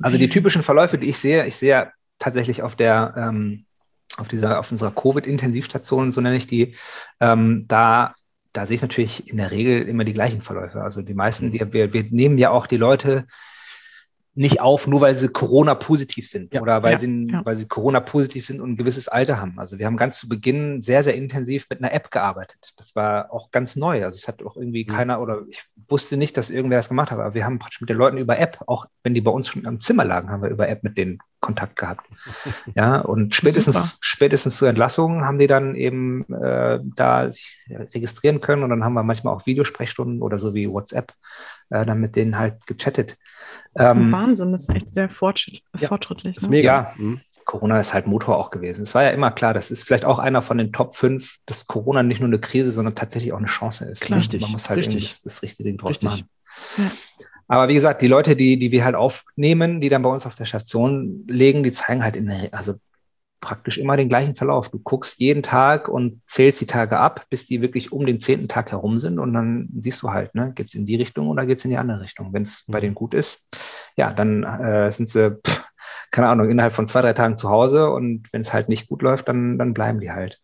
also 0.00 0.18
die 0.18 0.28
typischen 0.28 0.62
Verläufe, 0.62 0.98
die 0.98 1.08
ich 1.08 1.18
sehe, 1.18 1.46
ich 1.46 1.56
sehe 1.56 1.90
tatsächlich 2.18 2.62
auf 2.62 2.76
der 2.76 3.14
ähm, 3.16 3.66
auf 4.16 4.28
dieser 4.28 4.60
auf 4.60 4.70
unserer 4.70 4.92
Covid-Intensivstation, 4.92 6.10
so 6.10 6.20
nenne 6.20 6.36
ich 6.36 6.46
die, 6.46 6.76
ähm, 7.20 7.64
da 7.68 8.14
da 8.52 8.66
sehe 8.66 8.76
ich 8.76 8.82
natürlich 8.82 9.28
in 9.28 9.36
der 9.36 9.50
Regel 9.50 9.82
immer 9.82 10.04
die 10.04 10.12
gleichen 10.12 10.40
Verläufe. 10.40 10.80
Also 10.80 11.02
die 11.02 11.14
meisten, 11.14 11.50
die, 11.50 11.60
wir, 11.72 11.92
wir 11.92 12.04
nehmen 12.10 12.38
ja 12.38 12.50
auch 12.50 12.68
die 12.68 12.76
Leute 12.76 13.26
nicht 14.36 14.60
auf, 14.60 14.86
nur 14.88 15.00
weil 15.00 15.14
sie 15.14 15.28
Corona-positiv 15.28 16.28
sind 16.28 16.52
Ja, 16.52 16.60
oder 16.60 16.82
weil, 16.82 16.92
ja, 16.92 16.98
sie, 16.98 17.26
ja. 17.28 17.42
weil 17.44 17.54
sie 17.54 17.66
Corona-positiv 17.68 18.44
sind 18.46 18.60
und 18.60 18.72
ein 18.72 18.76
gewisses 18.76 19.06
Alter 19.08 19.40
haben. 19.40 19.58
Also 19.58 19.78
wir 19.78 19.86
haben 19.86 19.96
ganz 19.96 20.18
zu 20.18 20.28
Beginn 20.28 20.80
sehr, 20.82 21.04
sehr 21.04 21.14
intensiv 21.14 21.66
mit 21.70 21.78
einer 21.78 21.92
App 21.92 22.10
gearbeitet. 22.10 22.72
Das 22.76 22.96
war 22.96 23.32
auch 23.32 23.50
ganz 23.52 23.76
neu. 23.76 24.02
Also 24.04 24.16
es 24.16 24.26
hat 24.26 24.42
auch 24.42 24.56
irgendwie 24.56 24.84
Mhm. 24.84 24.88
keiner 24.88 25.20
oder 25.20 25.42
ich 25.48 25.62
wusste 25.88 26.16
nicht, 26.16 26.36
dass 26.36 26.50
irgendwer 26.50 26.78
das 26.78 26.88
gemacht 26.88 27.12
hat, 27.12 27.18
aber 27.20 27.34
wir 27.34 27.44
haben 27.44 27.58
praktisch 27.60 27.80
mit 27.80 27.90
den 27.90 27.96
Leuten 27.96 28.18
über 28.18 28.38
App, 28.38 28.58
auch 28.66 28.86
wenn 29.04 29.14
die 29.14 29.20
bei 29.20 29.30
uns 29.30 29.48
schon 29.48 29.66
am 29.66 29.80
Zimmer 29.80 30.04
lagen, 30.04 30.30
haben 30.30 30.42
wir 30.42 30.50
über 30.50 30.68
App 30.68 30.82
mit 30.82 30.98
denen 30.98 31.18
Kontakt 31.40 31.76
gehabt. 31.76 32.06
Ja, 32.74 33.00
und 33.00 33.34
spätestens, 33.34 33.74
Super. 33.76 33.98
spätestens 34.00 34.56
zur 34.56 34.68
Entlassung 34.68 35.24
haben 35.24 35.38
die 35.38 35.46
dann 35.46 35.74
eben 35.76 36.24
äh, 36.32 36.80
da 36.96 37.30
sich 37.30 37.58
registrieren 37.68 38.40
können 38.40 38.62
und 38.64 38.70
dann 38.70 38.82
haben 38.82 38.94
wir 38.94 39.02
manchmal 39.04 39.34
auch 39.34 39.46
Videosprechstunden 39.46 40.22
oder 40.22 40.38
so 40.38 40.54
wie 40.54 40.68
WhatsApp 40.68 41.12
äh, 41.70 41.84
dann 41.84 42.00
mit 42.00 42.16
denen 42.16 42.38
halt 42.38 42.66
gechattet. 42.66 43.16
Ähm, 43.76 44.12
Wahnsinn, 44.12 44.52
das 44.52 44.68
ist 44.68 44.74
echt 44.74 44.94
sehr 44.94 45.08
fortschritt, 45.08 45.62
Ja, 45.78 45.88
fortschrittlich. 45.88 46.40
Ne? 46.40 46.48
mega. 46.48 46.72
Ja. 46.72 46.92
Mhm. 46.96 47.20
Corona 47.44 47.78
ist 47.78 47.92
halt 47.92 48.06
Motor 48.06 48.38
auch 48.38 48.50
gewesen. 48.50 48.82
Es 48.82 48.94
war 48.94 49.02
ja 49.02 49.10
immer 49.10 49.30
klar, 49.30 49.52
das 49.52 49.70
ist 49.70 49.84
vielleicht 49.84 50.06
auch 50.06 50.18
einer 50.18 50.40
von 50.40 50.56
den 50.56 50.72
Top 50.72 50.96
5, 50.96 51.40
dass 51.44 51.66
Corona 51.66 52.02
nicht 52.02 52.20
nur 52.20 52.28
eine 52.28 52.38
Krise, 52.38 52.70
sondern 52.70 52.94
tatsächlich 52.94 53.32
auch 53.32 53.38
eine 53.38 53.46
Chance 53.46 53.84
ist. 53.84 54.00
Klar. 54.00 54.16
Ne? 54.16 54.22
Richtig, 54.22 54.40
Man 54.40 54.52
muss 54.52 54.68
halt 54.68 54.78
richtig. 54.78 54.94
irgendwie 54.94 55.08
das, 55.08 55.22
das 55.22 55.42
richtige 55.42 55.74
draus 55.74 55.90
Richtig. 55.90 56.08
machen. 56.08 56.28
Ja. 56.78 56.90
Aber 57.46 57.68
wie 57.68 57.74
gesagt, 57.74 58.00
die 58.00 58.06
Leute, 58.06 58.36
die, 58.36 58.58
die 58.58 58.72
wir 58.72 58.84
halt 58.84 58.94
aufnehmen, 58.94 59.80
die 59.80 59.90
dann 59.90 60.02
bei 60.02 60.08
uns 60.08 60.24
auf 60.24 60.34
der 60.34 60.46
Station 60.46 61.24
legen, 61.28 61.62
die 61.62 61.72
zeigen 61.72 62.02
halt 62.02 62.16
in 62.16 62.26
der, 62.26 62.48
also 62.52 62.74
praktisch 63.44 63.76
immer 63.76 63.96
den 63.98 64.08
gleichen 64.08 64.34
Verlauf. 64.34 64.70
Du 64.70 64.78
guckst 64.78 65.20
jeden 65.20 65.42
Tag 65.42 65.88
und 65.88 66.22
zählst 66.26 66.60
die 66.62 66.66
Tage 66.66 66.98
ab, 66.98 67.26
bis 67.28 67.46
die 67.46 67.60
wirklich 67.60 67.92
um 67.92 68.06
den 68.06 68.20
zehnten 68.20 68.48
Tag 68.48 68.72
herum 68.72 68.98
sind 68.98 69.18
und 69.18 69.34
dann 69.34 69.68
siehst 69.76 70.02
du 70.02 70.10
halt, 70.10 70.34
ne, 70.34 70.52
geht 70.54 70.68
es 70.68 70.74
in 70.74 70.86
die 70.86 70.96
Richtung 70.96 71.28
oder 71.28 71.44
geht 71.44 71.58
es 71.58 71.64
in 71.64 71.70
die 71.70 71.76
andere 71.76 72.00
Richtung. 72.00 72.32
Wenn 72.32 72.42
es 72.42 72.64
bei 72.66 72.78
Mhm. 72.78 72.82
denen 72.82 72.94
gut 72.94 73.12
ist, 73.12 73.46
ja, 73.96 74.12
dann 74.14 74.44
äh, 74.44 74.90
sind 74.90 75.10
sie, 75.10 75.36
pff, 75.46 75.64
keine 76.10 76.28
Ahnung, 76.28 76.48
innerhalb 76.48 76.72
von 76.72 76.86
zwei, 76.86 77.02
drei 77.02 77.12
Tagen 77.12 77.36
zu 77.36 77.50
Hause 77.50 77.90
und 77.90 78.32
wenn 78.32 78.40
es 78.40 78.52
halt 78.54 78.70
nicht 78.70 78.88
gut 78.88 79.02
läuft, 79.02 79.28
dann, 79.28 79.58
dann 79.58 79.74
bleiben 79.74 80.00
die 80.00 80.10
halt. 80.10 80.40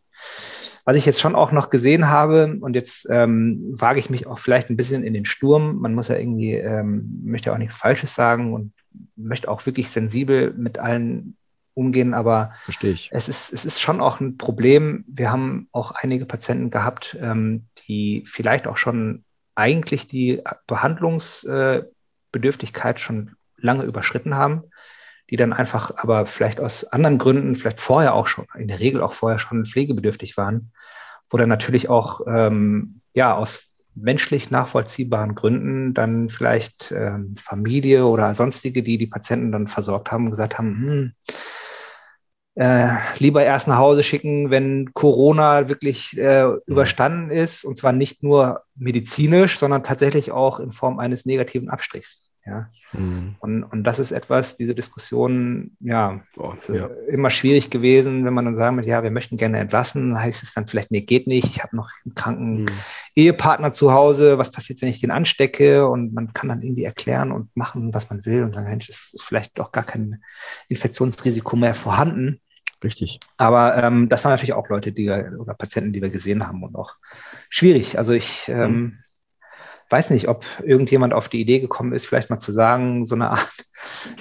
Was 0.85 0.97
ich 0.97 1.07
jetzt 1.07 1.21
schon 1.21 1.35
auch 1.35 1.53
noch 1.53 1.71
gesehen 1.71 2.09
habe, 2.09 2.59
und 2.61 2.75
jetzt 2.75 3.07
ähm, 3.11 3.75
wage 3.79 3.99
ich 3.99 4.11
mich 4.11 4.27
auch 4.27 4.39
vielleicht 4.39 4.71
ein 4.71 4.77
bisschen 4.77 5.05
in 5.05 5.15
den 5.15 5.25
Sturm, 5.25 5.79
man 5.81 5.95
muss 5.95 6.09
ja 6.09 6.17
irgendwie, 6.17 6.55
ähm, 6.55 7.21
möchte 7.25 7.53
auch 7.53 7.59
nichts 7.59 7.77
Falsches 7.77 8.15
sagen 8.15 8.53
und 8.53 8.73
möchte 9.17 9.49
auch 9.49 9.65
wirklich 9.67 9.91
sensibel 9.91 10.53
mit 10.55 10.79
allen 10.79 11.37
umgehen, 11.75 12.15
aber 12.15 12.53
Verstehe 12.65 12.93
ich. 12.93 13.11
es 13.13 13.29
ist, 13.29 13.53
es 13.53 13.65
ist 13.65 13.81
schon 13.81 14.01
auch 14.01 14.21
ein 14.21 14.37
Problem. 14.37 15.05
Wir 15.09 15.31
haben 15.31 15.69
auch 15.73 15.93
einige 15.93 16.27
Patienten 16.27 16.71
gehabt, 16.71 17.17
ähm, 17.21 17.67
die 17.87 18.25
vielleicht 18.27 18.67
auch 18.67 18.77
schon 18.77 19.25
eigentlich 19.55 20.07
die 20.07 20.43
Behandlungsbedürftigkeit 20.67 23.01
schon 23.01 23.33
lange 23.57 23.85
überschritten 23.85 24.37
haben, 24.37 24.65
die 25.29 25.37
dann 25.37 25.53
einfach 25.53 25.93
aber 25.97 26.27
vielleicht 26.27 26.61
aus 26.61 26.85
anderen 26.85 27.19
Gründen, 27.19 27.55
vielleicht 27.55 27.81
vorher 27.81 28.15
auch 28.15 28.27
schon, 28.27 28.45
in 28.59 28.69
der 28.69 28.81
Regel 28.81 29.03
auch 29.03 29.13
vorher 29.13 29.39
schon 29.39 29.65
pflegebedürftig 29.65 30.37
waren, 30.37 30.73
wo 31.29 31.37
dann 31.37 31.49
natürlich 31.49 31.89
auch 31.89 32.23
ähm, 32.27 33.01
ja 33.15 33.37
aus 33.37 33.71
menschlich 33.95 34.51
nachvollziehbaren 34.51 35.35
Gründen 35.35 35.95
dann 35.95 36.29
vielleicht 36.29 36.93
ähm, 36.97 37.35
Familie 37.37 38.07
oder 38.07 38.35
sonstige, 38.35 38.83
die 38.83 38.99
die 38.99 39.07
Patienten 39.07 39.53
dann 39.53 39.67
versorgt 39.67 40.13
haben, 40.13 40.31
gesagt 40.31 40.59
haben, 40.59 40.77
hm, 40.77 41.13
äh, 42.61 42.97
lieber 43.19 43.43
erst 43.43 43.69
nach 43.69 43.79
Hause 43.79 44.03
schicken, 44.03 44.51
wenn 44.51 44.93
Corona 44.93 45.69
wirklich 45.71 46.15
äh, 46.19 46.45
überstanden 46.67 47.31
ist 47.31 47.65
und 47.65 47.79
zwar 47.79 47.93
nicht 47.93 48.23
nur 48.23 48.65
medizinisch, 48.77 49.59
sondern 49.59 49.83
tatsächlich 49.83 50.31
auch 50.31 50.61
in 50.61 50.71
Form 50.71 50.99
eines 50.99 51.25
negativen 51.25 51.71
Abstrichs. 51.71 52.27
Ja, 52.47 52.67
Mhm. 52.93 53.37
und, 53.41 53.63
und 53.65 53.85
das 53.85 53.99
ist 53.99 54.13
etwas, 54.13 54.57
diese 54.57 54.75
Diskussion, 54.75 55.77
ja, 55.81 56.23
Boah, 56.35 56.55
ist, 56.57 56.69
ja. 56.71 56.87
äh, 56.87 57.13
immer 57.13 57.31
schwierig 57.31 57.71
gewesen, 57.71 58.25
wenn 58.25 58.35
man 58.35 58.47
dann 58.47 58.57
sagen 58.57 58.77
wird, 58.77 58.87
ja, 58.87 59.03
wir 59.03 59.11
möchten 59.11 59.37
gerne 59.37 59.59
entlassen, 59.59 60.19
heißt 60.19 60.43
es 60.43 60.53
dann 60.55 60.67
vielleicht, 60.67 60.91
nee, 60.91 61.03
geht 61.03 61.27
nicht, 61.27 61.45
ich 61.49 61.63
habe 61.63 61.77
noch 61.77 61.89
einen 62.05 62.15
kranken 62.15 62.63
Mhm. 62.65 62.69
Ehepartner 63.15 63.73
zu 63.73 63.93
Hause, 63.93 64.39
was 64.39 64.51
passiert, 64.53 64.81
wenn 64.83 64.89
ich 64.89 65.01
den 65.01 65.11
anstecke? 65.11 65.87
Und 65.87 66.13
man 66.15 66.33
kann 66.33 66.49
dann 66.49 66.63
irgendwie 66.63 66.85
erklären 66.85 67.31
und 67.31 67.55
machen, 67.57 67.93
was 67.95 68.11
man 68.11 68.25
will 68.25 68.43
und 68.43 68.53
sagen, 68.53 68.69
Mensch, 68.69 68.89
ist 68.89 69.23
vielleicht 69.23 69.59
doch 69.59 69.71
gar 69.73 69.85
kein 69.85 70.23
Infektionsrisiko 70.69 71.57
mehr 71.57 71.75
vorhanden. 71.75 72.41
Richtig. 72.83 73.19
Aber 73.37 73.77
ähm, 73.77 74.09
das 74.09 74.25
waren 74.25 74.33
natürlich 74.33 74.55
auch 74.55 74.69
Leute, 74.69 74.93
die 74.93 75.07
wir, 75.07 75.37
oder 75.39 75.55
Patienten, 75.55 75.93
die 75.93 76.01
wir 76.03 76.11
gesehen 76.11 76.47
haben 76.47 76.63
und 76.63 76.75
auch 76.77 76.95
schwierig. 77.51 77.99
Also 77.99 78.13
ich 78.13 78.49
ähm, 78.49 78.99
weiß 79.91 80.11
nicht, 80.11 80.29
ob 80.29 80.45
irgendjemand 80.65 81.13
auf 81.13 81.29
die 81.29 81.41
Idee 81.41 81.61
gekommen 81.61 81.93
ist, 81.93 82.07
vielleicht 82.07 82.31
mal 82.31 82.39
zu 82.39 82.53
sagen, 82.53 83.05
so 83.05 83.15
eine 83.15 83.31
Art, 83.31 83.67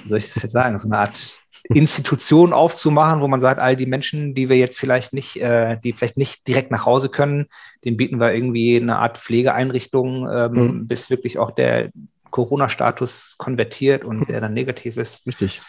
wie 0.02 0.08
soll 0.08 0.18
ich 0.18 0.32
das 0.32 0.42
jetzt 0.42 0.52
sagen, 0.52 0.78
so 0.78 0.88
eine 0.88 0.98
Art 0.98 1.40
Institution 1.64 2.52
aufzumachen, 2.52 3.20
wo 3.20 3.28
man 3.28 3.40
sagt, 3.40 3.60
all 3.60 3.76
die 3.76 3.86
Menschen, 3.86 4.34
die 4.34 4.48
wir 4.48 4.56
jetzt 4.56 4.78
vielleicht 4.78 5.12
nicht, 5.12 5.36
äh, 5.40 5.78
die 5.82 5.92
vielleicht 5.92 6.16
nicht 6.16 6.46
direkt 6.48 6.70
nach 6.70 6.86
Hause 6.86 7.08
können, 7.10 7.46
denen 7.84 7.96
bieten 7.96 8.18
wir 8.18 8.32
irgendwie 8.34 8.76
eine 8.76 8.98
Art 8.98 9.18
Pflegeeinrichtung, 9.18 10.28
ähm, 10.30 10.52
Mhm. 10.52 10.86
bis 10.86 11.10
wirklich 11.10 11.38
auch 11.38 11.50
der 11.50 11.90
Corona-Status 12.30 13.36
konvertiert 13.38 14.04
und 14.04 14.28
der 14.28 14.40
dann 14.40 14.54
negativ 14.54 14.96
ist. 14.96 15.26
Richtig. 15.26 15.60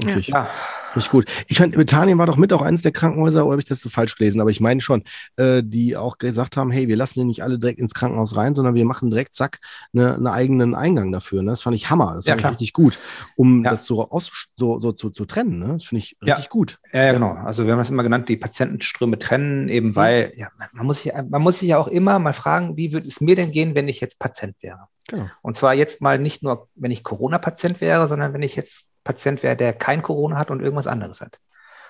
Ja. 0.00 0.06
Richtig. 0.06 0.28
Ja, 0.28 0.48
Richtig 0.96 1.10
gut. 1.10 1.24
Ich 1.48 1.58
fand, 1.58 1.74
Bethanien 1.74 2.18
war 2.18 2.26
doch 2.26 2.36
mit 2.36 2.52
auch 2.52 2.60
eines 2.62 2.82
der 2.82 2.92
Krankenhäuser, 2.92 3.44
oder 3.44 3.52
habe 3.52 3.60
ich 3.62 3.68
das 3.68 3.80
so 3.80 3.88
falsch 3.88 4.14
gelesen? 4.16 4.40
Aber 4.42 4.50
ich 4.50 4.60
meine 4.60 4.80
schon, 4.82 5.04
äh, 5.36 5.62
die 5.64 5.96
auch 5.96 6.18
gesagt 6.18 6.56
haben, 6.56 6.70
hey, 6.70 6.86
wir 6.88 6.96
lassen 6.96 7.20
die 7.20 7.24
nicht 7.26 7.42
alle 7.42 7.58
direkt 7.58 7.78
ins 7.78 7.94
Krankenhaus 7.94 8.36
rein, 8.36 8.54
sondern 8.54 8.74
wir 8.74 8.84
machen 8.84 9.10
direkt, 9.10 9.34
zack, 9.34 9.58
eine, 9.94 10.14
einen 10.14 10.26
eigenen 10.26 10.74
Eingang 10.74 11.10
dafür. 11.12 11.42
Ne? 11.42 11.50
Das 11.50 11.62
fand 11.62 11.76
ich 11.76 11.88
Hammer. 11.90 12.12
Das 12.14 12.26
Ja, 12.26 12.32
fand 12.32 12.40
ich 12.40 12.42
klar. 12.42 12.50
richtig 12.52 12.72
gut, 12.74 12.98
um 13.36 13.64
Ja. 13.64 13.70
das 13.70 13.84
so, 13.86 14.08
aus, 14.10 14.48
so, 14.56 14.78
so 14.78 14.92
zu, 14.92 15.10
zu 15.10 15.24
trennen. 15.24 15.58
Ne? 15.58 15.74
Das 15.74 15.84
finde 15.84 16.02
ich 16.04 16.16
Ja. 16.22 16.34
richtig 16.34 16.50
gut. 16.50 16.78
Ja, 16.92 17.04
ja, 17.04 17.12
genau. 17.12 17.32
Also 17.32 17.64
wir 17.66 17.72
haben 17.72 17.80
es 17.80 17.90
immer 17.90 18.02
genannt, 18.02 18.28
die 18.28 18.36
Patientenströme 18.36 19.18
trennen, 19.18 19.68
eben 19.70 19.96
weil, 19.96 20.32
ja, 20.36 20.48
man- 20.58 20.68
man 20.72 20.86
muss 20.86 21.02
sich, 21.02 21.12
man 21.28 21.40
muss 21.42 21.58
sich 21.60 21.68
ja 21.70 21.78
auch 21.78 21.88
immer 21.88 22.18
mal 22.18 22.32
fragen, 22.34 22.76
wie 22.76 22.92
würde 22.92 23.08
es 23.08 23.20
mir 23.20 23.36
denn 23.36 23.50
gehen, 23.50 23.74
wenn 23.74 23.88
ich 23.88 24.00
jetzt 24.00 24.18
Patient 24.18 24.56
wäre? 24.60 24.88
Genau. 25.08 25.26
Und 25.42 25.56
zwar 25.56 25.74
jetzt 25.74 26.00
mal 26.00 26.18
nicht 26.18 26.42
nur, 26.42 26.68
wenn 26.74 26.90
ich 26.90 27.02
Corona-Patient 27.02 27.80
wäre, 27.80 28.08
sondern 28.08 28.32
wenn 28.34 28.42
ich 28.42 28.56
jetzt 28.56 28.88
Patient 29.04 29.42
wäre, 29.42 29.56
der 29.56 29.72
kein 29.72 30.02
Corona 30.02 30.38
hat 30.38 30.50
und 30.50 30.60
irgendwas 30.60 30.86
anderes 30.86 31.20
hat. 31.20 31.38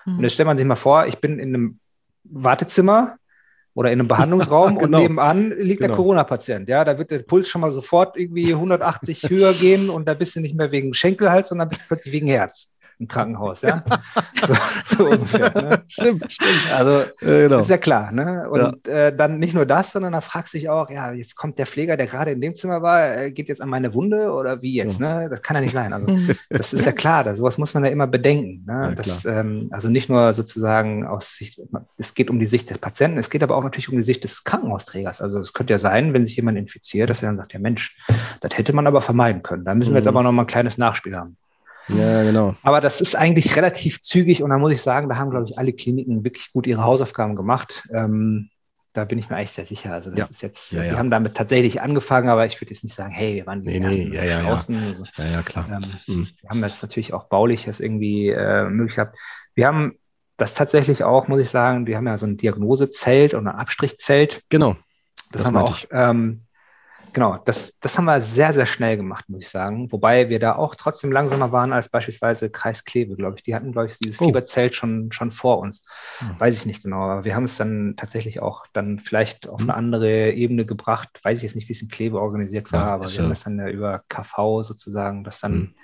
Mhm. 0.07 0.19
Und 0.19 0.23
jetzt 0.23 0.35
stellt 0.35 0.47
man 0.47 0.59
sich 0.59 0.67
mal 0.67 0.77
vor, 0.77 1.07
ich 1.07 1.19
bin 1.19 1.39
in 1.39 1.55
einem 1.55 1.79
Wartezimmer 2.25 3.17
oder 3.75 3.91
in 3.91 4.01
einem 4.01 4.09
Behandlungsraum 4.09 4.79
Genau. 4.79 4.99
und 4.99 5.03
nebenan 5.03 5.51
liegt 5.51 5.81
der 5.81 5.89
Genau. 5.89 5.97
Corona-Patient. 5.97 6.69
Ja, 6.69 6.85
da 6.85 6.99
wird 6.99 7.11
der 7.11 7.21
Puls 7.21 7.49
schon 7.49 7.61
mal 7.61 7.73
sofort 7.73 8.17
irgendwie 8.17 8.53
180 8.53 9.23
höher 9.29 9.53
gehen 9.53 9.91
und 9.91 10.07
da 10.09 10.15
bist 10.15 10.37
du 10.37 10.41
nicht 10.41 10.57
mehr 10.57 10.73
wegen 10.73 10.95
Schenkelhals, 10.95 11.49
sondern 11.49 11.69
bist 11.69 11.83
du 11.83 11.87
plötzlich 11.87 12.13
wegen 12.13 12.29
Herz 12.29 12.72
im 13.03 13.09
Krankenhaus. 13.09 13.63
Ja, 13.63 13.85
so, 14.47 14.55
so 14.97 15.11
ungefähr. 15.11 15.53
Ne? 15.55 15.83
Stimmt, 15.89 16.33
stimmt. 16.33 16.73
Also 16.73 17.01
Äh, 17.21 17.43
genau. 17.49 17.59
ist 17.59 17.71
ja 17.71 17.79
klar, 17.79 18.13
ne? 18.13 18.49
Und 18.51 18.89
äh, 18.89 19.15
dann 19.15 19.39
nicht 19.39 19.55
nur 19.55 19.67
das, 19.67 19.93
sondern 19.93 20.13
da 20.13 20.21
fragst 20.21 20.55
du 20.55 20.59
dich 20.59 20.69
auch, 20.69 20.89
ja, 20.91 21.13
jetzt 21.13 21.37
kommt 21.37 21.59
der 21.59 21.67
Pfleger, 21.67 21.97
der 21.97 22.07
gerade 22.07 22.31
in 22.31 22.41
dem 22.41 22.55
Zimmer 22.55 22.83
war, 22.83 23.17
äh, 23.17 23.31
geht 23.33 23.49
jetzt 23.49 23.61
an 23.61 23.69
meine 23.69 23.95
Wunde 23.95 24.33
oder 24.33 24.63
wie 24.63 24.75
jetzt, 24.75 25.01
ne? 25.01 25.29
Das 25.31 25.43
kann 25.43 25.55
ja 25.57 25.61
nicht 25.61 25.73
sein. 25.75 25.93
Also 25.93 26.07
das 26.51 26.73
ist 26.73 26.87
ja 26.87 26.93
klar, 26.93 27.25
das, 27.25 27.39
sowas 27.39 27.59
muss 27.59 27.75
man 27.75 27.85
ja 27.85 27.91
immer 27.91 28.07
bedenken. 28.07 28.65
Ne? 28.67 28.89
Ja, 28.91 28.95
das, 28.95 29.25
ähm, 29.25 29.69
also 29.73 29.89
nicht 29.89 30.09
nur 30.09 30.33
sozusagen 30.35 31.07
aus 31.07 31.35
Sicht, 31.37 31.61
es 31.99 32.15
geht 32.15 32.31
um 32.31 32.39
die 32.39 32.47
Sicht 32.47 32.71
des 32.71 32.79
Patienten, 32.79 33.19
es 33.19 33.31
geht 33.31 33.43
aber 33.43 33.57
auch 33.57 33.65
natürlich 33.65 33.89
um 33.89 33.97
die 33.97 34.03
Sicht 34.03 34.25
des 34.25 34.45
Krankenhausträgers. 34.45 35.21
Also 35.21 35.39
es 35.41 35.53
könnte 35.53 35.73
ja 35.73 35.79
sein, 35.79 36.13
wenn 36.15 36.25
sich 36.27 36.37
jemand 36.37 36.59
infiziert, 36.59 37.11
dass 37.11 37.23
er 37.23 37.29
dann 37.29 37.37
sagt, 37.37 37.53
ja 37.53 37.59
Mensch, 37.59 37.97
das 38.41 38.57
hätte 38.57 38.73
man 38.73 38.87
aber 38.87 39.01
vermeiden 39.03 39.43
können. 39.43 39.65
Da 39.65 39.75
müssen 39.75 39.91
wir 39.93 39.97
jetzt 39.99 40.05
Mhm. 40.05 40.09
aber 40.17 40.23
noch 40.25 40.33
mal 40.33 40.43
ein 40.43 40.47
kleines 40.47 40.79
Nachspiel 40.79 41.17
haben. 41.17 41.37
Ja, 41.89 42.23
genau. 42.23 42.55
Aber 42.63 42.81
das 42.81 43.01
ist 43.01 43.17
eigentlich 43.17 43.57
relativ 43.57 44.01
zügig 44.01 44.43
und 44.43 44.51
da 44.51 44.59
muss 44.59 44.73
ich 44.73 44.83
sagen, 44.83 45.09
da 45.09 45.17
haben, 45.17 45.31
glaube 45.31 45.47
ich, 45.49 45.59
alle 45.59 45.73
Kliniken 45.73 46.25
wirklich 46.25 46.53
gut 46.53 46.67
ihre 46.67 46.85
Hausaufgaben 46.85 47.37
gemacht. 47.37 47.89
Ähm, 47.93 48.51
da 48.93 49.05
bin 49.07 49.19
ich 49.19 49.31
mir 49.31 49.37
eigentlich 49.37 49.53
sehr 49.53 49.65
sicher. 49.65 49.93
Also 49.93 50.11
das 50.11 50.21
Ja. 50.21 50.27
ist 50.27 50.43
jetzt, 50.43 50.73
Ja, 50.73 50.83
wir 50.83 50.87
ja. 50.93 50.99
haben 50.99 51.11
damit 51.11 51.35
tatsächlich 51.35 51.81
angefangen, 51.81 52.29
aber 52.29 52.45
ich 52.47 52.61
würde 52.61 52.73
jetzt 52.75 52.85
nicht 52.85 52.95
sagen, 52.95 53.11
hey, 53.11 53.37
wir 53.37 53.47
waren 53.47 53.63
die 53.63 53.69
Nee, 53.69 53.81
nee, 53.81 53.87
ersten 53.87 54.13
ja, 54.13 54.23
ja, 54.25 54.41
ja. 54.43 54.43
draußen. 54.43 54.77
Also, 54.87 55.05
Ja, 55.17 55.25
ja, 55.31 55.43
klar. 55.43 55.67
ähm, 55.71 55.91
Mhm. 56.15 56.29
wir 56.41 56.51
haben 56.51 56.63
jetzt 56.63 56.83
natürlich 56.83 57.13
auch 57.15 57.25
baulich 57.25 57.65
das 57.65 57.81
irgendwie 57.81 58.29
äh, 58.29 58.69
möglich 58.69 58.97
gehabt. 58.97 59.17
Wir 59.55 59.67
haben 59.67 59.95
das 60.37 60.55
tatsächlich 60.55 61.05
auch, 61.05 61.29
muss 61.29 61.41
ich 61.41 61.51
sagen, 61.51 61.87
wir 61.87 61.97
haben 61.97 62.07
ja 62.07 62.19
so 62.19 62.27
ein 62.27 62.37
Diagnosezelt 62.37 63.35
und 63.35 63.47
ein 63.49 63.55
Abstrichzelt. 63.57 64.43
Genau. 64.51 64.77
Das, 65.31 65.43
Das 65.43 65.47
haben 65.47 65.55
wir 65.55 65.65
auch, 65.65 65.79
ähm, 65.91 66.43
genau, 67.13 67.39
das, 67.45 67.75
das 67.81 67.97
haben 67.99 68.05
wir 68.07 68.21
sehr, 68.23 68.53
sehr 68.53 68.67
schnell 68.67 68.97
gemacht, 68.97 69.29
muss 69.29 69.43
ich 69.43 69.49
sagen. 69.49 69.91
Wobei 69.93 70.29
wir 70.29 70.39
da 70.39 70.57
auch 70.57 70.75
trotzdem 70.75 71.13
langsamer 71.13 71.53
waren 71.53 71.73
als 71.73 71.89
beispielsweise 71.89 72.51
Kreis 72.51 72.85
Kleve, 72.85 73.17
glaube 73.17 73.37
ich. 73.37 73.43
Die 73.43 73.55
hatten, 73.55 73.73
glaube 73.73 73.87
ich, 73.89 73.97
dieses 73.99 74.21
Oh. 74.21 74.27
Fieberzelt 74.27 74.75
schon, 74.75 75.13
schon 75.13 75.31
vor 75.31 75.59
uns. 75.59 75.85
Hm. 76.19 76.39
Weiß 76.41 76.57
ich 76.57 76.67
nicht 76.67 76.83
genau, 76.83 77.03
aber 77.03 77.25
wir 77.25 77.35
haben 77.35 77.45
es 77.45 77.57
dann 77.57 77.95
tatsächlich 77.97 78.41
auch 78.41 78.67
dann 78.73 78.99
vielleicht 78.99 79.49
auf 79.49 79.61
Hm. 79.61 79.71
eine 79.71 79.77
andere 79.79 80.33
Ebene 80.33 80.67
gebracht. 80.67 81.09
Weiß 81.23 81.39
ich 81.39 81.43
jetzt 81.45 81.55
nicht, 81.55 81.69
wie 81.69 81.73
es 81.73 81.83
in 81.83 81.89
Kleve 81.89 82.21
organisiert 82.21 82.73
war, 82.73 82.87
Ja, 82.89 82.95
aber 82.95 83.05
wir 83.05 83.11
ja- 83.13 83.23
haben 83.23 83.31
das 83.31 83.45
dann 83.45 83.59
ja 83.59 83.69
über 83.69 84.03
KV 84.09 84.63
sozusagen, 84.63 85.25
dass 85.25 85.41
dann 85.41 85.53
Hm. 85.53 85.75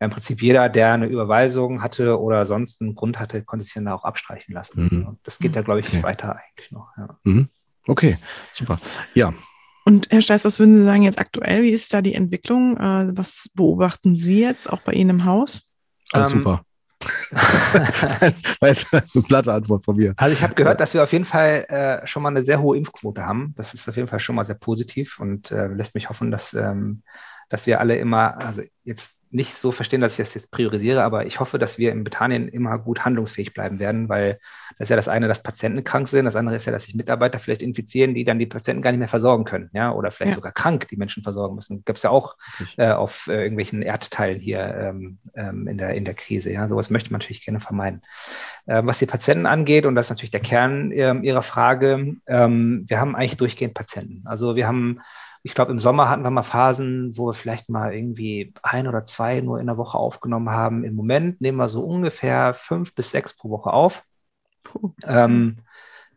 ja, 0.00 0.06
im 0.06 0.10
Prinzip 0.10 0.42
jeder, 0.42 0.68
der 0.68 0.92
eine 0.92 1.06
Überweisung 1.06 1.82
hatte 1.82 2.20
oder 2.20 2.44
sonst 2.46 2.80
einen 2.82 2.94
Grund 2.94 3.18
hatte, 3.20 3.42
konnte 3.44 3.64
sich 3.64 3.74
dann 3.74 3.84
da 3.84 3.94
auch 3.94 4.04
abstreichen 4.04 4.52
lassen. 4.54 4.88
Mhm. 4.90 5.06
Und 5.06 5.18
das 5.22 5.38
geht 5.38 5.54
ja, 5.54 5.62
glaube 5.62 5.80
ich, 5.80 5.86
Okay. 5.88 6.02
weiter 6.02 6.36
eigentlich 6.36 6.72
noch. 6.72 6.88
Mhm. 7.24 7.48
Okay, 7.86 8.16
super. 8.52 8.80
Ja, 9.14 9.32
Und 9.84 10.08
Herr 10.10 10.22
Steiß, 10.22 10.44
was 10.44 10.58
würden 10.58 10.76
Sie 10.76 10.84
sagen 10.84 11.02
jetzt 11.02 11.18
aktuell? 11.18 11.62
Wie 11.62 11.70
ist 11.70 11.92
da 11.92 12.02
die 12.02 12.14
Entwicklung? 12.14 12.76
Äh, 12.76 13.16
was 13.16 13.50
beobachten 13.54 14.16
Sie 14.16 14.40
jetzt 14.40 14.70
auch 14.70 14.80
bei 14.80 14.92
Ihnen 14.92 15.10
im 15.10 15.24
Haus? 15.24 15.62
Alles 16.12 16.32
ähm, 16.32 16.38
super. 16.38 16.64
eine 18.60 19.22
platte 19.26 19.52
Antwort 19.52 19.84
von 19.84 19.96
mir. 19.96 20.14
Also 20.16 20.32
ich 20.32 20.42
habe 20.42 20.54
gehört, 20.54 20.80
dass 20.80 20.94
wir 20.94 21.02
auf 21.02 21.12
jeden 21.12 21.24
Fall 21.24 21.66
äh, 21.68 22.06
schon 22.06 22.22
mal 22.22 22.28
eine 22.28 22.44
sehr 22.44 22.60
hohe 22.60 22.76
Impfquote 22.76 23.26
haben. 23.26 23.54
Das 23.56 23.74
ist 23.74 23.88
auf 23.88 23.96
jeden 23.96 24.08
Fall 24.08 24.20
schon 24.20 24.36
mal 24.36 24.44
sehr 24.44 24.54
positiv 24.54 25.18
und 25.18 25.50
äh, 25.50 25.66
lässt 25.66 25.96
mich 25.96 26.08
hoffen, 26.08 26.30
dass, 26.30 26.54
ähm, 26.54 27.02
dass 27.48 27.66
wir 27.66 27.80
alle 27.80 27.96
immer, 27.96 28.40
also 28.44 28.62
jetzt 28.84 29.16
nicht 29.32 29.54
so 29.54 29.72
verstehen, 29.72 30.02
dass 30.02 30.12
ich 30.12 30.18
das 30.18 30.34
jetzt 30.34 30.50
priorisiere, 30.50 31.02
aber 31.02 31.24
ich 31.24 31.40
hoffe, 31.40 31.58
dass 31.58 31.78
wir 31.78 31.90
in 31.90 32.04
Britannien 32.04 32.48
immer 32.48 32.78
gut 32.78 33.04
handlungsfähig 33.04 33.54
bleiben 33.54 33.78
werden, 33.78 34.08
weil 34.10 34.38
das 34.78 34.86
ist 34.86 34.88
ja 34.90 34.96
das 34.96 35.08
eine, 35.08 35.26
dass 35.26 35.42
Patienten 35.42 35.82
krank 35.84 36.06
sind, 36.06 36.26
das 36.26 36.36
andere 36.36 36.54
ist 36.54 36.66
ja, 36.66 36.72
dass 36.72 36.84
sich 36.84 36.94
Mitarbeiter 36.94 37.38
vielleicht 37.38 37.62
infizieren, 37.62 38.12
die 38.12 38.24
dann 38.24 38.38
die 38.38 38.46
Patienten 38.46 38.82
gar 38.82 38.90
nicht 38.90 38.98
mehr 38.98 39.08
versorgen 39.08 39.44
können, 39.44 39.70
ja, 39.72 39.90
oder 39.90 40.10
vielleicht 40.10 40.32
ja. 40.32 40.34
sogar 40.36 40.52
krank 40.52 40.86
die 40.88 40.96
Menschen 40.96 41.22
versorgen 41.22 41.54
müssen. 41.54 41.82
Gab 41.84 41.96
es 41.96 42.02
ja 42.02 42.10
auch 42.10 42.36
äh, 42.76 42.90
auf 42.90 43.26
äh, 43.26 43.42
irgendwelchen 43.42 43.80
Erdteilen 43.80 44.38
hier 44.38 44.60
ähm, 44.60 45.18
ähm, 45.34 45.66
in, 45.66 45.78
der, 45.78 45.94
in 45.94 46.04
der 46.04 46.14
Krise, 46.14 46.52
ja, 46.52 46.68
sowas 46.68 46.90
möchte 46.90 47.10
man 47.10 47.20
natürlich 47.20 47.44
gerne 47.44 47.60
vermeiden. 47.60 48.02
Äh, 48.66 48.82
was 48.84 48.98
die 48.98 49.06
Patienten 49.06 49.46
angeht, 49.46 49.86
und 49.86 49.94
das 49.94 50.06
ist 50.06 50.10
natürlich 50.10 50.30
der 50.30 50.40
Kern 50.40 50.92
ähm, 50.92 51.24
Ihrer 51.24 51.42
Frage, 51.42 52.16
ähm, 52.26 52.84
wir 52.86 53.00
haben 53.00 53.16
eigentlich 53.16 53.38
durchgehend 53.38 53.72
Patienten. 53.72 54.22
Also 54.26 54.56
wir 54.56 54.68
haben 54.68 55.00
ich 55.42 55.54
glaube, 55.54 55.72
im 55.72 55.80
Sommer 55.80 56.08
hatten 56.08 56.22
wir 56.22 56.30
mal 56.30 56.42
Phasen, 56.42 57.16
wo 57.16 57.26
wir 57.26 57.34
vielleicht 57.34 57.68
mal 57.68 57.92
irgendwie 57.92 58.54
ein 58.62 58.86
oder 58.86 59.04
zwei 59.04 59.40
nur 59.40 59.58
in 59.60 59.66
der 59.66 59.76
Woche 59.76 59.98
aufgenommen 59.98 60.50
haben. 60.50 60.84
Im 60.84 60.94
Moment 60.94 61.40
nehmen 61.40 61.58
wir 61.58 61.68
so 61.68 61.84
ungefähr 61.84 62.54
fünf 62.54 62.94
bis 62.94 63.10
sechs 63.10 63.34
pro 63.34 63.50
Woche 63.50 63.72
auf. 63.72 64.04
Ähm, 65.04 65.58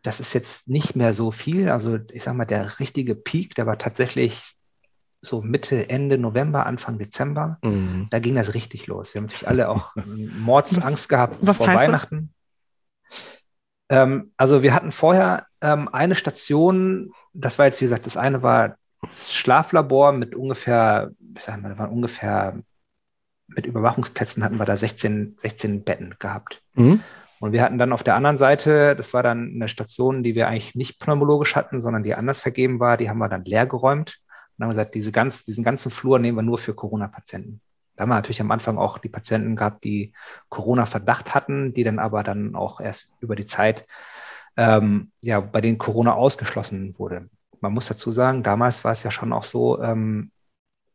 das 0.02 0.20
ist 0.20 0.32
jetzt 0.32 0.68
nicht 0.68 0.94
mehr 0.94 1.12
so 1.12 1.32
viel. 1.32 1.68
Also 1.68 1.98
ich 2.12 2.22
sage 2.22 2.36
mal, 2.36 2.44
der 2.44 2.78
richtige 2.78 3.16
Peak, 3.16 3.56
der 3.56 3.66
war 3.66 3.78
tatsächlich 3.78 4.54
so 5.20 5.42
Mitte, 5.42 5.90
Ende 5.90 6.18
November, 6.18 6.64
Anfang 6.64 6.98
Dezember. 6.98 7.58
Mhm. 7.64 8.06
Da 8.10 8.20
ging 8.20 8.36
das 8.36 8.54
richtig 8.54 8.86
los. 8.86 9.12
Wir 9.12 9.20
haben 9.20 9.26
natürlich 9.26 9.48
alle 9.48 9.68
auch 9.68 9.96
Mordsangst 10.06 11.08
gehabt 11.08 11.38
was 11.40 11.56
vor 11.56 11.66
Weihnachten. 11.66 12.32
Ähm, 13.88 14.32
also 14.36 14.62
wir 14.62 14.72
hatten 14.72 14.92
vorher 14.92 15.46
ähm, 15.60 15.88
eine 15.88 16.14
Station, 16.14 17.12
das 17.32 17.58
war 17.58 17.66
jetzt, 17.66 17.80
wie 17.80 17.86
gesagt, 17.86 18.06
das 18.06 18.16
eine 18.16 18.42
war 18.42 18.76
Schlaflabor 19.16 20.12
mit 20.12 20.34
ungefähr, 20.34 21.10
ich 21.34 21.42
sag 21.42 21.60
mal, 21.60 21.78
waren 21.78 21.90
ungefähr 21.90 22.58
mit 23.48 23.66
Überwachungsplätzen 23.66 24.42
hatten 24.42 24.58
wir 24.58 24.64
da 24.64 24.76
16, 24.76 25.34
16 25.34 25.84
Betten 25.84 26.16
gehabt. 26.18 26.62
Mhm. 26.74 27.00
Und 27.38 27.52
wir 27.52 27.62
hatten 27.62 27.78
dann 27.78 27.92
auf 27.92 28.02
der 28.02 28.14
anderen 28.14 28.38
Seite, 28.38 28.96
das 28.96 29.12
war 29.12 29.22
dann 29.22 29.52
eine 29.54 29.68
Station, 29.68 30.22
die 30.22 30.34
wir 30.34 30.48
eigentlich 30.48 30.74
nicht 30.74 30.98
pneumologisch 30.98 31.54
hatten, 31.54 31.80
sondern 31.80 32.02
die 32.02 32.14
anders 32.14 32.40
vergeben 32.40 32.80
war, 32.80 32.96
die 32.96 33.10
haben 33.10 33.18
wir 33.18 33.28
dann 33.28 33.44
leer 33.44 33.66
geräumt 33.66 34.20
und 34.56 34.64
haben 34.64 34.70
gesagt, 34.70 34.94
diese 34.94 35.12
ganz, 35.12 35.44
diesen 35.44 35.62
ganzen 35.62 35.90
Flur 35.90 36.18
nehmen 36.18 36.38
wir 36.38 36.42
nur 36.42 36.58
für 36.58 36.74
Corona-Patienten. 36.74 37.60
Da 37.94 38.02
haben 38.02 38.10
wir 38.10 38.14
natürlich 38.14 38.40
am 38.40 38.50
Anfang 38.50 38.78
auch 38.78 38.98
die 38.98 39.08
Patienten 39.08 39.54
gehabt, 39.54 39.84
die 39.84 40.12
Corona-Verdacht 40.48 41.34
hatten, 41.34 41.72
die 41.74 41.84
dann 41.84 41.98
aber 41.98 42.22
dann 42.22 42.54
auch 42.54 42.80
erst 42.80 43.10
über 43.20 43.36
die 43.36 43.46
Zeit, 43.46 43.86
ähm, 44.56 45.12
ja, 45.22 45.40
bei 45.40 45.60
denen 45.60 45.78
Corona 45.78 46.14
ausgeschlossen 46.14 46.98
wurde 46.98 47.28
man 47.60 47.72
muss 47.72 47.88
dazu 47.88 48.12
sagen, 48.12 48.42
damals 48.42 48.84
war 48.84 48.92
es 48.92 49.02
ja 49.02 49.10
schon 49.10 49.32
auch 49.32 49.44
so, 49.44 49.80
ähm, 49.82 50.30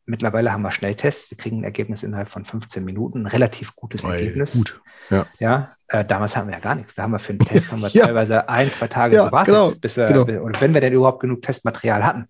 mittlerweile 0.06 0.52
haben 0.52 0.62
wir 0.62 0.72
Schnelltests, 0.72 1.32
wir 1.32 1.38
kriegen 1.38 1.62
ein 1.62 1.64
Ergebnis 1.64 2.04
innerhalb 2.04 2.30
von 2.30 2.44
15 2.44 2.84
Minuten, 2.84 3.24
ein 3.24 3.28
relativ 3.28 3.76
gutes 3.76 4.04
Ey, 4.04 4.12
Ergebnis. 4.12 4.54
Gut. 4.54 4.82
Ja, 5.10 5.26
ja 5.40 5.76
äh, 5.88 6.06
damals 6.06 6.36
haben 6.36 6.48
wir 6.48 6.54
ja 6.54 6.60
gar 6.60 6.76
nichts. 6.76 6.96
Da 6.96 7.04
haben 7.04 7.12
wir 7.12 7.20
für 7.20 7.32
einen 7.34 7.40
Test 7.40 7.72
haben 7.72 7.82
wir 7.82 7.88
ja. 7.90 8.06
teilweise 8.06 8.48
ein, 8.50 8.72
zwei 8.72 8.88
Tage 8.88 9.16
ja, 9.16 9.26
gewartet, 9.26 9.54
genau, 9.54 9.72
bis 9.72 9.98
wir, 9.98 10.06
genau. 10.08 10.44
oder 10.44 10.62
wenn 10.62 10.74
wir 10.74 10.82
denn 10.82 10.94
überhaupt 10.94 11.20
genug 11.20 11.42
Testmaterial 11.42 12.06
hatten. 12.06 12.28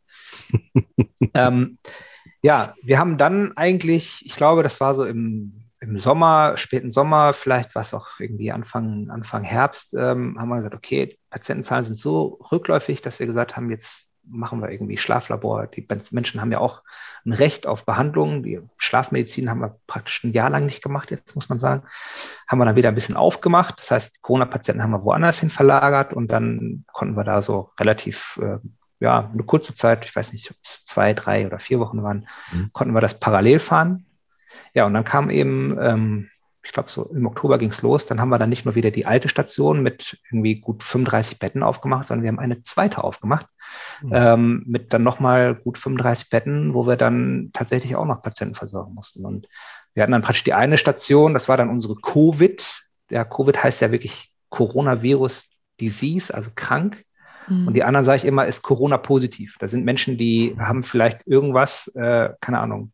ähm, 1.33 1.77
ja, 2.41 2.73
wir 2.81 2.99
haben 2.99 3.17
dann 3.17 3.55
eigentlich, 3.55 4.25
ich 4.25 4.35
glaube, 4.35 4.63
das 4.63 4.79
war 4.79 4.95
so 4.95 5.05
im, 5.05 5.61
im 5.79 5.97
Sommer, 5.97 6.57
späten 6.57 6.89
Sommer, 6.89 7.33
vielleicht 7.33 7.75
war 7.75 7.81
es 7.81 7.93
auch 7.93 8.19
irgendwie 8.19 8.51
Anfang, 8.51 9.09
Anfang 9.09 9.43
Herbst, 9.43 9.93
ähm, 9.93 10.39
haben 10.39 10.49
wir 10.49 10.57
gesagt, 10.57 10.75
okay, 10.75 11.17
Patientenzahlen 11.29 11.85
sind 11.85 11.99
so 11.99 12.39
rückläufig, 12.51 13.01
dass 13.01 13.19
wir 13.19 13.27
gesagt 13.27 13.57
haben, 13.57 13.69
jetzt 13.69 14.10
machen 14.31 14.61
wir 14.61 14.71
irgendwie 14.71 14.97
Schlaflabor. 14.97 15.67
Die 15.67 15.85
Menschen 16.11 16.41
haben 16.41 16.51
ja 16.51 16.59
auch 16.59 16.83
ein 17.25 17.33
Recht 17.33 17.67
auf 17.67 17.85
Behandlung. 17.85 18.43
Die 18.43 18.61
Schlafmedizin 18.77 19.49
haben 19.49 19.59
wir 19.59 19.77
praktisch 19.87 20.23
ein 20.23 20.31
Jahr 20.31 20.49
lang 20.49 20.65
nicht 20.65 20.81
gemacht, 20.81 21.11
jetzt 21.11 21.35
muss 21.35 21.49
man 21.49 21.59
sagen. 21.59 21.83
Haben 22.47 22.59
wir 22.59 22.65
dann 22.65 22.75
wieder 22.75 22.89
ein 22.89 22.95
bisschen 22.95 23.15
aufgemacht. 23.15 23.79
Das 23.79 23.91
heißt, 23.91 24.21
Corona-Patienten 24.21 24.81
haben 24.81 24.91
wir 24.91 25.03
woanders 25.03 25.39
hin 25.39 25.49
verlagert 25.49 26.13
und 26.13 26.31
dann 26.31 26.85
konnten 26.91 27.15
wir 27.15 27.23
da 27.23 27.41
so 27.41 27.69
relativ, 27.79 28.39
äh, 28.41 28.57
ja, 28.99 29.29
eine 29.31 29.43
kurze 29.43 29.75
Zeit, 29.75 30.05
ich 30.05 30.15
weiß 30.15 30.33
nicht, 30.33 30.51
ob 30.51 30.57
es 30.63 30.85
zwei, 30.85 31.13
drei 31.13 31.45
oder 31.45 31.59
vier 31.59 31.79
Wochen 31.79 32.03
waren, 32.03 32.27
mhm. 32.51 32.69
konnten 32.73 32.93
wir 32.93 33.01
das 33.01 33.19
parallel 33.19 33.59
fahren. 33.59 34.05
Ja, 34.73 34.85
und 34.85 34.93
dann 34.93 35.03
kam 35.03 35.29
eben 35.29 35.77
ähm, 35.79 36.29
ich 36.63 36.71
glaube, 36.73 36.89
so 36.89 37.05
im 37.05 37.25
Oktober 37.25 37.57
ging 37.57 37.69
es 37.69 37.81
los. 37.81 38.05
Dann 38.05 38.21
haben 38.21 38.29
wir 38.29 38.37
dann 38.37 38.49
nicht 38.49 38.65
nur 38.65 38.75
wieder 38.75 38.91
die 38.91 39.05
alte 39.05 39.29
Station 39.29 39.81
mit 39.81 40.19
irgendwie 40.29 40.59
gut 40.59 40.83
35 40.83 41.39
Betten 41.39 41.63
aufgemacht, 41.63 42.07
sondern 42.07 42.23
wir 42.23 42.27
haben 42.29 42.39
eine 42.39 42.61
zweite 42.61 43.03
aufgemacht 43.03 43.47
mhm. 44.01 44.11
ähm, 44.13 44.63
mit 44.67 44.93
dann 44.93 45.03
nochmal 45.03 45.55
gut 45.55 45.77
35 45.77 46.29
Betten, 46.29 46.73
wo 46.73 46.85
wir 46.85 46.97
dann 46.97 47.49
tatsächlich 47.53 47.95
auch 47.95 48.05
noch 48.05 48.21
Patienten 48.21 48.55
versorgen 48.55 48.93
mussten. 48.93 49.25
Und 49.25 49.47
wir 49.93 50.03
hatten 50.03 50.11
dann 50.11 50.21
praktisch 50.21 50.43
die 50.43 50.53
eine 50.53 50.77
Station, 50.77 51.33
das 51.33 51.49
war 51.49 51.57
dann 51.57 51.69
unsere 51.69 51.95
Covid. 51.95 52.83
Ja, 53.09 53.25
Covid 53.25 53.63
heißt 53.63 53.81
ja 53.81 53.91
wirklich 53.91 54.31
Coronavirus 54.49 55.45
Disease, 55.79 56.33
also 56.33 56.51
krank. 56.53 57.03
Mhm. 57.47 57.67
Und 57.67 57.73
die 57.73 57.83
anderen, 57.83 58.05
sage 58.05 58.17
ich 58.17 58.25
immer, 58.25 58.45
ist 58.45 58.61
Corona 58.61 58.97
positiv. 58.97 59.57
Da 59.59 59.67
sind 59.67 59.83
Menschen, 59.83 60.17
die 60.17 60.55
haben 60.59 60.83
vielleicht 60.83 61.25
irgendwas, 61.25 61.87
äh, 61.95 62.29
keine 62.39 62.59
Ahnung, 62.59 62.93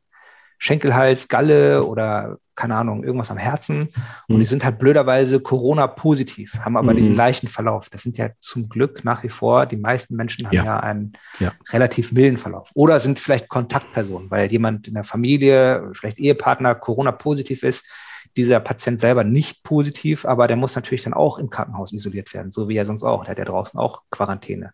Schenkelhals, 0.57 1.27
Galle 1.27 1.83
oder 1.85 2.37
keine 2.57 2.75
Ahnung, 2.75 3.03
irgendwas 3.03 3.31
am 3.31 3.37
Herzen. 3.37 3.93
Und 4.27 4.35
mhm. 4.35 4.39
die 4.39 4.45
sind 4.45 4.65
halt 4.65 4.79
blöderweise 4.79 5.39
Corona-positiv, 5.39 6.59
haben 6.59 6.75
aber 6.75 6.91
mhm. 6.91 6.97
diesen 6.97 7.15
leichten 7.15 7.47
Verlauf. 7.47 7.89
Das 7.89 8.03
sind 8.03 8.17
ja 8.17 8.29
zum 8.39 8.67
Glück 8.67 9.05
nach 9.05 9.23
wie 9.23 9.29
vor, 9.29 9.65
die 9.65 9.77
meisten 9.77 10.15
Menschen 10.17 10.47
haben 10.47 10.55
ja, 10.55 10.65
ja 10.65 10.79
einen 10.81 11.13
ja. 11.39 11.53
relativ 11.71 12.11
milden 12.11 12.37
Verlauf. 12.37 12.71
Oder 12.73 12.99
sind 12.99 13.19
vielleicht 13.19 13.47
Kontaktpersonen, 13.47 14.29
weil 14.29 14.51
jemand 14.51 14.87
in 14.87 14.95
der 14.95 15.05
Familie, 15.05 15.91
vielleicht 15.93 16.19
Ehepartner 16.19 16.75
Corona-positiv 16.75 17.63
ist, 17.63 17.89
dieser 18.35 18.59
Patient 18.59 18.99
selber 18.99 19.23
nicht 19.23 19.63
positiv, 19.63 20.25
aber 20.25 20.47
der 20.47 20.57
muss 20.57 20.75
natürlich 20.75 21.03
dann 21.03 21.13
auch 21.13 21.37
im 21.37 21.49
Krankenhaus 21.49 21.93
isoliert 21.93 22.33
werden, 22.33 22.51
so 22.51 22.67
wie 22.67 22.75
er 22.75 22.85
sonst 22.85 23.03
auch. 23.03 23.23
Der 23.23 23.31
hat 23.31 23.39
ja 23.39 23.45
draußen 23.45 23.79
auch 23.79 24.03
Quarantäne. 24.11 24.73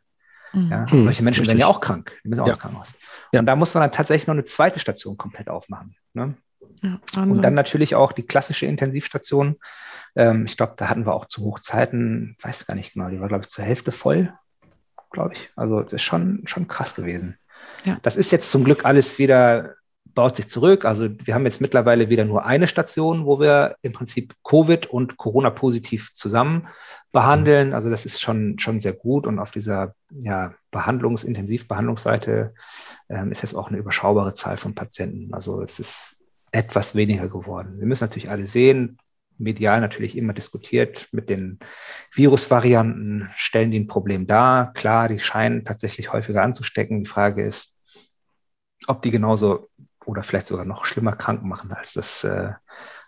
Mhm. 0.54 0.70
Ja, 0.70 0.86
mhm. 0.90 1.04
solche 1.04 1.24
Menschen 1.24 1.42
Richtig. 1.42 1.48
werden 1.48 1.60
ja 1.60 1.68
auch 1.68 1.82
krank, 1.82 2.18
die 2.24 2.30
müssen 2.30 2.42
auch 2.42 2.48
ja. 2.48 2.54
ins 2.54 2.62
Krankenhaus. 2.62 2.94
Ja. 3.34 3.40
Und 3.42 3.46
da 3.46 3.56
muss 3.56 3.74
man 3.74 3.82
dann 3.82 3.92
tatsächlich 3.92 4.28
noch 4.28 4.36
eine 4.36 4.46
zweite 4.46 4.80
Station 4.80 5.18
komplett 5.18 5.50
aufmachen. 5.50 5.96
Ne? 6.14 6.36
Ja, 6.84 7.00
und 7.22 7.42
dann 7.42 7.54
natürlich 7.54 7.96
auch 7.96 8.12
die 8.12 8.24
klassische 8.24 8.66
Intensivstation. 8.66 9.58
Ähm, 10.16 10.46
ich 10.46 10.58
glaube, 10.58 10.74
da 10.76 10.90
hatten 10.90 11.06
wir 11.06 11.14
auch 11.14 11.26
zu 11.26 11.44
Hochzeiten, 11.44 12.36
weiß 12.42 12.68
gar 12.68 12.76
nicht 12.76 12.94
genau, 12.94 13.10
die 13.10 13.22
war, 13.22 13.30
glaube 13.30 13.44
ich, 13.44 13.50
zur 13.50 13.64
Hälfte 13.64 13.92
voll, 13.92 14.34
glaube 15.12 15.34
ich. 15.34 15.50
Also 15.56 15.82
das 15.82 15.94
ist 15.94 16.04
schon, 16.04 16.44
schon 16.46 16.68
krass 16.68 16.94
gewesen. 16.94 17.38
Ja. 17.86 17.98
Das 18.04 18.18
ist 18.18 18.32
jetzt 18.32 18.52
zum 18.52 18.66
Glück 18.66 18.84
alles 18.84 19.18
wieder, 19.18 19.76
baut 20.14 20.36
sich 20.36 20.50
zurück. 20.50 20.84
Also 20.86 21.08
wir 21.24 21.34
haben 21.34 21.46
jetzt 21.46 21.62
mittlerweile 21.62 22.10
wieder 22.10 22.26
nur 22.26 22.46
eine 22.46 22.68
Station, 22.68 23.26
wo 23.26 23.40
wir 23.40 23.78
im 23.82 23.94
Prinzip 23.94 24.36
Covid 24.44 24.88
und 24.88 25.18
Corona 25.18 25.50
positiv 25.50 26.14
zusammen 26.16 26.68
behandeln. 27.12 27.74
Also 27.74 27.90
das 27.90 28.06
ist 28.06 28.22
schon, 28.22 28.60
schon 28.60 28.80
sehr 28.80 28.94
gut. 28.94 29.26
Und 29.26 29.40
auf 29.40 29.52
dieser 29.52 29.96
ja, 30.12 30.54
Behandlungs-, 30.72 31.26
Intensivbehandlungsseite 31.26 32.54
ähm, 33.10 33.32
ist 33.32 33.42
jetzt 33.42 33.56
auch 33.56 33.70
eine 33.70 33.78
überschaubare 33.78 34.34
Zahl 34.34 34.58
von 34.58 34.76
Patienten. 34.76 35.34
Also 35.34 35.62
es 35.62 35.80
ist 35.80 36.23
etwas 36.54 36.96
weniger 36.96 37.28
geworden. 37.28 37.80
Wir 37.80 37.88
müssen 37.88 38.04
natürlich 38.04 38.30
alle 38.30 38.46
sehen, 38.48 38.98
medial 39.38 39.82
natürlich 39.82 40.18
immer 40.18 40.34
diskutiert 40.34 41.10
mit 41.12 41.30
den 41.30 41.60
Virusvarianten, 42.12 43.30
stellen 43.36 43.72
die 43.72 43.80
ein 43.80 43.88
Problem 43.88 44.28
dar. 44.28 44.72
Klar, 44.74 45.08
die 45.08 45.20
scheinen 45.20 45.66
tatsächlich 45.66 46.14
häufiger 46.14 46.44
anzustecken. 46.44 47.04
Die 47.04 47.10
Frage 47.10 47.44
ist, 47.44 47.76
ob 48.88 49.02
die 49.02 49.12
genauso 49.12 49.70
oder 50.06 50.24
vielleicht 50.24 50.48
sogar 50.48 50.66
noch 50.66 50.86
schlimmer 50.86 51.16
krank 51.16 51.44
machen 51.44 51.72
als 51.72 51.94
das 51.94 52.24
äh, 52.24 52.52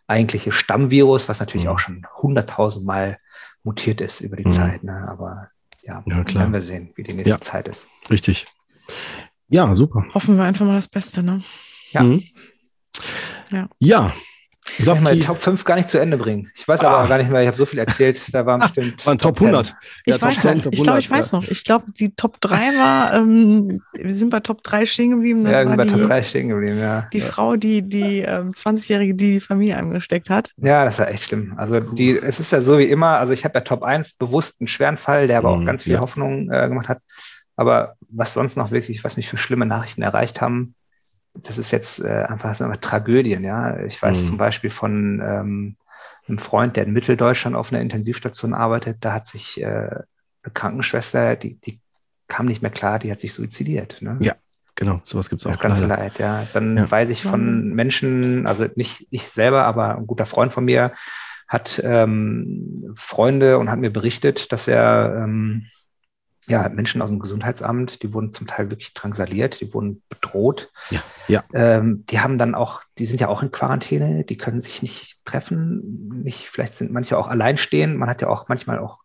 eigentliche 0.08 0.52
Stammvirus, 0.52 1.30
was 1.30 1.39
natürlich 1.39 1.66
mhm. 1.66 1.72
auch 1.72 1.80
schon 1.80 2.08
hunderttausendmal 2.18 3.20
mutiert 3.64 4.02
ist 4.02 4.22
über 4.22 4.38
die 4.38 4.46
mhm. 4.46 4.50
Zeit. 4.52 4.84
Ne? 4.84 5.08
Aber 5.08 5.50
ja, 5.84 6.04
ja 6.06 6.24
klar. 6.24 6.43
werden 6.43 6.54
wir 6.54 6.62
sehen, 6.62 6.91
wie 6.96 7.04
die 7.04 7.14
nächste 7.14 7.30
ja. 7.32 7.41
Zeit 7.41 7.68
ist. 7.68 7.89
Richtig. 8.10 8.46
Ja, 9.50 9.76
super. 9.76 10.06
Hoffen 10.14 10.38
wir 10.38 10.46
einfach 10.46 10.66
mal 10.66 10.76
das 10.76 10.88
Beste, 10.88 11.22
ne? 11.22 11.41
Ja. 11.91 12.02
Mhm. 12.02 12.24
Ja. 13.56 13.70
ja. 13.80 14.14
Ich 14.78 14.84
glaube, 14.84 15.01
mal 15.01 15.16
die 15.16 15.22
Top 15.22 15.38
5 15.38 15.64
gar 15.64 15.76
nicht 15.76 15.88
zu 15.88 15.99
Ende 15.99 16.18
bringen. 16.18 16.49
Ich 16.56 16.68
weiß 16.68 16.82
aber 16.82 16.97
ah. 16.97 17.06
gar 17.06 17.18
nicht 17.18 17.30
mehr, 17.30 17.41
ich 17.41 17.47
habe 17.47 17.56
so 17.56 17.66
viel 17.66 17.80
erzählt, 17.80 18.34
da 18.34 18.45
waren 18.45 18.60
bestimmt. 18.76 19.06
Waren 19.06 19.18
Top 19.18 19.39
100. 19.39 19.74
Ich 20.06 20.14
ja, 20.14 20.22
weiß 20.22 20.43
noch, 20.43 20.66
ich 20.72 20.84
glaube, 20.84 20.99
ich 20.99 21.10
weiß 21.10 21.32
noch. 21.32 21.47
Ich 21.47 21.64
glaube, 21.64 21.86
die 21.91 22.14
Top 22.16 22.41
3 22.41 22.56
war, 22.78 23.14
ähm, 23.14 23.82
wir 23.93 24.16
sind 24.16 24.32
bei 24.32 24.41
Top 24.41 24.64
3 24.64 24.86
stehen 24.86 25.12
geblieben. 25.12 25.43
Das 25.43 25.53
ja, 25.53 25.60
wir 25.62 25.68
sind 25.68 25.78
bei 25.78 25.86
die, 25.86 25.91
Top 25.91 26.01
3 26.01 26.24
stehen 26.24 26.49
geblieben, 26.49 26.80
ja. 26.80 27.08
Die 27.14 27.20
ja. 27.20 27.26
Frau, 27.26 27.56
die 27.56 27.84
die 27.84 28.20
ähm, 28.22 28.51
20-Jährige, 28.51 29.16
die 29.16 29.34
die 29.34 29.39
Familie 29.39 29.78
angesteckt 29.78 30.30
hat. 30.30 30.51
Ja, 30.58 30.84
das 30.84 30.99
war 30.99 31.10
echt 31.10 31.24
schlimm. 31.24 31.53
Also 31.58 31.80
die, 31.80 32.18
es 32.18 32.39
ist 32.39 32.51
ja 32.51 32.60
so 32.60 32.78
wie 32.78 32.89
immer, 32.89 33.20
also 33.20 33.32
ich 33.34 33.45
habe 33.45 33.53
ja 33.56 33.62
Top 33.62 33.84
1 33.84 34.16
bewusst 34.16 34.60
einen 34.60 34.68
schweren 34.68 34.97
Fall, 34.97 35.28
der 35.28 35.38
aber 35.38 35.56
mhm, 35.56 35.62
auch 35.62 35.66
ganz 35.66 35.84
viel 35.84 35.93
ja. 35.93 35.99
Hoffnung 35.99 36.51
äh, 36.51 36.68
gemacht 36.68 36.89
hat. 36.89 36.99
Aber 37.56 37.95
was 38.10 38.34
sonst 38.34 38.58
noch 38.58 38.72
wirklich, 38.72 39.03
was 39.06 39.16
mich 39.16 39.30
für 39.30 39.38
schlimme 39.38 39.66
Nachrichten 39.66 40.01
erreicht 40.01 40.41
haben, 40.41 40.76
das 41.36 41.58
ist 41.58 41.72
jetzt 41.72 42.00
äh, 42.00 42.24
einfach 42.28 42.54
so 42.54 42.64
eine 42.64 42.80
Tragödien, 42.80 43.44
ja. 43.44 43.80
Ich 43.80 44.02
weiß 44.02 44.22
mhm. 44.22 44.26
zum 44.26 44.38
Beispiel 44.38 44.70
von 44.70 45.22
ähm, 45.24 45.76
einem 46.28 46.40
Freund, 46.40 46.76
der 46.76 46.86
in 46.86 46.94
Mitteldeutschland 46.94 47.56
auf 47.56 47.72
einer 47.72 47.82
Intensivstation 47.82 48.54
arbeitet, 48.54 48.98
da 49.02 49.14
hat 49.14 49.28
sich 49.28 49.62
äh, 49.62 49.66
eine 49.66 50.54
Krankenschwester, 50.54 51.36
die, 51.36 51.56
die 51.56 51.80
kam 52.28 52.46
nicht 52.46 52.62
mehr 52.62 52.72
klar, 52.72 53.00
die 53.00 53.12
hat 53.12 53.20
sich 53.20 53.34
suizidiert. 53.34 54.02
Ne? 54.02 54.18
Ja, 54.22 54.34
genau, 54.76 55.02
sowas 55.04 55.30
gibt 55.30 55.42
es 55.42 55.46
auch. 55.46 55.52
Das 55.52 55.60
ganze 55.60 55.86
leider. 55.86 56.04
Leid, 56.04 56.20
ja. 56.20 56.48
Dann 56.54 56.78
ja. 56.78 56.90
weiß 56.90 57.10
ich 57.10 57.24
von 57.24 57.74
Menschen, 57.74 58.48
also 58.48 58.66
nicht 58.76 59.08
ich 59.12 59.28
selber, 59.28 59.66
aber 59.66 59.98
ein 59.98 60.08
guter 60.08 60.26
Freund 60.26 60.52
von 60.54 60.66
mir 60.66 60.94
hat 61.48 61.80
ähm, 61.84 62.94
Freunde 62.96 63.60
und 63.60 63.70
hat 63.70 63.80
mir 63.80 63.92
berichtet, 63.92 64.52
dass 64.52 64.68
er 64.68 65.22
ähm, 65.24 65.68
ja, 66.48 66.70
Menschen 66.70 67.02
aus 67.02 67.10
dem 67.10 67.20
Gesundheitsamt, 67.20 68.04
die 68.04 68.14
wurden 68.14 68.34
zum 68.34 68.48
Teil 68.48 68.70
wirklich 68.70 68.93
drangsaliert, 68.93 69.62
die 69.62 69.74
wurden 69.74 70.04
bedroht. 70.10 70.72
Ja, 70.89 71.04
ja. 71.28 71.43
Ähm, 71.54 72.06
die 72.10 72.20
haben 72.20 72.38
dann 72.38 72.56
auch, 72.56 72.82
die 72.98 73.06
sind 73.06 73.20
ja 73.20 73.28
auch 73.28 73.41
in 73.41 73.52
Quarantäne, 73.52 74.24
die 74.24 74.38
können 74.38 74.62
sich 74.62 74.82
nicht 74.82 75.22
treffen, 75.26 76.22
nicht, 76.24 76.48
vielleicht 76.48 76.76
sind 76.76 76.91
manche 76.91 77.18
auch 77.18 77.28
alleinstehend. 77.28 77.98
Man 77.98 78.10
hat 78.10 78.22
ja 78.22 78.30
auch 78.30 78.48
manchmal 78.48 78.80
auch 78.80 79.00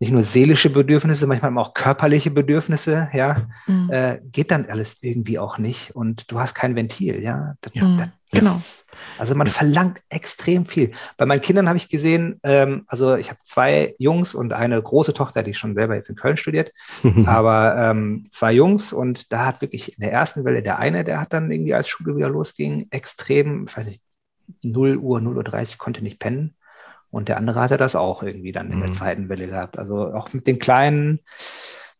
nicht 0.00 0.12
nur 0.12 0.22
seelische 0.22 0.70
Bedürfnisse, 0.70 1.26
manchmal 1.26 1.56
auch 1.58 1.72
körperliche 1.72 2.30
Bedürfnisse, 2.30 3.08
ja, 3.12 3.48
mhm. 3.66 3.90
äh, 3.90 4.20
geht 4.24 4.50
dann 4.50 4.66
alles 4.66 4.98
irgendwie 5.02 5.38
auch 5.38 5.58
nicht 5.58 5.94
und 5.94 6.30
du 6.30 6.40
hast 6.40 6.54
kein 6.54 6.74
Ventil, 6.74 7.22
ja. 7.22 7.54
Das, 7.60 7.74
ja. 7.74 7.96
Das, 7.96 8.08
genau. 8.34 8.60
also 9.18 9.34
man 9.34 9.46
verlangt 9.46 10.02
extrem 10.08 10.66
viel. 10.66 10.92
Bei 11.16 11.26
meinen 11.26 11.40
Kindern 11.40 11.68
habe 11.68 11.76
ich 11.76 11.88
gesehen, 11.88 12.40
ähm, 12.42 12.84
also 12.86 13.16
ich 13.16 13.30
habe 13.30 13.40
zwei 13.44 13.94
Jungs 13.98 14.34
und 14.34 14.52
eine 14.52 14.80
große 14.80 15.14
Tochter, 15.14 15.42
die 15.42 15.54
schon 15.54 15.74
selber 15.74 15.94
jetzt 15.94 16.08
in 16.08 16.16
Köln 16.16 16.36
studiert, 16.36 16.72
aber 17.26 17.76
ähm, 17.76 18.26
zwei 18.30 18.52
Jungs 18.52 18.92
und 18.92 19.32
da 19.32 19.46
hat 19.46 19.60
wirklich 19.60 19.96
in 19.96 20.02
der 20.02 20.12
ersten 20.12 20.44
Welle 20.44 20.62
der 20.62 20.78
eine, 20.78 21.04
der 21.04 21.20
hat 21.20 21.32
dann 21.32 21.50
irgendwie 21.50 21.74
als 21.74 21.88
Schule 21.88 22.16
wieder 22.16 22.28
losging, 22.28 22.88
extrem, 22.90 23.66
ich 23.68 23.76
weiß 23.76 23.86
nicht, 23.86 24.02
0 24.62 24.96
Uhr, 24.96 25.20
0 25.20 25.36
Uhr 25.36 25.44
30 25.44 25.78
konnte 25.78 26.02
nicht 26.02 26.18
pennen. 26.18 26.56
Und 27.10 27.28
der 27.28 27.36
andere 27.36 27.60
hatte 27.60 27.76
das 27.76 27.94
auch 27.94 28.24
irgendwie 28.24 28.50
dann 28.50 28.72
in 28.72 28.78
mhm. 28.78 28.82
der 28.82 28.92
zweiten 28.92 29.28
Welle 29.28 29.46
gehabt. 29.46 29.78
Also 29.78 30.12
auch 30.12 30.32
mit 30.32 30.48
den 30.48 30.58
kleinen, 30.58 31.20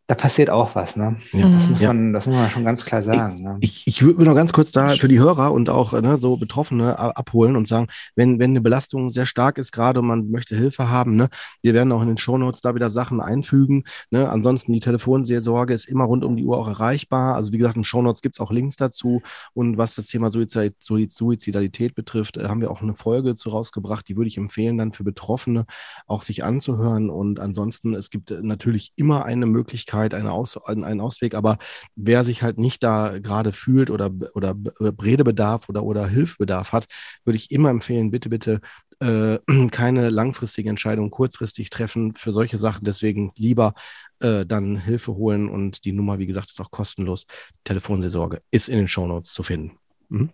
da 0.07 0.15
passiert 0.15 0.51
auch 0.51 0.75
was, 0.75 0.97
ne? 0.97 1.17
Ja. 1.33 1.49
Das, 1.49 1.71
muss 1.71 1.81
man, 1.81 2.13
das 2.13 2.27
muss 2.27 2.37
man 2.37 2.51
schon 2.51 2.65
ganz 2.65 2.85
klar 2.85 3.03
sagen. 3.03 3.43
Ne? 3.43 3.57
Ich, 3.61 3.87
ich 3.87 4.03
würde 4.03 4.19
mir 4.19 4.27
noch 4.27 4.35
ganz 4.35 4.53
kurz 4.53 4.71
da 4.71 4.91
für 4.91 5.09
die 5.09 5.19
Hörer 5.19 5.51
und 5.51 5.71
auch 5.71 5.93
ne, 5.99 6.19
so 6.19 6.37
Betroffene 6.37 6.99
abholen 6.99 7.57
und 7.57 7.67
sagen, 7.67 7.87
wenn, 8.15 8.39
wenn 8.39 8.51
eine 8.51 8.61
Belastung 8.61 9.09
sehr 9.09 9.25
stark 9.25 9.57
ist, 9.57 9.73
gerade 9.73 10.01
und 10.01 10.07
man 10.07 10.31
möchte 10.31 10.57
Hilfe 10.57 10.91
haben, 10.91 11.17
ne, 11.17 11.29
wir 11.63 11.73
werden 11.73 11.91
auch 11.91 12.03
in 12.03 12.09
den 12.09 12.19
Shownotes 12.19 12.61
da 12.61 12.75
wieder 12.75 12.91
Sachen 12.91 13.23
einfügen. 13.23 13.85
Ne? 14.11 14.29
Ansonsten 14.29 14.75
die 14.75 14.81
Telefonseelsorge 14.81 15.73
ist 15.73 15.87
immer 15.87 16.05
rund 16.05 16.23
um 16.23 16.37
die 16.37 16.45
Uhr 16.45 16.59
auch 16.59 16.69
erreichbar. 16.69 17.35
Also 17.35 17.53
wie 17.53 17.59
gesagt, 17.59 17.77
in 17.77 17.81
den 17.81 17.87
Shownotes 17.87 18.21
gibt 18.21 18.35
es 18.35 18.41
auch 18.41 18.51
Links 18.51 18.77
dazu. 18.77 19.23
Und 19.55 19.79
was 19.79 19.95
das 19.95 20.07
Thema 20.07 20.31
Suizid, 20.31 20.75
Suizidalität 20.81 21.95
betrifft, 21.95 22.37
äh, 22.37 22.45
haben 22.45 22.61
wir 22.61 22.71
auch 22.71 22.83
eine 22.83 22.95
Folge 22.95 23.37
zu 23.37 23.49
rausgebracht, 23.49 24.07
die 24.07 24.19
würde 24.19 24.29
ich 24.29 24.37
empfehlen, 24.37 24.77
dann 24.77 24.93
für 24.93 25.05
Betroffene 25.05 25.65
auch 26.07 26.23
sich 26.23 26.45
anzuhören. 26.45 27.09
Und 27.09 27.41
ansonsten, 27.41 27.95
es 27.95 28.11
gibt 28.11 28.31
natürlich 28.43 28.93
immer 28.97 29.25
eine 29.25 29.47
Möglichkeit, 29.47 29.94
Möglichkeit, 29.95 30.15
eine 30.15 30.33
Aus, 30.33 30.57
einen 30.67 31.01
Ausweg. 31.01 31.35
Aber 31.35 31.59
wer 31.97 32.25
sich 32.25 32.43
halt 32.43 32.59
nicht 32.59 32.83
da 32.83 33.19
gerade 33.19 33.53
fühlt 33.53 33.91
oder, 33.91 34.11
oder 34.35 34.55
Redebedarf 34.81 35.69
oder, 35.69 35.85
oder 35.85 36.07
Hilfebedarf 36.07 36.73
hat, 36.73 36.87
würde 37.25 37.37
ich 37.37 37.51
immer 37.51 37.71
empfehlen, 37.71 38.11
bitte, 38.11 38.29
bitte 38.29 38.61
äh, 39.01 39.39
keine 39.71 40.11
langfristigen 40.11 40.71
Entscheidungen 40.71 41.11
kurzfristig 41.11 41.71
treffen 41.71 42.15
für 42.15 42.33
solche 42.33 42.59
Sachen. 42.59 42.85
Deswegen 42.85 43.33
lieber 43.37 43.75
äh, 44.21 44.45
dann 44.47 44.77
Hilfe 44.77 45.15
holen 45.15 45.49
und 45.49 45.85
die 45.85 45.93
Nummer, 45.93 46.19
wie 46.19 46.27
gesagt, 46.27 46.51
ist 46.51 46.61
auch 46.61 46.71
kostenlos. 46.71 47.27
Telefonseelsorge 47.65 48.43
ist 48.51 48.69
in 48.69 48.79
den 48.79 48.89
Shownotes 48.89 49.33
zu 49.33 49.43
finden. 49.43 49.79
Mhm. 50.09 50.31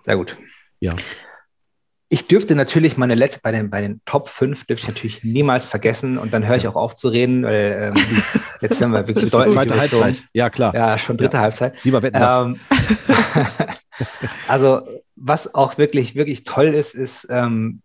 Sehr 0.00 0.16
gut. 0.16 0.36
Ja. 0.80 0.94
Ich 2.08 2.28
dürfte 2.28 2.54
natürlich 2.54 2.96
meine 2.96 3.14
letzte, 3.14 3.40
bei 3.42 3.50
den, 3.50 3.70
bei 3.70 3.80
den 3.80 4.00
Top 4.04 4.28
5 4.28 4.66
dürfte 4.66 4.84
ich 4.84 4.88
natürlich 4.88 5.24
niemals 5.24 5.66
vergessen 5.66 6.18
und 6.18 6.32
dann 6.32 6.46
höre 6.46 6.56
ich 6.56 6.68
auch 6.68 6.76
auf 6.76 6.94
zu 6.94 7.08
reden, 7.08 7.44
weil 7.44 7.94
ähm, 7.96 8.04
jetzt 8.60 8.78
sind 8.78 8.90
wir 8.90 9.08
wirklich 9.08 9.30
deutlich. 9.30 9.54
Zweite 9.54 9.78
Halbzeit, 9.78 10.24
ja 10.32 10.50
klar. 10.50 10.74
Ja, 10.74 10.98
schon 10.98 11.16
dritte 11.16 11.38
ja. 11.38 11.42
Halbzeit. 11.42 11.82
Lieber 11.82 12.02
wetten 12.02 12.18
ähm, 12.20 12.60
Also, 14.48 14.82
was 15.16 15.54
auch 15.54 15.78
wirklich, 15.78 16.14
wirklich 16.14 16.44
toll 16.44 16.66
ist, 16.66 16.94
ist, 16.94 17.26
ähm, 17.30 17.80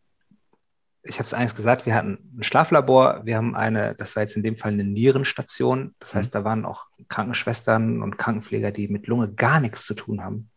ich 1.03 1.15
habe 1.15 1.23
es 1.23 1.33
eins 1.33 1.55
gesagt, 1.55 1.85
wir 1.85 1.95
hatten 1.95 2.19
ein 2.37 2.43
Schlaflabor, 2.43 3.21
wir 3.23 3.37
haben 3.37 3.55
eine, 3.55 3.95
das 3.95 4.15
war 4.15 4.23
jetzt 4.23 4.35
in 4.35 4.43
dem 4.43 4.57
Fall 4.57 4.73
eine 4.73 4.83
Nierenstation. 4.83 5.95
Das 5.99 6.13
heißt, 6.13 6.33
mhm. 6.33 6.39
da 6.39 6.43
waren 6.43 6.65
auch 6.65 6.87
Krankenschwestern 7.07 8.01
und 8.01 8.17
Krankenpfleger, 8.17 8.71
die 8.71 8.89
mit 8.89 9.07
Lunge 9.07 9.31
gar 9.33 9.61
nichts 9.61 9.85
zu 9.85 9.93
tun 9.93 10.23
haben 10.23 10.49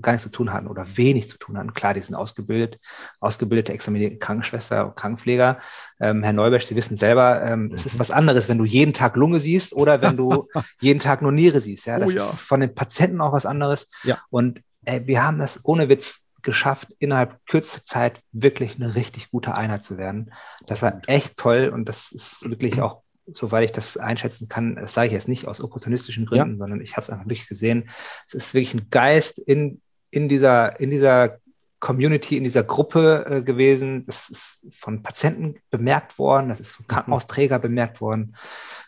gar 0.00 0.12
nichts 0.12 0.24
zu 0.24 0.30
tun 0.30 0.52
hatten 0.52 0.66
oder 0.66 0.86
wenig 0.96 1.28
zu 1.28 1.38
tun 1.38 1.58
hatten. 1.58 1.74
Klar, 1.74 1.94
die 1.94 2.00
sind 2.00 2.14
ausgebildet, 2.14 2.78
ausgebildete, 3.20 3.72
examinierte 3.72 4.18
Krankenschwester 4.18 4.86
und 4.86 4.96
Krankenpfleger. 4.96 5.58
Ähm, 6.00 6.22
Herr 6.22 6.32
Neuberg, 6.32 6.62
Sie 6.62 6.76
wissen 6.76 6.96
selber, 6.96 7.42
ähm, 7.42 7.72
es 7.74 7.86
ist 7.86 7.94
mhm. 7.94 8.00
was 8.00 8.10
anderes, 8.10 8.48
wenn 8.48 8.58
du 8.58 8.64
jeden 8.64 8.92
Tag 8.92 9.16
Lunge 9.16 9.40
siehst 9.40 9.74
oder 9.74 10.00
wenn 10.02 10.16
du 10.16 10.48
jeden 10.80 11.00
Tag 11.00 11.22
nur 11.22 11.32
Niere 11.32 11.60
siehst. 11.60 11.86
Ja, 11.86 11.98
das 11.98 12.08
oh, 12.08 12.12
ja. 12.12 12.24
ist 12.24 12.40
von 12.40 12.60
den 12.60 12.74
Patienten 12.74 13.20
auch 13.20 13.32
was 13.32 13.46
anderes. 13.46 13.88
Ja. 14.04 14.18
Und 14.30 14.62
ey, 14.84 15.06
wir 15.06 15.24
haben 15.24 15.38
das 15.38 15.60
ohne 15.64 15.88
Witz 15.88 16.24
geschafft, 16.42 16.94
innerhalb 16.98 17.38
kürzester 17.46 17.84
Zeit 17.84 18.22
wirklich 18.32 18.76
eine 18.76 18.94
richtig 18.94 19.30
gute 19.30 19.56
Einheit 19.56 19.84
zu 19.84 19.98
werden. 19.98 20.32
Das 20.66 20.82
war 20.82 21.02
echt 21.06 21.36
toll 21.36 21.70
und 21.72 21.86
das 21.88 22.12
ist 22.12 22.48
wirklich 22.48 22.80
auch 22.80 23.02
soweit 23.32 23.64
ich 23.64 23.72
das 23.72 23.96
einschätzen 23.96 24.48
kann, 24.48 24.76
das 24.76 24.94
sage 24.94 25.08
ich 25.08 25.12
jetzt 25.12 25.28
nicht 25.28 25.46
aus 25.46 25.60
opportunistischen 25.60 26.26
Gründen, 26.26 26.52
ja. 26.52 26.58
sondern 26.58 26.80
ich 26.80 26.92
habe 26.92 27.02
es 27.02 27.10
einfach 27.10 27.26
wirklich 27.26 27.48
gesehen. 27.48 27.90
Es 28.26 28.34
ist 28.34 28.54
wirklich 28.54 28.74
ein 28.74 28.90
Geist 28.90 29.38
in 29.38 29.80
in 30.10 30.28
dieser, 30.28 30.78
in 30.80 30.90
dieser 30.90 31.38
Community, 31.80 32.36
in 32.36 32.44
dieser 32.44 32.64
Gruppe 32.64 33.26
äh, 33.28 33.42
gewesen. 33.42 34.04
Das 34.04 34.28
ist 34.28 34.66
von 34.74 35.02
Patienten 35.02 35.56
bemerkt 35.70 36.18
worden, 36.18 36.48
das 36.48 36.60
ist 36.60 36.72
von 36.72 36.84
mhm. 36.84 36.88
Krankenhausträger 36.88 37.58
bemerkt 37.58 38.00
worden. 38.00 38.36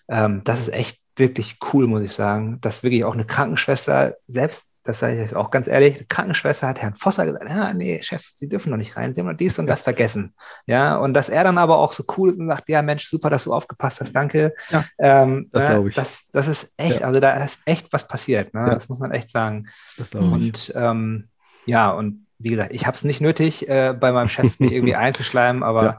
Ähm, 0.08 0.42
das 0.44 0.60
ist 0.60 0.72
echt 0.72 1.00
wirklich 1.16 1.58
cool, 1.72 1.86
muss 1.86 2.02
ich 2.02 2.12
sagen, 2.12 2.60
dass 2.60 2.82
wirklich 2.82 3.04
auch 3.04 3.14
eine 3.14 3.26
Krankenschwester 3.26 4.16
selbst 4.26 4.69
das 4.82 5.00
sage 5.00 5.14
ich 5.14 5.20
jetzt 5.20 5.36
auch 5.36 5.50
ganz 5.50 5.68
ehrlich, 5.68 5.98
die 5.98 6.06
Krankenschwester 6.06 6.66
hat 6.66 6.80
Herrn 6.80 6.94
Vosser 6.94 7.26
gesagt, 7.26 7.48
ja, 7.48 7.74
nee, 7.74 8.02
Chef, 8.02 8.24
Sie 8.34 8.48
dürfen 8.48 8.70
noch 8.70 8.78
nicht 8.78 8.96
rein, 8.96 9.12
Sie 9.12 9.20
haben 9.20 9.28
noch 9.28 9.36
dies 9.36 9.58
und 9.58 9.66
das 9.66 9.82
vergessen. 9.82 10.34
Ja, 10.66 10.96
und 10.96 11.12
dass 11.12 11.28
er 11.28 11.44
dann 11.44 11.58
aber 11.58 11.78
auch 11.78 11.92
so 11.92 12.04
cool 12.16 12.30
ist 12.30 12.38
und 12.38 12.48
sagt, 12.48 12.68
ja, 12.68 12.80
Mensch, 12.80 13.06
super, 13.06 13.28
dass 13.28 13.44
du 13.44 13.52
aufgepasst 13.52 14.00
hast, 14.00 14.12
danke. 14.12 14.54
Ja, 14.70 14.84
ähm, 14.98 15.48
das 15.52 15.64
ne, 15.64 15.70
glaube 15.70 15.88
ich. 15.90 15.94
Das, 15.94 16.24
das 16.32 16.48
ist 16.48 16.72
echt, 16.78 17.00
ja. 17.00 17.06
also 17.06 17.20
da 17.20 17.32
ist 17.32 17.60
echt 17.66 17.92
was 17.92 18.08
passiert, 18.08 18.54
ne? 18.54 18.60
Ja. 18.60 18.70
das 18.70 18.88
muss 18.88 18.98
man 18.98 19.12
echt 19.12 19.30
sagen. 19.30 19.68
Das 19.98 20.10
glaube 20.10 20.38
ich. 20.38 20.44
Und 20.46 20.72
ähm, 20.74 21.28
ja, 21.66 21.90
und 21.90 22.26
wie 22.38 22.48
gesagt, 22.48 22.72
ich 22.72 22.86
habe 22.86 22.96
es 22.96 23.04
nicht 23.04 23.20
nötig, 23.20 23.68
äh, 23.68 23.94
bei 23.98 24.12
meinem 24.12 24.30
Chef 24.30 24.58
mich 24.60 24.72
irgendwie 24.72 24.94
einzuschleimen, 24.96 25.62
aber 25.62 25.98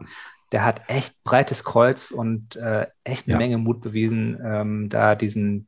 der 0.52 0.66
hat 0.66 0.82
echt 0.88 1.16
breites 1.24 1.64
Kreuz 1.64 2.12
und 2.12 2.56
äh, 2.58 2.88
echt 3.04 3.28
eine 3.28 3.34
ja. 3.34 3.38
Menge 3.38 3.58
Mut 3.58 3.82
bewiesen, 3.82 4.40
ähm, 4.44 4.90
da 4.90 5.16
diesen, 5.16 5.68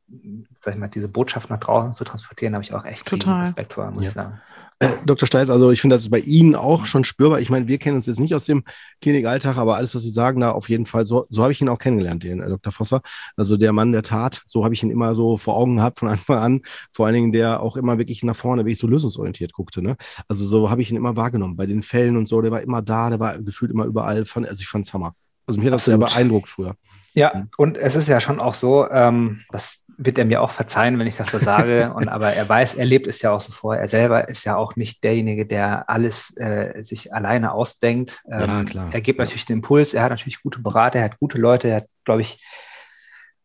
sag 0.60 0.74
ich 0.74 0.80
mal, 0.80 0.88
diese 0.88 1.08
Botschaft 1.08 1.48
nach 1.50 1.60
draußen 1.60 1.94
zu 1.94 2.04
transportieren, 2.04 2.54
habe 2.54 2.64
ich 2.64 2.74
auch 2.74 2.84
echt 2.84 3.06
Total. 3.06 3.40
Respekt 3.40 3.74
vor, 3.74 3.90
muss 3.90 4.02
ja. 4.02 4.08
ich 4.08 4.14
sagen. 4.14 4.40
Äh, 4.84 4.98
Dr. 5.06 5.26
Steitz, 5.26 5.50
also 5.50 5.70
ich 5.70 5.80
finde, 5.80 5.96
das 5.96 6.02
ist 6.02 6.10
bei 6.10 6.18
Ihnen 6.18 6.54
auch 6.54 6.84
schon 6.86 7.04
spürbar. 7.04 7.40
Ich 7.40 7.48
meine, 7.48 7.68
wir 7.68 7.78
kennen 7.78 7.96
uns 7.96 8.06
jetzt 8.06 8.20
nicht 8.20 8.34
aus 8.34 8.44
dem 8.44 8.64
Klinikalltag, 9.00 9.56
aber 9.56 9.76
alles, 9.76 9.94
was 9.94 10.02
Sie 10.02 10.10
sagen, 10.10 10.40
da 10.40 10.50
auf 10.50 10.68
jeden 10.68 10.84
Fall, 10.86 11.06
so, 11.06 11.24
so 11.28 11.42
habe 11.42 11.52
ich 11.52 11.60
ihn 11.60 11.68
auch 11.68 11.78
kennengelernt, 11.78 12.22
den 12.22 12.40
äh, 12.40 12.48
Dr. 12.48 12.72
Vosser. 12.72 13.00
Also 13.36 13.56
der 13.56 13.72
Mann 13.72 13.92
der 13.92 14.02
Tat, 14.02 14.42
so 14.46 14.64
habe 14.64 14.74
ich 14.74 14.82
ihn 14.82 14.90
immer 14.90 15.14
so 15.14 15.36
vor 15.36 15.56
Augen 15.56 15.76
gehabt 15.76 16.00
von 16.00 16.08
Anfang 16.14 16.38
an. 16.38 16.60
Vor 16.92 17.06
allen 17.06 17.14
Dingen, 17.14 17.32
der 17.32 17.60
auch 17.60 17.76
immer 17.76 17.98
wirklich 17.98 18.22
nach 18.22 18.36
vorne, 18.36 18.66
wie 18.66 18.72
ich 18.72 18.78
so 18.78 18.86
lösungsorientiert 18.86 19.52
guckte. 19.52 19.82
Ne? 19.82 19.96
Also 20.28 20.44
so 20.44 20.70
habe 20.70 20.82
ich 20.82 20.90
ihn 20.90 20.96
immer 20.96 21.16
wahrgenommen. 21.16 21.56
Bei 21.56 21.66
den 21.66 21.82
Fällen 21.82 22.16
und 22.16 22.26
so, 22.26 22.42
der 22.42 22.50
war 22.50 22.60
immer 22.60 22.82
da, 22.82 23.10
der 23.10 23.20
war 23.20 23.38
gefühlt 23.38 23.70
immer 23.70 23.84
überall. 23.84 24.24
Fand, 24.26 24.48
also 24.48 24.60
ich 24.60 24.68
fand 24.68 24.86
es 24.86 24.92
Hammer. 24.92 25.14
Also 25.46 25.60
mir 25.60 25.66
hat 25.66 25.74
das 25.74 25.84
sehr 25.84 25.98
beeindruckt 25.98 26.48
früher. 26.48 26.76
Ja, 27.14 27.46
und 27.56 27.78
es 27.78 27.94
ist 27.94 28.08
ja 28.08 28.20
schon 28.20 28.40
auch 28.40 28.54
so, 28.54 28.90
ähm, 28.90 29.42
das 29.50 29.83
wird 29.96 30.18
er 30.18 30.24
mir 30.24 30.42
auch 30.42 30.50
verzeihen, 30.50 30.98
wenn 30.98 31.06
ich 31.06 31.16
das 31.16 31.30
so 31.30 31.38
sage. 31.38 31.92
und 31.94 32.08
aber 32.08 32.32
er 32.32 32.48
weiß, 32.48 32.74
er 32.74 32.84
lebt 32.84 33.06
es 33.06 33.22
ja 33.22 33.32
auch 33.32 33.40
so 33.40 33.52
vor. 33.52 33.76
Er 33.76 33.88
selber 33.88 34.28
ist 34.28 34.44
ja 34.44 34.56
auch 34.56 34.76
nicht 34.76 35.04
derjenige, 35.04 35.46
der 35.46 35.88
alles 35.88 36.36
äh, 36.36 36.82
sich 36.82 37.12
alleine 37.12 37.52
ausdenkt. 37.52 38.22
Ähm, 38.30 38.40
ja, 38.40 38.64
klar. 38.64 38.88
Er 38.92 39.00
gibt 39.00 39.18
natürlich 39.18 39.44
den 39.44 39.56
Impuls, 39.56 39.94
er 39.94 40.02
hat 40.02 40.10
natürlich 40.10 40.42
gute 40.42 40.60
Berater, 40.60 40.98
er 40.98 41.06
hat 41.06 41.18
gute 41.18 41.38
Leute, 41.38 41.68
er 41.68 41.76
hat, 41.76 41.88
glaube 42.04 42.22
ich, 42.22 42.42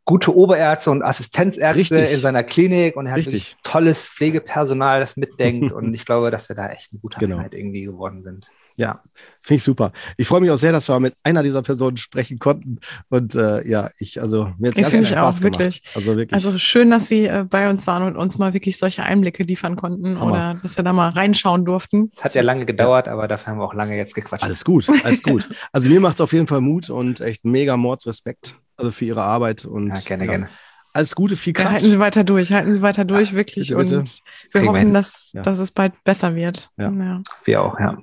gute 0.10 0.36
Oberärzte 0.36 0.90
und 0.90 1.04
Assistenzärzte 1.04 1.80
Richtig. 1.80 2.12
in 2.12 2.20
seiner 2.20 2.44
Klinik 2.44 2.96
und 2.96 3.06
er 3.06 3.12
hat 3.12 3.20
Richtig. 3.20 3.58
tolles 3.62 4.10
Pflegepersonal, 4.10 5.00
das 5.00 5.18
mitdenkt. 5.18 5.72
und 5.72 5.94
ich 5.94 6.06
glaube, 6.06 6.32
dass 6.32 6.50
wir 6.50 6.56
da 6.56 6.70
echt 6.70 6.92
eine 6.92 7.00
gute 7.00 7.20
genau. 7.20 7.38
Einheit 7.38 7.54
irgendwie 7.54 7.84
geworden 7.84 8.24
sind. 8.24 8.50
Ja, 8.80 9.04
finde 9.42 9.58
ich 9.58 9.64
super. 9.64 9.92
Ich 10.16 10.26
freue 10.26 10.40
mich 10.40 10.52
auch 10.52 10.58
sehr, 10.58 10.72
dass 10.72 10.88
wir 10.88 10.98
mit 11.02 11.14
einer 11.22 11.44
dieser 11.44 11.62
Personen 11.62 11.98
sprechen 11.98 12.40
konnten. 12.40 12.80
Und 13.10 13.36
äh, 13.36 13.68
ja, 13.68 13.90
ich, 14.00 14.22
also 14.22 14.54
mir 14.58 14.72
hat 14.72 14.78
es 14.78 14.90
ganz 14.90 15.10
Spaß 15.10 15.36
auch, 15.36 15.42
gemacht. 15.42 15.60
Wirklich. 15.60 15.84
Also 15.94 16.16
wirklich. 16.16 16.34
Also 16.34 16.58
schön, 16.58 16.90
dass 16.90 17.10
Sie 17.10 17.26
äh, 17.26 17.44
bei 17.44 17.70
uns 17.70 17.86
waren 17.88 18.04
und 18.04 18.16
uns 18.16 18.38
mal 18.38 18.54
wirklich 18.54 18.78
solche 18.78 19.04
Einblicke 19.04 19.44
liefern 19.44 19.76
konnten 19.76 20.18
Hammer. 20.18 20.32
oder 20.32 20.60
dass 20.64 20.78
wir 20.78 20.86
da 20.86 20.94
mal 20.94 21.10
reinschauen 21.10 21.66
durften. 21.66 22.10
Es 22.16 22.24
hat 22.24 22.36
ja 22.36 22.42
lange 22.42 22.66
gedauert, 22.66 23.08
ja. 23.08 23.14
aber 23.14 23.28
dafür 23.28 23.52
haben 23.52 23.60
wir 23.60 23.66
auch 23.66 23.74
lange 23.74 23.98
jetzt 23.98 24.16
gequatscht. 24.16 24.46
Alles 24.46 24.64
gut, 24.64 24.88
alles 25.04 25.22
gut. 25.24 25.50
Also 25.74 25.90
mir 25.90 26.00
macht 26.00 26.16
es 26.16 26.22
auf 26.22 26.32
jeden 26.32 26.48
Fall 26.48 26.62
Mut 26.62 26.90
und 26.90 27.20
echt 27.20 27.44
mega 27.44 27.76
Mordsrespekt 27.76 28.56
also 28.78 28.92
für 28.92 29.06
Ihre 29.06 29.24
Arbeit. 29.24 29.66
Und, 29.66 29.88
ja, 29.88 30.00
gerne, 30.00 30.26
ja. 30.26 30.32
gerne. 30.32 30.50
Alles 30.92 31.14
Gute, 31.14 31.36
viel 31.36 31.54
Ja, 31.56 31.62
Kraft. 31.62 31.76
halten 31.76 31.92
Sie 31.92 32.00
weiter 32.00 32.24
durch, 32.24 32.52
halten 32.52 32.74
Sie 32.74 32.82
weiter 32.82 33.06
durch, 33.06 33.34
wirklich. 33.34 33.70
bitte, 33.70 33.84
bitte. 33.84 33.98
Und 34.00 34.20
wir 34.52 34.62
Kriegen 34.62 34.74
hoffen, 34.74 34.94
dass, 34.94 35.32
Ja. 35.34 35.44
dass 35.44 35.60
es 35.60 35.72
bald 35.72 35.94
besser 36.04 36.36
wird. 36.36 36.72
Ja. 36.78 36.92
ja. 36.92 37.22
Wir 37.46 37.62
auch, 37.62 37.80
ja. 37.80 37.98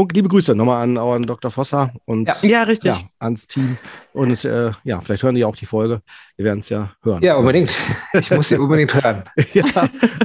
Und 0.00 0.14
liebe 0.14 0.28
Grüße 0.28 0.54
nochmal 0.54 0.82
an 0.82 0.96
euren 0.96 1.24
Dr. 1.24 1.50
Vosser 1.50 1.92
und 2.06 2.26
Ja. 2.26 2.34
Ja, 2.40 2.62
richtig. 2.62 2.92
ja, 2.92 3.00
ans 3.18 3.46
Team. 3.46 3.76
Und 4.14 4.42
äh, 4.46 4.70
ja, 4.82 5.02
vielleicht 5.02 5.22
hören 5.22 5.34
die 5.34 5.44
auch 5.44 5.54
die 5.56 5.66
Folge. 5.66 6.00
Wir 6.36 6.46
werden 6.46 6.60
es 6.60 6.70
ja 6.70 6.92
hören. 7.02 7.22
Ja, 7.22 7.36
unbedingt. 7.36 7.70
Ich 8.14 8.30
muss 8.30 8.48
sie 8.48 8.56
unbedingt 8.58 8.94
hören, 8.94 9.24
ja, 9.52 9.64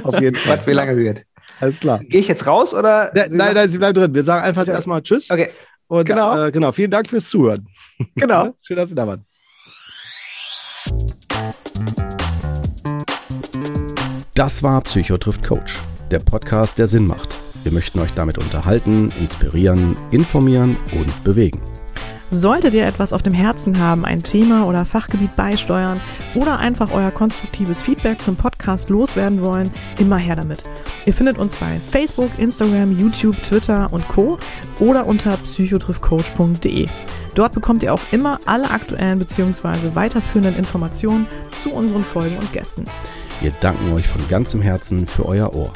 auf 0.02 0.18
jeden 0.18 0.36
Fall. 0.36 0.56
was 0.56 0.66
wie 0.66 0.72
lange 0.72 0.94
sie 0.96 1.04
wird. 1.04 1.26
Alles 1.60 1.78
klar. 1.80 1.98
Gehe 1.98 2.20
ich 2.20 2.28
jetzt 2.28 2.46
raus 2.46 2.72
oder? 2.72 3.14
Ja, 3.14 3.26
nein, 3.28 3.52
nein, 3.54 3.68
Sie 3.68 3.76
bleiben 3.76 3.94
drin. 3.94 4.14
Wir 4.14 4.22
sagen 4.22 4.44
einfach 4.44 4.66
Ja. 4.66 4.72
erstmal 4.72 5.02
Tschüss. 5.02 5.30
Okay. 5.30 5.50
Und 5.88 6.06
Genau. 6.06 6.44
Äh, 6.46 6.50
genau, 6.52 6.72
vielen 6.72 6.90
Dank 6.90 7.08
fürs 7.08 7.28
Zuhören. 7.28 7.68
Genau. 8.14 8.54
Schön, 8.62 8.78
dass 8.78 8.88
Sie 8.88 8.94
da 8.94 9.06
waren. 9.06 9.26
Das 14.34 14.62
war 14.62 14.80
Psychotrift 14.80 15.42
Coach, 15.42 15.76
der 16.10 16.20
Podcast, 16.20 16.78
der 16.78 16.88
Sinn 16.88 17.06
macht. 17.06 17.34
Wir 17.66 17.72
möchten 17.72 17.98
euch 17.98 18.12
damit 18.12 18.38
unterhalten, 18.38 19.12
inspirieren, 19.18 19.96
informieren 20.12 20.76
und 20.96 21.24
bewegen. 21.24 21.60
Solltet 22.30 22.74
ihr 22.74 22.86
etwas 22.86 23.12
auf 23.12 23.22
dem 23.22 23.32
Herzen 23.32 23.80
haben, 23.80 24.04
ein 24.04 24.22
Thema 24.22 24.68
oder 24.68 24.84
Fachgebiet 24.84 25.34
beisteuern 25.34 26.00
oder 26.36 26.60
einfach 26.60 26.92
euer 26.92 27.10
konstruktives 27.10 27.82
Feedback 27.82 28.22
zum 28.22 28.36
Podcast 28.36 28.88
loswerden 28.88 29.42
wollen, 29.42 29.72
immer 29.98 30.16
her 30.16 30.36
damit. 30.36 30.62
Ihr 31.06 31.12
findet 31.12 31.38
uns 31.38 31.56
bei 31.56 31.80
Facebook, 31.90 32.30
Instagram, 32.38 32.96
YouTube, 32.96 33.42
Twitter 33.42 33.92
und 33.92 34.06
Co. 34.06 34.38
oder 34.78 35.04
unter 35.04 35.36
psychotriffcoach.de. 35.36 36.86
Dort 37.34 37.52
bekommt 37.52 37.82
ihr 37.82 37.92
auch 37.92 38.12
immer 38.12 38.38
alle 38.46 38.70
aktuellen 38.70 39.18
bzw. 39.18 39.92
weiterführenden 39.94 40.54
Informationen 40.54 41.26
zu 41.50 41.72
unseren 41.72 42.04
Folgen 42.04 42.38
und 42.38 42.52
Gästen. 42.52 42.84
Wir 43.40 43.50
danken 43.60 43.92
euch 43.92 44.06
von 44.06 44.20
ganzem 44.28 44.62
Herzen 44.62 45.08
für 45.08 45.26
euer 45.26 45.52
Ohr 45.52 45.72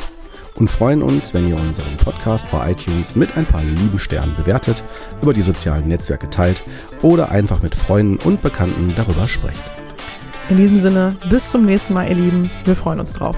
und 0.61 0.71
freuen 0.71 1.03
uns, 1.03 1.35
wenn 1.35 1.49
ihr 1.49 1.57
unseren 1.57 1.97
Podcast 1.97 2.49
bei 2.51 2.71
iTunes 2.71 3.17
mit 3.17 3.37
ein 3.37 3.47
paar 3.47 3.65
lieben 3.65 3.99
Sternen 3.99 4.35
bewertet, 4.37 4.83
über 5.23 5.33
die 5.33 5.43
sozialen 5.43 5.89
Netzwerke 5.89 6.29
teilt 6.31 6.63
oder 7.03 7.31
einfach 7.31 7.63
mit 7.63 7.75
Freunden 7.75 8.19
und 8.25 8.43
Bekannten 8.43 8.95
darüber 8.95 9.27
sprecht. 9.27 9.61
In 10.51 10.59
diesem 10.59 10.79
Sinne, 10.79 11.17
bis 11.31 11.51
zum 11.51 11.65
nächsten 11.65 11.95
Mal, 11.95 12.09
ihr 12.09 12.17
Lieben. 12.17 12.51
Wir 12.65 12.77
freuen 12.77 13.01
uns 13.01 13.15
drauf. 13.15 13.37